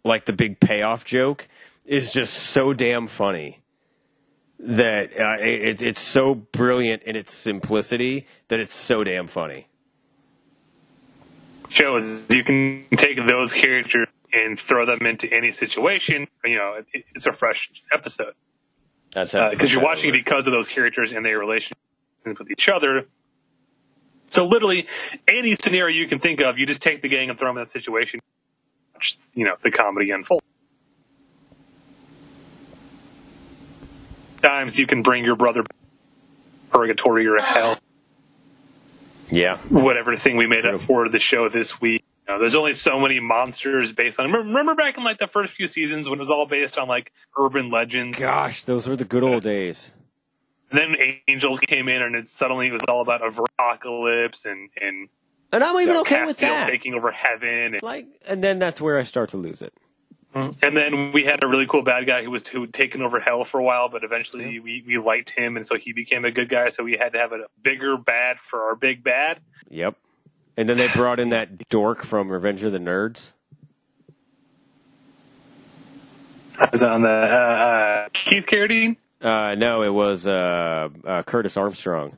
like 0.04 0.26
the 0.26 0.34
big 0.34 0.60
payoff 0.60 1.06
joke, 1.06 1.48
is 1.86 2.12
just 2.12 2.34
so 2.34 2.74
damn 2.74 3.08
funny 3.08 3.62
that 4.60 5.18
uh, 5.20 5.38
it, 5.40 5.82
it's 5.82 6.02
so 6.02 6.34
brilliant 6.36 7.04
in 7.04 7.16
its 7.16 7.34
simplicity 7.34 8.26
that 8.50 8.60
it's 8.60 8.74
so 8.74 9.04
damn 9.04 9.28
funny. 9.28 9.68
shows 11.70 12.24
you 12.30 12.44
can 12.44 12.86
take 12.98 13.18
those 13.28 13.54
characters 13.54 14.08
and 14.34 14.60
throw 14.60 14.86
them 14.86 15.06
into 15.06 15.32
any 15.32 15.52
situation. 15.52 16.28
You 16.44 16.56
know, 16.58 16.82
it, 16.94 17.06
it's 17.16 17.26
a 17.28 17.32
fresh 17.32 17.70
episode. 17.94 18.34
That's 19.18 19.32
how 19.32 19.50
because 19.50 19.72
Uh, 19.72 19.74
you're 19.74 19.84
watching 19.84 20.10
it 20.10 20.14
because 20.14 20.46
of 20.46 20.54
those 20.54 20.68
characters 20.68 21.12
and 21.12 21.26
their 21.26 21.40
relationship 21.40 21.76
with 22.24 22.52
each 22.52 22.70
other. 22.70 23.08
So 24.26 24.46
literally, 24.46 24.86
any 25.28 25.56
scenario 25.56 25.98
you 26.00 26.08
can 26.08 26.20
think 26.20 26.40
of, 26.40 26.60
you 26.60 26.68
just 26.68 26.84
take 26.84 27.02
the 27.02 27.08
gang 27.08 27.32
and 27.32 27.40
throw 27.40 27.50
them 27.50 27.58
in 27.58 27.64
that 27.64 27.72
situation. 27.72 28.20
Watch, 28.94 29.18
You 29.34 29.46
know, 29.46 29.56
the 29.60 29.72
comedy 29.72 30.12
unfold. 30.12 30.44
Times 34.44 34.78
you 34.78 34.86
can 34.86 35.02
bring 35.02 35.26
your 35.26 35.36
brother 35.36 35.64
purgatory 36.70 37.26
or 37.26 37.42
hell, 37.42 37.80
Yeah. 39.32 39.58
whatever 39.70 40.16
thing 40.16 40.38
we 40.38 40.46
made 40.46 40.62
True. 40.62 40.76
up 40.76 40.82
for 40.82 41.10
the 41.10 41.18
show 41.18 41.50
this 41.50 41.82
week. 41.82 42.04
Know, 42.28 42.40
there's 42.40 42.56
only 42.56 42.74
so 42.74 43.00
many 43.00 43.20
monsters 43.20 43.94
based 43.94 44.20
on. 44.20 44.32
Remember, 44.32 44.76
back 44.76 44.98
in 44.98 45.04
like 45.04 45.18
the 45.18 45.28
first 45.28 45.54
few 45.54 45.68
seasons 45.68 46.10
when 46.10 46.20
it 46.20 46.22
was 46.22 46.30
all 46.30 46.46
based 46.46 46.78
on 46.78 46.88
like 46.88 47.14
urban 47.38 47.72
legends. 47.72 48.20
Gosh, 48.20 48.64
those 48.66 48.88
were 48.88 48.98
the 48.98 49.06
good 49.06 49.24
old 49.24 49.44
days. 49.44 49.92
And 50.70 50.78
then 50.78 51.20
angels 51.30 51.62
came 51.62 51.88
in, 51.88 52.02
and 52.02 52.16
it 52.16 52.28
suddenly 52.28 52.68
it 52.68 52.74
was 52.74 52.84
all 52.90 53.02
about 53.02 53.22
a 53.22 53.32
apocalypse 53.58 54.46
and 54.46 54.70
and 54.82 55.08
And 55.52 55.64
I'm 55.64 55.76
you 55.76 55.82
even 55.82 55.94
know, 55.96 56.02
okay 56.02 56.26
with 56.26 56.38
that. 56.40 56.68
taking 56.70 56.94
over 56.94 57.12
heaven. 57.12 57.76
And, 57.76 57.82
Like, 57.82 58.08
and 58.28 58.44
then 58.44 58.60
that's 58.60 58.82
where 58.82 58.98
I 59.00 59.04
start 59.04 59.30
to 59.30 59.38
lose 59.38 59.62
it. 59.62 59.74
Mm-hmm. 60.36 60.60
and 60.62 60.76
then 60.78 61.12
we 61.14 61.24
had 61.24 61.42
a 61.42 61.48
really 61.48 61.66
cool 61.66 61.82
bad 61.84 62.06
guy 62.06 62.22
who 62.22 62.30
was 62.30 62.46
who 62.48 62.68
taken 62.68 63.02
over 63.02 63.20
hell 63.20 63.46
for 63.46 63.60
a 63.60 63.64
while, 63.64 63.88
but 63.88 64.04
eventually 64.04 64.60
we 64.60 64.84
we 64.86 64.98
liked 64.98 65.30
him, 65.30 65.56
and 65.56 65.66
so 65.66 65.76
he 65.78 65.94
became 65.94 66.26
a 66.26 66.32
good 66.32 66.50
guy. 66.50 66.68
So 66.68 66.84
we 66.84 66.98
had 66.98 67.14
to 67.14 67.20
have 67.20 67.32
a 67.32 67.46
bigger 67.64 67.98
bad 67.98 68.38
for 68.40 68.64
our 68.64 68.76
big 68.76 69.04
bad. 69.04 69.40
Yep. 69.70 69.96
And 70.58 70.68
then 70.68 70.78
they 70.78 70.88
brought 70.88 71.20
in 71.20 71.30
that 71.30 71.70
dork 71.70 72.04
from 72.04 72.30
Revenge 72.30 72.64
of 72.64 72.72
the 72.72 72.80
Nerds. 72.80 73.30
Was 76.72 76.82
on 76.82 77.04
the 77.04 77.10
uh, 77.10 77.12
uh, 77.12 78.10
Keith 78.14 78.48
Carradine. 78.48 78.98
Uh, 79.22 79.54
no, 79.56 79.84
it 79.84 79.90
was 79.94 80.26
uh, 80.26 80.90
uh, 81.06 81.22
Curtis 81.24 81.56
Armstrong. 81.56 82.18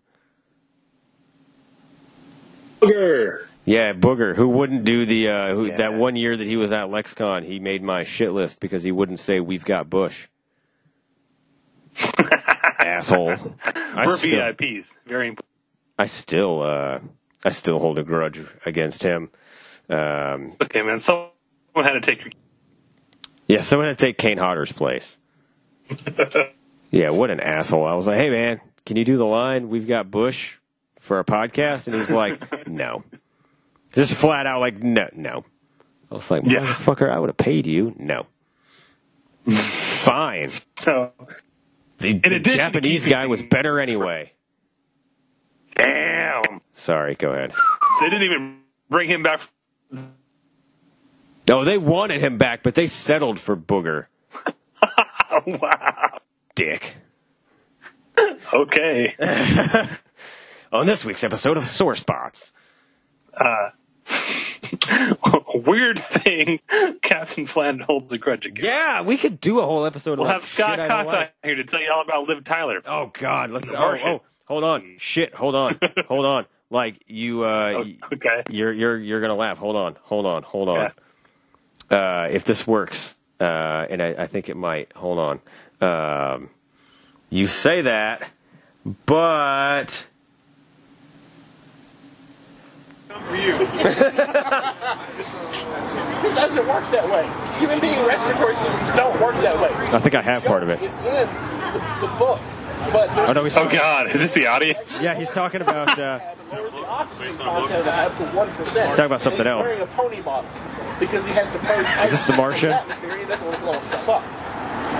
Booger. 2.81 3.45
Yeah, 3.65 3.91
Booger, 3.91 4.35
who 4.35 4.47
wouldn't 4.47 4.85
do 4.85 5.05
the 5.05 5.27
uh, 5.29 5.53
who, 5.53 5.65
Yeah. 5.65 5.75
that 5.75 5.93
one 5.95 6.15
year 6.15 6.35
that 6.37 6.43
he 6.45 6.55
was 6.55 6.71
at 6.71 6.87
LexCon, 6.87 7.43
he 7.43 7.59
made 7.59 7.83
my 7.83 8.05
shit 8.05 8.31
list 8.31 8.61
because 8.61 8.83
he 8.83 8.91
wouldn't 8.93 9.19
say 9.19 9.41
we've 9.41 9.65
got 9.65 9.89
Bush. 9.89 10.27
Asshole. 12.79 13.35
I 13.65 14.05
We're 14.05 14.15
still, 14.15 14.39
VIPs. 14.53 14.97
Very 15.05 15.27
important. 15.27 15.45
I 15.99 16.05
still, 16.05 16.61
uh, 16.61 16.99
I 17.45 17.49
still 17.49 17.79
hold 17.79 17.97
a 17.99 18.03
grudge 18.03 18.39
against 18.65 19.03
him. 19.03 19.29
Um, 19.89 20.55
Okay, 20.61 20.81
man. 20.81 20.99
Someone 20.99 21.29
had 21.75 21.93
to 21.93 22.01
take 22.01 22.21
your. 22.21 22.31
yeah, 23.47 23.61
someone 23.61 23.87
had 23.87 23.97
to 23.97 24.05
take 24.05 24.17
Kane 24.17 24.37
Hodder's 24.37 24.71
place. 24.71 25.15
yeah, 26.91 27.09
what 27.11 27.29
an 27.31 27.39
asshole! 27.39 27.85
I 27.85 27.93
was 27.95 28.05
like, 28.07 28.17
"Hey, 28.17 28.29
man, 28.29 28.61
can 28.85 28.97
you 28.97 29.05
do 29.05 29.17
the 29.17 29.25
line? 29.25 29.69
We've 29.69 29.87
got 29.87 30.11
Bush 30.11 30.57
for 30.99 31.17
our 31.17 31.23
podcast," 31.23 31.87
and 31.87 31.95
he's 31.95 32.11
like, 32.11 32.67
"No." 32.67 33.03
Just 33.93 34.13
flat 34.13 34.45
out 34.45 34.59
like 34.59 34.83
no, 34.83 35.07
no. 35.15 35.45
I 36.11 36.15
was 36.15 36.29
like, 36.29 36.43
Yeah. 36.45 36.59
motherfucker, 36.75 37.09
I 37.09 37.17
would 37.17 37.29
have 37.29 37.37
paid 37.37 37.65
you. 37.65 37.95
No. 37.97 38.27
Fine. 39.49 40.49
So 40.75 41.11
The, 41.97 42.13
the 42.19 42.39
Japanese 42.39 43.07
guy 43.07 43.25
was 43.25 43.41
better 43.41 43.79
anyway. 43.79 44.31
damn, 45.75 46.43
Sorry, 46.79 47.15
go 47.15 47.31
ahead. 47.31 47.51
they 47.99 48.09
didn't 48.09 48.23
even 48.23 48.59
bring 48.89 49.09
him 49.09 49.21
back. 49.21 49.41
No, 51.49 51.65
they 51.65 51.77
wanted 51.77 52.21
him 52.21 52.37
back, 52.37 52.63
but 52.63 52.73
they 52.73 52.87
settled 52.87 53.37
for 53.37 53.57
Booger. 53.57 54.05
wow. 55.45 56.19
Dick. 56.55 56.95
Okay. 58.53 59.13
On 60.71 60.85
this 60.85 61.03
week's 61.03 61.25
episode 61.25 61.57
of 61.57 61.65
Sore 61.65 61.95
Spots. 61.95 62.53
Uh, 63.33 63.71
weird 65.53 65.99
thing. 65.99 66.61
Captain 67.01 67.45
Flan 67.45 67.79
holds 67.79 68.13
a 68.13 68.17
grudge 68.17 68.45
again. 68.45 68.65
Yeah, 68.65 69.01
we 69.01 69.17
could 69.17 69.41
do 69.41 69.59
a 69.59 69.65
whole 69.65 69.85
episode. 69.85 70.17
We'll 70.17 70.29
have 70.29 70.45
Scott 70.45 70.75
shit 70.75 70.85
I 70.85 70.87
don't 70.87 71.03
Costa 71.03 71.17
like. 71.17 71.33
here 71.43 71.55
to 71.55 71.65
tell 71.65 71.81
you 71.81 71.91
all 71.93 72.03
about 72.03 72.29
Liv 72.29 72.45
Tyler. 72.45 72.81
Oh 72.85 73.11
God, 73.13 73.51
let's. 73.51 73.69
Oh, 73.69 73.97
oh, 74.01 74.21
hold 74.45 74.63
on. 74.63 74.95
Shit, 74.97 75.35
hold 75.35 75.55
on, 75.55 75.77
hold 76.07 76.25
on. 76.25 76.45
Like 76.71 77.03
you, 77.07 77.43
uh, 77.43 77.83
oh, 77.83 77.85
okay. 78.13 78.43
You're 78.49 78.71
you're 78.71 78.97
you're 78.97 79.21
gonna 79.21 79.35
laugh. 79.35 79.57
Hold 79.57 79.75
on, 79.75 79.95
hold 80.03 80.25
on, 80.27 80.43
hold 80.43 80.69
on. 80.69 80.91
Uh, 81.89 82.27
if 82.29 82.43
this 82.43 82.67
works, 82.67 83.15
uh, 83.39 83.87
and 83.89 84.03
I, 84.03 84.09
I 84.09 84.27
think 84.27 84.49
it 84.49 84.55
might. 84.55 84.93
Hold 84.95 85.17
on. 85.17 85.39
Um, 85.81 86.49
you 87.31 87.47
say 87.47 87.81
that, 87.81 88.29
but 89.07 90.05
For 93.07 93.35
you. 93.35 93.55
It 96.21 96.35
doesn't 96.35 96.67
work 96.67 96.91
that 96.91 97.09
way. 97.09 97.27
Human 97.59 97.79
being 97.79 98.05
respiratory 98.05 98.53
systems 98.55 98.91
don't 98.91 99.19
work 99.21 99.35
that 99.37 99.55
way. 99.59 99.69
I 99.95 99.99
think 99.99 100.15
I 100.15 100.21
have 100.21 100.43
part 100.43 100.63
of 100.63 100.69
it. 100.69 100.81
It's 100.83 100.97
in 100.97 101.03
the, 101.03 101.97
the 102.01 102.07
book. 102.19 102.39
But 102.91 103.09
Oh, 103.29 103.33
no, 103.33 103.43
he's 103.43 103.57
Oh 103.57 103.67
God, 103.69 104.07
is 104.07 104.21
this 104.21 104.31
the 104.33 104.47
audio? 104.47 104.73
Yeah, 105.01 105.15
he's 105.15 105.29
talking 105.31 105.61
about. 105.61 105.97
Uh, 105.99 106.19
lowers 106.51 106.71
the 106.71 106.77
oxygen 106.87 107.37
content 107.37 107.87
up 107.87 108.17
to 108.17 108.23
one 108.35 108.49
percent. 108.51 108.87
He's 108.87 108.95
talking 108.95 109.05
about 109.05 109.21
something 109.21 109.45
else. 109.47 109.67
Wearing 109.67 109.81
a 109.83 109.87
pony 109.87 110.21
bottle 110.21 110.49
because 110.99 111.25
he 111.25 111.33
has 111.33 111.51
to 111.51 111.59
purge. 111.59 111.85
Is 112.05 112.11
this 112.11 112.21
The 112.23 112.33
Martian? 112.33 112.71
Atmosphere. 112.71 113.17
He 113.17 113.25
doesn't 113.25 113.45
want 113.45 113.57
to 113.59 113.63
blow 113.63 113.73
himself 113.73 114.09
up. 114.09 114.23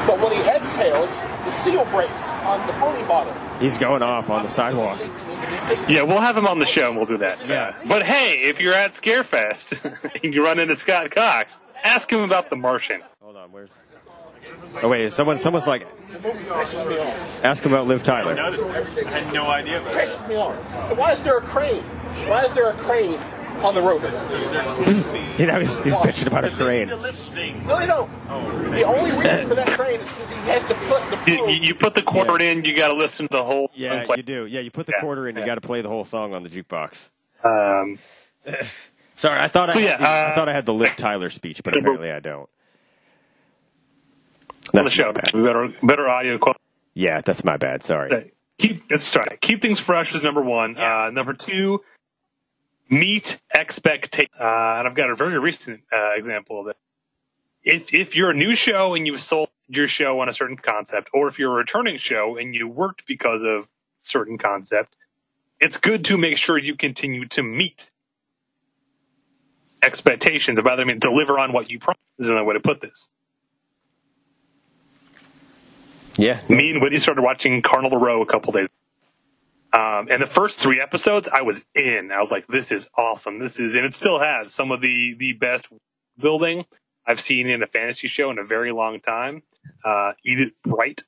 But 0.08 0.20
when 0.22 0.32
he 0.34 0.42
exhales, 0.50 1.16
the 1.46 1.52
seal 1.52 1.86
breaks 1.86 2.30
on 2.44 2.66
the 2.68 2.74
pony 2.74 3.04
bottle. 3.08 3.34
he's 3.60 3.78
going 3.78 4.02
off 4.04 4.30
on 4.30 4.44
the 4.44 4.50
sidewalk. 4.50 5.00
Yeah, 5.88 6.04
we'll 6.04 6.20
have 6.20 6.38
him 6.38 6.48
on 6.48 6.60
the 6.60 6.66
show 6.66 6.90
and 6.90 6.98
we'll 6.98 7.06
do 7.06 7.18
that. 7.18 7.48
Yeah. 7.48 7.76
But 7.88 8.04
hey, 8.04 8.34
if 8.50 8.60
you're 8.62 8.74
at 8.74 8.92
Scarefest 8.92 10.24
and 10.24 10.34
you 10.34 10.44
run 10.44 10.60
into 10.60 10.76
Scott 10.76 11.12
Cox, 11.12 11.58
ask 11.84 12.12
him 12.12 12.22
about 12.22 12.50
The 12.50 12.56
Martian. 12.56 13.02
Hold 13.22 13.36
on, 13.38 13.52
where's? 13.52 13.72
Oh 14.82 14.90
wait, 14.90 15.12
someone, 15.12 15.38
someone's 15.38 15.68
like, 15.68 15.88
The 16.12 16.20
movie 16.28 16.44
pisses 16.46 16.88
me 16.88 16.98
off. 17.00 17.46
ask 17.46 17.64
him 17.64 17.74
about 17.74 17.88
Liv 17.88 18.04
Tyler. 18.04 18.34
I 18.40 19.10
had 19.20 19.34
no 19.34 19.44
idea 19.48 19.82
about 19.82 19.94
Pisses 19.94 20.28
me 20.30 20.36
off. 20.36 20.98
Why 20.98 21.12
is 21.12 21.22
there 21.22 21.38
a 21.38 21.42
crane? 21.42 21.84
Why 22.28 22.44
is 22.46 22.54
there 22.54 22.70
a 22.70 22.74
crane 22.74 23.20
on 23.64 23.74
the 23.76 23.82
rover? 23.82 24.08
You 25.38 25.48
know, 25.48 25.60
he's, 25.60 25.80
he's 25.82 25.96
bitching 25.96 26.28
about 26.28 26.46
a 26.46 26.52
crane. 26.52 26.88
No, 26.90 26.98
they 27.02 27.86
don't. 27.86 28.10
The 28.72 28.84
only 28.84 29.12
reason 29.12 29.48
for 29.48 29.56
that 29.56 29.68
crane 29.78 30.00
is 30.00 30.08
because 30.10 30.30
he 30.30 30.36
has 30.38 30.64
to 30.66 30.74
put 30.76 31.02
the 31.10 31.32
You, 31.32 31.48
you, 31.50 31.62
you 31.68 31.76
put 31.76 31.94
the 31.94 32.02
quarter 32.02 32.42
in, 32.42 32.64
you 32.66 32.76
got 32.76 32.90
to 32.90 32.96
listen 32.96 33.28
to 33.28 33.38
the 33.38 33.44
whole. 33.44 33.72
Yeah, 33.74 34.06
play. 34.06 34.18
you 34.18 34.24
do. 34.24 34.46
Yeah, 34.46 34.60
you 34.62 34.72
put 34.72 34.86
the 34.86 34.94
Yeah. 34.96 35.02
quarter 35.02 35.28
in, 35.28 35.36
you 35.36 35.46
got 35.46 35.56
to 35.56 35.62
play 35.62 35.82
the 35.82 35.90
whole 35.90 36.06
song 36.06 36.34
on 36.34 36.44
the 36.44 36.50
jukebox. 36.50 37.10
Um, 37.44 37.98
Sorry, 39.16 39.40
I 39.40 39.48
thought 39.50 39.70
So, 39.70 39.80
I, 39.80 39.84
yeah, 39.84 39.90
had 39.92 40.00
the, 40.00 40.08
I 40.08 40.22
uh, 40.32 40.36
thought 40.36 40.50
I 40.50 40.54
had 40.54 40.66
the 40.66 40.74
Liv 40.74 40.96
Tyler 40.96 41.30
speech, 41.30 41.62
but 41.64 41.76
apparently 41.78 42.12
I 42.12 42.20
don't. 42.20 42.50
On 44.74 44.86
the 44.86 44.90
show, 44.92 45.06
my 45.08 45.12
bad. 45.14 45.32
better 45.32 45.74
better 45.84 46.10
audio 46.10 46.38
quality. 46.38 46.60
Yeah, 46.94 47.22
that's 47.22 47.44
my 47.44 47.58
bad. 47.58 47.84
Sorry. 47.84 48.32
Keep 48.58 48.92
sorry. 48.98 49.38
Keep 49.42 49.62
things 49.62 49.80
fresh 49.80 50.14
is 50.14 50.22
number 50.22 50.42
one. 50.42 50.78
Uh, 50.78 51.10
number 51.12 51.34
two, 51.34 51.82
meet 52.90 53.40
expectations. 53.54 54.34
Uh, 54.40 54.44
and 54.44 54.88
I've 54.88 54.96
got 54.96 55.10
a 55.10 55.16
very 55.16 55.40
recent 55.40 55.82
uh, 55.94 56.12
example 56.16 56.60
of 56.60 56.66
that. 56.68 56.76
If 57.64 57.94
if 57.94 58.16
you're 58.16 58.32
a 58.32 58.36
new 58.36 58.56
show 58.56 58.96
and 58.96 59.08
you've 59.08 59.22
sold 59.22 59.50
your 59.68 59.88
show 59.88 60.20
on 60.20 60.30
a 60.30 60.34
certain 60.34 60.58
concept, 60.58 61.10
or 61.14 61.28
if 61.28 61.40
you're 61.40 61.52
a 61.52 61.56
returning 61.56 61.98
show 61.98 62.38
and 62.38 62.54
you 62.54 62.68
worked 62.68 63.06
because 63.06 63.44
of 63.44 63.70
certain 64.02 64.38
concept, 64.38 64.96
it's 65.60 65.78
good 65.78 66.04
to 66.06 66.18
make 66.18 66.38
sure 66.38 66.58
you 66.58 66.76
continue 66.76 67.28
to 67.28 67.44
meet 67.44 67.92
expectations. 69.84 70.60
About 70.60 70.80
I 70.80 70.84
mean, 70.84 71.00
deliver 71.00 71.40
on 71.40 71.54
what 71.54 71.70
you 71.70 71.80
promised. 71.80 72.00
Is 72.18 72.28
another 72.28 72.44
way 72.44 72.56
to 72.56 72.60
put 72.60 72.82
this. 72.82 73.08
Yeah. 76.20 76.42
Me 76.50 76.72
and 76.72 76.82
Whitney 76.82 77.00
started 77.00 77.22
watching 77.22 77.62
Carnival 77.62 77.98
Row 77.98 78.22
a 78.22 78.26
couple 78.26 78.52
days. 78.52 78.68
Um, 79.72 80.10
and 80.12 80.22
the 80.22 80.28
first 80.28 80.60
three 80.60 80.82
episodes, 80.82 81.30
I 81.32 81.44
was 81.44 81.64
in. 81.74 82.12
I 82.12 82.20
was 82.20 82.30
like, 82.30 82.46
"This 82.48 82.74
is 82.74 82.90
awesome. 82.98 83.40
This 83.40 83.58
is," 83.58 83.76
and 83.76 83.86
it 83.86 83.94
still 83.94 84.20
has 84.20 84.54
some 84.54 84.72
of 84.72 84.82
the 84.82 85.16
the 85.18 85.34
best 85.34 85.70
building 86.20 86.66
I've 87.06 87.22
seen 87.22 87.48
in 87.48 87.64
a 87.64 87.68
fantasy 87.68 88.10
show 88.10 88.32
in 88.32 88.38
a 88.38 88.44
very 88.44 88.74
long 88.74 89.00
time. 89.00 89.44
Uh, 89.86 90.12
Eat 90.26 90.42
it 90.42 90.54
right. 90.66 91.02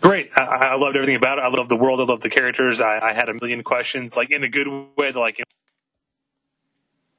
Great. 0.00 0.30
I, 0.36 0.42
I 0.42 0.76
loved 0.76 0.96
everything 0.96 1.16
about 1.16 1.38
it. 1.38 1.42
I 1.42 1.48
love 1.48 1.68
the 1.68 1.76
world. 1.76 2.00
I 2.00 2.04
love 2.04 2.22
the 2.22 2.30
characters. 2.30 2.80
I, 2.80 2.98
I 2.98 3.12
had 3.12 3.28
a 3.28 3.34
million 3.34 3.62
questions, 3.62 4.16
like 4.16 4.30
in 4.32 4.42
a 4.42 4.48
good 4.48 4.66
way, 4.96 5.12
like 5.12 5.38
you 5.38 5.44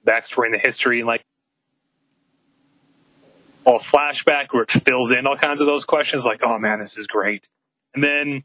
know, 0.05 0.11
backstory 0.11 0.47
and 0.47 0.55
the 0.55 0.59
history, 0.59 0.99
and 0.99 1.07
like 1.07 1.23
all 3.68 3.80
flashback 3.80 4.48
where 4.52 4.64
it 4.64 4.72
fills 4.72 5.11
in 5.11 5.27
all 5.27 5.35
kinds 5.35 5.60
of 5.60 5.68
those 5.68 5.84
questions 5.84 6.23
like 6.23 6.39
oh 6.41 6.57
man 6.57 6.80
this 6.80 6.98
is 6.98 7.06
great. 7.06 7.49
And 7.94 8.03
then 8.03 8.44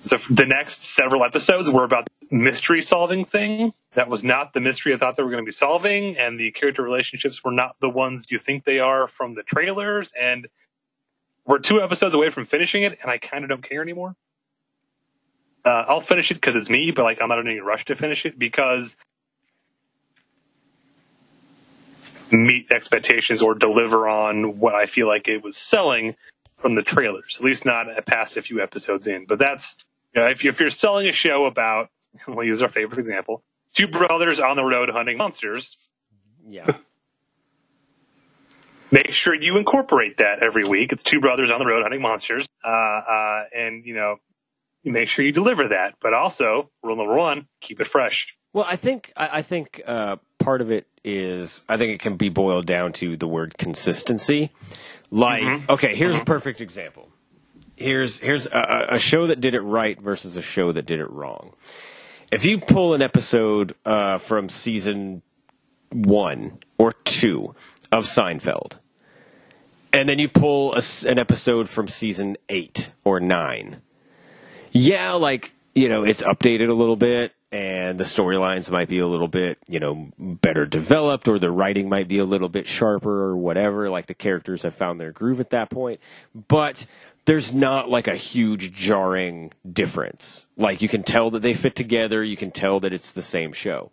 so 0.00 0.16
the 0.30 0.46
next 0.46 0.84
several 0.84 1.22
episodes 1.22 1.68
were 1.68 1.84
about 1.84 2.08
the 2.30 2.36
mystery 2.36 2.80
solving 2.80 3.24
thing. 3.24 3.72
That 3.94 4.08
was 4.08 4.24
not 4.24 4.54
the 4.54 4.60
mystery 4.60 4.94
i 4.94 4.96
thought 4.96 5.16
they 5.16 5.22
were 5.22 5.30
going 5.30 5.42
to 5.42 5.46
be 5.46 5.52
solving 5.52 6.16
and 6.16 6.40
the 6.40 6.50
character 6.52 6.82
relationships 6.82 7.44
were 7.44 7.52
not 7.52 7.76
the 7.80 7.90
ones 7.90 8.26
you 8.30 8.38
think 8.38 8.64
they 8.64 8.78
are 8.78 9.06
from 9.06 9.34
the 9.34 9.42
trailers 9.42 10.12
and 10.18 10.48
we're 11.46 11.58
two 11.58 11.80
episodes 11.82 12.14
away 12.14 12.30
from 12.30 12.46
finishing 12.46 12.82
it 12.82 12.98
and 13.02 13.10
i 13.10 13.18
kind 13.18 13.44
of 13.44 13.50
don't 13.50 13.62
care 13.62 13.82
anymore. 13.82 14.16
Uh, 15.64 15.84
i'll 15.88 16.00
finish 16.00 16.30
it 16.30 16.34
because 16.34 16.56
it's 16.56 16.70
me 16.70 16.90
but 16.94 17.04
like 17.04 17.20
i'm 17.20 17.28
not 17.28 17.38
in 17.38 17.48
any 17.48 17.60
rush 17.60 17.84
to 17.86 17.96
finish 17.96 18.24
it 18.26 18.38
because 18.38 18.96
meet 22.32 22.70
expectations 22.72 23.42
or 23.42 23.54
deliver 23.54 24.08
on 24.08 24.58
what 24.58 24.74
I 24.74 24.86
feel 24.86 25.06
like 25.06 25.28
it 25.28 25.42
was 25.42 25.56
selling 25.56 26.16
from 26.58 26.74
the 26.74 26.82
trailers. 26.82 27.36
At 27.38 27.44
least 27.44 27.64
not 27.64 27.86
past 28.06 28.36
a 28.36 28.42
few 28.42 28.62
episodes 28.62 29.06
in. 29.06 29.26
But 29.26 29.38
that's 29.38 29.76
you 30.14 30.22
know, 30.22 30.28
if, 30.28 30.42
you, 30.42 30.50
if 30.50 30.58
you're 30.60 30.70
selling 30.70 31.06
a 31.06 31.12
show 31.12 31.44
about, 31.44 31.90
we'll 32.28 32.46
use 32.46 32.62
our 32.62 32.68
favorite 32.68 32.98
example, 32.98 33.42
two 33.74 33.86
brothers 33.86 34.40
on 34.40 34.56
the 34.56 34.64
road 34.64 34.88
hunting 34.88 35.18
monsters. 35.18 35.76
Yeah. 36.48 36.76
Make 38.90 39.10
sure 39.10 39.34
you 39.34 39.58
incorporate 39.58 40.18
that 40.18 40.42
every 40.42 40.64
week. 40.64 40.92
It's 40.92 41.02
two 41.02 41.20
brothers 41.20 41.50
on 41.50 41.58
the 41.58 41.66
road 41.66 41.82
hunting 41.82 42.00
monsters, 42.00 42.46
uh, 42.64 42.70
uh, 42.70 43.44
and 43.54 43.84
you 43.84 43.94
know, 43.94 44.16
you 44.84 44.92
make 44.92 45.08
sure 45.08 45.24
you 45.24 45.32
deliver 45.32 45.68
that. 45.68 45.96
But 46.00 46.14
also, 46.14 46.70
rule 46.84 46.94
number 46.94 47.14
one: 47.14 47.48
keep 47.60 47.80
it 47.80 47.88
fresh. 47.88 48.36
Well, 48.52 48.64
I 48.66 48.76
think 48.76 49.12
I, 49.16 49.38
I 49.38 49.42
think 49.42 49.82
uh, 49.84 50.16
part 50.38 50.60
of 50.60 50.70
it 50.70 50.86
is 51.06 51.62
I 51.68 51.78
think 51.78 51.92
it 51.92 52.00
can 52.00 52.16
be 52.16 52.28
boiled 52.28 52.66
down 52.66 52.92
to 52.94 53.16
the 53.16 53.28
word 53.28 53.56
consistency. 53.56 54.50
Like, 55.10 55.44
okay, 55.70 55.94
here's 55.94 56.16
a 56.16 56.24
perfect 56.24 56.60
example. 56.60 57.08
Here's 57.76 58.18
here's 58.18 58.46
a, 58.46 58.86
a 58.90 58.98
show 58.98 59.28
that 59.28 59.40
did 59.40 59.54
it 59.54 59.60
right 59.60 59.98
versus 60.00 60.36
a 60.36 60.42
show 60.42 60.72
that 60.72 60.84
did 60.84 60.98
it 60.98 61.08
wrong. 61.10 61.54
If 62.32 62.44
you 62.44 62.58
pull 62.58 62.92
an 62.94 63.02
episode 63.02 63.74
uh, 63.84 64.18
from 64.18 64.48
season 64.48 65.22
one 65.90 66.58
or 66.76 66.92
two 66.92 67.54
of 67.92 68.04
Seinfeld, 68.04 68.80
and 69.92 70.08
then 70.08 70.18
you 70.18 70.28
pull 70.28 70.74
a 70.74 70.82
an 71.06 71.18
episode 71.20 71.68
from 71.68 71.86
season 71.86 72.36
eight 72.48 72.90
or 73.04 73.20
nine, 73.20 73.80
yeah, 74.72 75.12
like 75.12 75.54
you 75.72 75.88
know, 75.88 76.02
it's 76.02 76.22
updated 76.22 76.68
a 76.68 76.74
little 76.74 76.96
bit, 76.96 77.32
and 77.52 77.98
the 77.98 78.04
storylines 78.04 78.70
might 78.70 78.88
be 78.88 78.98
a 78.98 79.06
little 79.06 79.28
bit, 79.28 79.58
you 79.68 79.78
know, 79.78 80.10
better 80.18 80.66
developed, 80.66 81.28
or 81.28 81.38
the 81.38 81.50
writing 81.50 81.88
might 81.88 82.08
be 82.08 82.18
a 82.18 82.24
little 82.24 82.48
bit 82.48 82.66
sharper, 82.66 83.24
or 83.24 83.36
whatever. 83.36 83.88
Like 83.88 84.06
the 84.06 84.14
characters 84.14 84.62
have 84.62 84.74
found 84.74 85.00
their 85.00 85.12
groove 85.12 85.40
at 85.40 85.50
that 85.50 85.70
point, 85.70 86.00
but 86.48 86.86
there's 87.24 87.54
not 87.54 87.88
like 87.88 88.06
a 88.06 88.16
huge 88.16 88.72
jarring 88.72 89.52
difference. 89.70 90.46
Like 90.56 90.82
you 90.82 90.88
can 90.88 91.02
tell 91.02 91.30
that 91.30 91.42
they 91.42 91.54
fit 91.54 91.74
together. 91.76 92.22
You 92.22 92.36
can 92.36 92.50
tell 92.50 92.80
that 92.80 92.92
it's 92.92 93.12
the 93.12 93.22
same 93.22 93.52
show. 93.52 93.90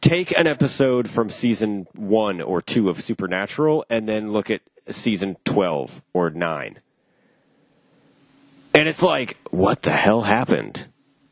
Take 0.00 0.36
an 0.38 0.46
episode 0.46 1.08
from 1.08 1.30
season 1.30 1.86
one 1.94 2.40
or 2.40 2.60
two 2.60 2.88
of 2.88 3.02
Supernatural, 3.02 3.84
and 3.88 4.08
then 4.08 4.32
look 4.32 4.50
at 4.50 4.62
season 4.90 5.36
twelve 5.44 6.02
or 6.12 6.30
nine. 6.30 6.80
And 8.74 8.88
it's 8.88 9.02
like, 9.02 9.38
what 9.50 9.82
the 9.82 9.90
hell 9.90 10.22
happened? 10.22 10.86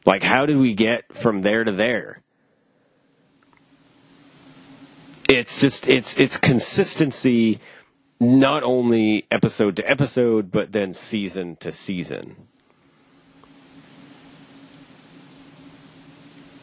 Like, 0.05 0.23
how 0.23 0.47
did 0.47 0.57
we 0.59 0.75
get 0.75 1.15
from 1.15 1.43
there 1.43 1.65
to 1.65 1.73
there? 1.73 2.23
It's 5.29 5.61
just, 5.61 5.89
it's, 5.89 6.19
it's 6.19 6.37
consistency, 6.37 7.61
not 8.21 8.63
only 8.63 9.27
episode 9.31 9.77
to 9.77 9.91
episode, 9.91 10.51
but 10.51 10.73
then 10.73 10.93
season 10.93 11.57
to 11.57 11.73
season. 11.73 12.37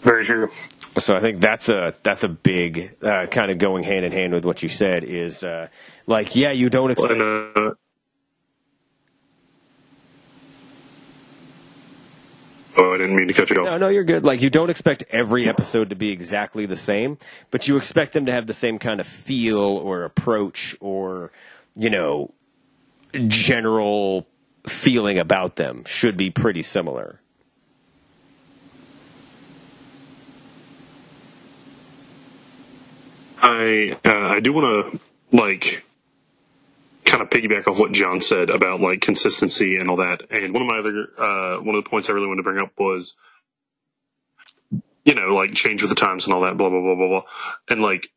Very 0.01 0.25
true. 0.25 0.49
So 0.97 1.15
I 1.15 1.21
think 1.21 1.39
that's 1.39 1.69
a 1.69 1.95
that's 2.03 2.23
a 2.23 2.27
big 2.27 2.95
uh, 3.01 3.27
kind 3.27 3.51
of 3.51 3.59
going 3.59 3.83
hand 3.83 4.03
in 4.03 4.11
hand 4.11 4.33
with 4.33 4.45
what 4.45 4.61
you 4.61 4.67
said 4.67 5.03
is 5.03 5.43
uh, 5.43 5.67
like 6.07 6.35
yeah 6.35 6.51
you 6.51 6.69
don't 6.69 6.91
expect 6.91 7.13
And, 7.13 7.21
uh, 7.21 7.71
oh, 12.77 12.93
I 12.93 12.97
didn't 12.97 13.15
mean 13.15 13.27
to 13.27 13.33
cut 13.33 13.49
you 13.49 13.57
off. 13.57 13.65
No, 13.65 13.77
no, 13.77 13.87
you're 13.89 14.03
good. 14.03 14.23
Like 14.25 14.41
you 14.41 14.49
don't 14.49 14.69
expect 14.69 15.03
every 15.09 15.47
episode 15.47 15.89
to 15.89 15.95
be 15.95 16.11
exactly 16.11 16.65
the 16.65 16.77
same, 16.77 17.17
but 17.49 17.67
you 17.67 17.77
expect 17.77 18.13
them 18.13 18.25
to 18.25 18.31
have 18.31 18.47
the 18.47 18.53
same 18.53 18.79
kind 18.79 18.99
of 18.99 19.07
feel 19.07 19.59
or 19.59 20.03
approach 20.03 20.75
or, 20.79 21.31
you 21.75 21.89
know, 21.89 22.33
general 23.27 24.27
feeling 24.67 25.17
about 25.17 25.55
them 25.55 25.83
should 25.85 26.17
be 26.17 26.29
pretty 26.29 26.61
similar. 26.61 27.19
I 33.41 33.97
uh, 34.05 34.11
I 34.11 34.39
do 34.39 34.53
want 34.53 34.93
to 34.93 34.99
like 35.35 35.83
kind 37.11 37.21
of 37.21 37.29
piggyback 37.29 37.67
off 37.67 37.77
what 37.77 37.91
John 37.91 38.21
said 38.21 38.49
about 38.49 38.79
like 38.79 39.01
consistency 39.01 39.77
and 39.77 39.89
all 39.89 39.97
that. 39.97 40.23
And 40.31 40.53
one 40.53 40.63
of 40.63 40.67
my 40.67 40.79
other 40.79 41.07
uh, 41.17 41.61
one 41.61 41.75
of 41.75 41.83
the 41.83 41.89
points 41.89 42.09
I 42.09 42.13
really 42.13 42.27
wanted 42.27 42.43
to 42.43 42.43
bring 42.43 42.59
up 42.63 42.71
was 42.79 43.15
you 45.03 45.15
know, 45.15 45.33
like 45.35 45.53
change 45.53 45.81
with 45.81 45.89
the 45.89 45.95
times 45.95 46.25
and 46.25 46.33
all 46.33 46.41
that, 46.41 46.57
blah 46.57 46.69
blah 46.69 46.81
blah 46.81 46.95
blah 46.95 47.07
blah, 47.07 47.23
and 47.69 47.81
like 47.81 48.09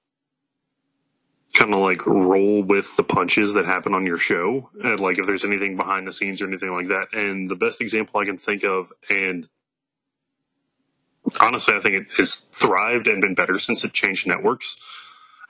kind 1.54 1.72
of 1.72 1.80
like 1.80 2.04
roll 2.06 2.62
with 2.62 2.96
the 2.96 3.04
punches 3.04 3.54
that 3.54 3.64
happen 3.64 3.94
on 3.94 4.06
your 4.06 4.18
show, 4.18 4.70
and 4.82 5.00
like 5.00 5.18
if 5.18 5.26
there's 5.26 5.44
anything 5.44 5.76
behind 5.76 6.06
the 6.06 6.12
scenes 6.12 6.42
or 6.42 6.46
anything 6.46 6.72
like 6.72 6.88
that. 6.88 7.08
And 7.12 7.48
the 7.50 7.56
best 7.56 7.80
example 7.80 8.20
I 8.20 8.24
can 8.24 8.38
think 8.38 8.64
of, 8.64 8.92
and 9.08 9.48
honestly, 11.40 11.74
I 11.74 11.80
think 11.80 11.94
it 11.94 12.06
has 12.18 12.34
thrived 12.34 13.06
and 13.06 13.20
been 13.20 13.34
better 13.34 13.58
since 13.58 13.82
it 13.84 13.92
changed 13.92 14.26
networks. 14.26 14.76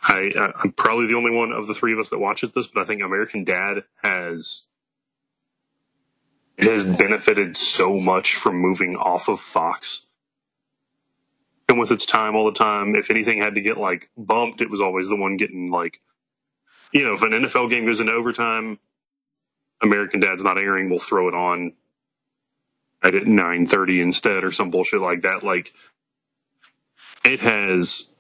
I, 0.07 0.31
uh, 0.37 0.53
I'm 0.63 0.73
probably 0.73 1.07
the 1.07 1.15
only 1.15 1.31
one 1.31 1.51
of 1.53 1.67
the 1.67 1.75
three 1.75 1.95
of 1.95 1.99
us 1.99 2.11
that 2.11 2.19
watches 2.19 2.53
this, 2.53 2.67
but 2.67 2.83
I 2.83 2.85
think 2.85 3.03
American 3.03 3.43
Dad 3.43 3.85
has 4.03 4.69
it 6.57 6.71
has 6.71 6.85
benefited 6.85 7.57
so 7.57 7.99
much 7.99 8.35
from 8.35 8.57
moving 8.57 8.95
off 8.97 9.29
of 9.29 9.41
Fox. 9.41 10.07
And 11.69 11.81
with 11.81 11.91
its 11.91 12.07
time 12.07 12.37
all 12.37 12.45
the 12.45 12.53
time, 12.53 12.95
if 12.95 13.11
anything 13.11 13.41
had 13.41 13.55
to 13.55 13.61
get 13.61 13.79
like 13.79 14.11
bumped, 14.17 14.61
it 14.61 14.71
was 14.71 14.81
always 14.81 15.09
the 15.09 15.17
one 15.17 15.37
getting 15.37 15.71
like, 15.71 16.01
you 16.93 17.05
know, 17.05 17.15
if 17.15 17.23
an 17.23 17.31
NFL 17.31 17.71
game 17.71 17.87
goes 17.87 17.99
into 17.99 18.13
overtime, 18.13 18.79
American 19.83 20.21
Dad's 20.21 20.45
not 20.45 20.59
airing, 20.59 20.91
we'll 20.91 20.99
throw 20.99 21.29
it 21.29 21.35
on 21.35 21.73
at 23.03 23.15
nine 23.27 23.67
thirty 23.67 24.01
instead 24.01 24.45
or 24.45 24.53
some 24.53 24.71
bullshit 24.71 25.01
like 25.01 25.23
that. 25.23 25.43
Like, 25.43 25.73
it 27.25 27.41
has 27.41 28.14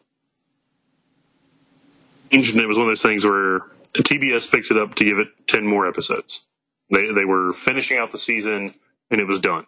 it 2.34 2.68
was 2.68 2.76
one 2.76 2.88
of 2.88 2.90
those 2.90 3.02
things 3.02 3.24
where 3.24 3.60
TBS 3.94 4.50
picked 4.50 4.70
it 4.70 4.78
up 4.78 4.94
to 4.96 5.04
give 5.04 5.18
it 5.18 5.28
ten 5.46 5.66
more 5.66 5.86
episodes. 5.86 6.46
They 6.90 7.12
they 7.12 7.24
were 7.24 7.52
finishing 7.52 7.98
out 7.98 8.12
the 8.12 8.18
season 8.18 8.74
and 9.10 9.20
it 9.20 9.26
was 9.26 9.40
done. 9.40 9.66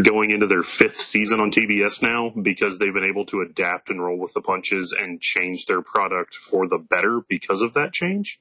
Going 0.00 0.30
into 0.32 0.46
their 0.46 0.62
fifth 0.62 0.96
season 0.96 1.40
on 1.40 1.52
TBS 1.52 2.02
now 2.02 2.30
because 2.30 2.78
they've 2.78 2.92
been 2.94 3.04
able 3.04 3.26
to 3.26 3.42
adapt 3.42 3.90
and 3.90 4.02
roll 4.02 4.18
with 4.18 4.34
the 4.34 4.40
punches 4.40 4.92
and 4.92 5.20
change 5.20 5.66
their 5.66 5.82
product 5.82 6.34
for 6.34 6.66
the 6.68 6.78
better 6.78 7.20
because 7.28 7.60
of 7.60 7.74
that 7.74 7.92
change. 7.92 8.40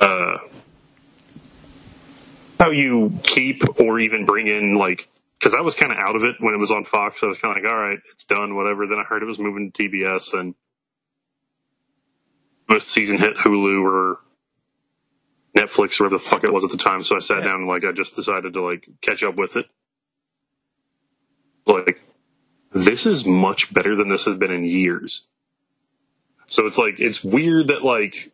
Uh, 0.00 0.38
how 2.58 2.70
you 2.70 3.18
keep 3.22 3.62
or 3.78 4.00
even 4.00 4.26
bring 4.26 4.48
in 4.48 4.74
like 4.74 5.08
because 5.44 5.54
I 5.54 5.60
was 5.60 5.74
kind 5.74 5.92
of 5.92 5.98
out 5.98 6.16
of 6.16 6.24
it 6.24 6.36
when 6.38 6.54
it 6.54 6.58
was 6.58 6.70
on 6.70 6.86
Fox. 6.86 7.22
I 7.22 7.26
was 7.26 7.36
kind 7.36 7.54
of 7.54 7.62
like, 7.62 7.70
all 7.70 7.78
right, 7.78 7.98
it's 8.14 8.24
done, 8.24 8.56
whatever. 8.56 8.86
Then 8.86 8.98
I 8.98 9.04
heard 9.04 9.22
it 9.22 9.26
was 9.26 9.38
moving 9.38 9.70
to 9.70 9.82
TBS 9.82 10.32
and 10.32 10.54
most 12.66 12.88
season 12.88 13.18
hit 13.18 13.36
Hulu 13.36 13.84
or 13.84 14.20
Netflix 15.54 16.00
or 16.00 16.04
whatever 16.04 16.16
the 16.16 16.18
fuck 16.24 16.44
it 16.44 16.52
was 16.52 16.64
at 16.64 16.70
the 16.70 16.78
time. 16.78 17.02
So 17.02 17.16
I 17.16 17.18
sat 17.18 17.40
down 17.40 17.56
and 17.56 17.68
like 17.68 17.84
I 17.84 17.92
just 17.92 18.16
decided 18.16 18.54
to 18.54 18.62
like 18.62 18.88
catch 19.02 19.22
up 19.22 19.36
with 19.36 19.56
it. 19.56 19.66
Like 21.66 22.00
this 22.72 23.04
is 23.04 23.26
much 23.26 23.74
better 23.74 23.94
than 23.94 24.08
this 24.08 24.24
has 24.24 24.38
been 24.38 24.50
in 24.50 24.64
years. 24.64 25.26
So 26.46 26.66
it's 26.66 26.78
like 26.78 27.00
it's 27.00 27.22
weird 27.22 27.66
that 27.66 27.84
like 27.84 28.32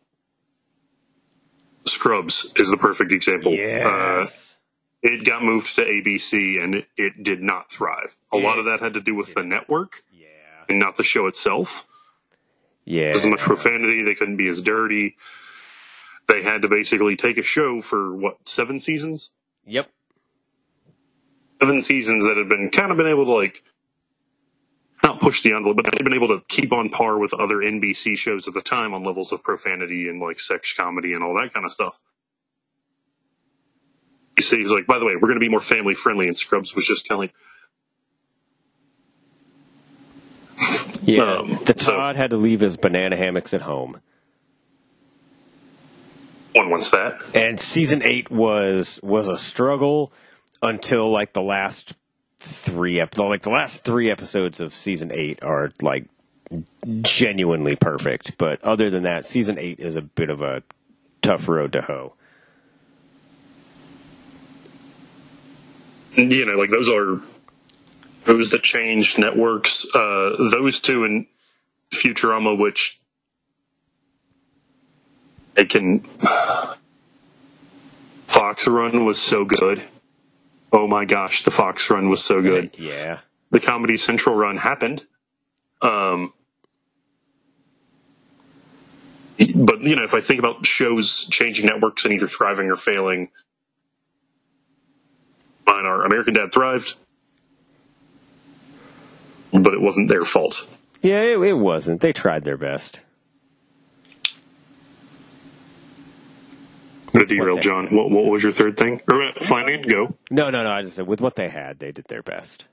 Scrubs 1.87 2.53
is 2.55 2.71
the 2.71 2.77
perfect 2.77 3.11
example. 3.11 3.53
Yes. 3.53 4.55
Uh, 4.55 4.60
it 5.03 5.25
got 5.25 5.43
moved 5.43 5.77
to 5.77 5.83
ABC 5.83 6.63
and 6.63 6.75
it, 6.75 6.87
it 6.97 7.23
did 7.23 7.43
not 7.43 7.71
thrive. 7.73 8.17
A 8.33 8.37
lot 8.37 8.59
of 8.59 8.67
that 8.67 8.81
had 8.81 8.95
to 8.95 9.01
do 9.01 9.15
with 9.15 9.35
the 9.35 9.43
network 9.43 10.03
yeah. 10.13 10.27
and 10.69 10.79
not 10.79 10.97
the 10.97 11.03
show 11.03 11.27
itself. 11.27 11.87
Yeah. 12.85 13.13
As 13.15 13.25
much 13.25 13.41
profanity. 13.41 14.03
They 14.03 14.15
couldn't 14.15 14.37
be 14.37 14.49
as 14.49 14.61
dirty. 14.61 15.17
They 16.29 16.43
had 16.43 16.63
to 16.63 16.69
basically 16.69 17.17
take 17.17 17.39
a 17.39 17.43
show 17.43 17.83
for 17.83 18.15
what 18.15 18.47
seven 18.49 18.79
seasons, 18.79 19.31
Yep. 19.67 19.91
seven 21.61 21.83
seasons 21.83 22.25
that 22.25 22.37
had 22.37 22.49
been 22.49 22.71
kind 22.71 22.91
of 22.91 22.97
been 22.97 23.07
able 23.09 23.25
to 23.25 23.33
like 23.33 23.63
not 25.03 25.21
push 25.21 25.43
the 25.43 25.53
envelope, 25.53 25.77
but 25.77 25.87
they've 25.87 26.05
been 26.05 26.15
able 26.15 26.29
to 26.29 26.43
keep 26.49 26.73
on 26.73 26.89
par 26.91 27.19
with 27.19 27.33
other 27.35 27.57
NBC 27.57 28.17
shows 28.17 28.47
at 28.47 28.55
the 28.55 28.61
time 28.61 28.93
on 28.95 29.03
levels 29.03 29.33
of 29.33 29.43
profanity 29.43 30.09
and 30.09 30.21
like 30.21 30.39
sex 30.39 30.73
comedy 30.75 31.15
and 31.15 31.23
all 31.23 31.35
that 31.41 31.53
kind 31.55 31.65
of 31.65 31.73
stuff. 31.73 32.01
See, 34.41 34.59
he's 34.59 34.71
like, 34.71 34.87
by 34.87 34.99
the 34.99 35.05
way, 35.05 35.15
we're 35.15 35.29
going 35.29 35.35
to 35.35 35.41
be 35.41 35.49
more 35.49 35.61
family 35.61 35.95
friendly, 35.95 36.27
and 36.27 36.37
Scrubs 36.37 36.75
was 36.75 36.87
just 36.87 37.09
kind 37.09 37.17
of 37.17 37.21
like, 37.21 37.35
Yeah. 41.03 41.39
Um, 41.39 41.59
the 41.65 41.75
so- 41.77 41.93
Todd 41.93 42.17
had 42.17 42.31
to 42.31 42.37
leave 42.37 42.61
his 42.61 42.77
banana 42.77 43.17
hammocks 43.17 43.55
at 43.55 43.63
home. 43.63 44.01
one 46.55 46.69
wants 46.71 46.91
that. 46.91 47.21
and 47.35 47.59
season 47.59 48.03
eight 48.05 48.31
was 48.31 49.01
was 49.03 49.29
a 49.29 49.39
struggle 49.39 50.13
until 50.63 51.09
like 51.11 51.33
the 51.33 51.41
last 51.43 51.95
three 52.39 53.01
ep- 53.01 53.17
like 53.17 53.43
the 53.43 53.51
last 53.51 53.85
three 53.85 54.11
episodes 54.11 54.61
of 54.61 54.75
season 54.75 55.11
eight 55.15 55.39
are 55.43 55.71
like 55.81 56.05
genuinely 57.03 57.77
perfect 57.77 58.37
but 58.37 58.63
other 58.65 58.91
than 58.91 59.05
that 59.05 59.25
season 59.25 59.59
eight 59.59 59.79
is 59.79 59.95
a 59.95 60.03
bit 60.03 60.29
of 60.29 60.41
a 60.43 60.63
tough 61.23 61.49
road 61.49 61.73
to 61.73 61.83
hoe 61.83 62.15
you 66.17 66.45
know, 66.47 66.55
like 66.55 66.71
those 66.71 66.89
are 66.89 67.21
those 68.25 68.51
that 68.51 68.63
changed 68.63 69.19
networks. 69.19 69.87
Uh, 69.95 70.37
those 70.53 70.81
two 70.81 71.05
and 71.05 71.27
Futurama, 71.93 72.59
which 72.59 73.01
it 75.57 75.69
can. 75.71 76.01
Fox 78.27 78.67
Run 78.67 79.05
was 79.05 79.21
so 79.21 79.45
good. 79.45 79.83
Oh 80.73 80.87
my 80.87 81.05
gosh, 81.05 81.43
the 81.43 81.51
Fox 81.51 81.91
Run 81.91 82.09
was 82.09 82.23
so 82.25 82.41
good. 82.41 82.71
yeah 82.79 83.19
The 83.51 83.59
Comedy 83.61 83.97
Central 83.97 84.37
run 84.37 84.57
happened. 84.57 85.03
Um, 85.83 86.33
but 89.55 89.81
you 89.83 89.97
know, 89.97 90.05
if 90.05 90.15
I 90.15 90.21
think 90.21 90.39
about 90.39 90.65
shows 90.65 91.27
changing 91.31 91.67
networks 91.67 92.05
and 92.05 92.15
either 92.15 92.29
thriving 92.29 92.71
or 92.71 92.77
failing, 92.77 93.31
mine 95.71 95.87
are 95.87 96.05
American 96.05 96.35
Dad 96.35 96.53
thrived, 96.53 96.97
but 99.53 99.73
it 99.75 99.81
wasn't 99.81 100.09
their 100.09 100.25
fault. 100.25 100.67
yeah 101.03 101.21
it, 101.23 101.39
it 101.41 101.55
wasn't 101.55 102.01
they 102.01 102.13
tried 102.13 102.45
their 102.45 102.57
best 102.57 103.01
The 107.13 107.27
derail, 107.27 107.57
they- 107.57 107.63
John. 107.63 107.89
What, 107.95 108.11
what 108.11 108.27
was 108.27 108.43
your 108.45 108.53
third 108.53 108.77
thing? 108.77 109.01
Or 109.09 109.23
uh, 109.23 109.33
Flanagan, 109.41 109.83
go. 109.89 110.15
no 110.31 110.51
no 110.51 110.63
no 110.63 110.71
i 110.71 110.83
just 110.83 110.97
said 110.97 111.07
with 111.07 111.21
what 111.21 111.35
they 111.37 111.49
had 111.49 111.79
they 111.79 111.93
did 111.93 112.05
their 112.09 112.23
best 112.23 112.67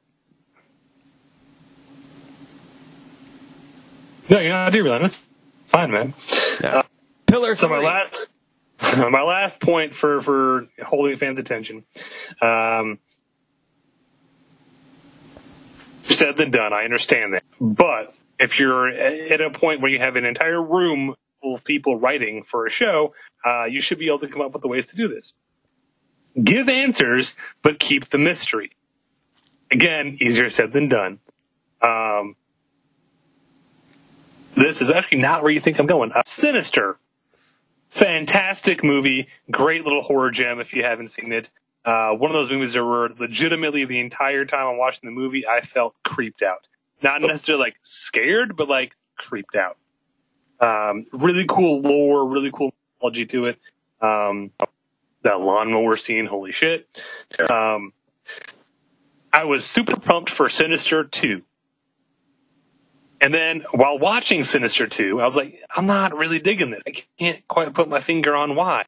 No, 4.30 4.40
yeah, 4.40 4.66
I 4.66 4.70
do 4.72 4.84
realize 4.84 5.02
that's 5.04 5.24
fine, 5.68 5.90
man. 5.90 6.14
Yeah. 6.62 6.82
pillar 7.28 7.56
So 7.56 7.70
my 7.70 7.78
three. 7.78 7.86
last, 7.86 8.28
my 8.98 9.24
last 9.24 9.60
point 9.60 9.96
for 9.96 10.22
for 10.22 10.68
holding 10.86 11.18
fans' 11.18 11.40
attention, 11.40 11.84
um, 12.42 13.00
said 16.06 16.38
than 16.38 16.52
done. 16.52 16.74
I 16.74 16.84
understand 16.84 17.34
that, 17.34 17.44
but 17.60 18.14
if 18.40 18.60
you're 18.60 18.90
at 18.90 19.42
a 19.42 19.50
point 19.50 19.82
where 19.82 19.92
you 19.92 20.00
have 20.00 20.16
an 20.16 20.26
entire 20.26 20.62
room 20.62 21.16
full 21.42 21.56
of 21.56 21.64
people 21.64 22.00
writing 22.00 22.44
for 22.44 22.66
a 22.66 22.70
show, 22.70 23.14
uh, 23.46 23.66
you 23.66 23.82
should 23.82 23.98
be 23.98 24.08
able 24.08 24.20
to 24.20 24.28
come 24.28 24.42
up 24.42 24.54
with 24.54 24.62
the 24.62 24.68
ways 24.68 24.88
to 24.90 24.96
do 24.96 25.08
this. 25.08 25.34
Give 26.44 26.70
answers, 26.70 27.36
but 27.64 27.80
keep 27.80 28.06
the 28.06 28.20
mystery. 28.20 28.72
Again, 29.72 30.18
easier 30.22 30.50
said 30.50 30.72
than 30.72 30.88
done. 30.88 31.20
Um, 31.82 32.36
this 34.56 34.82
is 34.82 34.92
actually 34.92 35.20
not 35.20 35.42
where 35.42 35.52
you 35.52 35.60
think 35.60 35.80
I'm 35.80 35.88
going. 35.88 36.12
Uh, 36.12 36.22
Sinister 36.26 37.00
fantastic 37.98 38.84
movie, 38.84 39.28
great 39.52 39.84
little 39.84 40.02
horror 40.02 40.32
gem 40.32 40.60
if 40.60 40.74
you 40.74 40.84
haven't 40.84 41.10
seen 41.10 41.32
it. 41.32 41.50
Uh, 41.84 42.12
one 42.12 42.30
of 42.30 42.34
those 42.34 42.52
movies 42.52 42.74
that 42.74 42.84
were 42.84 43.10
legitimately 43.18 43.86
the 43.86 44.00
entire 44.00 44.46
time 44.46 44.68
I'm 44.68 44.78
watching 44.78 45.08
the 45.08 45.12
movie, 45.12 45.48
I 45.48 45.62
felt 45.62 45.98
creeped 46.04 46.42
out. 46.42 46.68
Not 47.02 47.22
necessarily 47.22 47.64
like 47.64 47.80
scared, 47.84 48.56
but 48.56 48.68
like 48.68 48.96
creeped 49.18 49.56
out. 49.56 49.78
Um, 50.60 51.06
really 51.14 51.46
cool 51.48 51.82
lore, 51.82 52.28
really 52.28 52.52
cool 52.52 52.74
mythology 52.96 53.26
to 53.28 53.46
it. 53.46 53.60
Um, 54.02 54.52
that 55.24 55.40
lawnmower 55.40 55.98
scene, 55.98 56.26
holy 56.26 56.52
shit. 56.52 56.88
Um, 57.50 57.94
I 59.32 59.44
was 59.44 59.66
super 59.66 60.00
pumped 60.00 60.30
for 60.30 60.50
Sinister 60.50 61.04
2. 61.04 61.42
And 63.20 63.34
then 63.34 63.66
while 63.72 63.98
watching 63.98 64.44
Sinister 64.44 64.88
2, 64.88 65.20
I 65.20 65.24
was 65.24 65.36
like, 65.36 65.60
I'm 65.76 65.88
not 65.88 66.16
really 66.16 66.40
digging 66.40 66.70
this. 66.70 66.84
I 66.86 67.04
can't 67.18 67.48
quite 67.48 67.74
put 67.74 67.90
my 67.90 68.00
finger 68.00 68.36
on 68.36 68.56
why. 68.56 68.86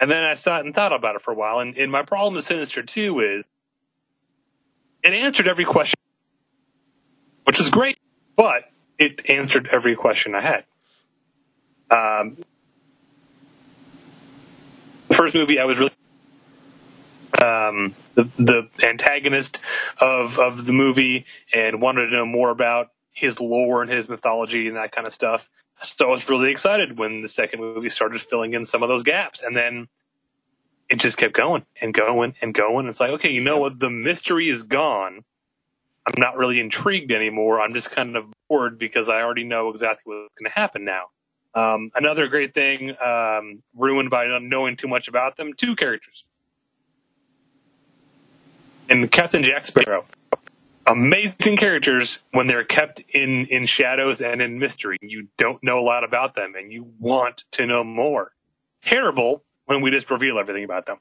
And 0.00 0.10
then 0.10 0.24
I 0.24 0.34
sat 0.34 0.64
and 0.64 0.74
thought 0.74 0.92
about 0.92 1.14
it 1.14 1.22
for 1.22 1.30
a 1.30 1.34
while. 1.34 1.60
And, 1.60 1.76
and 1.76 1.92
my 1.92 2.02
problem 2.02 2.34
with 2.34 2.44
Sinister 2.44 2.82
2 2.82 3.20
is 3.20 3.44
it 5.04 5.12
answered 5.12 5.46
every 5.46 5.64
question, 5.64 5.98
which 7.44 7.58
was 7.58 7.70
great, 7.70 7.98
but 8.36 8.64
it 8.98 9.30
answered 9.30 9.68
every 9.70 9.94
question 9.94 10.34
I 10.34 10.40
had. 10.40 10.64
Um, 11.90 12.38
the 15.08 15.14
first 15.14 15.34
movie 15.34 15.60
I 15.60 15.64
was 15.66 15.78
really 15.78 15.92
um, 17.42 17.72
um, 17.72 17.94
the 18.14 18.30
the 18.38 18.68
antagonist 18.86 19.58
of 20.00 20.38
of 20.38 20.64
the 20.64 20.72
movie 20.72 21.26
and 21.52 21.80
wanted 21.80 22.06
to 22.06 22.12
know 22.16 22.26
more 22.26 22.50
about 22.50 22.91
his 23.12 23.40
lore 23.40 23.82
and 23.82 23.90
his 23.90 24.08
mythology 24.08 24.68
and 24.68 24.76
that 24.76 24.92
kind 24.92 25.06
of 25.06 25.12
stuff. 25.12 25.48
So 25.82 26.06
I 26.06 26.10
was 26.10 26.28
really 26.28 26.50
excited 26.50 26.98
when 26.98 27.20
the 27.20 27.28
second 27.28 27.60
movie 27.60 27.90
started 27.90 28.20
filling 28.20 28.54
in 28.54 28.64
some 28.64 28.82
of 28.82 28.88
those 28.88 29.02
gaps, 29.02 29.42
and 29.42 29.56
then 29.56 29.88
it 30.88 31.00
just 31.00 31.18
kept 31.18 31.34
going 31.34 31.64
and 31.80 31.92
going 31.92 32.34
and 32.40 32.54
going. 32.54 32.86
It's 32.86 33.00
like, 33.00 33.10
okay, 33.10 33.30
you 33.30 33.40
know 33.40 33.58
what? 33.58 33.78
The 33.78 33.90
mystery 33.90 34.48
is 34.48 34.62
gone. 34.62 35.24
I'm 36.06 36.14
not 36.18 36.36
really 36.36 36.60
intrigued 36.60 37.12
anymore. 37.12 37.60
I'm 37.60 37.74
just 37.74 37.90
kind 37.90 38.16
of 38.16 38.26
bored 38.48 38.78
because 38.78 39.08
I 39.08 39.22
already 39.22 39.44
know 39.44 39.70
exactly 39.70 40.14
what's 40.14 40.34
going 40.36 40.50
to 40.50 40.54
happen 40.54 40.84
now. 40.84 41.04
Um, 41.54 41.90
another 41.94 42.28
great 42.28 42.54
thing, 42.54 42.94
um, 43.04 43.62
ruined 43.76 44.10
by 44.10 44.26
not 44.26 44.42
knowing 44.42 44.76
too 44.76 44.88
much 44.88 45.08
about 45.08 45.36
them, 45.36 45.52
two 45.54 45.76
characters. 45.76 46.24
And 48.88 49.10
Captain 49.10 49.42
Jack 49.42 49.66
Sparrow. 49.66 50.04
Amazing 50.86 51.56
characters 51.56 52.18
when 52.32 52.46
they're 52.48 52.64
kept 52.64 53.00
in, 53.08 53.46
in 53.46 53.66
shadows 53.66 54.20
and 54.20 54.42
in 54.42 54.58
mystery. 54.58 54.98
You 55.00 55.28
don't 55.38 55.62
know 55.62 55.78
a 55.78 55.84
lot 55.84 56.02
about 56.04 56.34
them 56.34 56.54
and 56.56 56.72
you 56.72 56.92
want 56.98 57.44
to 57.52 57.66
know 57.66 57.84
more. 57.84 58.32
Terrible 58.82 59.44
when 59.66 59.80
we 59.80 59.90
just 59.90 60.10
reveal 60.10 60.38
everything 60.38 60.64
about 60.64 60.86
them. 60.86 60.98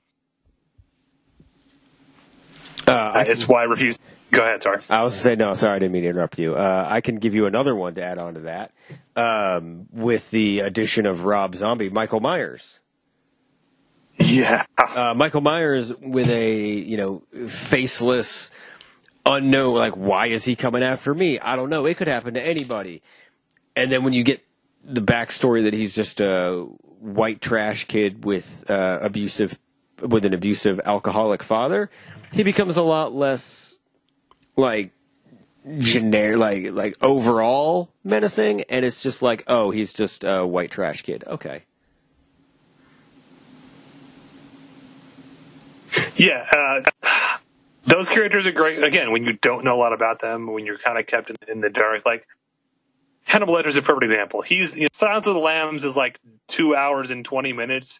Uh, 2.88 3.24
it's 3.28 3.48
why 3.48 3.62
I 3.62 3.66
refuse. 3.66 3.98
Go 4.32 4.42
ahead, 4.42 4.62
sorry. 4.62 4.82
I 4.90 5.04
was 5.04 5.14
to 5.16 5.20
say 5.20 5.36
no. 5.36 5.54
Sorry, 5.56 5.76
I 5.76 5.80
didn't 5.80 5.92
mean 5.92 6.04
to 6.04 6.10
interrupt 6.10 6.40
you. 6.40 6.56
Uh, 6.56 6.88
I 6.90 7.02
can 7.02 7.18
give 7.18 7.36
you 7.36 7.46
another 7.48 7.76
one 7.76 7.96
to 7.96 8.04
add 8.04 8.18
on 8.18 8.36
to 8.36 8.40
that. 8.42 8.72
Um, 9.16 9.88
with 9.92 10.32
the 10.32 10.62
addition 10.62 11.06
of 11.06 11.26
Rob 11.26 11.56
Zombie, 11.56 11.90
Michael 11.90 12.22
Myers. 12.22 12.80
Yeah, 14.18 14.66
uh, 14.78 15.14
Michael 15.16 15.42
Myers 15.42 15.96
with 15.98 16.30
a 16.30 16.60
you 16.60 16.96
know 16.96 17.24
faceless, 17.48 18.52
unknown. 19.26 19.76
Like, 19.76 19.96
why 19.96 20.28
is 20.28 20.46
he 20.46 20.56
coming 20.56 20.84
after 20.84 21.14
me? 21.14 21.40
I 21.40 21.56
don't 21.56 21.70
know. 21.70 21.86
It 21.86 21.98
could 21.98 22.08
happen 22.08 22.34
to 22.34 22.42
anybody. 22.42 23.02
And 23.76 23.92
then 23.92 24.04
when 24.04 24.14
you 24.14 24.24
get 24.24 24.46
the 24.84 25.02
backstory 25.02 25.64
that 25.64 25.74
he's 25.74 25.96
just 25.96 26.20
a 26.20 26.68
white 27.00 27.42
trash 27.42 27.86
kid 27.86 28.26
with 28.26 28.70
uh, 28.70 29.00
abusive, 29.02 29.58
with 30.02 30.26
an 30.26 30.34
abusive 30.34 30.80
alcoholic 30.86 31.44
father, 31.44 31.90
he 32.32 32.44
becomes 32.44 32.78
a 32.78 32.82
lot 32.82 33.14
less 33.14 33.78
like 34.56 34.92
generic, 35.78 36.38
like 36.38 36.72
like 36.72 37.04
overall 37.04 37.92
menacing, 38.04 38.62
and 38.64 38.84
it's 38.84 39.04
just 39.04 39.22
like, 39.22 39.44
oh, 39.48 39.72
he's 39.72 39.94
just 39.94 40.24
a 40.24 40.46
white 40.46 40.72
trash 40.72 41.04
kid. 41.04 41.24
Okay. 41.28 41.64
Yeah, 46.16 46.48
uh, 47.04 47.31
those 47.86 48.10
characters 48.10 48.46
are 48.46 48.52
great. 48.52 48.84
Again, 48.84 49.12
when 49.12 49.24
you 49.24 49.34
don't 49.34 49.64
know 49.64 49.76
a 49.76 49.80
lot 49.80 49.94
about 49.94 50.20
them, 50.20 50.52
when 50.52 50.66
you're 50.66 50.78
kind 50.78 51.00
of 51.00 51.08
kept 51.08 51.30
in, 51.30 51.36
in 51.48 51.62
the 51.62 51.70
dark, 51.70 52.06
like 52.06 52.28
Hannibal 53.24 53.54
Lecter's 53.56 53.78
a 53.78 53.82
perfect 53.82 54.04
example. 54.04 54.42
He's 54.42 54.76
you 54.76 54.84
know, 54.84 54.88
Silence 54.94 55.28
of 55.28 55.34
the 55.34 55.40
Lambs 55.40 55.84
is 55.84 55.96
like 55.96 56.20
two 56.48 56.76
hours 56.76 57.10
and 57.10 57.24
twenty 57.26 57.54
minutes. 57.54 58.00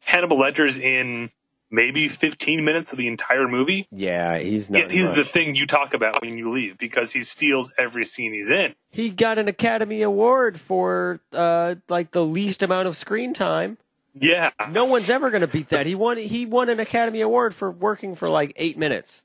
Hannibal 0.00 0.38
Lecter's 0.38 0.78
in 0.78 1.30
maybe 1.72 2.08
15 2.08 2.64
minutes 2.64 2.92
of 2.92 2.98
the 2.98 3.08
entire 3.08 3.48
movie. 3.48 3.88
Yeah, 3.90 4.38
he's 4.38 4.68
not. 4.68 4.90
he's 4.90 5.08
much. 5.08 5.16
the 5.16 5.24
thing 5.24 5.54
you 5.54 5.66
talk 5.66 5.94
about 5.94 6.20
when 6.20 6.36
you 6.36 6.52
leave 6.52 6.76
because 6.76 7.10
he 7.10 7.24
steals 7.24 7.72
every 7.78 8.04
scene 8.04 8.32
he's 8.32 8.50
in. 8.50 8.74
He 8.90 9.10
got 9.10 9.38
an 9.38 9.48
Academy 9.48 10.02
Award 10.02 10.60
for 10.60 11.20
uh, 11.32 11.76
like 11.88 12.12
the 12.12 12.24
least 12.24 12.62
amount 12.62 12.86
of 12.86 12.96
screen 12.96 13.32
time. 13.32 13.78
Yeah, 14.18 14.50
No 14.70 14.84
one's 14.84 15.08
ever 15.08 15.30
going 15.30 15.40
to 15.40 15.46
beat 15.46 15.70
that. 15.70 15.86
He 15.86 15.94
won. 15.94 16.18
He 16.18 16.44
won 16.46 16.68
an 16.68 16.78
Academy 16.80 17.20
Award 17.22 17.54
for 17.54 17.70
working 17.70 18.14
for 18.14 18.28
like 18.28 18.52
eight 18.56 18.76
minutes. 18.76 19.22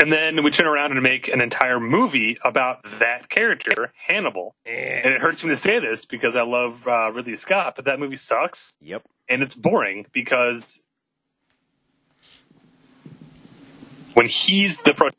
and 0.00 0.10
then 0.12 0.42
we 0.42 0.50
turn 0.50 0.66
around 0.66 0.92
and 0.92 1.02
make 1.02 1.28
an 1.28 1.40
entire 1.40 1.78
movie 1.80 2.36
about 2.44 2.82
that 2.98 3.28
character, 3.28 3.92
Hannibal. 4.06 4.54
And 4.66 5.12
it 5.14 5.20
hurts 5.20 5.42
me 5.44 5.50
to 5.50 5.56
say 5.56 5.78
this 5.78 6.04
because 6.04 6.34
I 6.36 6.42
love 6.42 6.86
uh, 6.86 7.10
Ridley 7.12 7.36
Scott, 7.36 7.74
but 7.76 7.84
that 7.84 7.98
movie 8.00 8.16
sucks 8.16 8.74
Yep. 8.80 9.02
and 9.28 9.42
it's 9.42 9.54
boring 9.54 10.06
because 10.12 10.80
when 14.14 14.26
he's 14.26 14.78
the 14.78 14.94
pro, 14.94 15.10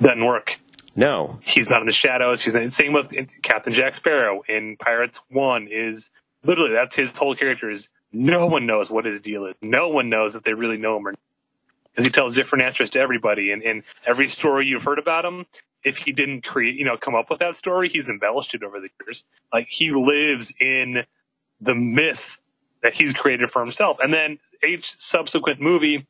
doesn't 0.00 0.24
work. 0.24 0.60
No. 0.94 1.38
he's 1.42 1.70
not 1.70 1.80
in 1.80 1.86
the 1.86 1.92
shadows. 1.92 2.42
He's 2.42 2.54
not, 2.54 2.72
same 2.72 2.92
with 2.92 3.12
Captain 3.42 3.72
Jack 3.72 3.94
Sparrow 3.94 4.42
in 4.48 4.76
Pirates 4.76 5.20
One. 5.30 5.68
Is 5.70 6.10
literally 6.44 6.72
that's 6.72 6.94
his 6.96 7.16
whole 7.16 7.34
character. 7.34 7.70
Is 7.70 7.88
no 8.12 8.46
one 8.46 8.66
knows 8.66 8.90
what 8.90 9.04
his 9.04 9.20
deal 9.20 9.46
is. 9.46 9.54
No 9.62 9.88
one 9.88 10.08
knows 10.08 10.36
if 10.36 10.42
they 10.42 10.54
really 10.54 10.78
know 10.78 10.96
him 10.96 11.08
or 11.08 11.14
because 11.92 12.04
he 12.04 12.10
tells 12.10 12.34
different 12.34 12.64
answers 12.64 12.90
to 12.90 13.00
everybody. 13.00 13.52
And, 13.52 13.62
and 13.62 13.82
every 14.06 14.28
story 14.28 14.66
you've 14.66 14.84
heard 14.84 14.98
about 14.98 15.24
him, 15.24 15.46
if 15.84 15.96
he 15.98 16.12
didn't 16.12 16.42
create, 16.42 16.76
you 16.76 16.84
know, 16.84 16.96
come 16.96 17.14
up 17.14 17.30
with 17.30 17.40
that 17.40 17.56
story, 17.56 17.88
he's 17.88 18.08
embellished 18.08 18.54
it 18.54 18.62
over 18.62 18.80
the 18.80 18.88
years. 19.04 19.24
Like 19.52 19.68
he 19.68 19.90
lives 19.90 20.52
in 20.60 21.04
the 21.60 21.74
myth 21.74 22.38
that 22.82 22.94
he's 22.94 23.12
created 23.14 23.50
for 23.50 23.62
himself. 23.62 23.98
And 24.00 24.12
then 24.14 24.38
each 24.66 24.98
subsequent 24.98 25.60
movie, 25.60 26.06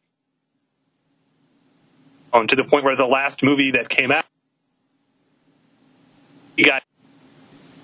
on 2.32 2.48
to 2.48 2.56
the 2.56 2.64
point 2.64 2.84
where 2.84 2.96
the 2.96 3.06
last 3.06 3.42
movie 3.42 3.72
that 3.72 3.88
came 3.88 4.12
out 4.12 4.26
he 6.58 6.64
got 6.64 6.82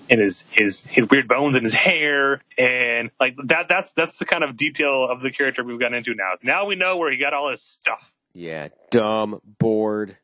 in 0.09 0.19
his 0.19 0.45
his 0.51 0.83
his 0.85 1.07
weird 1.09 1.27
bones 1.27 1.55
and 1.55 1.63
his 1.63 1.73
hair 1.73 2.41
and 2.57 3.09
like 3.19 3.35
that 3.45 3.67
that's 3.67 3.91
that's 3.91 4.19
the 4.19 4.25
kind 4.25 4.43
of 4.43 4.55
detail 4.55 5.07
of 5.09 5.21
the 5.21 5.31
character 5.31 5.63
we've 5.63 5.79
gotten 5.79 5.97
into 5.97 6.13
now. 6.13 6.31
Now 6.43 6.65
we 6.65 6.75
know 6.75 6.97
where 6.97 7.11
he 7.11 7.17
got 7.17 7.33
all 7.33 7.49
his 7.49 7.61
stuff. 7.61 8.13
Yeah. 8.33 8.67
Dumb. 8.91 9.39
Bored. 9.59 10.17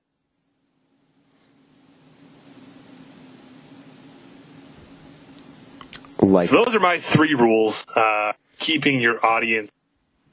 Like 6.20 6.50
So 6.50 6.64
those 6.64 6.76
are 6.76 6.80
my 6.80 7.00
three 7.00 7.34
rules: 7.34 7.86
uh, 7.96 8.34
keeping 8.60 9.02
your 9.02 9.26
audience 9.26 9.72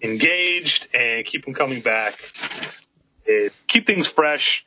engaged 0.03 0.89
and 0.95 1.25
keep 1.25 1.45
them 1.45 1.55
coming 1.55 1.81
back. 1.81 2.21
Uh, 3.27 3.49
keep 3.67 3.87
things 3.87 4.07
fresh, 4.07 4.67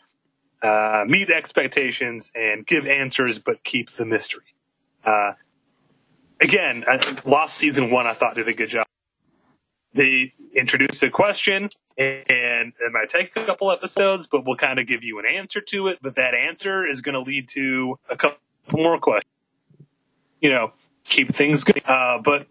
uh, 0.62 1.04
meet 1.08 1.30
expectations, 1.30 2.32
and 2.34 2.66
give 2.66 2.88
answers, 2.88 3.40
but 3.40 3.64
keep 3.64 3.92
the 3.92 4.06
mystery. 4.06 4.51
Uh, 5.04 5.34
again, 6.42 6.84
Lost 7.26 7.56
season 7.58 7.90
one, 7.90 8.08
I 8.08 8.14
thought 8.14 8.36
did 8.36 8.48
a 8.48 8.54
good 8.54 8.70
job. 8.70 8.86
They 9.94 10.34
introduced 10.56 11.04
a 11.04 11.10
question, 11.10 11.70
and 11.98 12.74
it 12.80 12.92
might 12.92 13.10
take 13.10 13.36
a 13.36 13.44
couple 13.46 13.72
episodes, 13.72 14.26
but 14.28 14.46
we'll 14.46 14.56
kind 14.56 14.80
of 14.80 14.88
give 14.88 15.04
you 15.04 15.20
an 15.20 15.26
answer 15.26 15.60
to 15.62 15.88
it. 15.88 16.00
But 16.02 16.16
that 16.16 16.34
answer 16.34 16.86
is 16.88 17.02
going 17.02 17.14
to 17.14 17.20
lead 17.22 17.48
to 17.50 18.00
a 18.10 18.16
couple 18.16 18.38
more 18.72 18.98
questions. 19.00 19.30
You 20.40 20.50
know, 20.50 20.72
keep 21.04 21.34
things 21.36 21.64
going. 21.64 21.82
Uh, 21.86 22.20
but 22.24 22.48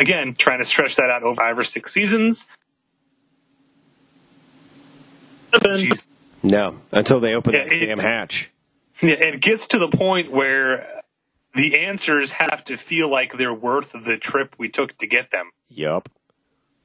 again, 0.00 0.34
trying 0.36 0.58
to 0.58 0.64
stretch 0.64 0.96
that 0.96 1.08
out 1.08 1.22
over 1.22 1.36
five 1.36 1.56
or 1.56 1.64
six 1.64 1.92
seasons. 1.92 2.46
No. 6.42 6.78
Until 6.92 7.20
they 7.20 7.34
open 7.34 7.54
Yeah, 7.54 7.64
that 7.64 7.72
it- 7.72 7.86
damn 7.86 7.98
hatch. 7.98 8.50
Yeah, 9.00 9.14
it 9.14 9.40
gets 9.40 9.68
to 9.68 9.78
the 9.78 9.88
point 9.88 10.30
where 10.30 11.02
the 11.54 11.84
answers 11.86 12.30
have 12.32 12.64
to 12.64 12.76
feel 12.76 13.10
like 13.10 13.36
they're 13.36 13.54
worth 13.54 13.92
the 13.92 14.16
trip 14.16 14.54
we 14.58 14.68
took 14.68 14.96
to 14.98 15.06
get 15.06 15.30
them. 15.30 15.50
Yup. 15.68 16.08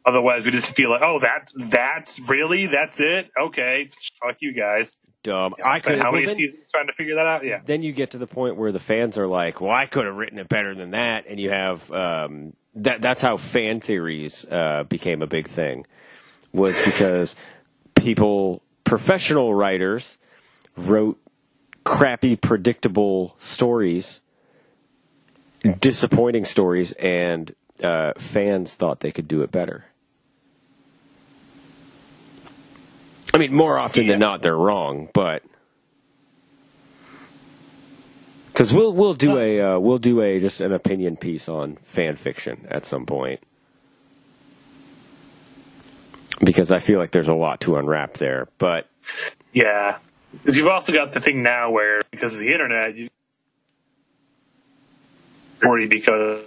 Otherwise, 0.06 0.45
we 0.45 0.52
just 0.52 0.76
feel 0.76 0.90
like, 0.90 1.02
oh, 1.03 1.19
that 1.19 1.52
that's 1.56 2.19
really 2.30 2.68
that's 2.68 2.99
it. 2.99 3.30
Okay, 3.40 3.90
fuck 4.22 4.38
you 4.40 4.53
guys. 4.53 4.98
Dumb. 5.22 5.53
I 5.64 5.80
Spent 5.80 5.84
could. 5.84 5.98
how 5.99 6.03
well, 6.06 6.14
many 6.14 6.26
then, 6.27 6.36
seasons 6.36 6.72
trying 6.72 6.88
to 6.88 6.94
figure 6.94 7.15
that 7.15 7.26
out? 7.26 7.44
Yeah, 7.44 7.60
then 7.65 7.84
you 7.84 7.91
get 7.91 8.11
to 8.11 8.18
the 8.18 8.26
point 8.26 8.56
where 8.56 8.72
the 8.72 8.80
fans 8.80 9.18
are 9.18 9.27
like, 9.27 9.60
"Well, 9.60 9.72
I 9.72 9.86
could 9.86 10.06
have 10.06 10.15
written 10.15 10.40
it 10.40 10.48
better 10.48 10.73
than 10.73 10.91
that," 10.91 11.26
and 11.27 11.40
you 11.40 11.49
have 11.49 11.91
um, 11.91 12.53
that. 12.76 13.02
That's 13.02 13.22
how 13.22 13.36
fan 13.38 13.81
theories 13.81 14.45
uh, 14.49 14.86
became 14.86 15.22
a 15.22 15.27
big 15.27 15.48
thing, 15.48 15.86
was 16.53 16.80
because 16.86 17.36
people, 17.95 18.64
professional 18.86 19.53
writers, 19.53 20.18
wrote 20.77 21.19
crappy, 21.84 22.35
predictable 22.35 23.35
stories, 23.38 24.22
disappointing 25.80 26.45
stories, 26.45 26.91
and 26.93 27.53
uh, 27.84 28.14
fans 28.18 28.76
thought 28.76 28.99
they 28.99 29.11
could 29.11 29.27
do 29.27 29.41
it 29.41 29.51
better. 29.51 29.85
I 33.34 33.38
mean, 33.38 33.53
more 33.53 33.77
often 33.77 34.07
than 34.07 34.19
not, 34.19 34.41
they're 34.41 34.57
wrong, 34.57 35.10
but 35.14 35.43
because 38.47 38.73
we'll 38.73 38.91
we'll 38.91 39.14
do 39.14 39.38
a 39.38 39.61
uh, 39.61 39.80
we'll 39.80 39.99
do 39.99 40.22
a 40.22 40.39
just 40.39 40.61
an 40.61 40.73
opinion 40.73 41.15
piece 41.15 41.47
on 41.47 41.77
fan 41.84 42.15
fiction 42.15 42.65
at 42.69 42.85
some 42.85 43.06
point 43.06 43.39
because 46.43 46.72
I 46.72 46.80
feel 46.80 46.99
like 46.99 47.11
there's 47.11 47.27
a 47.27 47.34
lot 47.34 47.61
to 47.61 47.77
unwrap 47.77 48.15
there. 48.15 48.47
But 48.57 48.89
yeah. 49.53 49.99
Because 50.31 50.57
you've 50.57 50.68
also 50.68 50.93
got 50.93 51.14
the 51.14 51.19
thing 51.19 51.43
now 51.43 51.72
where 51.72 52.01
because 52.11 52.34
of 52.34 52.39
the 52.39 52.51
internet, 52.51 52.95
you 52.95 53.10
because 55.88 56.45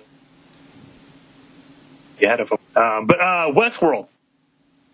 you 2.19 2.29
had 2.29 2.41
a 2.41 2.45
um, 2.81 3.07
but 3.07 3.21
uh, 3.21 3.47
Westworld. 3.53 4.09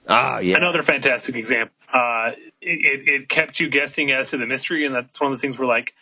Ah, 0.08 0.38
yeah. 0.38 0.56
Another 0.56 0.82
fantastic 0.82 1.36
example. 1.36 1.74
Uh, 1.92 2.32
it, 2.60 3.06
it, 3.06 3.08
it 3.08 3.28
kept 3.28 3.60
you 3.60 3.68
guessing 3.68 4.10
as 4.10 4.30
to 4.30 4.38
the 4.38 4.46
mystery, 4.46 4.86
and 4.86 4.94
that's 4.94 5.20
one 5.20 5.28
of 5.28 5.34
those 5.34 5.40
things 5.40 5.58
where 5.58 5.68
like 5.68 5.94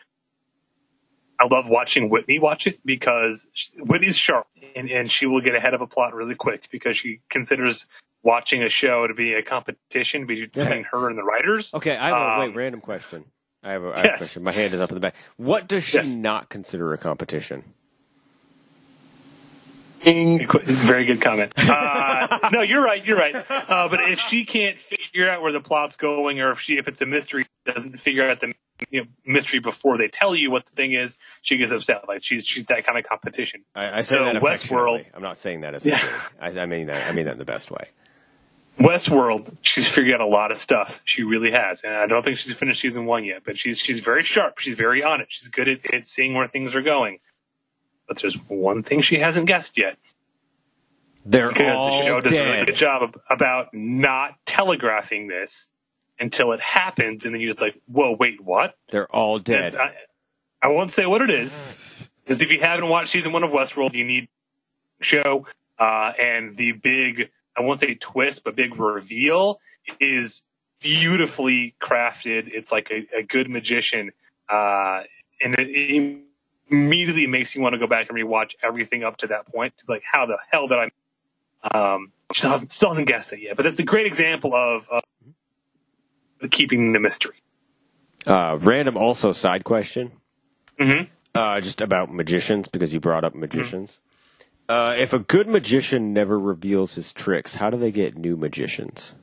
I 1.38 1.46
love 1.46 1.68
watching 1.68 2.08
Whitney 2.08 2.38
watch 2.38 2.66
it 2.66 2.78
because 2.84 3.48
she- 3.52 3.78
Whitney's 3.78 4.16
sharp 4.16 4.46
and, 4.74 4.90
and 4.90 5.10
she 5.10 5.26
will 5.26 5.40
get 5.40 5.54
ahead 5.54 5.74
of 5.74 5.80
a 5.82 5.86
plot 5.86 6.14
really 6.14 6.34
quick 6.34 6.68
because 6.70 6.96
she 6.96 7.20
considers 7.28 7.86
watching 8.27 8.62
a 8.65 8.69
show 8.69 9.07
to 9.07 9.15
be 9.15 9.35
a 9.35 9.43
competition 9.43 10.27
between 10.27 10.85
her 10.93 11.09
and 11.09 11.19
the 11.19 11.24
writers. 11.24 11.73
Okay, 11.74 11.97
I 11.97 12.09
have 12.09 12.19
a 12.19 12.24
Um, 12.24 12.39
wait, 12.40 12.57
random 12.57 12.81
question. 12.82 13.24
I 13.62 13.73
have 13.73 13.85
a, 13.85 13.89
I 13.89 14.01
have 14.01 14.05
a 14.07 14.09
Yes. 14.09 14.19
question. 14.19 14.43
My 14.44 14.53
hand 14.53 14.74
is 14.74 14.81
up 14.81 14.90
in 14.90 14.97
the 14.97 15.01
back. 15.01 15.16
What 15.39 15.69
does 15.69 15.85
she 15.85 15.98
Yes. 15.98 16.15
not 16.15 16.51
consider 16.51 16.93
a 16.93 16.98
competition? 16.98 17.65
Very 20.05 21.05
good 21.07 21.20
comment. 21.20 21.53
Uh, 21.59 22.28
no, 22.53 22.62
you're 22.62 22.85
right. 22.85 23.05
You're 23.05 23.19
right. 23.19 23.35
Uh, 23.51 23.89
but 23.89 24.01
if 24.03 24.20
she 24.20 24.44
can't 24.44 24.81
figure 24.81 25.28
out 25.31 25.43
where 25.43 25.53
the 25.53 25.61
plot's 25.61 25.97
going, 25.97 26.40
or 26.40 26.53
if 26.53 26.61
she 26.61 26.78
if 26.78 26.89
it's 26.89 27.03
a 27.03 27.07
mystery, 27.07 27.47
doesn't 27.66 27.98
figure 28.01 28.28
out 28.31 28.40
the 28.40 28.53
you 28.90 29.03
know, 29.03 29.07
mystery 29.27 29.61
before 29.61 29.98
they 29.98 30.09
tell 30.09 30.35
you 30.36 30.51
what 30.51 30.65
the 30.66 30.73
thing 30.73 30.93
is, 30.93 31.16
she 31.43 31.57
gets 31.59 31.73
upset. 31.73 32.09
Like 32.09 32.23
she's 32.24 32.47
she's 32.47 32.66
that 32.66 32.86
kind 32.86 32.98
of 32.98 33.05
competition. 33.05 33.65
I, 33.74 33.98
I 33.98 34.03
say 34.03 34.16
so 34.16 34.24
that 34.24 34.43
Westworld. 34.43 35.07
I'm 35.15 35.23
not 35.23 35.39
saying 35.39 35.62
that 35.62 35.74
as 35.74 35.85
Yeah. 35.85 36.01
dig. 36.01 36.23
I, 36.40 36.51
I 36.61 36.66
mean 36.66 36.89
that. 36.89 37.09
I 37.09 37.12
mean 37.12 37.27
that 37.27 37.32
in 37.32 37.39
the 37.39 37.44
best 37.44 37.70
way. 37.70 37.89
Westworld, 38.78 39.57
she's 39.62 39.89
figured 39.89 40.15
out 40.15 40.20
a 40.20 40.27
lot 40.27 40.51
of 40.51 40.59
stuff. 40.59 41.01
She 41.05 41.23
really 41.23 41.51
has, 41.51 41.82
and 41.82 41.94
I 41.94 42.07
don't 42.07 42.23
think 42.23 42.36
she's 42.36 42.53
finished 42.53 42.82
season 42.82 43.07
one 43.07 43.24
yet. 43.24 43.43
But 43.44 43.59
she's 43.59 43.78
she's 43.78 44.01
very 44.01 44.23
sharp. 44.23 44.59
She's 44.59 44.74
very 44.74 45.03
on 45.03 45.20
it. 45.20 45.28
She's 45.31 45.48
good 45.48 45.69
at, 45.69 45.94
at 45.94 46.07
seeing 46.07 46.35
where 46.35 46.47
things 46.47 46.74
are 46.74 46.82
going. 46.82 47.19
But 48.07 48.19
there's 48.19 48.35
one 48.48 48.82
thing 48.82 49.01
she 49.01 49.19
hasn't 49.19 49.47
guessed 49.47 49.78
yet. 49.78 49.97
They're 51.24 51.48
because 51.48 51.77
all 51.77 51.90
the 51.90 52.07
show 52.07 52.20
does 52.20 52.32
a 52.32 52.36
really 52.36 52.53
dead. 52.53 52.66
good 52.66 52.77
job 52.77 53.03
of, 53.03 53.16
about 53.28 53.69
not 53.73 54.35
telegraphing 54.44 55.27
this 55.27 55.69
until 56.20 56.53
it 56.53 56.61
happens, 56.61 57.24
and 57.24 57.35
then 57.35 57.40
you're 57.40 57.51
just 57.51 57.62
like, 57.62 57.81
"Whoa, 57.86 58.15
wait, 58.19 58.43
what?" 58.43 58.77
They're 58.90 59.11
all 59.11 59.39
dead. 59.39 59.74
I, 59.74 59.94
I 60.62 60.69
won't 60.69 60.90
say 60.90 61.07
what 61.07 61.23
it 61.23 61.31
is 61.31 61.57
because 62.24 62.43
if 62.43 62.51
you 62.51 62.61
haven't 62.61 62.89
watched 62.89 63.09
season 63.09 63.32
one 63.32 63.43
of 63.43 63.51
Westworld, 63.51 63.94
you 63.94 64.05
need 64.05 64.28
show 65.01 65.47
uh, 65.78 66.12
and 66.20 66.57
the 66.57 66.73
big 66.73 67.31
I 67.57 67.62
won't 67.62 67.81
say 67.81 67.95
twist, 67.95 68.45
but 68.45 68.55
big 68.57 68.78
reveal 68.78 69.61
is 70.01 70.43
beautifully 70.81 71.74
crafted. 71.81 72.49
It's 72.53 72.70
like 72.70 72.91
a, 72.91 73.19
a 73.19 73.23
good 73.23 73.49
magician, 73.49 74.11
uh, 74.49 75.03
and 75.41 75.55
it, 75.59 75.69
it 75.69 76.19
immediately 76.69 77.27
makes 77.27 77.55
you 77.55 77.62
want 77.62 77.73
to 77.74 77.78
go 77.78 77.87
back 77.87 78.09
and 78.11 78.19
rewatch 78.19 78.55
everything 78.62 79.05
up 79.05 79.16
to 79.19 79.28
that 79.28 79.47
point. 79.53 79.73
Like, 79.89 80.03
how 80.11 80.27
the 80.27 80.39
hell 80.51 80.69
did 80.69 80.78
I? 80.78 80.91
Um, 81.95 82.12
still 82.33 82.51
hasn't, 82.51 82.73
still 82.73 82.91
hasn't 82.91 83.09
guessed 83.09 83.33
it 83.33 83.41
yet, 83.41 83.57
but 83.57 83.66
it's 83.66 83.81
a 83.81 83.85
great 83.85 84.07
example 84.07 84.55
of, 84.55 84.87
of 84.91 86.51
keeping 86.51 86.93
the 86.93 87.01
mystery. 87.01 87.37
Uh, 88.27 88.59
random 88.61 88.97
also 88.97 89.33
side 89.33 89.65
question. 89.65 90.12
Mhm. 90.81 91.09
Uh, 91.35 91.61
just 91.61 91.81
about 91.81 92.12
magicians 92.12 92.66
because 92.69 92.93
you 92.93 93.01
brought 93.01 93.24
up 93.24 93.33
Mm-hmm. 93.33 93.41
magicians. 93.41 93.99
Uh, 94.68 94.97
if 94.98 95.12
a 95.12 95.18
good 95.20 95.47
magician 95.47 96.12
never 96.12 96.38
reveals 96.38 96.97
his 96.97 97.12
tricks, 97.12 97.56
how 97.56 97.70
do 97.70 97.76
they 97.76 97.93
get 97.93 98.16
new 98.16 98.36
magicians? 98.36 99.14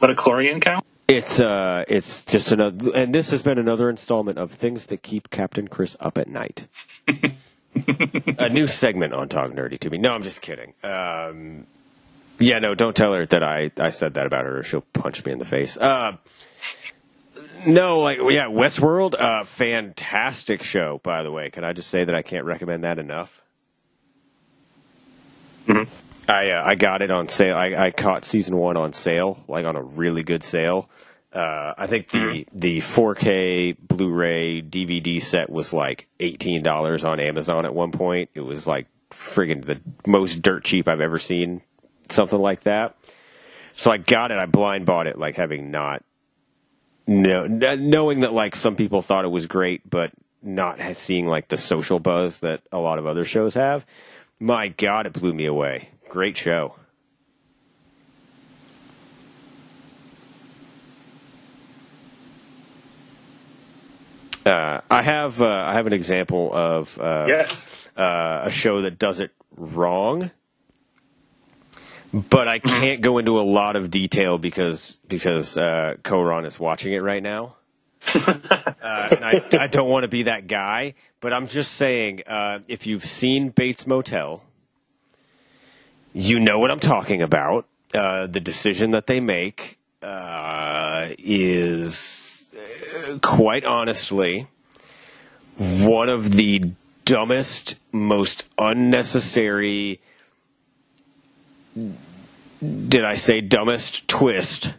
But 0.00 0.10
a 0.10 0.14
chlorian 0.14 0.60
count? 0.60 0.84
It's 1.08 1.38
uh, 1.40 1.84
it's 1.86 2.24
just 2.24 2.50
another, 2.50 2.90
and 2.96 3.14
this 3.14 3.30
has 3.30 3.40
been 3.40 3.58
another 3.58 3.88
installment 3.88 4.38
of 4.38 4.50
things 4.50 4.86
that 4.86 5.02
keep 5.04 5.30
Captain 5.30 5.68
Chris 5.68 5.96
up 6.00 6.18
at 6.18 6.28
night. 6.28 6.66
a 7.06 8.48
new 8.48 8.66
segment 8.66 9.12
on 9.12 9.28
Talk 9.28 9.52
Nerdy 9.52 9.78
to 9.80 9.90
me. 9.90 9.98
No, 9.98 10.10
I'm 10.12 10.22
just 10.22 10.42
kidding. 10.42 10.74
Um, 10.82 11.66
yeah, 12.40 12.58
no, 12.58 12.74
don't 12.74 12.96
tell 12.96 13.12
her 13.12 13.24
that 13.26 13.44
I 13.44 13.70
I 13.76 13.90
said 13.90 14.14
that 14.14 14.26
about 14.26 14.46
her. 14.46 14.58
or 14.58 14.62
She'll 14.64 14.80
punch 14.80 15.24
me 15.24 15.30
in 15.30 15.38
the 15.38 15.44
face. 15.44 15.76
Uh, 15.76 16.16
no, 17.66 18.00
like 18.00 18.18
yeah, 18.18 18.46
Westworld, 18.46 19.14
uh, 19.18 19.44
fantastic 19.44 20.62
show. 20.62 21.00
By 21.02 21.22
the 21.22 21.32
way, 21.32 21.50
can 21.50 21.64
I 21.64 21.72
just 21.72 21.90
say 21.90 22.04
that 22.04 22.14
I 22.14 22.22
can't 22.22 22.44
recommend 22.44 22.84
that 22.84 22.98
enough? 22.98 23.42
I 26.28 26.50
uh, 26.50 26.62
I 26.64 26.74
got 26.74 27.02
it 27.02 27.10
on 27.10 27.28
sale. 27.28 27.56
I, 27.56 27.74
I 27.74 27.90
caught 27.90 28.24
season 28.24 28.56
one 28.56 28.76
on 28.76 28.92
sale, 28.92 29.44
like 29.48 29.64
on 29.64 29.76
a 29.76 29.82
really 29.82 30.22
good 30.22 30.42
sale. 30.42 30.88
Uh, 31.32 31.74
I 31.76 31.86
think 31.86 32.10
the 32.10 32.46
the 32.52 32.80
4K 32.80 33.76
Blu-ray 33.78 34.62
DVD 34.62 35.20
set 35.20 35.50
was 35.50 35.72
like 35.72 36.08
eighteen 36.20 36.62
dollars 36.62 37.04
on 37.04 37.20
Amazon 37.20 37.64
at 37.64 37.74
one 37.74 37.92
point. 37.92 38.30
It 38.34 38.40
was 38.40 38.66
like 38.66 38.86
friggin' 39.10 39.64
the 39.64 39.80
most 40.06 40.42
dirt 40.42 40.64
cheap 40.64 40.88
I've 40.88 41.00
ever 41.00 41.18
seen, 41.18 41.62
something 42.08 42.38
like 42.38 42.62
that. 42.62 42.96
So 43.72 43.90
I 43.90 43.98
got 43.98 44.30
it. 44.30 44.38
I 44.38 44.46
blind 44.46 44.86
bought 44.86 45.06
it, 45.06 45.18
like 45.18 45.36
having 45.36 45.70
not 45.70 46.02
no 47.06 47.46
kn- 47.48 47.90
knowing 47.90 48.20
that 48.20 48.32
like 48.32 48.56
some 48.56 48.76
people 48.76 49.02
thought 49.02 49.24
it 49.24 49.28
was 49.30 49.46
great, 49.46 49.88
but 49.88 50.12
not 50.42 50.78
seeing 50.96 51.26
like 51.26 51.48
the 51.48 51.56
social 51.56 51.98
buzz 51.98 52.38
that 52.40 52.62
a 52.72 52.78
lot 52.78 52.98
of 52.98 53.06
other 53.06 53.24
shows 53.24 53.54
have. 53.54 53.84
My 54.38 54.68
God, 54.68 55.06
it 55.06 55.12
blew 55.12 55.32
me 55.32 55.46
away. 55.46 55.88
Great 56.08 56.36
show. 56.36 56.74
Uh, 64.44 64.80
I 64.88 65.02
have 65.02 65.42
uh, 65.42 65.46
I 65.48 65.72
have 65.72 65.86
an 65.88 65.92
example 65.92 66.50
of 66.54 67.00
uh, 67.00 67.24
Yes. 67.28 67.66
uh, 67.96 68.42
a 68.44 68.50
show 68.50 68.82
that 68.82 68.98
does 68.98 69.18
it 69.18 69.32
wrong, 69.56 70.30
but 72.30 72.48
I 72.48 72.58
can't 72.58 73.00
go 73.00 73.18
into 73.18 73.38
a 73.38 73.42
lot 73.42 73.76
of 73.76 73.90
detail 73.90 74.38
because 74.38 74.98
because 75.08 75.56
uh, 75.58 75.96
Koran 76.02 76.44
is 76.44 76.58
watching 76.58 76.92
it 76.92 76.98
right 76.98 77.22
now. 77.22 77.56
uh, 78.14 79.08
and 79.10 79.24
I, 79.24 79.44
I 79.52 79.66
don't 79.66 79.88
want 79.88 80.04
to 80.04 80.08
be 80.08 80.24
that 80.24 80.46
guy, 80.46 80.94
but 81.20 81.32
I'm 81.32 81.48
just 81.48 81.72
saying 81.72 82.22
uh, 82.26 82.60
if 82.68 82.86
you've 82.86 83.04
seen 83.04 83.48
Bates 83.48 83.86
Motel, 83.86 84.44
you 86.12 86.38
know 86.38 86.58
what 86.58 86.70
I'm 86.70 86.80
talking 86.80 87.22
about. 87.22 87.66
Uh, 87.94 88.26
the 88.26 88.40
decision 88.40 88.90
that 88.90 89.06
they 89.06 89.20
make 89.20 89.78
uh, 90.02 91.08
is 91.18 92.44
uh, 92.54 93.18
quite 93.22 93.64
honestly 93.64 94.48
one 95.56 96.08
of 96.08 96.32
the 96.32 96.72
dumbest, 97.04 97.76
most 97.92 98.44
unnecessary. 98.58 100.00
Did 102.60 103.04
I 103.04 103.14
say 103.14 103.40
dumbest 103.40 104.08
twist? 104.08 104.74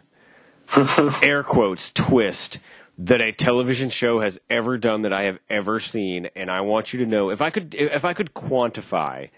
air 1.22 1.42
quotes 1.42 1.92
twist 1.92 2.58
that 2.98 3.20
a 3.20 3.32
television 3.32 3.88
show 3.88 4.20
has 4.20 4.40
ever 4.50 4.76
done 4.76 5.02
that 5.02 5.12
I 5.12 5.22
have 5.22 5.38
ever 5.48 5.78
seen, 5.80 6.28
and 6.34 6.50
I 6.50 6.60
want 6.62 6.92
you 6.92 6.98
to 7.00 7.06
know 7.06 7.30
if 7.30 7.40
I 7.40 7.50
could 7.50 7.74
if 7.74 8.04
I 8.04 8.12
could 8.12 8.34
quantify 8.34 9.30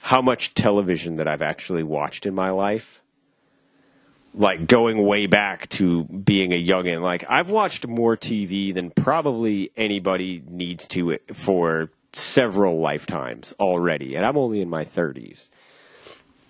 how 0.00 0.22
much 0.22 0.54
television 0.54 1.16
that 1.16 1.28
I've 1.28 1.42
actually 1.42 1.82
watched 1.82 2.24
in 2.24 2.34
my 2.34 2.50
life, 2.50 3.02
like 4.32 4.66
going 4.66 5.04
way 5.04 5.26
back 5.26 5.68
to 5.70 6.04
being 6.04 6.52
a 6.52 6.64
youngin. 6.64 7.02
Like 7.02 7.28
I've 7.28 7.50
watched 7.50 7.86
more 7.86 8.16
TV 8.16 8.72
than 8.72 8.90
probably 8.90 9.72
anybody 9.76 10.42
needs 10.48 10.86
to 10.86 11.18
for 11.34 11.90
several 12.12 12.78
lifetimes 12.78 13.52
already, 13.58 14.14
and 14.14 14.24
I'm 14.24 14.38
only 14.38 14.60
in 14.60 14.70
my 14.70 14.84
thirties. 14.84 15.50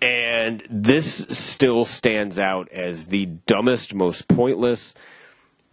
And 0.03 0.63
this 0.71 1.27
still 1.29 1.85
stands 1.85 2.39
out 2.39 2.69
as 2.71 3.07
the 3.07 3.27
dumbest, 3.27 3.95
most 3.95 4.29
pointless, 4.29 4.95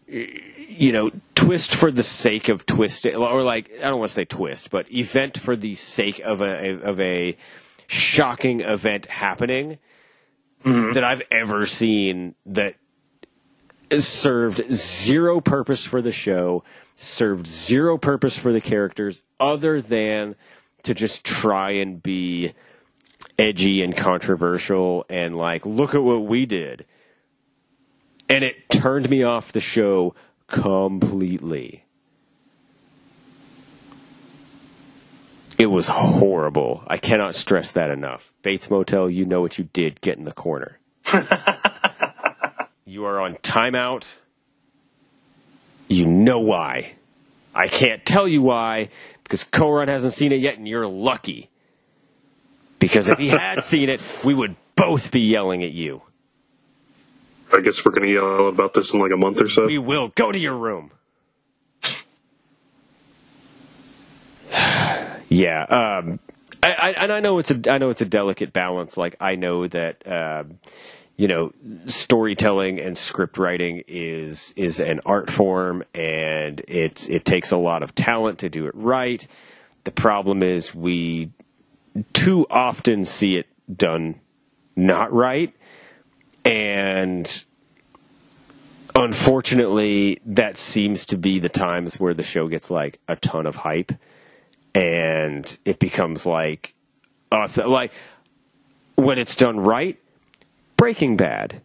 you 0.08 0.92
know, 0.92 1.12
twist 1.36 1.74
for 1.74 1.92
the 1.92 2.04
sake 2.04 2.50
of 2.50 2.66
twisting, 2.66 3.16
or 3.16 3.44
like 3.44 3.72
I 3.78 3.90
don't 3.90 4.00
want 4.00 4.10
to 4.10 4.16
say 4.16 4.26
twist, 4.26 4.70
but 4.70 4.92
event 4.92 5.38
for 5.38 5.56
the 5.56 5.76
sake 5.76 6.20
of 6.20 6.42
a 6.42 6.82
of 6.82 7.00
a 7.00 7.38
shocking 7.88 8.60
event 8.60 9.06
happening 9.06 9.78
mm-hmm. 10.66 10.92
that 10.92 11.04
I've 11.04 11.24
ever 11.32 11.66
seen 11.66 12.36
that 12.46 12.76
served 13.98 14.74
zero 14.74 15.40
purpose 15.40 15.86
for 15.86 16.02
the 16.02 16.12
show, 16.12 16.64
served 16.98 17.48
zero 17.48 17.98
purpose 17.98 18.38
for 18.38 18.52
the 18.52 18.62
characters, 18.62 19.24
other 19.40 19.82
than 19.82 20.36
to 20.84 20.94
just 20.94 21.26
try 21.26 21.72
and 21.72 22.04
be 22.04 22.54
edgy 23.38 23.84
and 23.84 23.96
controversial 23.96 25.06
and 25.10 25.36
like, 25.36 25.66
look 25.66 25.96
at 25.96 26.04
what 26.04 26.26
we 26.26 26.46
did. 26.46 26.86
And 28.30 28.44
it 28.44 28.70
turned 28.70 29.10
me 29.10 29.24
off 29.24 29.52
the 29.52 29.60
show 29.60 30.16
completely. 30.48 31.86
It 35.58 35.68
was 35.68 35.88
horrible. 35.88 36.84
I 36.88 36.98
cannot 36.98 37.34
stress 37.36 37.72
that 37.72 37.90
enough. 37.90 38.32
Bates 38.44 38.70
Motel, 38.70 39.10
you 39.10 39.26
know 39.26 39.42
what 39.42 39.58
you 39.58 39.70
did. 39.74 40.02
Get 40.02 40.18
in 40.18 40.26
the 40.26 40.32
corner. 40.32 40.78
you 42.86 43.06
are 43.06 43.20
on 43.20 43.36
timeout. 43.38 44.16
You 45.88 46.06
know 46.06 46.40
why. 46.40 46.94
I 47.56 47.68
can't 47.68 48.06
tell 48.06 48.28
you 48.28 48.44
why 48.44 48.90
because 49.24 49.44
Koran 49.44 49.90
hasn't 49.90 50.14
seen 50.14 50.32
it 50.32 50.40
yet, 50.40 50.58
and 50.58 50.68
you're 50.68 50.88
lucky. 50.88 51.50
Because 52.80 53.10
if 53.10 53.18
he 53.18 53.30
had 53.30 53.64
seen 53.64 53.90
it, 53.90 54.02
we 54.24 54.34
would 54.34 54.56
both 54.76 55.12
be 55.12 55.22
yelling 55.22 55.64
at 55.64 55.72
you. 55.72 56.02
I 57.52 57.62
guess 57.62 57.84
we're 57.84 57.92
going 57.92 58.08
to 58.08 58.14
yell 58.14 58.48
about 58.48 58.74
this 58.74 58.94
in 58.94 59.00
like 59.00 59.12
a 59.12 59.18
month 59.18 59.42
or 59.42 59.50
so. 59.50 59.66
We 59.66 59.78
will 59.78 60.10
go 60.10 60.32
to 60.32 60.38
your 60.40 60.56
room. 60.56 60.92
yeah, 65.30 65.64
um, 65.64 66.20
I, 66.62 66.74
I, 66.74 66.90
and 67.04 67.14
I 67.14 67.20
know 67.20 67.40
it's 67.40 67.52
a 67.52 67.72
I 67.72 67.78
know 67.78 67.90
it's 67.90 68.02
a 68.02 68.06
delicate 68.06 68.54
balance. 68.54 68.98
Like 68.98 69.16
I 69.20 69.36
know 69.36 69.68
that 69.68 70.06
um, 70.06 70.60
you 71.16 71.28
know 71.28 71.54
storytelling 71.86 72.80
and 72.80 72.98
script 72.98 73.38
writing 73.38 73.84
is 73.88 74.54
is 74.58 74.80
an 74.80 75.02
art 75.06 75.32
form, 75.32 75.84
and 75.94 76.62
it's 76.68 77.08
it 77.08 77.26
takes 77.26 77.52
a 77.52 77.58
lot 77.58 77.84
of 77.84 77.96
talent 77.96 78.40
to 78.40 78.50
do 78.50 78.68
it 78.68 78.76
right. 78.76 79.26
The 79.86 79.92
problem 79.92 80.44
is 80.44 80.76
we 80.76 81.32
too 82.14 82.46
often 82.50 83.06
see 83.06 83.38
it 83.38 83.48
done 83.74 84.20
not 84.76 85.12
right, 85.12 85.54
and 86.46 87.44
unfortunately, 88.96 90.20
that 90.26 90.58
seems 90.58 91.06
to 91.06 91.18
be 91.18 91.40
the 91.40 91.50
times 91.50 92.00
where 92.00 92.14
the 92.14 92.24
show 92.24 92.48
gets 92.48 92.70
like 92.70 93.00
a 93.08 93.16
ton 93.16 93.46
of 93.46 93.56
hype, 93.56 93.92
and 94.76 95.58
it 95.66 95.80
becomes 95.80 96.26
like, 96.26 96.76
uh, 97.32 97.48
like 97.66 97.92
when 98.96 99.18
it's 99.20 99.36
done 99.36 99.60
right, 99.60 99.98
Breaking 100.76 101.18
Bad. 101.18 101.62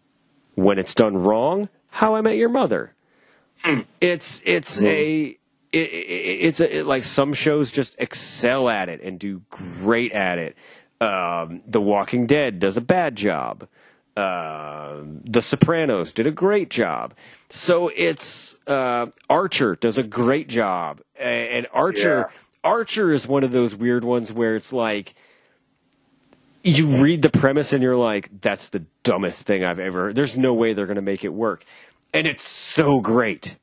When 0.54 0.78
it's 0.78 0.94
done 0.94 1.16
wrong, 1.16 1.70
How 1.88 2.14
I 2.14 2.20
Met 2.20 2.36
Your 2.36 2.50
Mother. 2.50 2.94
It's 4.00 4.42
it's 4.44 4.82
a 4.82 5.38
it, 5.72 5.78
it, 5.78 6.44
it's 6.44 6.60
a, 6.60 6.78
it, 6.78 6.86
like 6.86 7.04
some 7.04 7.32
shows 7.32 7.72
just 7.72 7.96
excel 7.98 8.68
at 8.68 8.88
it 8.88 9.00
and 9.02 9.18
do 9.18 9.42
great 9.50 10.12
at 10.12 10.38
it. 10.38 10.56
Um, 11.00 11.62
the 11.66 11.80
Walking 11.80 12.26
Dead 12.26 12.60
does 12.60 12.76
a 12.76 12.80
bad 12.80 13.16
job. 13.16 13.68
Uh, 14.16 15.00
the 15.24 15.40
Sopranos 15.40 16.12
did 16.12 16.26
a 16.26 16.30
great 16.30 16.68
job. 16.68 17.14
So 17.48 17.90
it's 17.96 18.58
uh, 18.66 19.06
Archer 19.28 19.74
does 19.76 19.98
a 19.98 20.02
great 20.02 20.48
job, 20.48 21.00
and 21.18 21.66
Archer 21.72 22.30
Archer 22.62 23.10
is 23.10 23.26
one 23.26 23.42
of 23.42 23.50
those 23.50 23.74
weird 23.74 24.04
ones 24.04 24.32
where 24.32 24.54
it's 24.54 24.72
like 24.72 25.14
you 26.62 26.86
read 27.02 27.22
the 27.22 27.30
premise 27.30 27.72
and 27.72 27.82
you're 27.82 27.96
like, 27.96 28.28
that's 28.40 28.68
the 28.68 28.84
dumbest 29.02 29.46
thing 29.46 29.64
I've 29.64 29.80
ever 29.80 30.04
heard. 30.04 30.14
There's 30.14 30.38
no 30.38 30.54
way 30.54 30.72
they're 30.72 30.86
going 30.86 30.96
to 30.96 31.02
make 31.02 31.24
it 31.24 31.32
work. 31.32 31.64
And 32.14 32.26
it's 32.26 32.44
so 32.44 33.00
great. 33.00 33.56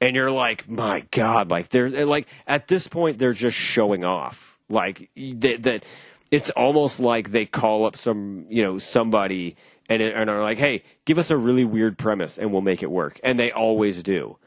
And 0.00 0.14
you're 0.14 0.30
like, 0.30 0.68
my 0.68 1.06
God, 1.10 1.50
like 1.50 1.70
they're 1.70 2.04
like 2.06 2.28
at 2.46 2.68
this 2.68 2.88
point, 2.88 3.18
they're 3.18 3.32
just 3.32 3.56
showing 3.56 4.04
off. 4.04 4.58
Like 4.68 5.10
that, 5.16 5.62
that 5.62 5.84
it's 6.30 6.50
almost 6.50 7.00
like 7.00 7.30
they 7.30 7.46
call 7.46 7.84
up 7.86 7.96
some, 7.96 8.46
you 8.48 8.62
know, 8.62 8.78
somebody 8.78 9.56
and, 9.88 10.02
and 10.02 10.30
are 10.30 10.42
like, 10.42 10.58
hey, 10.58 10.82
give 11.04 11.18
us 11.18 11.30
a 11.30 11.36
really 11.36 11.64
weird 11.64 11.98
premise 11.98 12.38
and 12.38 12.52
we'll 12.52 12.62
make 12.62 12.82
it 12.82 12.90
work. 12.90 13.20
And 13.22 13.38
they 13.38 13.52
always 13.52 14.02
do. 14.02 14.38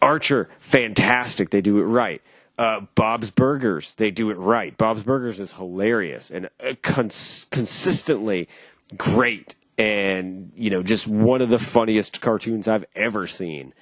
Archer, 0.00 0.48
fantastic. 0.60 1.50
They 1.50 1.60
do 1.60 1.78
it 1.78 1.84
right. 1.84 2.22
Uh, 2.58 2.82
Bob's 2.94 3.30
Burgers, 3.30 3.94
they 3.94 4.10
do 4.10 4.30
it 4.30 4.36
right. 4.36 4.76
Bob's 4.78 5.02
Burgers 5.02 5.40
is 5.40 5.52
hilarious 5.52 6.30
and 6.30 6.48
uh, 6.64 6.74
cons- 6.82 7.46
consistently 7.50 8.48
great, 8.96 9.54
and 9.76 10.52
you 10.56 10.70
know, 10.70 10.82
just 10.82 11.06
one 11.06 11.42
of 11.42 11.50
the 11.50 11.58
funniest 11.58 12.20
cartoons 12.22 12.66
I've 12.66 12.86
ever 12.94 13.26
seen. 13.26 13.74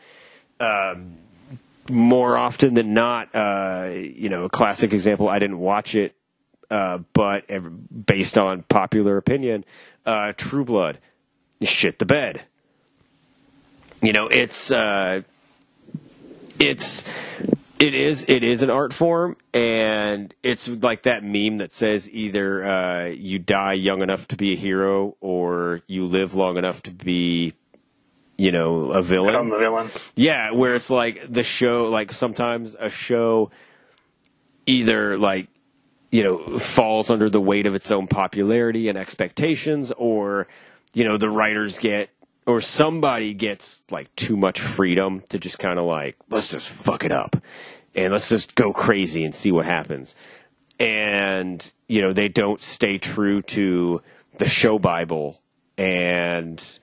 Um, 0.65 1.19
more 1.91 2.39
often 2.39 2.75
than 2.75 2.95
not, 2.95 3.29
uh, 3.35 3.91
you 3.93 4.29
know, 4.29 4.47
a 4.47 4.49
classic 4.49 4.93
example. 4.93 5.29
I 5.29 5.39
didn't 5.39 5.59
watch 5.59 5.95
it, 5.95 6.15
uh, 6.71 6.99
but 7.13 7.45
based 8.07 8.39
on 8.39 8.63
popular 8.63 9.19
opinion, 9.19 9.65
uh, 10.07 10.33
True 10.35 10.65
Blood, 10.65 10.99
shit 11.63 11.99
the 11.99 12.07
bed. 12.07 12.43
You 14.01 14.13
know, 14.13 14.29
it's 14.29 14.71
uh, 14.71 15.23
it's 16.59 17.05
it 17.79 17.95
is 17.95 18.25
it 18.29 18.43
is 18.43 18.63
an 18.63 18.71
art 18.71 18.93
form 18.93 19.37
and 19.53 20.33
it's 20.43 20.69
like 20.69 21.03
that 21.03 21.25
meme 21.25 21.57
that 21.59 21.73
says 21.73 22.09
either 22.11 22.65
uh, 22.65 23.05
you 23.07 23.39
die 23.39 23.73
young 23.73 24.03
enough 24.03 24.29
to 24.29 24.37
be 24.37 24.53
a 24.53 24.57
hero 24.57 25.17
or 25.21 25.81
you 25.87 26.07
live 26.07 26.35
long 26.35 26.57
enough 26.57 26.83
to 26.83 26.91
be 26.91 27.55
you 28.37 28.51
know 28.53 28.91
a 28.91 29.03
villain 29.03 29.33
Become 29.33 29.51
the 29.51 29.59
villain. 29.59 29.89
yeah 30.17 30.53
where 30.53 30.75
it's 30.75 30.91
like 30.91 31.33
the 31.33 31.43
show 31.45 31.89
like 31.89 32.11
sometimes 32.13 32.75
a 32.79 32.89
show 32.91 33.51
either 34.67 35.17
like 35.19 35.49
you 36.11 36.23
know 36.23 36.59
falls 36.59 37.11
under 37.11 37.29
the 37.31 37.41
weight 37.41 37.67
of 37.67 37.75
its 37.75 37.91
own 37.91 38.07
popularity 38.07 38.89
and 38.89 38.99
expectations 38.99 39.93
or 39.97 40.47
you 40.95 41.05
know 41.05 41.17
the 41.17 41.31
writers 41.31 41.79
get 41.79 42.11
or 42.47 42.61
somebody 42.61 43.33
gets 43.35 43.85
like 43.91 44.15
too 44.17 44.37
much 44.37 44.61
freedom 44.61 45.23
to 45.29 45.39
just 45.39 45.59
kind 45.59 45.79
of 45.79 45.85
like 45.85 46.17
let's 46.31 46.51
just 46.51 46.69
fuck 46.69 47.05
it 47.05 47.13
up 47.13 47.37
and 47.95 48.13
let's 48.13 48.29
just 48.29 48.55
go 48.55 48.73
crazy 48.73 49.25
and 49.25 49.35
see 49.35 49.53
what 49.53 49.65
happens 49.65 50.17
and 50.81 51.73
you 51.89 52.01
know 52.01 52.13
they 52.13 52.29
don't 52.29 52.61
stay 52.61 52.99
true 52.99 53.43
to 53.43 54.03
the 54.39 54.49
show 54.49 54.79
bible 54.79 55.41
and 55.79 56.79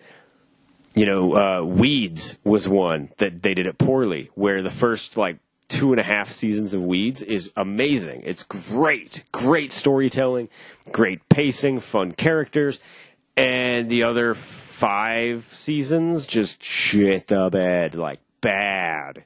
you 0.95 1.05
know 1.05 1.35
uh, 1.35 1.63
weeds 1.63 2.39
was 2.43 2.67
one 2.67 3.09
that 3.17 3.41
they 3.41 3.53
did 3.53 3.65
it 3.65 3.77
poorly 3.77 4.29
where 4.35 4.61
the 4.61 4.71
first 4.71 5.17
like 5.17 5.37
two 5.67 5.91
and 5.91 5.99
a 5.99 6.03
half 6.03 6.31
seasons 6.31 6.73
of 6.73 6.83
weeds 6.83 7.21
is 7.21 7.51
amazing. 7.55 8.23
It's 8.25 8.43
great 8.43 9.23
great 9.31 9.71
storytelling 9.71 10.49
great 10.91 11.27
pacing 11.29 11.79
fun 11.79 12.11
characters 12.11 12.79
and 13.37 13.89
the 13.89 14.03
other 14.03 14.35
five 14.35 15.45
seasons 15.51 16.25
just 16.25 16.63
shit 16.63 17.27
the 17.27 17.49
bed 17.49 17.95
like 17.95 18.19
bad. 18.41 19.25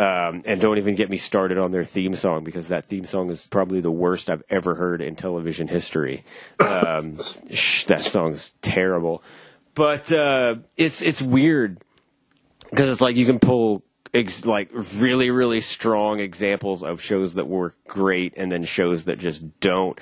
Um, 0.00 0.42
and 0.44 0.60
don't 0.60 0.78
even 0.78 0.94
get 0.94 1.10
me 1.10 1.16
started 1.16 1.58
on 1.58 1.72
their 1.72 1.84
theme 1.84 2.14
song 2.14 2.44
because 2.44 2.68
that 2.68 2.84
theme 2.84 3.04
song 3.04 3.30
is 3.30 3.48
probably 3.48 3.80
the 3.80 3.90
worst 3.90 4.30
I've 4.30 4.44
ever 4.48 4.76
heard 4.76 5.02
in 5.02 5.16
television 5.16 5.66
history. 5.66 6.24
Um, 6.60 7.18
sh- 7.50 7.84
that 7.84 8.04
song's 8.04 8.52
terrible, 8.62 9.24
but 9.78 10.10
uh, 10.10 10.56
it's 10.76 11.00
it's 11.00 11.22
weird 11.22 11.78
because 12.68 12.90
it's 12.90 13.00
like 13.00 13.14
you 13.14 13.24
can 13.24 13.38
pull 13.38 13.84
ex- 14.12 14.44
like 14.44 14.70
really 14.96 15.30
really 15.30 15.60
strong 15.60 16.18
examples 16.18 16.82
of 16.82 17.00
shows 17.00 17.34
that 17.34 17.46
work 17.46 17.76
great 17.86 18.34
and 18.36 18.50
then 18.50 18.64
shows 18.64 19.04
that 19.04 19.20
just 19.20 19.60
don't. 19.60 19.98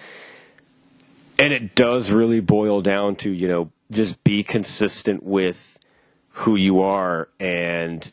And 1.38 1.52
it 1.52 1.74
does 1.74 2.10
really 2.10 2.40
boil 2.40 2.80
down 2.80 3.16
to 3.16 3.30
you 3.30 3.48
know 3.48 3.70
just 3.90 4.24
be 4.24 4.42
consistent 4.42 5.22
with 5.22 5.78
who 6.30 6.56
you 6.56 6.80
are 6.80 7.28
and 7.38 8.10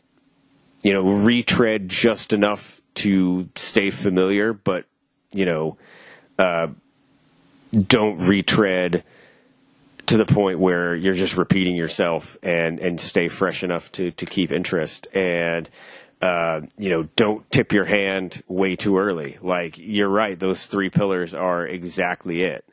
you 0.84 0.92
know, 0.92 1.10
retread 1.24 1.88
just 1.88 2.34
enough 2.34 2.82
to 2.96 3.50
stay 3.56 3.90
familiar, 3.90 4.52
but 4.52 4.86
you 5.32 5.46
know, 5.46 5.78
uh, 6.38 6.68
don't 7.88 8.18
retread 8.28 9.04
to 10.08 10.18
the 10.18 10.26
point 10.26 10.60
where 10.60 10.96
you're 10.96 11.14
just 11.14 11.38
repeating 11.38 11.76
yourself 11.76 12.38
and 12.44 12.80
and 12.80 13.00
stay 13.00 13.28
fresh 13.28 13.64
enough 13.64 13.92
to 13.94 14.12
to 14.12 14.26
keep 14.26 14.52
interest 14.52 15.08
and. 15.14 15.70
Uh, 16.22 16.62
you 16.78 16.90
know, 16.90 17.04
don't 17.18 17.52
tip 17.52 17.74
your 17.74 17.84
hand 17.84 18.42
way 18.48 18.78
too 18.78 18.98
early. 18.98 19.38
Like 19.42 19.78
you're 19.78 20.08
right; 20.08 20.40
those 20.40 20.66
three 20.66 20.90
pillars 20.90 21.34
are 21.34 21.68
exactly 21.68 22.44
it. 22.44 22.64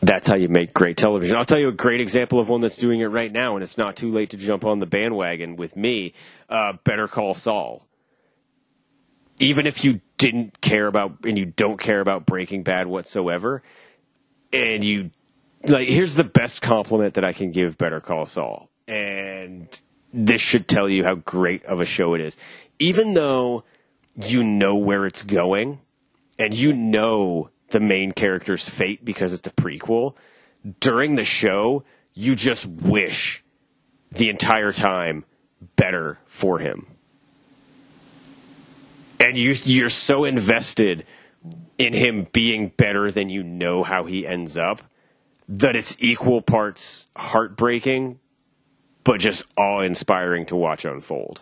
That's 0.00 0.28
how 0.28 0.36
you 0.36 0.48
make 0.48 0.72
great 0.72 0.96
television. 0.96 1.36
I'll 1.36 1.44
tell 1.44 1.58
you 1.58 1.68
a 1.68 1.72
great 1.72 2.00
example 2.00 2.38
of 2.38 2.48
one 2.48 2.60
that's 2.60 2.76
doing 2.76 3.00
it 3.00 3.06
right 3.06 3.32
now, 3.32 3.56
and 3.56 3.62
it's 3.64 3.76
not 3.76 3.96
too 3.96 4.12
late 4.12 4.30
to 4.30 4.36
jump 4.36 4.64
on 4.64 4.78
the 4.78 4.86
bandwagon 4.86 5.56
with 5.56 5.74
me. 5.74 6.14
Uh, 6.48 6.74
Better 6.84 7.08
Call 7.08 7.34
Saul. 7.34 7.87
Even 9.40 9.66
if 9.66 9.84
you 9.84 10.00
didn't 10.16 10.60
care 10.60 10.86
about 10.86 11.24
and 11.24 11.38
you 11.38 11.46
don't 11.46 11.78
care 11.78 12.00
about 12.00 12.26
Breaking 12.26 12.62
Bad 12.62 12.86
whatsoever, 12.86 13.62
and 14.52 14.82
you 14.82 15.10
like, 15.64 15.88
here's 15.88 16.14
the 16.14 16.24
best 16.24 16.62
compliment 16.62 17.14
that 17.14 17.24
I 17.24 17.32
can 17.32 17.50
give 17.50 17.78
Better 17.78 18.00
Call 18.00 18.26
Saul, 18.26 18.70
and 18.86 19.68
this 20.12 20.40
should 20.40 20.68
tell 20.68 20.88
you 20.88 21.04
how 21.04 21.16
great 21.16 21.64
of 21.64 21.80
a 21.80 21.84
show 21.84 22.14
it 22.14 22.20
is. 22.20 22.36
Even 22.78 23.14
though 23.14 23.64
you 24.16 24.42
know 24.42 24.76
where 24.76 25.06
it's 25.06 25.22
going, 25.22 25.80
and 26.38 26.54
you 26.54 26.72
know 26.72 27.50
the 27.70 27.80
main 27.80 28.12
character's 28.12 28.68
fate 28.68 29.04
because 29.04 29.32
it's 29.32 29.46
a 29.46 29.52
prequel, 29.52 30.14
during 30.80 31.14
the 31.14 31.24
show, 31.24 31.84
you 32.14 32.34
just 32.34 32.66
wish 32.66 33.44
the 34.10 34.28
entire 34.28 34.72
time 34.72 35.24
better 35.76 36.18
for 36.24 36.58
him. 36.58 36.86
And 39.20 39.36
you 39.36 39.54
you're 39.64 39.90
so 39.90 40.24
invested 40.24 41.04
in 41.76 41.92
him 41.92 42.26
being 42.32 42.72
better 42.76 43.10
than 43.10 43.28
you 43.28 43.42
know 43.42 43.82
how 43.82 44.04
he 44.04 44.26
ends 44.26 44.56
up 44.56 44.82
that 45.48 45.74
it's 45.76 45.96
equal 45.98 46.42
parts 46.42 47.08
heartbreaking 47.16 48.18
but 49.08 49.20
just 49.20 49.46
awe 49.56 49.80
inspiring 49.80 50.44
to 50.44 50.54
watch 50.54 50.84
unfold. 50.84 51.40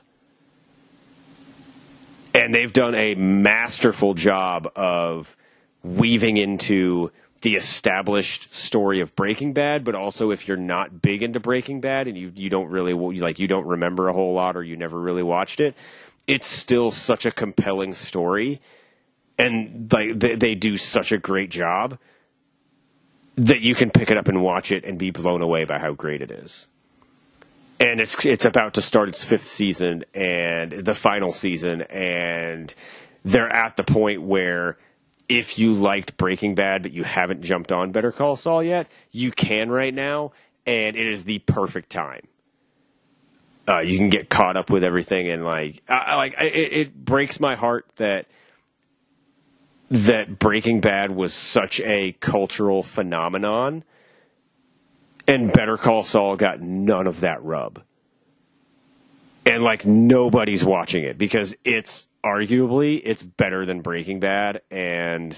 And 2.32 2.54
they've 2.54 2.72
done 2.72 2.94
a 2.94 3.16
masterful 3.16 4.14
job 4.14 4.70
of 4.76 5.36
weaving 5.82 6.36
into 6.36 7.10
the 7.40 7.56
established 7.56 8.54
story 8.54 9.00
of 9.00 9.16
Breaking 9.16 9.52
Bad, 9.52 9.82
but 9.82 9.96
also 9.96 10.30
if 10.30 10.46
you're 10.46 10.56
not 10.56 11.02
big 11.02 11.24
into 11.24 11.40
Breaking 11.40 11.80
Bad 11.80 12.06
and 12.06 12.16
you 12.16 12.30
you 12.36 12.48
don't 12.48 12.68
really 12.68 12.92
like 13.18 13.40
you 13.40 13.48
don't 13.48 13.66
remember 13.66 14.08
a 14.08 14.12
whole 14.12 14.34
lot 14.34 14.56
or 14.56 14.62
you 14.62 14.76
never 14.76 15.00
really 15.00 15.24
watched 15.24 15.58
it, 15.58 15.74
it's 16.26 16.46
still 16.46 16.90
such 16.90 17.24
a 17.24 17.30
compelling 17.30 17.92
story, 17.92 18.60
and 19.38 19.92
like 19.92 20.18
they, 20.18 20.34
they 20.34 20.54
do 20.54 20.76
such 20.76 21.12
a 21.12 21.18
great 21.18 21.50
job 21.50 21.98
that 23.36 23.60
you 23.60 23.74
can 23.74 23.90
pick 23.90 24.10
it 24.10 24.16
up 24.16 24.28
and 24.28 24.42
watch 24.42 24.72
it 24.72 24.84
and 24.84 24.98
be 24.98 25.10
blown 25.10 25.42
away 25.42 25.64
by 25.64 25.78
how 25.78 25.92
great 25.92 26.22
it 26.22 26.30
is. 26.30 26.68
And 27.78 28.00
it's 28.00 28.24
it's 28.24 28.44
about 28.44 28.74
to 28.74 28.82
start 28.82 29.08
its 29.08 29.22
fifth 29.22 29.46
season 29.46 30.04
and 30.14 30.72
the 30.72 30.94
final 30.94 31.32
season, 31.32 31.82
and 31.82 32.74
they're 33.24 33.52
at 33.52 33.76
the 33.76 33.84
point 33.84 34.22
where 34.22 34.78
if 35.28 35.58
you 35.58 35.72
liked 35.74 36.16
Breaking 36.16 36.54
Bad 36.54 36.82
but 36.82 36.92
you 36.92 37.04
haven't 37.04 37.42
jumped 37.42 37.72
on 37.72 37.92
Better 37.92 38.12
Call 38.12 38.36
Saul 38.36 38.62
yet, 38.62 38.90
you 39.10 39.30
can 39.30 39.70
right 39.70 39.92
now, 39.92 40.32
and 40.64 40.96
it 40.96 41.06
is 41.06 41.24
the 41.24 41.40
perfect 41.40 41.90
time. 41.90 42.22
Uh, 43.68 43.80
you 43.80 43.98
can 43.98 44.10
get 44.10 44.28
caught 44.28 44.56
up 44.56 44.70
with 44.70 44.84
everything, 44.84 45.28
and 45.28 45.44
like, 45.44 45.82
I, 45.88 46.14
like 46.16 46.34
it, 46.40 46.72
it 46.72 47.04
breaks 47.04 47.40
my 47.40 47.56
heart 47.56 47.86
that 47.96 48.26
that 49.90 50.38
Breaking 50.38 50.80
Bad 50.80 51.10
was 51.10 51.32
such 51.32 51.80
a 51.80 52.12
cultural 52.20 52.82
phenomenon, 52.82 53.84
and 55.26 55.52
Better 55.52 55.76
Call 55.76 56.02
Saul 56.02 56.36
got 56.36 56.60
none 56.60 57.06
of 57.06 57.20
that 57.20 57.42
rub. 57.42 57.82
And 59.44 59.62
like 59.62 59.86
nobody's 59.86 60.64
watching 60.64 61.04
it 61.04 61.18
because 61.18 61.54
it's 61.64 62.08
arguably 62.24 63.00
it's 63.04 63.22
better 63.22 63.64
than 63.64 63.80
Breaking 63.80 64.18
Bad, 64.18 64.62
and 64.70 65.36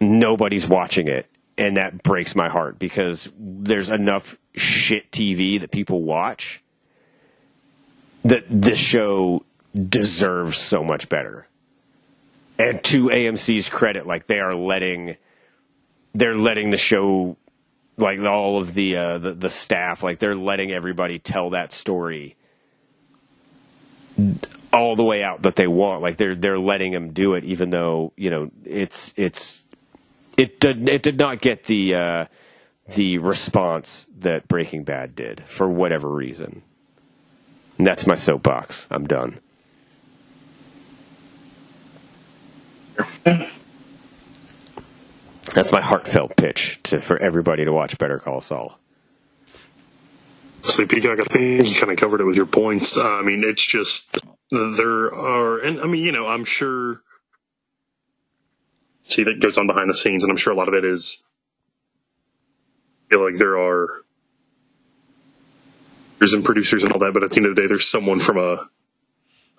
nobody's 0.00 0.66
watching 0.66 1.08
it, 1.08 1.26
and 1.58 1.76
that 1.76 2.02
breaks 2.02 2.34
my 2.34 2.48
heart 2.48 2.78
because 2.78 3.30
there's 3.38 3.90
enough 3.90 4.38
shit 4.54 5.10
TV 5.10 5.60
that 5.60 5.70
people 5.70 6.02
watch 6.02 6.61
that 8.24 8.44
this 8.48 8.78
show 8.78 9.44
deserves 9.74 10.58
so 10.58 10.84
much 10.84 11.08
better. 11.08 11.46
And 12.58 12.82
to 12.84 13.06
AMC's 13.06 13.68
credit, 13.68 14.06
like 14.06 14.26
they 14.26 14.40
are 14.40 14.54
letting 14.54 15.16
they're 16.14 16.36
letting 16.36 16.70
the 16.70 16.76
show 16.76 17.36
like 17.96 18.20
all 18.20 18.58
of 18.58 18.74
the 18.74 18.96
uh, 18.96 19.18
the, 19.18 19.32
the 19.32 19.50
staff 19.50 20.02
like 20.02 20.18
they're 20.18 20.34
letting 20.36 20.70
everybody 20.72 21.18
tell 21.18 21.50
that 21.50 21.72
story 21.72 22.36
all 24.72 24.96
the 24.96 25.04
way 25.04 25.22
out 25.22 25.42
that 25.42 25.56
they 25.56 25.66
want. 25.66 26.02
Like 26.02 26.16
they're 26.16 26.34
they're 26.34 26.58
letting 26.58 26.92
them 26.92 27.12
do 27.12 27.34
it, 27.34 27.44
even 27.44 27.70
though 27.70 28.12
you 28.16 28.30
know 28.30 28.50
it's 28.64 29.12
it's 29.16 29.64
it 30.36 30.60
did 30.60 30.88
it 30.88 31.02
did 31.02 31.18
not 31.18 31.40
get 31.40 31.64
the 31.64 31.94
uh, 31.94 32.26
the 32.94 33.18
response 33.18 34.06
that 34.18 34.48
Breaking 34.48 34.84
Bad 34.84 35.14
did 35.14 35.42
for 35.46 35.68
whatever 35.68 36.08
reason. 36.08 36.62
And 37.82 37.86
that's 37.88 38.06
my 38.06 38.14
soapbox. 38.14 38.86
I'm 38.92 39.08
done. 39.08 39.40
That's 45.52 45.72
my 45.72 45.80
heartfelt 45.80 46.36
pitch 46.36 46.78
to 46.84 47.00
for 47.00 47.20
everybody 47.20 47.64
to 47.64 47.72
watch 47.72 47.98
Better 47.98 48.20
Call 48.20 48.40
Saul. 48.40 48.78
So, 50.60 50.86
Peacock, 50.86 51.18
I 51.18 51.24
think 51.24 51.68
you 51.68 51.74
kind 51.74 51.90
of 51.90 51.98
covered 51.98 52.20
it 52.20 52.24
with 52.24 52.36
your 52.36 52.46
points. 52.46 52.96
Uh, 52.96 53.02
I 53.02 53.22
mean, 53.22 53.42
it's 53.42 53.66
just 53.66 54.16
there 54.52 55.12
are, 55.12 55.58
and 55.58 55.80
I 55.80 55.88
mean, 55.88 56.04
you 56.04 56.12
know, 56.12 56.28
I'm 56.28 56.44
sure. 56.44 57.02
See, 59.02 59.24
that 59.24 59.40
goes 59.40 59.58
on 59.58 59.66
behind 59.66 59.90
the 59.90 59.96
scenes, 59.96 60.22
and 60.22 60.30
I'm 60.30 60.36
sure 60.36 60.52
a 60.52 60.56
lot 60.56 60.68
of 60.68 60.74
it 60.74 60.84
is. 60.84 61.20
I 63.08 63.10
feel 63.10 63.24
like 63.24 63.38
there 63.38 63.58
are 63.58 64.04
and 66.32 66.44
producers 66.44 66.82
and 66.82 66.92
all 66.92 67.00
that, 67.00 67.12
but 67.12 67.24
at 67.24 67.30
the 67.30 67.38
end 67.38 67.46
of 67.46 67.56
the 67.56 67.62
day, 67.62 67.68
there's 67.68 67.88
someone 67.88 68.20
from 68.20 68.38
a 68.38 68.68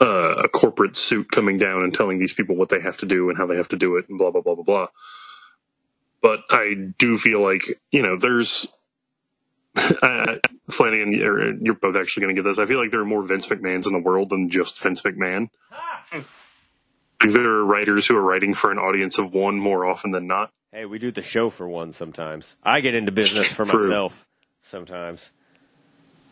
uh, 0.01 0.35
a 0.43 0.47
corporate 0.49 0.95
suit 0.95 1.29
coming 1.31 1.57
down 1.57 1.83
and 1.83 1.93
telling 1.93 2.19
these 2.19 2.33
people 2.33 2.55
what 2.55 2.69
they 2.69 2.79
have 2.79 2.97
to 2.97 3.05
do 3.05 3.29
and 3.29 3.37
how 3.37 3.45
they 3.45 3.55
have 3.57 3.69
to 3.69 3.77
do 3.77 3.97
it, 3.97 4.07
and 4.09 4.17
blah 4.17 4.31
blah 4.31 4.41
blah 4.41 4.55
blah 4.55 4.63
blah. 4.63 4.87
But 6.21 6.41
I 6.49 6.73
do 6.97 7.17
feel 7.17 7.41
like 7.41 7.63
you 7.91 8.01
know, 8.01 8.17
there's 8.17 8.67
uh, 9.75 10.35
Flanagan, 10.69 11.13
you're 11.61 11.73
both 11.73 11.95
actually 11.95 12.21
going 12.21 12.35
to 12.35 12.41
get 12.41 12.47
this. 12.47 12.59
I 12.59 12.65
feel 12.65 12.79
like 12.79 12.91
there 12.91 13.01
are 13.01 13.05
more 13.05 13.23
Vince 13.23 13.47
McMahons 13.47 13.87
in 13.87 13.93
the 13.93 14.01
world 14.01 14.29
than 14.29 14.49
just 14.49 14.81
Vince 14.81 15.01
McMahon. 15.01 15.49
Like 16.11 17.33
there 17.33 17.49
are 17.49 17.65
writers 17.65 18.05
who 18.07 18.15
are 18.15 18.21
writing 18.21 18.53
for 18.53 18.71
an 18.71 18.77
audience 18.77 19.17
of 19.17 19.33
one 19.33 19.57
more 19.57 19.85
often 19.85 20.11
than 20.11 20.27
not. 20.27 20.51
Hey, 20.71 20.85
we 20.85 20.99
do 20.99 21.11
the 21.11 21.21
show 21.21 21.49
for 21.49 21.67
one 21.67 21.93
sometimes. 21.93 22.57
I 22.63 22.81
get 22.81 22.95
into 22.95 23.11
business 23.11 23.47
for 23.47 23.65
myself 23.65 24.27
sometimes. 24.61 25.31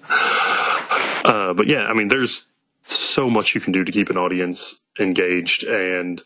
Uh, 0.09 1.53
but 1.53 1.67
yeah, 1.67 1.83
I 1.83 1.93
mean, 1.93 2.07
there's 2.07 2.47
so 2.81 3.29
much 3.29 3.55
you 3.55 3.61
can 3.61 3.71
do 3.71 3.83
to 3.83 3.91
keep 3.91 4.09
an 4.09 4.17
audience 4.17 4.79
engaged 4.99 5.63
and. 5.63 6.21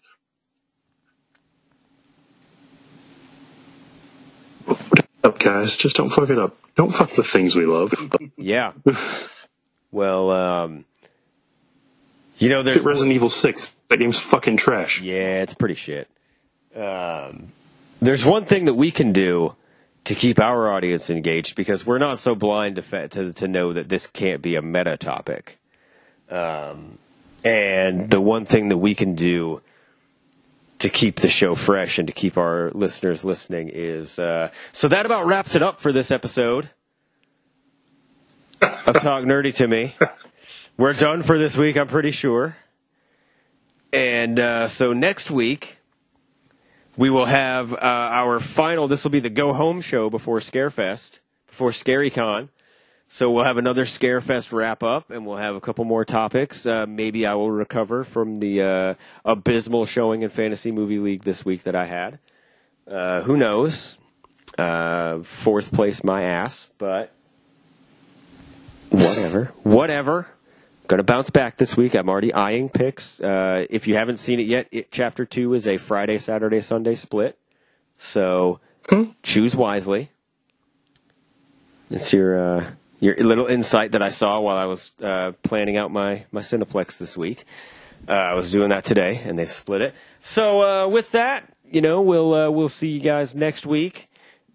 Up, 5.24 5.40
guys! 5.40 5.78
Just 5.78 5.96
don't 5.96 6.10
fuck 6.10 6.30
it 6.30 6.38
up. 6.38 6.56
Don't 6.76 6.94
fuck 6.94 7.18
with 7.18 7.28
things 7.28 7.56
we 7.56 7.66
love. 7.66 7.94
yeah. 8.38 8.74
Well, 9.92 10.30
um, 10.30 10.86
you 12.38 12.50
know, 12.50 12.64
there's 12.64 12.84
Resident 12.84 13.16
Evil 13.16 13.30
Six. 13.30 13.76
That 13.88 13.98
game's 13.98 14.20
fucking 14.20 14.58
trash. 14.58 15.02
Yeah, 15.02 15.42
it's 15.42 15.54
pretty 15.54 15.76
shit. 15.76 16.10
Um, 16.76 17.54
there's 18.02 18.26
one 18.26 18.46
thing 18.46 18.66
that 18.66 18.74
we 18.74 18.92
can 18.92 19.14
do 19.14 19.56
to 20.06 20.16
keep 20.16 20.40
our 20.40 20.70
audience 20.70 21.10
engaged 21.10 21.56
because 21.56 21.86
we're 21.86 21.98
not 21.98 22.20
so 22.20 22.36
blind 22.36 22.78
to 22.78 23.08
to, 23.10 23.34
to 23.34 23.48
know 23.48 23.74
that 23.74 23.90
this 23.90 24.08
can't 24.08 24.42
be 24.42 24.56
a 24.56 24.62
meta 24.62 24.98
topic. 24.98 25.60
Um, 26.30 26.98
and 27.44 28.10
the 28.10 28.22
one 28.22 28.46
thing 28.46 28.70
that 28.70 28.78
we 28.78 28.96
can 28.96 29.14
do 29.16 29.62
to 30.80 30.90
keep 30.90 31.18
the 31.18 31.30
show 31.30 31.56
fresh 31.56 32.00
and 32.00 32.08
to 32.08 32.14
keep 32.14 32.38
our 32.38 32.72
listeners 32.72 33.24
listening 33.24 33.70
is 33.72 34.20
uh, 34.20 34.50
so 34.72 34.88
that 34.88 35.06
about 35.06 35.26
wraps 35.26 35.56
it 35.56 35.62
up 35.62 35.80
for 35.80 35.92
this 35.92 36.12
episode 36.12 36.70
of 38.62 38.96
Talk 38.96 39.24
Nerdy 39.24 39.54
to 39.56 39.68
Me. 39.68 39.96
We're 40.78 40.94
done 40.94 41.24
for 41.24 41.38
this 41.38 41.56
week, 41.56 41.78
I'm 41.78 41.88
pretty 41.88 42.12
sure. 42.12 42.58
And 43.94 44.38
uh, 44.40 44.68
so 44.68 44.92
next 44.92 45.32
week, 45.32 45.78
we 46.98 47.10
will 47.10 47.26
have 47.26 47.74
uh, 47.74 47.78
our 47.82 48.40
final. 48.40 48.88
This 48.88 49.04
will 49.04 49.12
be 49.12 49.20
the 49.20 49.30
go 49.30 49.54
home 49.54 49.82
show 49.82 50.10
before 50.10 50.40
Scarefest, 50.40 51.20
before 51.48 51.72
ScaryCon. 51.72 52.50
So 53.08 53.30
we'll 53.30 53.44
have 53.44 53.58
another 53.58 53.86
Scarefest 53.86 54.52
wrap 54.52 54.82
up, 54.82 55.12
and 55.12 55.26
we'll 55.26 55.38
have 55.38 55.56
a 55.56 55.62
couple 55.62 55.86
more 55.86 56.04
topics. 56.04 56.66
Uh, 56.66 56.86
maybe 56.88 57.26
I 57.26 57.36
will 57.36 57.52
recover 57.52 58.04
from 58.04 58.38
the 58.38 58.62
uh, 58.62 58.94
abysmal 59.24 59.86
showing 59.86 60.24
in 60.24 60.30
Fantasy 60.30 60.72
Movie 60.72 61.00
League 61.00 61.24
this 61.24 61.46
week 61.46 61.64
that 61.64 61.76
I 61.76 61.86
had. 61.86 62.20
Uh, 62.88 63.22
who 63.22 63.38
knows? 63.38 63.98
Uh, 64.58 65.20
fourth 65.20 65.72
place, 65.72 66.04
my 66.04 66.24
ass, 66.24 66.72
but 66.78 67.12
whatever, 68.90 69.52
whatever. 69.64 70.28
Going 70.88 71.00
to 71.00 71.04
bounce 71.04 71.32
back 71.32 71.58
this 71.58 71.76
week. 71.76 71.96
I'm 71.96 72.08
already 72.08 72.32
eyeing 72.32 72.70
picks. 72.70 73.20
Uh, 73.20 73.66
if 73.72 73.88
you 73.88 73.96
haven't 73.96 74.18
seen 74.18 74.40
it 74.40 74.46
yet, 74.46 74.68
it, 74.72 74.92
Chapter 74.92 75.26
Two 75.26 75.56
is 75.56 75.66
a 75.66 75.78
Friday, 75.78 76.20
Saturday, 76.20 76.62
Sunday 76.62 76.94
split. 76.94 77.40
So 77.98 78.60
hmm? 78.88 79.06
choose 79.24 79.56
wisely. 79.56 80.12
It's 81.90 82.14
your 82.14 82.40
uh, 82.40 82.72
your 83.00 83.16
little 83.16 83.48
insight 83.48 83.94
that 83.94 84.04
I 84.04 84.10
saw 84.10 84.40
while 84.42 84.58
I 84.58 84.66
was 84.66 84.92
uh, 85.02 85.32
planning 85.42 85.76
out 85.76 85.90
my 85.90 86.26
my 86.32 86.42
Cineplex 86.42 87.00
this 87.00 87.18
week. 87.18 87.46
Uh, 88.08 88.12
I 88.12 88.34
was 88.36 88.52
doing 88.52 88.70
that 88.70 88.86
today, 88.86 89.22
and 89.24 89.40
they've 89.40 89.52
split 89.52 89.82
it. 89.82 89.96
So 90.20 90.62
uh, 90.62 90.88
with 90.88 91.12
that, 91.14 91.52
you 91.64 91.82
know, 91.82 92.04
we'll 92.04 92.34
uh, 92.36 92.52
we'll 92.52 92.70
see 92.70 92.90
you 92.90 93.00
guys 93.00 93.34
next 93.34 93.66
week, 93.66 94.08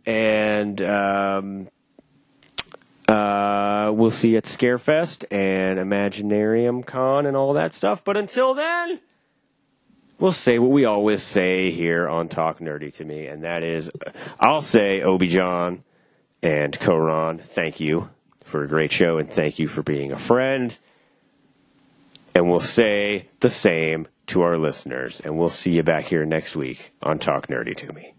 and. 0.06 0.80
Um, 0.80 1.68
uh, 3.10 3.92
we'll 3.92 4.10
see 4.10 4.32
you 4.32 4.36
at 4.38 4.44
Scarefest 4.44 5.24
and 5.30 5.78
Imaginarium 5.78 6.84
Con 6.86 7.26
and 7.26 7.36
all 7.36 7.52
that 7.54 7.74
stuff. 7.74 8.04
But 8.04 8.16
until 8.16 8.54
then, 8.54 9.00
we'll 10.18 10.32
say 10.32 10.58
what 10.58 10.70
we 10.70 10.84
always 10.84 11.22
say 11.22 11.70
here 11.70 12.08
on 12.08 12.28
Talk 12.28 12.60
Nerdy 12.60 12.94
to 12.96 13.04
Me, 13.04 13.26
and 13.26 13.42
that 13.44 13.62
is 13.62 13.90
I'll 14.38 14.62
say 14.62 15.02
Obi 15.02 15.28
John 15.28 15.82
and 16.42 16.78
Koran, 16.78 17.38
thank 17.38 17.80
you 17.80 18.10
for 18.44 18.62
a 18.64 18.68
great 18.68 18.92
show 18.92 19.18
and 19.18 19.28
thank 19.28 19.58
you 19.58 19.68
for 19.68 19.82
being 19.82 20.12
a 20.12 20.18
friend. 20.18 20.76
And 22.34 22.48
we'll 22.48 22.60
say 22.60 23.28
the 23.40 23.50
same 23.50 24.06
to 24.26 24.42
our 24.42 24.56
listeners, 24.56 25.20
and 25.20 25.36
we'll 25.36 25.50
see 25.50 25.72
you 25.72 25.82
back 25.82 26.04
here 26.04 26.24
next 26.24 26.54
week 26.54 26.92
on 27.02 27.18
Talk 27.18 27.48
Nerdy 27.48 27.74
to 27.76 27.92
Me. 27.92 28.14